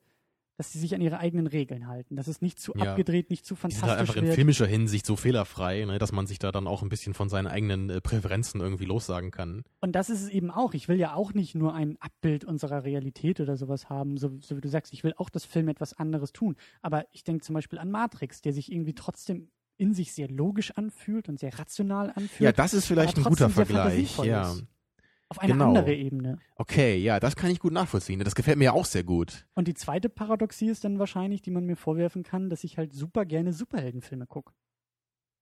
dass 0.59 0.73
sie 0.73 0.79
sich 0.79 0.93
an 0.93 0.99
ihre 0.99 1.19
eigenen 1.19 1.47
Regeln 1.47 1.87
halten, 1.87 2.17
dass 2.17 2.27
es 2.27 2.41
nicht 2.41 2.59
zu 2.59 2.73
ja. 2.75 2.91
abgedreht, 2.91 3.29
nicht 3.29 3.45
zu 3.45 3.55
fantastisch 3.55 3.79
die 3.79 3.79
sind 3.79 3.89
halt 3.91 3.99
einfach 4.01 4.15
wird. 4.15 4.25
in 4.25 4.33
filmischer 4.33 4.67
Hinsicht 4.67 5.05
so 5.05 5.15
fehlerfrei, 5.15 5.85
ne, 5.85 5.99
dass 5.99 6.11
man 6.11 6.27
sich 6.27 6.37
da 6.37 6.51
dann 6.51 6.67
auch 6.67 6.81
ein 6.81 6.89
bisschen 6.89 7.13
von 7.13 7.29
seinen 7.29 7.47
eigenen 7.47 7.89
äh, 7.89 8.01
Präferenzen 8.01 8.59
irgendwie 8.59 8.83
lossagen 8.83 9.31
kann. 9.31 9.63
Und 9.79 9.93
das 9.93 10.09
ist 10.09 10.21
es 10.21 10.27
eben 10.27 10.51
auch. 10.51 10.73
Ich 10.73 10.89
will 10.89 10.99
ja 10.99 11.13
auch 11.13 11.33
nicht 11.33 11.55
nur 11.55 11.73
ein 11.73 11.95
Abbild 12.01 12.43
unserer 12.43 12.83
Realität 12.83 13.39
oder 13.39 13.55
sowas 13.55 13.89
haben, 13.89 14.17
so, 14.17 14.37
so 14.41 14.57
wie 14.57 14.61
du 14.61 14.67
sagst. 14.67 14.91
Ich 14.91 15.05
will 15.05 15.13
auch, 15.15 15.29
dass 15.29 15.45
Film 15.45 15.69
etwas 15.69 15.93
anderes 15.93 16.33
tun. 16.33 16.57
Aber 16.81 17.05
ich 17.13 17.23
denke 17.23 17.41
zum 17.41 17.53
Beispiel 17.53 17.79
an 17.79 17.89
Matrix, 17.89 18.41
der 18.41 18.51
sich 18.51 18.69
irgendwie 18.69 18.95
trotzdem 18.95 19.51
in 19.79 19.93
sich 19.93 20.13
sehr 20.13 20.27
logisch 20.27 20.71
anfühlt 20.71 21.29
und 21.29 21.39
sehr 21.39 21.57
rational 21.57 22.09
anfühlt. 22.09 22.41
Ja, 22.41 22.51
das 22.51 22.73
ist 22.73 22.85
vielleicht 22.85 23.17
ein 23.17 23.23
guter 23.23 23.49
Vergleich. 23.49 24.17
Ja. 24.19 24.53
Auf 25.29 25.39
eine 25.39 25.53
Genau. 25.53 25.69
andere 25.69 25.93
Ebene. 25.93 26.39
Okay, 26.55 26.97
ja, 26.97 27.19
das 27.19 27.35
kann 27.35 27.51
ich 27.51 27.59
gut 27.59 27.71
nachvollziehen. 27.71 28.19
Das 28.19 28.33
gefällt 28.35 28.57
mir 28.57 28.65
ja 28.65 28.71
auch 28.73 28.85
sehr 28.85 29.03
gut. 29.03 29.45
Und 29.53 29.67
die 29.67 29.75
zweite 29.75 30.09
Paradoxie 30.09 30.69
ist 30.69 30.83
dann 30.83 30.97
wahrscheinlich, 30.97 31.41
die 31.43 31.51
man 31.51 31.65
mir 31.65 31.75
vorwerfen 31.75 32.23
kann, 32.23 32.49
dass 32.49 32.63
ich 32.63 32.77
halt 32.77 32.93
super 32.93 33.25
gerne 33.25 33.53
Superheldenfilme 33.53 34.25
gucke. 34.25 34.53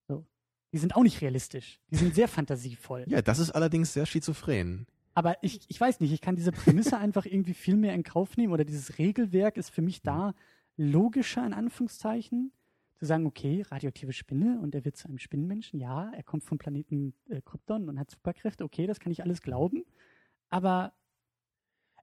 So. 0.10 0.26
Die 0.74 0.78
sind 0.78 0.96
auch 0.96 1.04
nicht 1.04 1.22
realistisch. 1.22 1.80
Die 1.90 1.96
sind 1.96 2.14
sehr 2.14 2.28
fantasievoll. 2.28 3.06
Ja, 3.08 3.22
das 3.22 3.40
ist 3.40 3.52
allerdings 3.52 3.94
sehr 3.94 4.06
schizophren. 4.06 4.88
Aber 5.14 5.38
ich, 5.42 5.62
ich 5.70 5.80
weiß 5.80 6.02
nicht, 6.02 6.12
ich 6.12 6.22
kann 6.22 6.36
diese 6.36 6.52
Prämisse 6.52 6.98
einfach 7.00 7.26
irgendwie 7.26 7.54
viel 7.54 7.78
mehr 7.78 7.94
in 7.94 8.04
Kauf 8.04 8.36
nehmen 8.38 8.52
oder 8.54 8.66
dieses 8.66 9.00
Regelwerk 9.00 9.56
ist 9.58 9.70
für 9.70 9.82
mich 9.82 10.02
da 10.02 10.34
logischer, 10.76 11.46
in 11.46 11.54
Anführungszeichen, 11.54 12.52
zu 12.98 13.06
sagen, 13.06 13.26
okay, 13.26 13.64
radioaktive 13.70 14.12
Spinne 14.14 14.60
und 14.62 14.74
er 14.76 14.84
wird 14.86 14.96
zu 14.98 15.08
einem 15.08 15.18
Spinnenmenschen, 15.20 15.80
ja, 15.80 16.12
er 16.14 16.24
kommt 16.24 16.44
vom 16.44 16.58
Planeten 16.58 17.14
äh, 17.30 17.42
Krypton 17.42 17.90
und 17.90 18.00
hat 18.00 18.10
Superkräfte, 18.12 18.64
okay, 18.64 18.88
das 18.88 19.00
kann 19.00 19.12
ich 19.12 19.22
alles 19.24 19.42
glauben. 19.42 19.86
Aber 20.50 20.94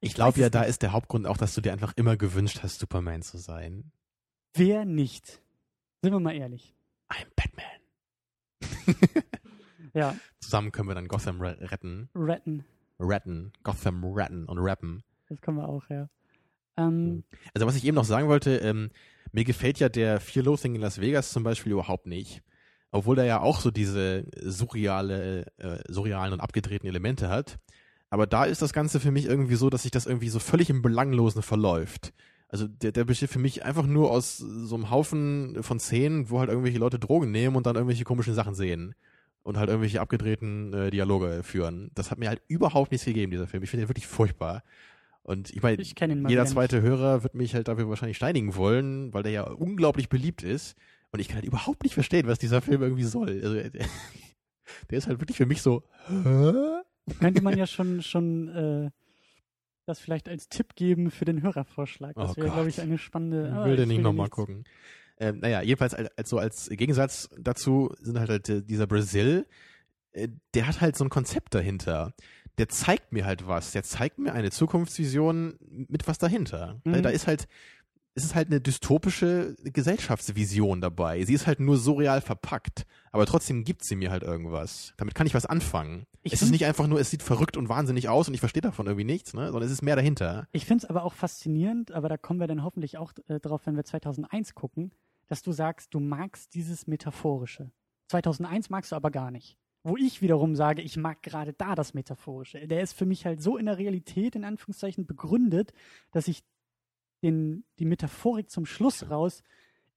Ich 0.00 0.14
glaube 0.14 0.38
ja, 0.40 0.50
da 0.50 0.62
ist 0.62 0.82
der 0.82 0.92
Hauptgrund 0.92 1.26
auch, 1.26 1.36
dass 1.36 1.54
du 1.54 1.60
dir 1.60 1.72
einfach 1.72 1.92
immer 1.96 2.16
gewünscht 2.16 2.60
hast, 2.62 2.78
Superman 2.78 3.22
zu 3.22 3.38
sein. 3.38 3.90
wer 4.54 4.84
nicht? 4.84 5.42
Sind 6.02 6.12
wir 6.12 6.20
mal 6.20 6.34
ehrlich. 6.36 6.74
I'm 7.08 7.26
Batman. 7.36 7.80
Ja, 9.94 10.16
Zusammen 10.40 10.72
können 10.72 10.88
wir 10.88 10.96
dann 10.96 11.06
Gotham 11.06 11.40
re 11.40 11.56
retten. 11.70 12.08
retten, 12.16 12.64
Retten. 12.98 13.52
Gotham 13.62 14.02
retten 14.04 14.44
und 14.46 14.58
rappen. 14.58 15.04
das 15.28 15.40
können 15.40 15.56
wir 15.58 15.68
auch, 15.68 15.88
ja. 15.88 16.08
Ähm, 16.76 17.24
Also 17.54 17.66
was 17.66 17.76
ich 17.76 17.84
eben 17.84 17.94
noch 17.94 18.04
sagen 18.04 18.28
wollte, 18.28 18.56
ähm, 18.56 18.90
mir 19.32 19.44
gefällt 19.44 19.80
ja 19.80 19.88
der 19.88 20.20
Fear 20.20 20.44
Loathing 20.44 20.74
in 20.74 20.80
Las 20.80 21.00
Vegas 21.00 21.32
zum 21.32 21.42
Beispiel 21.42 21.72
überhaupt 21.72 22.06
nicht. 22.06 22.42
Obwohl 22.90 23.18
er 23.18 23.24
ja 23.24 23.40
auch 23.40 23.60
so 23.60 23.70
diese 23.72 24.24
surreale, 24.40 25.46
äh, 25.58 25.78
surrealen 25.88 26.32
und 26.32 26.40
abgedrehten 26.40 26.88
Elemente 26.88 27.28
hat. 27.28 27.58
Aber 28.10 28.28
da 28.28 28.44
ist 28.44 28.62
das 28.62 28.72
Ganze 28.72 29.00
für 29.00 29.10
mich 29.10 29.26
irgendwie 29.26 29.56
so, 29.56 29.70
dass 29.70 29.82
sich 29.82 29.90
das 29.90 30.06
irgendwie 30.06 30.28
so 30.28 30.38
völlig 30.38 30.70
im 30.70 30.82
Belanglosen 30.82 31.42
verläuft. 31.42 32.12
Also 32.48 32.68
der, 32.68 32.92
der 32.92 33.04
besteht 33.04 33.30
für 33.30 33.40
mich 33.40 33.64
einfach 33.64 33.86
nur 33.86 34.12
aus 34.12 34.38
so 34.38 34.76
einem 34.76 34.90
Haufen 34.90 35.60
von 35.64 35.80
Szenen, 35.80 36.30
wo 36.30 36.38
halt 36.38 36.48
irgendwelche 36.50 36.78
Leute 36.78 37.00
Drogen 37.00 37.32
nehmen 37.32 37.56
und 37.56 37.66
dann 37.66 37.74
irgendwelche 37.74 38.04
komischen 38.04 38.34
Sachen 38.34 38.54
sehen. 38.54 38.94
Und 39.42 39.56
halt 39.58 39.68
irgendwelche 39.68 40.00
abgedrehten 40.00 40.72
äh, 40.72 40.90
Dialoge 40.90 41.42
führen. 41.42 41.90
Das 41.94 42.12
hat 42.12 42.18
mir 42.18 42.28
halt 42.28 42.42
überhaupt 42.46 42.92
nichts 42.92 43.04
gegeben, 43.04 43.32
dieser 43.32 43.48
Film. 43.48 43.64
Ich 43.64 43.70
finde 43.70 43.84
den 43.84 43.88
wirklich 43.90 44.06
furchtbar. 44.06 44.62
Und 45.24 45.50
ich 45.50 45.62
meine, 45.62 45.82
jeder 45.82 46.44
zweite 46.44 46.82
Hörer 46.82 47.22
wird 47.22 47.34
mich 47.34 47.54
halt 47.54 47.68
dafür 47.68 47.88
wahrscheinlich 47.88 48.18
steinigen 48.18 48.56
wollen, 48.56 49.12
weil 49.14 49.22
der 49.22 49.32
ja 49.32 49.42
unglaublich 49.44 50.10
beliebt 50.10 50.42
ist. 50.42 50.76
Und 51.10 51.20
ich 51.20 51.28
kann 51.28 51.36
halt 51.36 51.46
überhaupt 51.46 51.82
nicht 51.82 51.94
verstehen, 51.94 52.26
was 52.26 52.38
dieser 52.38 52.60
Film 52.60 52.82
irgendwie 52.82 53.04
soll. 53.04 53.40
Also, 53.42 53.54
der, 53.54 53.70
der 54.90 54.98
ist 54.98 55.06
halt 55.06 55.20
wirklich 55.20 55.38
für 55.38 55.46
mich 55.46 55.62
so, 55.62 55.82
hä? 56.08 56.52
nicht. 57.06 57.20
Könnte 57.20 57.42
man 57.42 57.56
ja 57.56 57.66
schon, 57.66 58.02
schon 58.02 58.48
äh, 58.48 58.90
das 59.86 59.98
vielleicht 59.98 60.28
als 60.28 60.48
Tipp 60.48 60.74
geben 60.76 61.10
für 61.10 61.24
den 61.24 61.42
Hörervorschlag. 61.42 62.14
Das 62.16 62.32
Oh 62.32 62.36
wäre, 62.36 62.50
glaube 62.50 62.68
ich, 62.68 62.80
eine 62.82 62.98
spannende. 62.98 63.48
Ich 63.48 63.54
ah, 63.54 63.64
will 63.64 63.76
den 63.76 63.88
nicht 63.88 64.02
nochmal 64.02 64.28
gucken. 64.28 64.64
Ähm, 65.18 65.38
naja, 65.38 65.62
jedenfalls 65.62 65.94
als, 65.94 66.10
als 66.18 66.28
so 66.28 66.38
als 66.38 66.68
Gegensatz 66.68 67.30
dazu 67.38 67.94
sind 68.00 68.18
halt, 68.18 68.30
halt 68.30 68.48
äh, 68.48 68.62
dieser 68.62 68.86
Brazil, 68.86 69.46
äh, 70.12 70.28
der 70.54 70.66
hat 70.66 70.80
halt 70.80 70.96
so 70.96 71.04
ein 71.04 71.10
Konzept 71.10 71.54
dahinter. 71.54 72.12
Der 72.58 72.68
zeigt 72.68 73.12
mir 73.12 73.24
halt 73.26 73.46
was. 73.48 73.72
Der 73.72 73.82
zeigt 73.82 74.18
mir 74.18 74.32
eine 74.32 74.50
Zukunftsvision 74.50 75.54
mit 75.88 76.06
was 76.06 76.18
dahinter. 76.18 76.80
Da, 76.84 76.90
Mhm. 76.90 77.02
da 77.02 77.08
ist 77.10 77.26
halt, 77.26 77.48
es 78.14 78.24
ist 78.24 78.34
halt 78.36 78.46
eine 78.48 78.60
dystopische 78.60 79.56
Gesellschaftsvision 79.64 80.80
dabei. 80.80 81.24
Sie 81.24 81.34
ist 81.34 81.46
halt 81.46 81.58
nur 81.60 81.76
surreal 81.78 82.20
verpackt, 82.20 82.86
aber 83.10 83.26
trotzdem 83.26 83.64
gibt 83.64 83.82
sie 83.84 83.96
mir 83.96 84.10
halt 84.10 84.22
irgendwas. 84.22 84.94
Damit 84.96 85.14
kann 85.14 85.26
ich 85.26 85.34
was 85.34 85.46
anfangen. 85.46 86.06
Ich 86.22 86.32
es 86.32 86.42
ist 86.42 86.50
nicht 86.50 86.64
einfach 86.64 86.86
nur, 86.86 87.00
es 87.00 87.10
sieht 87.10 87.22
verrückt 87.22 87.56
und 87.56 87.68
wahnsinnig 87.68 88.08
aus 88.08 88.28
und 88.28 88.34
ich 88.34 88.40
verstehe 88.40 88.62
davon 88.62 88.86
irgendwie 88.86 89.04
nichts, 89.04 89.34
ne? 89.34 89.46
sondern 89.50 89.64
es 89.66 89.72
ist 89.72 89.82
mehr 89.82 89.96
dahinter. 89.96 90.46
Ich 90.52 90.64
finde 90.64 90.84
es 90.84 90.90
aber 90.90 91.02
auch 91.04 91.14
faszinierend, 91.14 91.90
aber 91.92 92.08
da 92.08 92.16
kommen 92.16 92.38
wir 92.40 92.46
dann 92.46 92.62
hoffentlich 92.62 92.98
auch 92.98 93.12
äh, 93.28 93.40
drauf, 93.40 93.62
wenn 93.66 93.76
wir 93.76 93.84
2001 93.84 94.54
gucken, 94.54 94.92
dass 95.26 95.42
du 95.42 95.52
sagst, 95.52 95.92
du 95.92 96.00
magst 96.00 96.54
dieses 96.54 96.86
Metaphorische. 96.86 97.70
2001 98.08 98.70
magst 98.70 98.92
du 98.92 98.96
aber 98.96 99.10
gar 99.10 99.30
nicht. 99.30 99.58
Wo 99.86 99.96
ich 99.98 100.22
wiederum 100.22 100.56
sage, 100.56 100.80
ich 100.80 100.96
mag 100.96 101.22
gerade 101.22 101.52
da 101.52 101.74
das 101.74 101.92
Metaphorische. 101.92 102.66
Der 102.66 102.80
ist 102.80 102.94
für 102.94 103.04
mich 103.04 103.26
halt 103.26 103.42
so 103.42 103.58
in 103.58 103.66
der 103.66 103.76
Realität, 103.76 104.34
in 104.34 104.44
Anführungszeichen, 104.44 105.04
begründet, 105.06 105.72
dass 106.10 106.26
ich 106.26 106.42
den, 107.22 107.64
die 107.78 107.84
Metaphorik 107.84 108.50
zum 108.50 108.64
Schluss 108.66 109.10
raus 109.10 109.42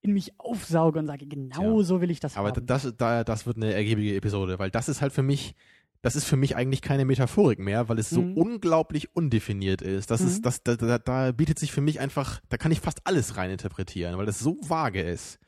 in 0.02 0.12
mich 0.14 0.40
aufsauge 0.40 1.00
und 1.00 1.08
sage, 1.08 1.26
genau 1.26 1.80
Ja. 1.80 1.84
so 1.84 2.02
will 2.02 2.12
ich 2.12 2.20
das 2.20 2.36
Aber 2.38 2.50
haben. 2.50 2.66
das, 2.66 2.94
da, 2.98 3.24
das 3.24 3.46
wird 3.46 3.58
eine 3.58 3.74
ergiebige 3.74 4.16
Episode, 4.16 4.60
weil 4.60 4.70
das 4.72 4.90
ist 4.90 5.02
halt 5.02 5.14
für 5.14 5.24
mich, 5.24 5.56
das 6.02 6.16
ist 6.18 6.26
für 6.26 6.38
mich 6.38 6.56
eigentlich 6.58 6.82
keine 6.82 7.06
Metaphorik 7.06 7.60
mehr, 7.60 7.90
weil 7.90 7.98
es 7.98 8.10
so 8.10 8.22
Mhm. 8.22 8.34
unglaublich 8.38 9.16
undefiniert 9.16 9.82
ist. 9.82 10.12
Das 10.12 10.22
Mhm. 10.22 10.28
ist, 10.28 10.46
das, 10.46 10.64
da, 10.64 10.76
da, 10.76 11.00
da 11.00 11.32
bietet 11.32 11.60
sich 11.60 11.72
für 11.72 11.82
mich 11.82 12.00
einfach, 12.02 12.42
da 12.50 12.58
kann 12.58 12.72
ich 12.72 12.82
fast 12.82 13.00
alles 13.06 13.38
reininterpretieren, 13.38 14.18
weil 14.18 14.26
das 14.26 14.40
so 14.40 14.58
vage 14.62 15.02
ist. 15.02 15.40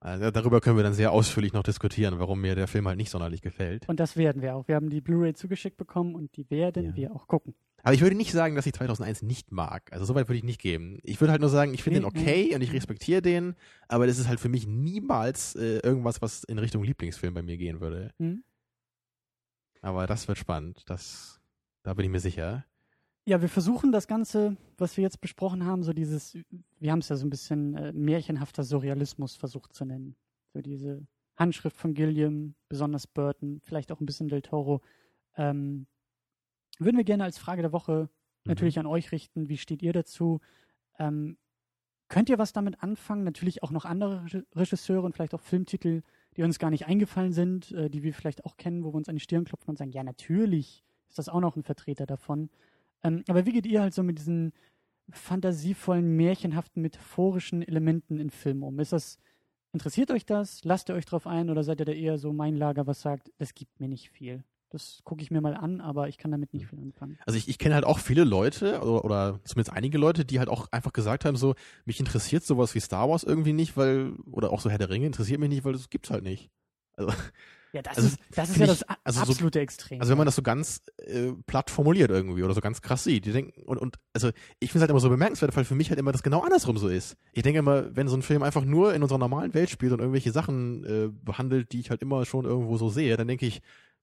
Also 0.00 0.30
darüber 0.30 0.60
können 0.60 0.76
wir 0.76 0.84
dann 0.84 0.94
sehr 0.94 1.10
ausführlich 1.10 1.52
noch 1.52 1.62
diskutieren, 1.62 2.18
warum 2.18 2.40
mir 2.40 2.54
der 2.54 2.68
Film 2.68 2.86
halt 2.86 2.96
nicht 2.98 3.10
sonderlich 3.10 3.40
gefällt. 3.42 3.88
und 3.88 3.98
das 3.98 4.16
werden 4.16 4.42
wir 4.42 4.54
auch. 4.54 4.68
Wir 4.68 4.74
haben 4.76 4.90
die 4.90 5.00
Blu-ray 5.00 5.34
zugeschickt 5.34 5.76
bekommen 5.76 6.14
und 6.14 6.36
die 6.36 6.48
werden 6.50 6.84
Ja. 6.86 6.96
wir 6.96 7.14
auch 7.14 7.26
gucken. 7.26 7.54
Aber 7.82 7.94
ich 7.94 8.00
würde 8.00 8.16
nicht 8.16 8.32
sagen, 8.32 8.56
dass 8.56 8.66
ich 8.66 8.72
2001 8.74 9.22
nicht 9.22 9.52
mag. 9.52 9.92
Also 9.92 10.04
soweit 10.04 10.28
würde 10.28 10.38
ich 10.38 10.44
nicht 10.44 10.60
geben. 10.60 10.98
Ich 11.04 11.20
würde 11.20 11.30
halt 11.30 11.40
nur 11.40 11.50
sagen, 11.50 11.72
ich 11.72 11.82
finde 11.84 12.00
Nee, 12.00 12.06
den 12.10 12.20
okay 12.20 12.54
und 12.54 12.60
ich 12.62 12.72
respektiere 12.72 13.22
den, 13.22 13.54
aber 13.88 14.06
das 14.06 14.18
ist 14.18 14.26
halt 14.28 14.40
für 14.40 14.48
mich 14.48 14.66
niemals 14.66 15.54
äh, 15.54 15.78
irgendwas, 15.78 16.20
was 16.20 16.42
in 16.44 16.58
Richtung 16.58 16.82
Lieblingsfilm 16.82 17.32
bei 17.34 17.42
mir 17.42 17.56
gehen 17.56 17.80
würde. 17.80 18.12
Hm? 18.18 18.42
Aber 19.82 20.06
das 20.06 20.26
wird 20.28 20.38
spannend. 20.38 20.82
Das, 20.86 21.40
da 21.84 21.94
bin 21.94 22.04
ich 22.04 22.10
mir 22.10 22.20
sicher. 22.20 22.64
Ja, 23.28 23.42
wir 23.42 23.48
versuchen 23.48 23.90
das 23.90 24.06
Ganze, 24.06 24.56
was 24.78 24.96
wir 24.96 25.02
jetzt 25.02 25.20
besprochen 25.20 25.64
haben, 25.66 25.82
so 25.82 25.92
dieses, 25.92 26.38
wir 26.78 26.92
haben 26.92 27.00
es 27.00 27.08
ja 27.08 27.16
so 27.16 27.26
ein 27.26 27.30
bisschen 27.30 27.74
äh, 27.74 27.92
märchenhafter 27.92 28.62
Surrealismus 28.62 29.34
versucht 29.34 29.72
zu 29.74 29.84
nennen. 29.84 30.14
So 30.52 30.60
diese 30.62 31.04
Handschrift 31.36 31.76
von 31.76 31.92
Gilliam, 31.92 32.54
besonders 32.68 33.08
Burton, 33.08 33.60
vielleicht 33.64 33.90
auch 33.90 34.00
ein 34.00 34.06
bisschen 34.06 34.28
Del 34.28 34.42
Toro. 34.42 34.80
Ähm, 35.36 35.88
würden 36.78 36.96
wir 36.96 37.04
gerne 37.04 37.24
als 37.24 37.38
Frage 37.38 37.62
der 37.62 37.72
Woche 37.72 38.08
Mhm. 38.44 38.50
natürlich 38.50 38.78
an 38.78 38.86
euch 38.86 39.10
richten. 39.10 39.48
Wie 39.48 39.56
steht 39.58 39.82
ihr 39.82 39.92
dazu? 39.92 40.40
Ähm, 41.00 41.36
könnt 42.08 42.28
ihr 42.28 42.38
was 42.38 42.52
damit 42.52 42.80
anfangen? 42.80 43.24
Natürlich 43.24 43.64
auch 43.64 43.72
noch 43.72 43.84
andere 43.84 44.24
Reg- 44.32 44.46
Regisseure 44.54 45.02
und 45.02 45.14
vielleicht 45.14 45.34
auch 45.34 45.40
Filmtitel, 45.40 46.02
die 46.36 46.44
uns 46.44 46.60
gar 46.60 46.70
nicht 46.70 46.86
eingefallen 46.86 47.32
sind, 47.32 47.72
äh, 47.72 47.90
die 47.90 48.04
wir 48.04 48.14
vielleicht 48.14 48.44
auch 48.44 48.56
kennen, 48.56 48.84
wo 48.84 48.92
wir 48.92 48.98
uns 48.98 49.08
an 49.08 49.16
die 49.16 49.20
Stirn 49.20 49.44
klopfen 49.44 49.70
und 49.70 49.78
sagen, 49.78 49.90
ja, 49.90 50.04
natürlich 50.04 50.84
ist 51.08 51.18
das 51.18 51.28
auch 51.28 51.40
noch 51.40 51.56
ein 51.56 51.64
Vertreter 51.64 52.06
davon. 52.06 52.50
Ähm, 53.06 53.24
aber 53.28 53.46
wie 53.46 53.52
geht 53.52 53.66
ihr 53.66 53.80
halt 53.80 53.94
so 53.94 54.02
mit 54.02 54.18
diesen 54.18 54.52
fantasievollen, 55.10 56.16
märchenhaften, 56.16 56.82
metaphorischen 56.82 57.62
Elementen 57.62 58.18
in 58.18 58.30
Filmen 58.30 58.64
um? 58.64 58.78
Ist 58.80 58.92
das, 58.92 59.18
interessiert 59.72 60.10
euch 60.10 60.26
das? 60.26 60.64
Lasst 60.64 60.88
ihr 60.88 60.94
euch 60.94 61.04
drauf 61.04 61.26
ein 61.26 61.48
oder 61.48 61.62
seid 61.62 61.80
ihr 61.80 61.86
da 61.86 61.92
eher 61.92 62.18
so 62.18 62.32
mein 62.32 62.56
Lager, 62.56 62.86
was 62.86 63.02
sagt, 63.02 63.30
das 63.38 63.54
gibt 63.54 63.78
mir 63.78 63.88
nicht 63.88 64.10
viel? 64.10 64.42
Das 64.70 65.00
gucke 65.04 65.22
ich 65.22 65.30
mir 65.30 65.40
mal 65.40 65.54
an, 65.54 65.80
aber 65.80 66.08
ich 66.08 66.18
kann 66.18 66.32
damit 66.32 66.52
nicht 66.52 66.66
viel 66.66 66.80
anfangen. 66.80 67.16
Also 67.24 67.38
ich, 67.38 67.48
ich 67.48 67.58
kenne 67.58 67.76
halt 67.76 67.84
auch 67.84 68.00
viele 68.00 68.24
Leute 68.24 68.80
oder, 68.80 69.04
oder 69.04 69.40
zumindest 69.44 69.72
einige 69.76 69.96
Leute, 69.96 70.24
die 70.24 70.40
halt 70.40 70.48
auch 70.48 70.66
einfach 70.72 70.92
gesagt 70.92 71.24
haben, 71.24 71.36
so, 71.36 71.54
mich 71.84 72.00
interessiert 72.00 72.42
sowas 72.42 72.74
wie 72.74 72.80
Star 72.80 73.08
Wars 73.08 73.22
irgendwie 73.22 73.52
nicht, 73.52 73.76
weil, 73.76 74.14
oder 74.32 74.50
auch 74.50 74.60
so 74.60 74.68
Herr 74.68 74.78
der 74.78 74.90
Ringe 74.90 75.06
interessiert 75.06 75.38
mich 75.38 75.50
nicht, 75.50 75.64
weil 75.64 75.72
das 75.72 75.88
gibt's 75.88 76.10
halt 76.10 76.24
nicht. 76.24 76.50
Also, 76.94 77.12
Ja, 77.76 77.82
das 77.82 77.96
Also, 77.98 78.08
ist, 78.08 78.18
das 78.34 78.48
ist 78.50 78.56
ja 78.56 78.66
das 78.66 78.82
also 79.04 79.24
so- 79.24 79.32
absolute 79.32 79.60
Extrem. 79.60 80.00
also 80.00 80.10
wenn 80.10 80.16
man 80.18 80.24
das 80.26 80.34
so 80.36 80.42
ganz 80.42 80.80
äh, 80.98 81.32
platt 81.46 81.70
formuliert 81.70 82.10
irgendwie 82.10 82.42
oder 82.42 82.54
so 82.54 82.60
ganz 82.62 82.80
krass 82.80 83.04
sieht, 83.04 83.26
die 83.26 83.32
denken, 83.32 83.62
und, 83.66 83.76
und 83.78 83.96
also 84.14 84.30
ich 84.60 84.70
finde 84.72 84.78
es 84.78 84.80
halt 84.82 84.90
immer 84.90 85.00
so 85.00 85.10
bemerkenswert, 85.10 85.54
weil 85.56 85.64
für 85.64 85.74
mich 85.74 85.90
halt 85.90 86.00
immer 86.00 86.12
das 86.12 86.22
genau 86.22 86.40
andersrum 86.40 86.78
so 86.78 86.88
ist. 86.88 87.16
Ich 87.32 87.42
denke 87.42 87.58
immer, 87.58 87.94
wenn 87.94 88.08
so 88.08 88.16
ein 88.16 88.22
Film 88.22 88.42
einfach 88.42 88.64
nur 88.64 88.94
in 88.94 89.02
unserer 89.02 89.18
normalen 89.18 89.52
Welt 89.54 89.68
spielt 89.70 89.92
und 89.92 90.00
irgendwelche 90.00 90.32
Sachen 90.32 90.84
äh, 90.84 91.08
behandelt, 91.08 91.72
die 91.72 91.80
ich 91.80 91.90
halt 91.90 92.00
immer 92.02 92.24
schon 92.24 92.44
irgendwo 92.46 92.78
so 92.78 92.88
sehe, 92.88 93.16
dann 93.16 93.28
denke 93.28 93.44
ich, 93.46 93.60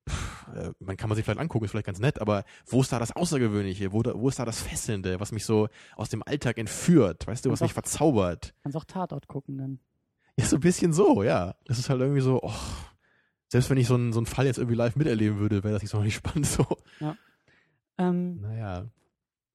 pff, 0.07 0.47
äh, 0.55 0.69
man 0.79 0.97
kann 0.97 1.09
man 1.09 1.15
sich 1.15 1.25
vielleicht 1.25 1.39
angucken, 1.39 1.65
ist 1.65 1.71
vielleicht 1.71 1.87
ganz 1.87 1.99
nett, 1.99 2.19
aber 2.21 2.43
wo 2.67 2.81
ist 2.81 2.91
da 2.91 2.99
das 2.99 3.15
Außergewöhnliche? 3.15 3.91
Wo, 3.91 4.03
da, 4.03 4.13
wo 4.13 4.29
ist 4.29 4.37
da 4.37 4.45
das 4.45 4.61
Fesselnde, 4.61 5.19
was 5.19 5.31
mich 5.31 5.45
so 5.45 5.67
aus 5.95 6.09
dem 6.09 6.21
Alltag 6.23 6.57
entführt? 6.59 7.25
Weißt 7.25 7.43
du, 7.45 7.49
was 7.51 7.59
Und 7.61 7.65
mich 7.65 7.71
auch- 7.71 7.73
verzaubert? 7.73 8.53
Kannst 8.61 8.77
auch 8.77 8.85
Tatort 8.85 9.27
gucken 9.27 9.57
dann. 9.57 9.79
Ja, 10.37 10.45
so 10.45 10.57
ein 10.57 10.61
bisschen 10.61 10.93
so, 10.93 11.23
ja. 11.23 11.55
Das 11.65 11.77
ist 11.79 11.89
halt 11.89 12.01
irgendwie 12.01 12.21
so, 12.21 12.39
oh, 12.41 12.51
selbst 13.53 13.69
wenn 13.69 13.77
ich 13.77 13.87
so 13.87 13.93
einen, 13.95 14.11
so 14.13 14.19
einen 14.19 14.25
Fall 14.25 14.45
jetzt 14.45 14.57
irgendwie 14.57 14.75
live 14.75 14.95
miterleben 14.97 15.37
würde, 15.39 15.63
wäre 15.63 15.73
das 15.73 15.81
nicht 15.83 15.91
so 15.91 16.01
nicht 16.01 16.15
spannend 16.21 16.45
so. 16.47 16.65
Ähm, 17.97 18.41
Naja. 18.41 18.85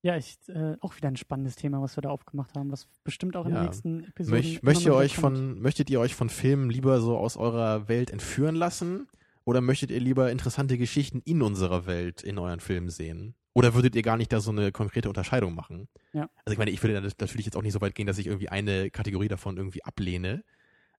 ja, 0.03 0.17
ich, 0.17 0.39
äh, 0.49 0.77
auch 0.81 0.97
wieder 0.97 1.09
ein 1.09 1.17
spannendes 1.17 1.57
Thema, 1.57 1.83
was 1.83 1.97
wir 1.97 2.03
da 2.03 2.11
aufgemacht 2.11 2.55
haben, 2.57 2.71
was 2.71 2.87
bestimmt 3.05 3.37
auch 3.37 3.45
in 3.47 3.53
Ja. 3.53 3.59
den 3.61 3.65
nächsten 3.65 4.05
Episoden. 4.05 4.43
Immer 4.45 4.59
möchtet, 4.63 4.87
ihr 4.87 4.95
euch 4.95 5.17
kommt. 5.17 5.37
von, 5.39 5.61
möchtet 5.61 5.91
ihr 5.91 6.01
euch 6.01 6.15
von 6.15 6.29
Filmen 6.31 6.71
lieber 6.71 7.01
so 7.01 7.17
aus 7.19 7.37
eurer 7.37 7.89
Welt 7.89 8.11
entführen 8.11 8.55
lassen? 8.55 9.09
Oder 9.45 9.61
möchtet 9.63 9.91
ihr 9.91 10.01
lieber 10.01 10.31
interessante 10.31 10.77
Geschichten 10.79 11.21
in 11.25 11.43
unserer 11.43 11.87
Welt 11.87 12.23
in 12.23 12.39
euren 12.39 12.61
Filmen 12.61 12.91
sehen? 12.91 13.35
Oder 13.55 13.75
würdet 13.75 13.97
ihr 13.97 14.03
gar 14.03 14.17
nicht 14.19 14.33
da 14.33 14.41
so 14.41 14.51
eine 14.53 14.71
konkrete 14.73 15.09
Unterscheidung 15.09 15.55
machen? 15.55 15.89
Ja. 16.13 16.29
Also 16.45 16.53
ich 16.53 16.59
meine, 16.59 16.71
ich 16.71 16.83
würde 16.83 17.01
natürlich 17.01 17.47
jetzt 17.47 17.57
auch 17.57 17.63
nicht 17.63 17.73
so 17.73 17.81
weit 17.81 17.95
gehen, 17.95 18.07
dass 18.07 18.19
ich 18.19 18.27
irgendwie 18.27 18.51
eine 18.51 18.91
Kategorie 18.91 19.27
davon 19.29 19.57
irgendwie 19.57 19.83
ablehne. 19.85 20.45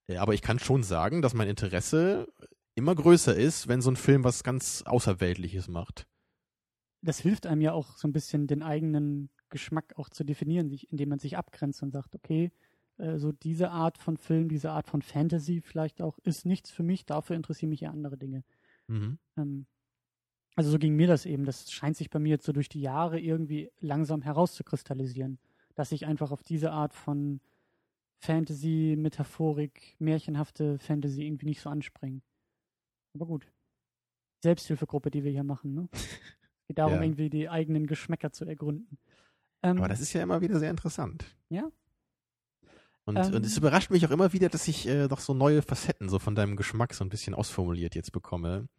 Äh, 0.07 0.17
Aber 0.17 0.33
ich 0.33 0.41
kann 0.41 0.59
schon 0.59 0.83
sagen, 0.83 1.21
dass 1.21 1.33
mein 1.33 1.47
Interesse 1.47 2.27
immer 2.79 2.95
größer 2.95 3.35
ist, 3.35 3.67
wenn 3.67 3.81
so 3.81 3.91
ein 3.91 3.95
Film 3.95 4.23
was 4.23 4.43
ganz 4.43 4.83
Außerweltliches 4.85 5.67
macht. 5.67 6.07
das 7.01 7.19
hilft 7.19 7.45
einem 7.45 7.61
ja 7.61 7.73
auch 7.73 7.95
so 7.97 8.07
ein 8.07 8.13
bisschen 8.13 8.47
den 8.47 8.63
eigenen 8.63 9.29
Geschmack 9.49 9.93
auch 9.97 10.09
zu 10.09 10.23
definieren, 10.23 10.71
indem 10.89 11.09
man 11.09 11.19
sich 11.19 11.37
abgrenzt 11.37 11.81
und 11.81 11.91
sagt, 11.91 12.15
okay, 12.15 12.51
äh, 12.97 13.17
so 13.17 13.31
diese 13.31 13.71
Art 13.71 13.97
von 13.97 14.17
Film, 14.17 14.49
diese 14.49 14.71
Art 14.71 14.87
von 14.87 15.01
Fantasy 15.01 15.61
vielleicht 15.61 16.01
auch, 16.01 16.19
ist 16.19 16.45
nichts 16.45 16.71
für 16.71 16.83
mich, 16.83 17.05
dafür 17.05 17.35
interessieren 17.35 17.69
mich 17.69 17.81
ja 17.81 17.89
andere 17.89 18.17
Dinge. 18.17 18.43
Mhm. 18.87 19.17
Ähm, 19.37 19.65
also 20.55 20.71
so 20.71 20.77
ging 20.77 20.95
mir 20.95 21.07
das 21.07 21.25
eben. 21.25 21.45
Das 21.45 21.71
scheint 21.71 21.95
sich 21.95 22.09
bei 22.09 22.19
mir 22.19 22.29
jetzt 22.29 22.45
so 22.45 22.51
durch 22.51 22.69
die 22.69 22.81
Jahre 22.81 23.19
irgendwie 23.19 23.71
langsam 23.79 24.21
herauszukristallisieren, 24.21 25.39
dass 25.75 25.91
ich 25.91 26.05
einfach 26.05 26.31
auf 26.31 26.43
diese 26.43 26.71
Art 26.71 26.93
von 26.93 27.39
Fantasy, 28.17 28.95
Metaphorik, 28.97 29.95
märchenhafte 29.99 30.77
Fantasy 30.79 31.25
irgendwie 31.25 31.45
nicht 31.45 31.61
so 31.61 31.69
anspringen. 31.69 32.21
Aber 33.19 33.25
gut. 33.27 33.45
Selbsthilfegruppe, 34.41 35.11
die 35.11 35.25
wir 35.25 35.31
hier 35.31 35.43
machen, 35.43 35.73
ne? 35.73 35.89
Geht 36.67 36.77
darum, 36.77 36.93
Ja. 36.95 37.01
irgendwie 37.01 37.29
die 37.29 37.49
eigenen 37.49 37.85
Geschmäcker 37.85 38.31
zu 38.31 38.45
ergründen. 38.45 38.97
Ähm, 39.61 39.77
Aber 39.79 39.89
das 39.89 39.99
ist 39.99 40.13
ja 40.13 40.23
immer 40.23 40.39
wieder 40.39 40.57
sehr 40.59 40.69
interessant. 40.69 41.25
Ja. 41.49 41.69
Und, 43.03 43.17
Ähm. 43.17 43.33
und 43.33 43.45
es 43.45 43.57
überrascht 43.57 43.89
mich 43.91 44.05
auch 44.05 44.11
immer 44.11 44.31
wieder, 44.31 44.47
dass 44.47 44.67
ich 44.69 44.87
äh, 44.87 45.07
noch 45.07 45.19
so 45.19 45.33
neue 45.33 45.61
Facetten 45.61 46.07
so 46.07 46.17
von 46.19 46.35
deinem 46.35 46.55
Geschmack 46.55 46.93
so 46.93 47.03
ein 47.03 47.09
bisschen 47.09 47.33
ausformuliert 47.33 47.93
jetzt 47.95 48.13
bekomme. 48.13 48.69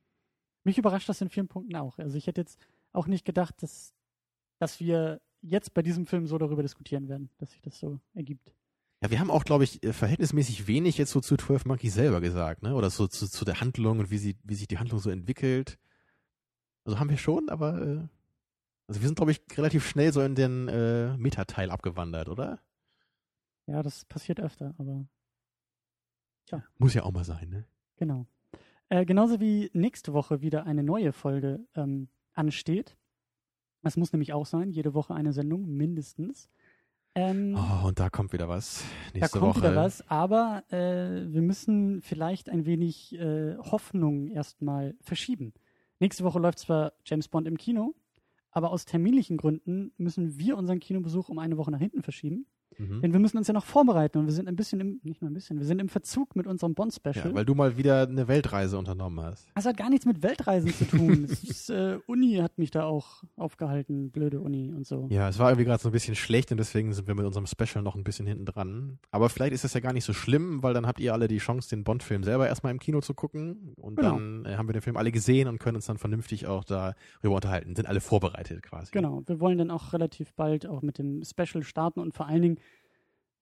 Mich 0.64 0.78
überrascht 0.78 1.08
das 1.08 1.20
in 1.20 1.28
vielen 1.28 1.48
Punkten 1.48 1.76
auch. 1.76 1.98
Also 1.98 2.16
ich 2.16 2.26
hätte 2.26 2.40
jetzt 2.40 2.58
auch 2.92 3.06
nicht 3.06 3.26
gedacht, 3.26 3.62
dass, 3.62 3.92
dass 4.58 4.80
wir 4.80 5.20
jetzt 5.42 5.74
bei 5.74 5.82
diesem 5.82 6.06
Film 6.06 6.26
so 6.26 6.38
darüber 6.38 6.62
diskutieren 6.62 7.08
werden, 7.08 7.28
dass 7.38 7.50
sich 7.50 7.60
das 7.60 7.78
so 7.78 8.00
ergibt. 8.14 8.54
Ja, 9.02 9.10
wir 9.10 9.18
haben 9.18 9.30
auch, 9.30 9.44
glaube 9.44 9.64
ich, 9.64 9.82
äh, 9.82 9.92
verhältnismäßig 9.92 10.66
wenig 10.66 10.98
jetzt 10.98 11.10
so 11.10 11.20
zu 11.20 11.36
12 11.36 11.64
Monkeys 11.64 11.94
selber 11.94 12.20
gesagt, 12.20 12.62
ne? 12.62 12.74
Oder 12.74 12.90
so 12.90 13.06
zu, 13.06 13.28
zu 13.28 13.44
der 13.44 13.60
Handlung 13.60 13.98
und 13.98 14.10
wie, 14.10 14.18
sie, 14.18 14.36
wie 14.44 14.54
sich 14.54 14.68
die 14.68 14.78
Handlung 14.78 15.00
so 15.00 15.10
entwickelt. 15.10 15.78
Also 16.84 16.98
haben 16.98 17.10
wir 17.10 17.16
schon, 17.16 17.48
aber 17.48 17.80
äh, 17.80 18.08
also 18.88 19.00
wir 19.00 19.06
sind, 19.06 19.16
glaube 19.16 19.30
ich, 19.30 19.40
relativ 19.56 19.88
schnell 19.88 20.12
so 20.12 20.20
in 20.20 20.34
den 20.34 20.68
äh, 20.68 21.16
Metateil 21.16 21.70
abgewandert, 21.70 22.28
oder? 22.28 22.60
Ja, 23.66 23.82
das 23.82 24.04
passiert 24.04 24.40
öfter, 24.40 24.74
aber 24.78 25.06
Muss 26.78 26.94
ja 26.94 27.04
auch 27.04 27.12
mal 27.12 27.24
sein, 27.24 27.48
ne? 27.48 27.66
genau. 27.96 28.26
Äh, 28.88 29.06
genauso 29.06 29.38
wie 29.38 29.70
nächste 29.72 30.12
Woche 30.12 30.40
wieder 30.42 30.66
eine 30.66 30.82
neue 30.82 31.12
Folge 31.12 31.64
ähm, 31.76 32.08
ansteht. 32.34 32.96
Das 33.82 33.96
muss 33.96 34.12
nämlich 34.12 34.32
auch 34.32 34.46
sein, 34.46 34.72
jede 34.72 34.92
Woche 34.92 35.14
eine 35.14 35.32
Sendung, 35.32 35.66
mindestens. 35.68 36.50
Ähm, 37.20 37.56
Oh, 37.56 37.88
und 37.88 37.98
da 38.00 38.08
kommt 38.10 38.32
wieder 38.32 38.48
was. 38.48 38.82
Da 39.12 39.18
Nächste 39.18 39.38
kommt 39.38 39.56
Woche. 39.56 39.62
wieder 39.62 39.76
was, 39.76 40.08
aber 40.08 40.62
äh, 40.70 41.32
wir 41.32 41.42
müssen 41.42 42.00
vielleicht 42.02 42.48
ein 42.48 42.64
wenig 42.66 43.14
äh, 43.18 43.56
Hoffnung 43.58 44.28
erstmal 44.28 44.94
verschieben. 45.00 45.52
Nächste 45.98 46.24
Woche 46.24 46.38
läuft 46.38 46.58
zwar 46.60 46.92
James 47.04 47.28
Bond 47.28 47.46
im 47.46 47.58
Kino, 47.58 47.94
aber 48.50 48.70
aus 48.70 48.84
terminlichen 48.84 49.36
Gründen 49.36 49.92
müssen 49.98 50.38
wir 50.38 50.56
unseren 50.56 50.80
Kinobesuch 50.80 51.28
um 51.28 51.38
eine 51.38 51.56
Woche 51.56 51.70
nach 51.70 51.78
hinten 51.78 52.02
verschieben. 52.02 52.46
Mhm. 52.80 53.02
Denn 53.02 53.12
wir 53.12 53.20
müssen 53.20 53.36
uns 53.38 53.46
ja 53.46 53.54
noch 53.54 53.64
vorbereiten 53.66 54.18
und 54.18 54.26
wir 54.26 54.32
sind 54.32 54.48
ein 54.48 54.56
bisschen 54.56 54.80
im, 54.80 55.00
nicht 55.02 55.20
mal 55.22 55.28
ein 55.28 55.34
bisschen, 55.34 55.58
wir 55.58 55.66
sind 55.66 55.78
im 55.80 55.88
Verzug 55.88 56.34
mit 56.36 56.46
unserem 56.46 56.74
Bond-Special. 56.74 57.28
Ja, 57.28 57.34
weil 57.34 57.44
du 57.44 57.54
mal 57.54 57.76
wieder 57.76 58.02
eine 58.08 58.26
Weltreise 58.28 58.78
unternommen 58.78 59.20
hast. 59.24 59.46
das 59.54 59.66
hat 59.66 59.76
gar 59.76 59.90
nichts 59.90 60.06
mit 60.06 60.22
Weltreisen 60.22 60.72
zu 60.72 60.84
tun. 60.86 61.24
ist, 61.42 61.70
äh, 61.70 61.98
Uni 62.06 62.36
hat 62.36 62.58
mich 62.58 62.70
da 62.70 62.84
auch 62.84 63.22
aufgehalten, 63.36 64.10
blöde 64.10 64.40
Uni 64.40 64.72
und 64.72 64.86
so. 64.86 65.06
Ja, 65.10 65.28
es 65.28 65.38
war 65.38 65.50
irgendwie 65.50 65.64
gerade 65.66 65.82
so 65.82 65.88
ein 65.88 65.92
bisschen 65.92 66.14
schlecht 66.14 66.50
und 66.52 66.58
deswegen 66.58 66.92
sind 66.92 67.06
wir 67.08 67.14
mit 67.14 67.26
unserem 67.26 67.46
Special 67.46 67.82
noch 67.82 67.96
ein 67.96 68.04
bisschen 68.04 68.26
hinten 68.26 68.44
dran. 68.46 68.98
Aber 69.10 69.28
vielleicht 69.28 69.52
ist 69.52 69.64
das 69.64 69.74
ja 69.74 69.80
gar 69.80 69.92
nicht 69.92 70.04
so 70.04 70.12
schlimm, 70.12 70.62
weil 70.62 70.74
dann 70.74 70.86
habt 70.86 71.00
ihr 71.00 71.12
alle 71.12 71.28
die 71.28 71.38
Chance, 71.38 71.68
den 71.70 71.84
Bond-Film 71.84 72.22
selber 72.24 72.48
erstmal 72.48 72.72
im 72.72 72.78
Kino 72.78 73.00
zu 73.00 73.14
gucken. 73.14 73.74
Und 73.76 73.96
Genau. 73.96 74.12
dann 74.14 74.44
äh, 74.46 74.56
haben 74.56 74.68
wir 74.68 74.72
den 74.72 74.82
Film 74.82 74.96
alle 74.96 75.12
gesehen 75.12 75.48
und 75.48 75.58
können 75.58 75.76
uns 75.76 75.86
dann 75.86 75.98
vernünftig 75.98 76.46
auch 76.46 76.64
darüber 76.64 77.34
unterhalten. 77.34 77.74
Sind 77.76 77.86
alle 77.88 78.00
vorbereitet 78.00 78.62
quasi. 78.62 78.90
Genau, 78.92 79.22
wir 79.26 79.40
wollen 79.40 79.58
dann 79.58 79.70
auch 79.70 79.92
relativ 79.92 80.32
bald 80.34 80.66
auch 80.66 80.82
mit 80.82 80.98
dem 80.98 81.22
Special 81.24 81.62
starten 81.62 82.00
und 82.00 82.14
vor 82.14 82.26
allen 82.26 82.42
Dingen, 82.42 82.58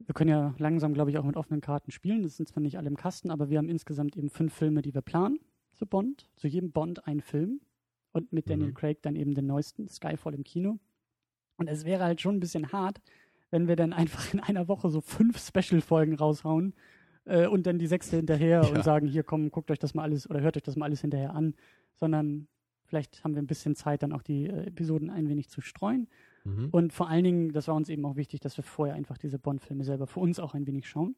wir 0.01 0.15
können 0.15 0.31
ja 0.31 0.55
langsam, 0.59 0.95
glaube 0.95 1.11
ich, 1.11 1.19
auch 1.19 1.25
mit 1.25 1.37
offenen 1.37 1.61
Karten 1.61 1.91
spielen. 1.91 2.23
Das 2.23 2.37
sind 2.37 2.49
zwar 2.49 2.63
nicht 2.63 2.79
alle 2.79 2.89
im 2.89 2.97
Kasten, 2.97 3.31
aber 3.31 3.51
wir 3.51 3.59
haben 3.59 3.69
insgesamt 3.69 4.17
eben 4.17 4.31
fünf 4.31 4.55
Filme, 4.55 4.83
die 4.83 4.95
wir 4.95 5.03
planen 5.03 5.39
zu 5.75 5.87
Bond. 5.87 6.29
Zu 6.37 6.47
jedem 6.49 6.73
Bond 6.73 7.07
ein 7.07 7.21
Film 7.21 7.61
und 8.13 8.33
mit 8.33 8.49
Daniel 8.49 8.69
Mhm. 8.71 8.75
Craig 8.75 9.03
dann 9.03 9.17
eben 9.17 9.35
den 9.35 9.47
neuesten, 9.47 9.89
Skyfall 9.89 10.35
im 10.35 10.45
Kino. 10.45 10.79
Und 11.57 11.69
es 11.69 11.85
wäre 11.85 12.05
halt 12.05 12.21
schon 12.21 12.37
ein 12.37 12.41
bisschen 12.41 12.73
hart, 12.73 13.01
wenn 13.51 13.67
wir 13.69 13.77
dann 13.77 13.93
einfach 14.23 14.33
in 14.33 14.41
einer 14.41 14.69
Woche 14.69 14.89
so 14.91 15.01
fünf 15.01 15.39
Special-Folgen 15.39 16.15
raushauen 16.15 16.75
äh, 17.25 17.47
und 17.47 17.67
dann 17.67 17.79
die 17.79 17.87
sechste 17.87 18.17
hinterher 18.17 18.63
Ja. 18.65 18.69
und 18.71 18.83
sagen, 18.85 19.07
hier 19.07 19.25
komm, 19.25 19.51
guckt 19.51 19.71
euch 19.71 19.79
das 19.79 19.95
mal 19.95 20.03
alles 20.05 20.29
oder 20.31 20.41
hört 20.41 20.57
euch 20.57 20.63
das 20.63 20.77
mal 20.77 20.87
alles 20.87 21.01
hinterher 21.01 21.35
an, 21.35 21.55
sondern 21.97 22.47
vielleicht 22.85 23.23
haben 23.25 23.35
wir 23.35 23.43
ein 23.43 23.47
bisschen 23.49 23.75
Zeit, 23.75 24.03
dann 24.03 24.13
auch 24.13 24.23
die 24.23 24.47
äh, 24.47 24.67
Episoden 24.69 25.11
ein 25.11 25.29
wenig 25.29 25.49
zu 25.51 25.61
streuen. 25.61 26.09
Mhm. 26.49 26.69
Und 26.71 26.93
vor 26.93 27.09
allen 27.09 27.25
Dingen, 27.25 27.53
das 27.53 27.69
war 27.69 27.75
uns 27.75 27.89
eben 27.89 28.05
auch 28.05 28.17
wichtig, 28.17 28.41
dass 28.41 28.57
wir 28.57 28.65
vorher 28.65 28.95
einfach 28.95 29.19
diese 29.19 29.39
Bond-Filme 29.39 29.85
selber 29.85 30.07
für 30.07 30.21
uns 30.21 30.39
auch 30.39 30.55
ein 30.55 30.67
wenig 30.67 30.89
schauen. 30.89 31.17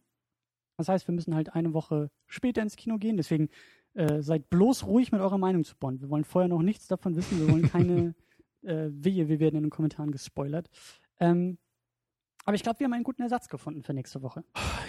Das 0.76 0.88
heißt, 0.88 1.06
wir 1.08 1.14
müssen 1.14 1.34
halt 1.34 1.54
eine 1.54 1.74
Woche 1.74 2.10
später 2.26 2.62
ins 2.62 2.76
Kino 2.76 2.98
gehen. 2.98 3.16
Deswegen 3.16 3.48
äh, 3.94 4.22
seid 4.22 4.48
bloß 4.50 4.86
ruhig 4.86 5.12
mit 5.12 5.20
eurer 5.20 5.38
Meinung 5.38 5.64
zu 5.64 5.76
Bond. 5.76 6.00
Wir 6.00 6.08
wollen 6.08 6.24
vorher 6.24 6.48
noch 6.48 6.62
nichts 6.62 6.86
davon 6.88 7.16
wissen. 7.16 7.38
Wir 7.38 7.52
wollen 7.52 7.68
keine 7.70 8.14
äh, 8.62 8.88
Wehe, 8.90 9.28
wir 9.28 9.40
werden 9.40 9.56
in 9.56 9.64
den 9.64 9.70
Kommentaren 9.70 10.10
gespoilert. 10.10 10.70
Ähm, 11.18 11.58
aber 12.46 12.54
ich 12.54 12.62
glaube, 12.62 12.80
wir 12.80 12.86
haben 12.86 12.94
einen 12.94 13.04
guten 13.04 13.22
Ersatz 13.22 13.48
gefunden 13.48 13.82
für 13.82 13.92
nächste 13.92 14.22
Woche. 14.22 14.42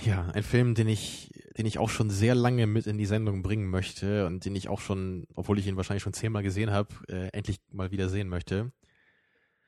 Ja, 0.05 0.29
ein 0.33 0.43
Film, 0.43 0.73
den 0.73 0.87
ich, 0.87 1.31
den 1.57 1.65
ich 1.65 1.77
auch 1.77 1.89
schon 1.89 2.09
sehr 2.09 2.33
lange 2.33 2.65
mit 2.65 2.87
in 2.87 2.97
die 2.97 3.05
Sendung 3.05 3.43
bringen 3.43 3.69
möchte 3.69 4.25
und 4.25 4.45
den 4.45 4.55
ich 4.55 4.69
auch 4.69 4.79
schon, 4.79 5.27
obwohl 5.35 5.59
ich 5.59 5.67
ihn 5.67 5.75
wahrscheinlich 5.75 6.03
schon 6.03 6.13
zehnmal 6.13 6.43
gesehen 6.43 6.71
habe, 6.71 6.89
äh, 7.09 7.27
endlich 7.33 7.57
mal 7.71 7.91
wieder 7.91 8.07
sehen 8.07 8.29
möchte. 8.29 8.71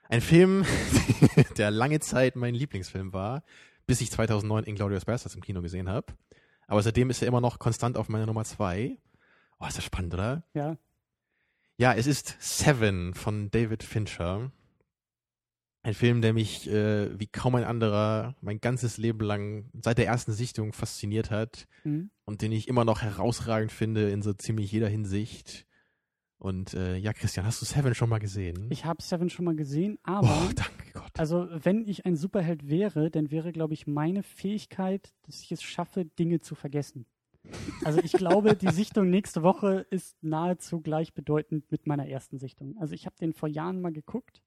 Ein 0.09 0.21
Film, 0.21 0.65
der 1.57 1.71
lange 1.71 1.99
Zeit 1.99 2.35
mein 2.35 2.53
Lieblingsfilm 2.53 3.13
war, 3.13 3.43
bis 3.85 4.01
ich 4.01 4.11
2009 4.11 4.65
Inglourious 4.65 5.05
Basterds 5.05 5.35
im 5.35 5.41
Kino 5.41 5.61
gesehen 5.61 5.89
habe. 5.89 6.13
Aber 6.67 6.81
seitdem 6.81 7.09
ist 7.09 7.21
er 7.21 7.27
immer 7.27 7.41
noch 7.41 7.59
konstant 7.59 7.97
auf 7.97 8.09
meiner 8.09 8.25
Nummer 8.25 8.43
zwei. 8.43 8.97
Oh, 9.59 9.65
ist 9.65 9.77
das 9.77 9.85
spannend, 9.85 10.13
oder? 10.13 10.43
Ja, 10.53 10.77
Ja, 11.77 11.93
es 11.93 12.07
ist 12.07 12.35
Seven 12.39 13.13
von 13.13 13.49
David 13.49 13.83
Fincher. 13.83 14.51
Ein 15.81 15.93
Film, 15.93 16.21
der 16.21 16.33
mich 16.33 16.69
äh, 16.69 17.17
wie 17.19 17.27
kaum 17.27 17.55
ein 17.55 17.65
anderer 17.65 18.35
mein 18.39 18.61
ganzes 18.61 18.97
Leben 18.97 19.19
lang 19.19 19.69
seit 19.81 19.97
der 19.97 20.07
ersten 20.07 20.31
Sichtung 20.31 20.71
fasziniert 20.71 21.29
hat 21.29 21.67
hm. 21.81 22.09
und 22.23 22.41
den 22.41 22.53
ich 22.53 22.67
immer 22.69 22.85
noch 22.85 23.01
herausragend 23.01 23.71
finde 23.71 24.09
in 24.11 24.21
so 24.21 24.31
ziemlich 24.33 24.71
jeder 24.71 24.87
Hinsicht. 24.87 25.65
Und 26.43 26.73
äh, 26.73 26.97
ja, 26.97 27.13
Christian, 27.13 27.45
hast 27.45 27.61
du 27.61 27.65
Seven 27.65 27.95
schon 27.95 28.09
mal 28.09 28.19
gesehen? 28.19 28.67
ich 28.69 28.83
habe 28.83 29.01
Seven 29.01 29.29
schon 29.29 29.45
mal 29.45 29.55
gesehen, 29.55 29.97
aber 30.03 30.27
oh, 30.27 30.51
danke 30.53 30.91
Gott. 30.91 31.11
Also, 31.17 31.47
wenn 31.49 31.87
ich 31.87 32.05
ein 32.05 32.17
Superheld 32.17 32.67
wäre, 32.67 33.09
dann 33.09 33.31
wäre, 33.31 33.53
glaube 33.53 33.73
ich, 33.73 33.87
meine 33.87 34.23
Fähigkeit, 34.23 35.13
dass 35.21 35.41
ich 35.41 35.53
es 35.53 35.63
schaffe, 35.63 36.03
Dinge 36.03 36.41
zu 36.41 36.53
vergessen. 36.55 37.05
Also, 37.85 38.01
ich 38.03 38.11
glaube, 38.11 38.57
die 38.57 38.67
Sichtung 38.73 39.09
nächste 39.09 39.41
Woche 39.41 39.85
ist 39.89 40.21
nahezu 40.21 40.81
gleichbedeutend 40.81 41.71
mit 41.71 41.87
meiner 41.87 42.09
ersten 42.09 42.39
Sichtung. 42.39 42.75
Also, 42.77 42.93
ich 42.93 43.05
habe 43.05 43.15
den 43.15 43.31
vor 43.31 43.47
Jahren 43.47 43.79
mal 43.79 43.93
geguckt 43.93 44.41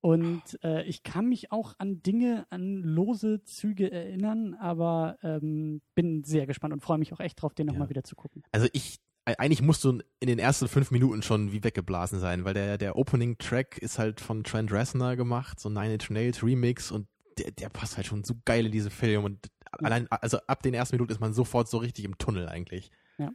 und 0.00 0.42
äh, 0.62 0.84
ich 0.84 1.02
kann 1.02 1.28
mich 1.28 1.50
auch 1.50 1.74
an 1.78 2.02
Dinge, 2.02 2.46
an 2.50 2.82
lose 2.82 3.42
Züge 3.42 3.90
erinnern, 3.90 4.54
aber 4.54 5.18
ähm, 5.22 5.80
bin 5.96 6.22
sehr 6.22 6.46
gespannt 6.46 6.72
und 6.72 6.82
freue 6.82 6.98
mich 6.98 7.12
auch 7.12 7.20
echt 7.20 7.42
drauf, 7.42 7.52
den 7.52 7.66
nochmal 7.66 7.86
Ja. 7.86 7.90
wieder 7.90 8.04
zu 8.04 8.14
gucken. 8.14 8.44
Also 8.52 8.68
ich, 8.72 8.98
eigentlich 9.24 9.62
musst 9.62 9.84
du 9.84 10.00
in 10.20 10.26
den 10.26 10.38
ersten 10.38 10.68
fünf 10.68 10.90
Minuten 10.90 11.22
schon 11.22 11.52
wie 11.52 11.64
weggeblasen 11.64 12.20
sein, 12.20 12.44
weil 12.44 12.54
der, 12.54 12.78
der 12.78 12.96
Opening-Track 12.96 13.78
ist 13.78 13.98
halt 13.98 14.20
von 14.20 14.44
Trent 14.44 14.70
Reznor 14.70 15.16
gemacht, 15.16 15.58
so 15.58 15.68
Nine 15.68 15.94
Inch 15.94 16.10
Nails 16.10 16.42
Remix 16.42 16.90
und 16.90 17.08
der, 17.38 17.50
der 17.50 17.68
passt 17.68 17.96
halt 17.96 18.06
schon 18.06 18.24
so 18.24 18.34
geil 18.44 18.66
in 18.66 18.72
diese 18.72 18.90
Film 18.90 19.24
und 19.24 19.50
allein, 19.72 20.06
also 20.10 20.38
ab 20.46 20.62
den 20.62 20.74
ersten 20.74 20.96
Minuten 20.96 21.12
ist 21.12 21.20
man 21.20 21.32
sofort 21.34 21.68
so 21.68 21.78
richtig 21.78 22.04
im 22.04 22.18
Tunnel 22.18 22.48
eigentlich. 22.48 22.90
Ja. 23.18 23.32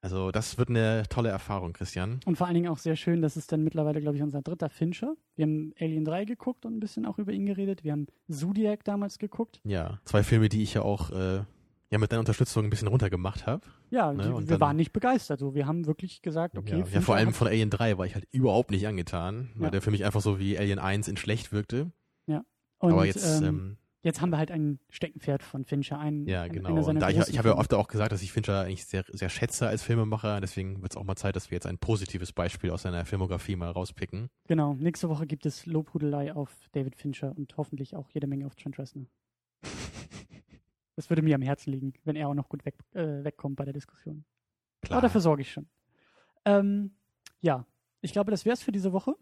Also 0.00 0.30
das 0.30 0.58
wird 0.58 0.68
eine 0.68 1.04
tolle 1.08 1.30
Erfahrung, 1.30 1.72
Christian. 1.72 2.20
Und 2.24 2.36
vor 2.36 2.46
allen 2.46 2.54
Dingen 2.54 2.68
auch 2.68 2.78
sehr 2.78 2.94
schön, 2.94 3.22
das 3.22 3.36
ist 3.36 3.50
dann 3.50 3.64
mittlerweile, 3.64 4.00
glaube 4.00 4.16
ich, 4.16 4.22
unser 4.22 4.42
dritter 4.42 4.68
Fincher. 4.68 5.14
Wir 5.34 5.44
haben 5.44 5.72
Alien 5.80 6.04
3 6.04 6.24
geguckt 6.24 6.64
und 6.64 6.76
ein 6.76 6.80
bisschen 6.80 7.06
auch 7.06 7.18
über 7.18 7.32
ihn 7.32 7.46
geredet. 7.46 7.82
Wir 7.82 7.92
haben 7.92 8.06
Zodiac 8.30 8.84
damals 8.84 9.18
geguckt. 9.18 9.60
Ja, 9.64 10.00
zwei 10.04 10.22
Filme, 10.22 10.48
die 10.48 10.62
ich 10.62 10.74
ja 10.74 10.82
auch 10.82 11.10
äh, 11.10 11.42
ja 11.90 11.98
mit 11.98 12.12
deiner 12.12 12.20
Unterstützung 12.20 12.64
ein 12.64 12.70
bisschen 12.70 12.88
runtergemacht 12.88 13.46
habe. 13.46 13.66
Ja, 13.90 14.12
Ne, 14.12 14.24
wir 14.38 14.46
dann- 14.46 14.60
waren 14.60 14.76
nicht 14.76 14.92
begeistert. 14.92 15.40
So, 15.40 15.54
wir 15.54 15.66
haben 15.66 15.86
wirklich 15.86 16.20
gesagt, 16.22 16.56
okay, 16.58 16.80
ja, 16.80 16.86
ja, 16.86 17.00
vor 17.00 17.14
allem 17.16 17.32
von 17.32 17.46
Alien 17.46 17.70
3 17.70 17.96
war 17.98 18.06
ich 18.06 18.14
halt 18.14 18.26
überhaupt 18.30 18.70
nicht 18.70 18.86
angetan, 18.86 19.50
weil 19.54 19.64
Ja. 19.66 19.70
der 19.70 19.82
für 19.82 19.90
mich 19.90 20.04
einfach 20.04 20.20
so 20.20 20.38
wie 20.38 20.58
Alien 20.58 20.78
1 20.78 21.08
in 21.08 21.16
schlecht 21.16 21.52
wirkte. 21.52 21.92
und, 22.80 22.92
Aber 22.92 23.06
jetzt, 23.06 23.40
ähm, 23.40 23.44
ähm, 23.44 23.76
jetzt 24.02 24.20
haben 24.20 24.30
wir 24.30 24.38
halt 24.38 24.52
ein 24.52 24.78
Steckenpferd 24.88 25.42
von 25.42 25.64
Fincher. 25.64 25.98
Ein, 25.98 26.26
Ja, 26.28 26.42
ein- 26.42 26.52
genau. 26.52 26.68
seiner 26.82 26.90
Und 26.90 27.00
da 27.00 27.08
ich, 27.10 27.18
ich 27.28 27.36
habe 27.38 27.48
ja 27.48 27.56
oft 27.56 27.74
auch 27.74 27.88
gesagt, 27.88 28.12
dass 28.12 28.22
ich 28.22 28.30
Fincher 28.30 28.60
eigentlich 28.60 28.84
sehr, 28.86 29.04
sehr 29.08 29.28
schätze 29.30 29.66
als 29.66 29.82
Filmemacher. 29.82 30.40
Deswegen 30.40 30.80
wird 30.80 30.92
es 30.92 30.96
auch 30.96 31.02
mal 31.02 31.16
Zeit, 31.16 31.34
dass 31.34 31.50
wir 31.50 31.56
jetzt 31.56 31.66
ein 31.66 31.78
positives 31.78 32.32
Beispiel 32.32 32.70
aus 32.70 32.82
seiner 32.82 33.04
Filmografie 33.04 33.56
mal 33.56 33.70
rauspicken. 33.72 34.28
Genau, 34.46 34.74
nächste 34.74 35.08
Woche 35.08 35.26
gibt 35.26 35.44
es 35.44 35.66
Lobhudelei 35.66 36.32
auf 36.32 36.54
David 36.70 36.94
Fincher 36.94 37.34
und 37.36 37.56
hoffentlich 37.56 37.96
auch 37.96 38.08
jede 38.10 38.28
Menge 38.28 38.46
auf 38.46 38.54
Trent 38.54 38.78
Reznor. 38.78 39.06
Das 40.98 41.08
würde 41.10 41.22
mir 41.22 41.36
am 41.36 41.42
Herzen 41.42 41.70
liegen, 41.70 41.92
wenn 42.02 42.16
er 42.16 42.26
auch 42.26 42.34
noch 42.34 42.48
gut 42.48 42.64
weg, 42.64 42.74
äh, 42.92 43.22
wegkommt 43.22 43.54
bei 43.54 43.64
der 43.64 43.72
Diskussion. 43.72 44.24
Klar. 44.82 44.98
Aber 44.98 45.06
dafür 45.06 45.20
sorge 45.20 45.42
ich 45.42 45.52
schon. 45.52 45.68
Ähm, 46.44 46.90
ja, 47.40 47.64
ich 48.00 48.10
glaube, 48.10 48.32
das 48.32 48.44
wäre 48.44 48.54
es 48.54 48.64
für 48.64 48.72
diese 48.72 48.92
Woche. 48.92 49.14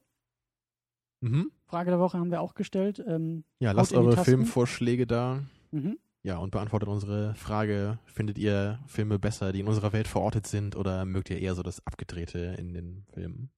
Mhm. 1.20 1.50
Frage 1.66 1.90
der 1.90 2.00
Woche 2.00 2.18
haben 2.18 2.30
wir 2.30 2.40
auch 2.40 2.54
gestellt. 2.54 3.04
Ähm, 3.06 3.44
Ja, 3.58 3.72
lasst 3.72 3.92
eure. 3.92 4.16
Filmvorschläge 4.24 5.06
da. 5.06 5.44
mhm. 5.70 5.98
Ja, 6.22 6.38
und 6.38 6.50
beantwortet 6.50 6.88
unsere 6.88 7.34
Frage, 7.34 7.98
findet 8.06 8.38
ihr 8.38 8.80
Filme 8.86 9.18
besser, 9.18 9.52
die 9.52 9.60
in 9.60 9.68
unserer 9.68 9.92
Welt 9.92 10.08
verortet 10.08 10.46
sind, 10.46 10.76
oder 10.76 11.04
mögt 11.04 11.28
ihr 11.28 11.38
eher 11.38 11.54
so 11.54 11.62
das 11.62 11.86
Abgedrehte 11.86 12.56
in 12.58 12.72
den 12.72 13.04
Filmen? 13.12 13.50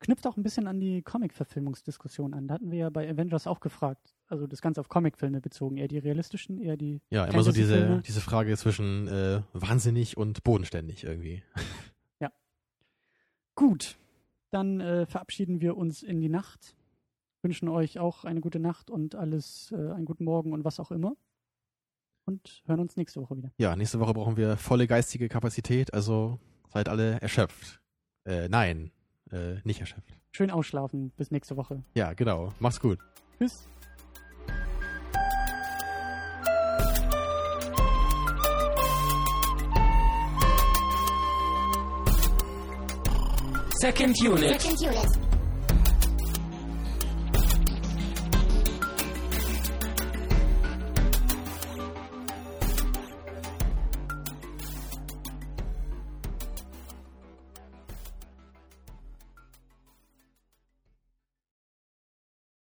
Knüpft 0.00 0.26
auch 0.26 0.36
ein 0.36 0.42
bisschen 0.42 0.66
an 0.66 0.80
die 0.80 1.02
Comic-Verfilmungsdiskussion 1.02 2.34
an. 2.34 2.48
Da 2.48 2.54
hatten 2.54 2.70
wir 2.70 2.78
ja 2.78 2.90
bei 2.90 3.08
Avengers 3.08 3.46
auch 3.46 3.60
gefragt. 3.60 4.14
Also 4.26 4.46
das 4.46 4.60
Ganze 4.60 4.80
auf 4.80 4.88
Comicfilme 4.88 5.40
bezogen. 5.40 5.76
Eher 5.76 5.88
die 5.88 5.98
realistischen, 5.98 6.60
eher 6.60 6.76
die. 6.76 7.00
Ja, 7.10 7.24
immer 7.24 7.42
so 7.42 7.52
diese, 7.52 8.02
diese 8.06 8.20
Frage 8.20 8.56
zwischen 8.56 9.08
äh, 9.08 9.42
wahnsinnig 9.52 10.16
und 10.16 10.44
bodenständig 10.44 11.04
irgendwie. 11.04 11.42
Gut. 13.54 13.96
Dann 14.50 14.80
äh, 14.80 15.06
verabschieden 15.06 15.60
wir 15.60 15.76
uns 15.76 16.02
in 16.02 16.20
die 16.20 16.28
Nacht. 16.28 16.76
Wünschen 17.42 17.68
euch 17.68 17.98
auch 17.98 18.24
eine 18.24 18.40
gute 18.40 18.58
Nacht 18.58 18.90
und 18.90 19.14
alles, 19.14 19.72
äh, 19.72 19.92
einen 19.92 20.04
guten 20.04 20.24
Morgen 20.24 20.52
und 20.52 20.64
was 20.64 20.80
auch 20.80 20.90
immer. 20.90 21.16
Und 22.24 22.62
hören 22.66 22.80
uns 22.80 22.96
nächste 22.96 23.20
Woche 23.20 23.36
wieder. 23.36 23.52
Ja, 23.58 23.76
nächste 23.76 24.00
Woche 24.00 24.14
brauchen 24.14 24.36
wir 24.36 24.56
volle 24.56 24.86
geistige 24.86 25.28
Kapazität, 25.28 25.92
also 25.92 26.38
seid 26.72 26.88
alle 26.88 27.20
erschöpft. 27.20 27.82
Äh, 28.24 28.48
nein, 28.48 28.92
äh, 29.34 29.60
nicht 29.64 29.80
erschöpft. 29.80 30.14
Schön 30.32 30.50
ausschlafen. 30.50 31.12
Bis 31.16 31.30
nächste 31.30 31.56
Woche. 31.56 31.82
Ja, 31.94 32.12
genau. 32.12 32.52
Macht's 32.60 32.80
gut. 32.80 32.98
Tschüss. 33.38 33.68
Second 43.80 44.16
unit. 44.22 44.60
Second 44.60 44.80
unit. 44.80 45.33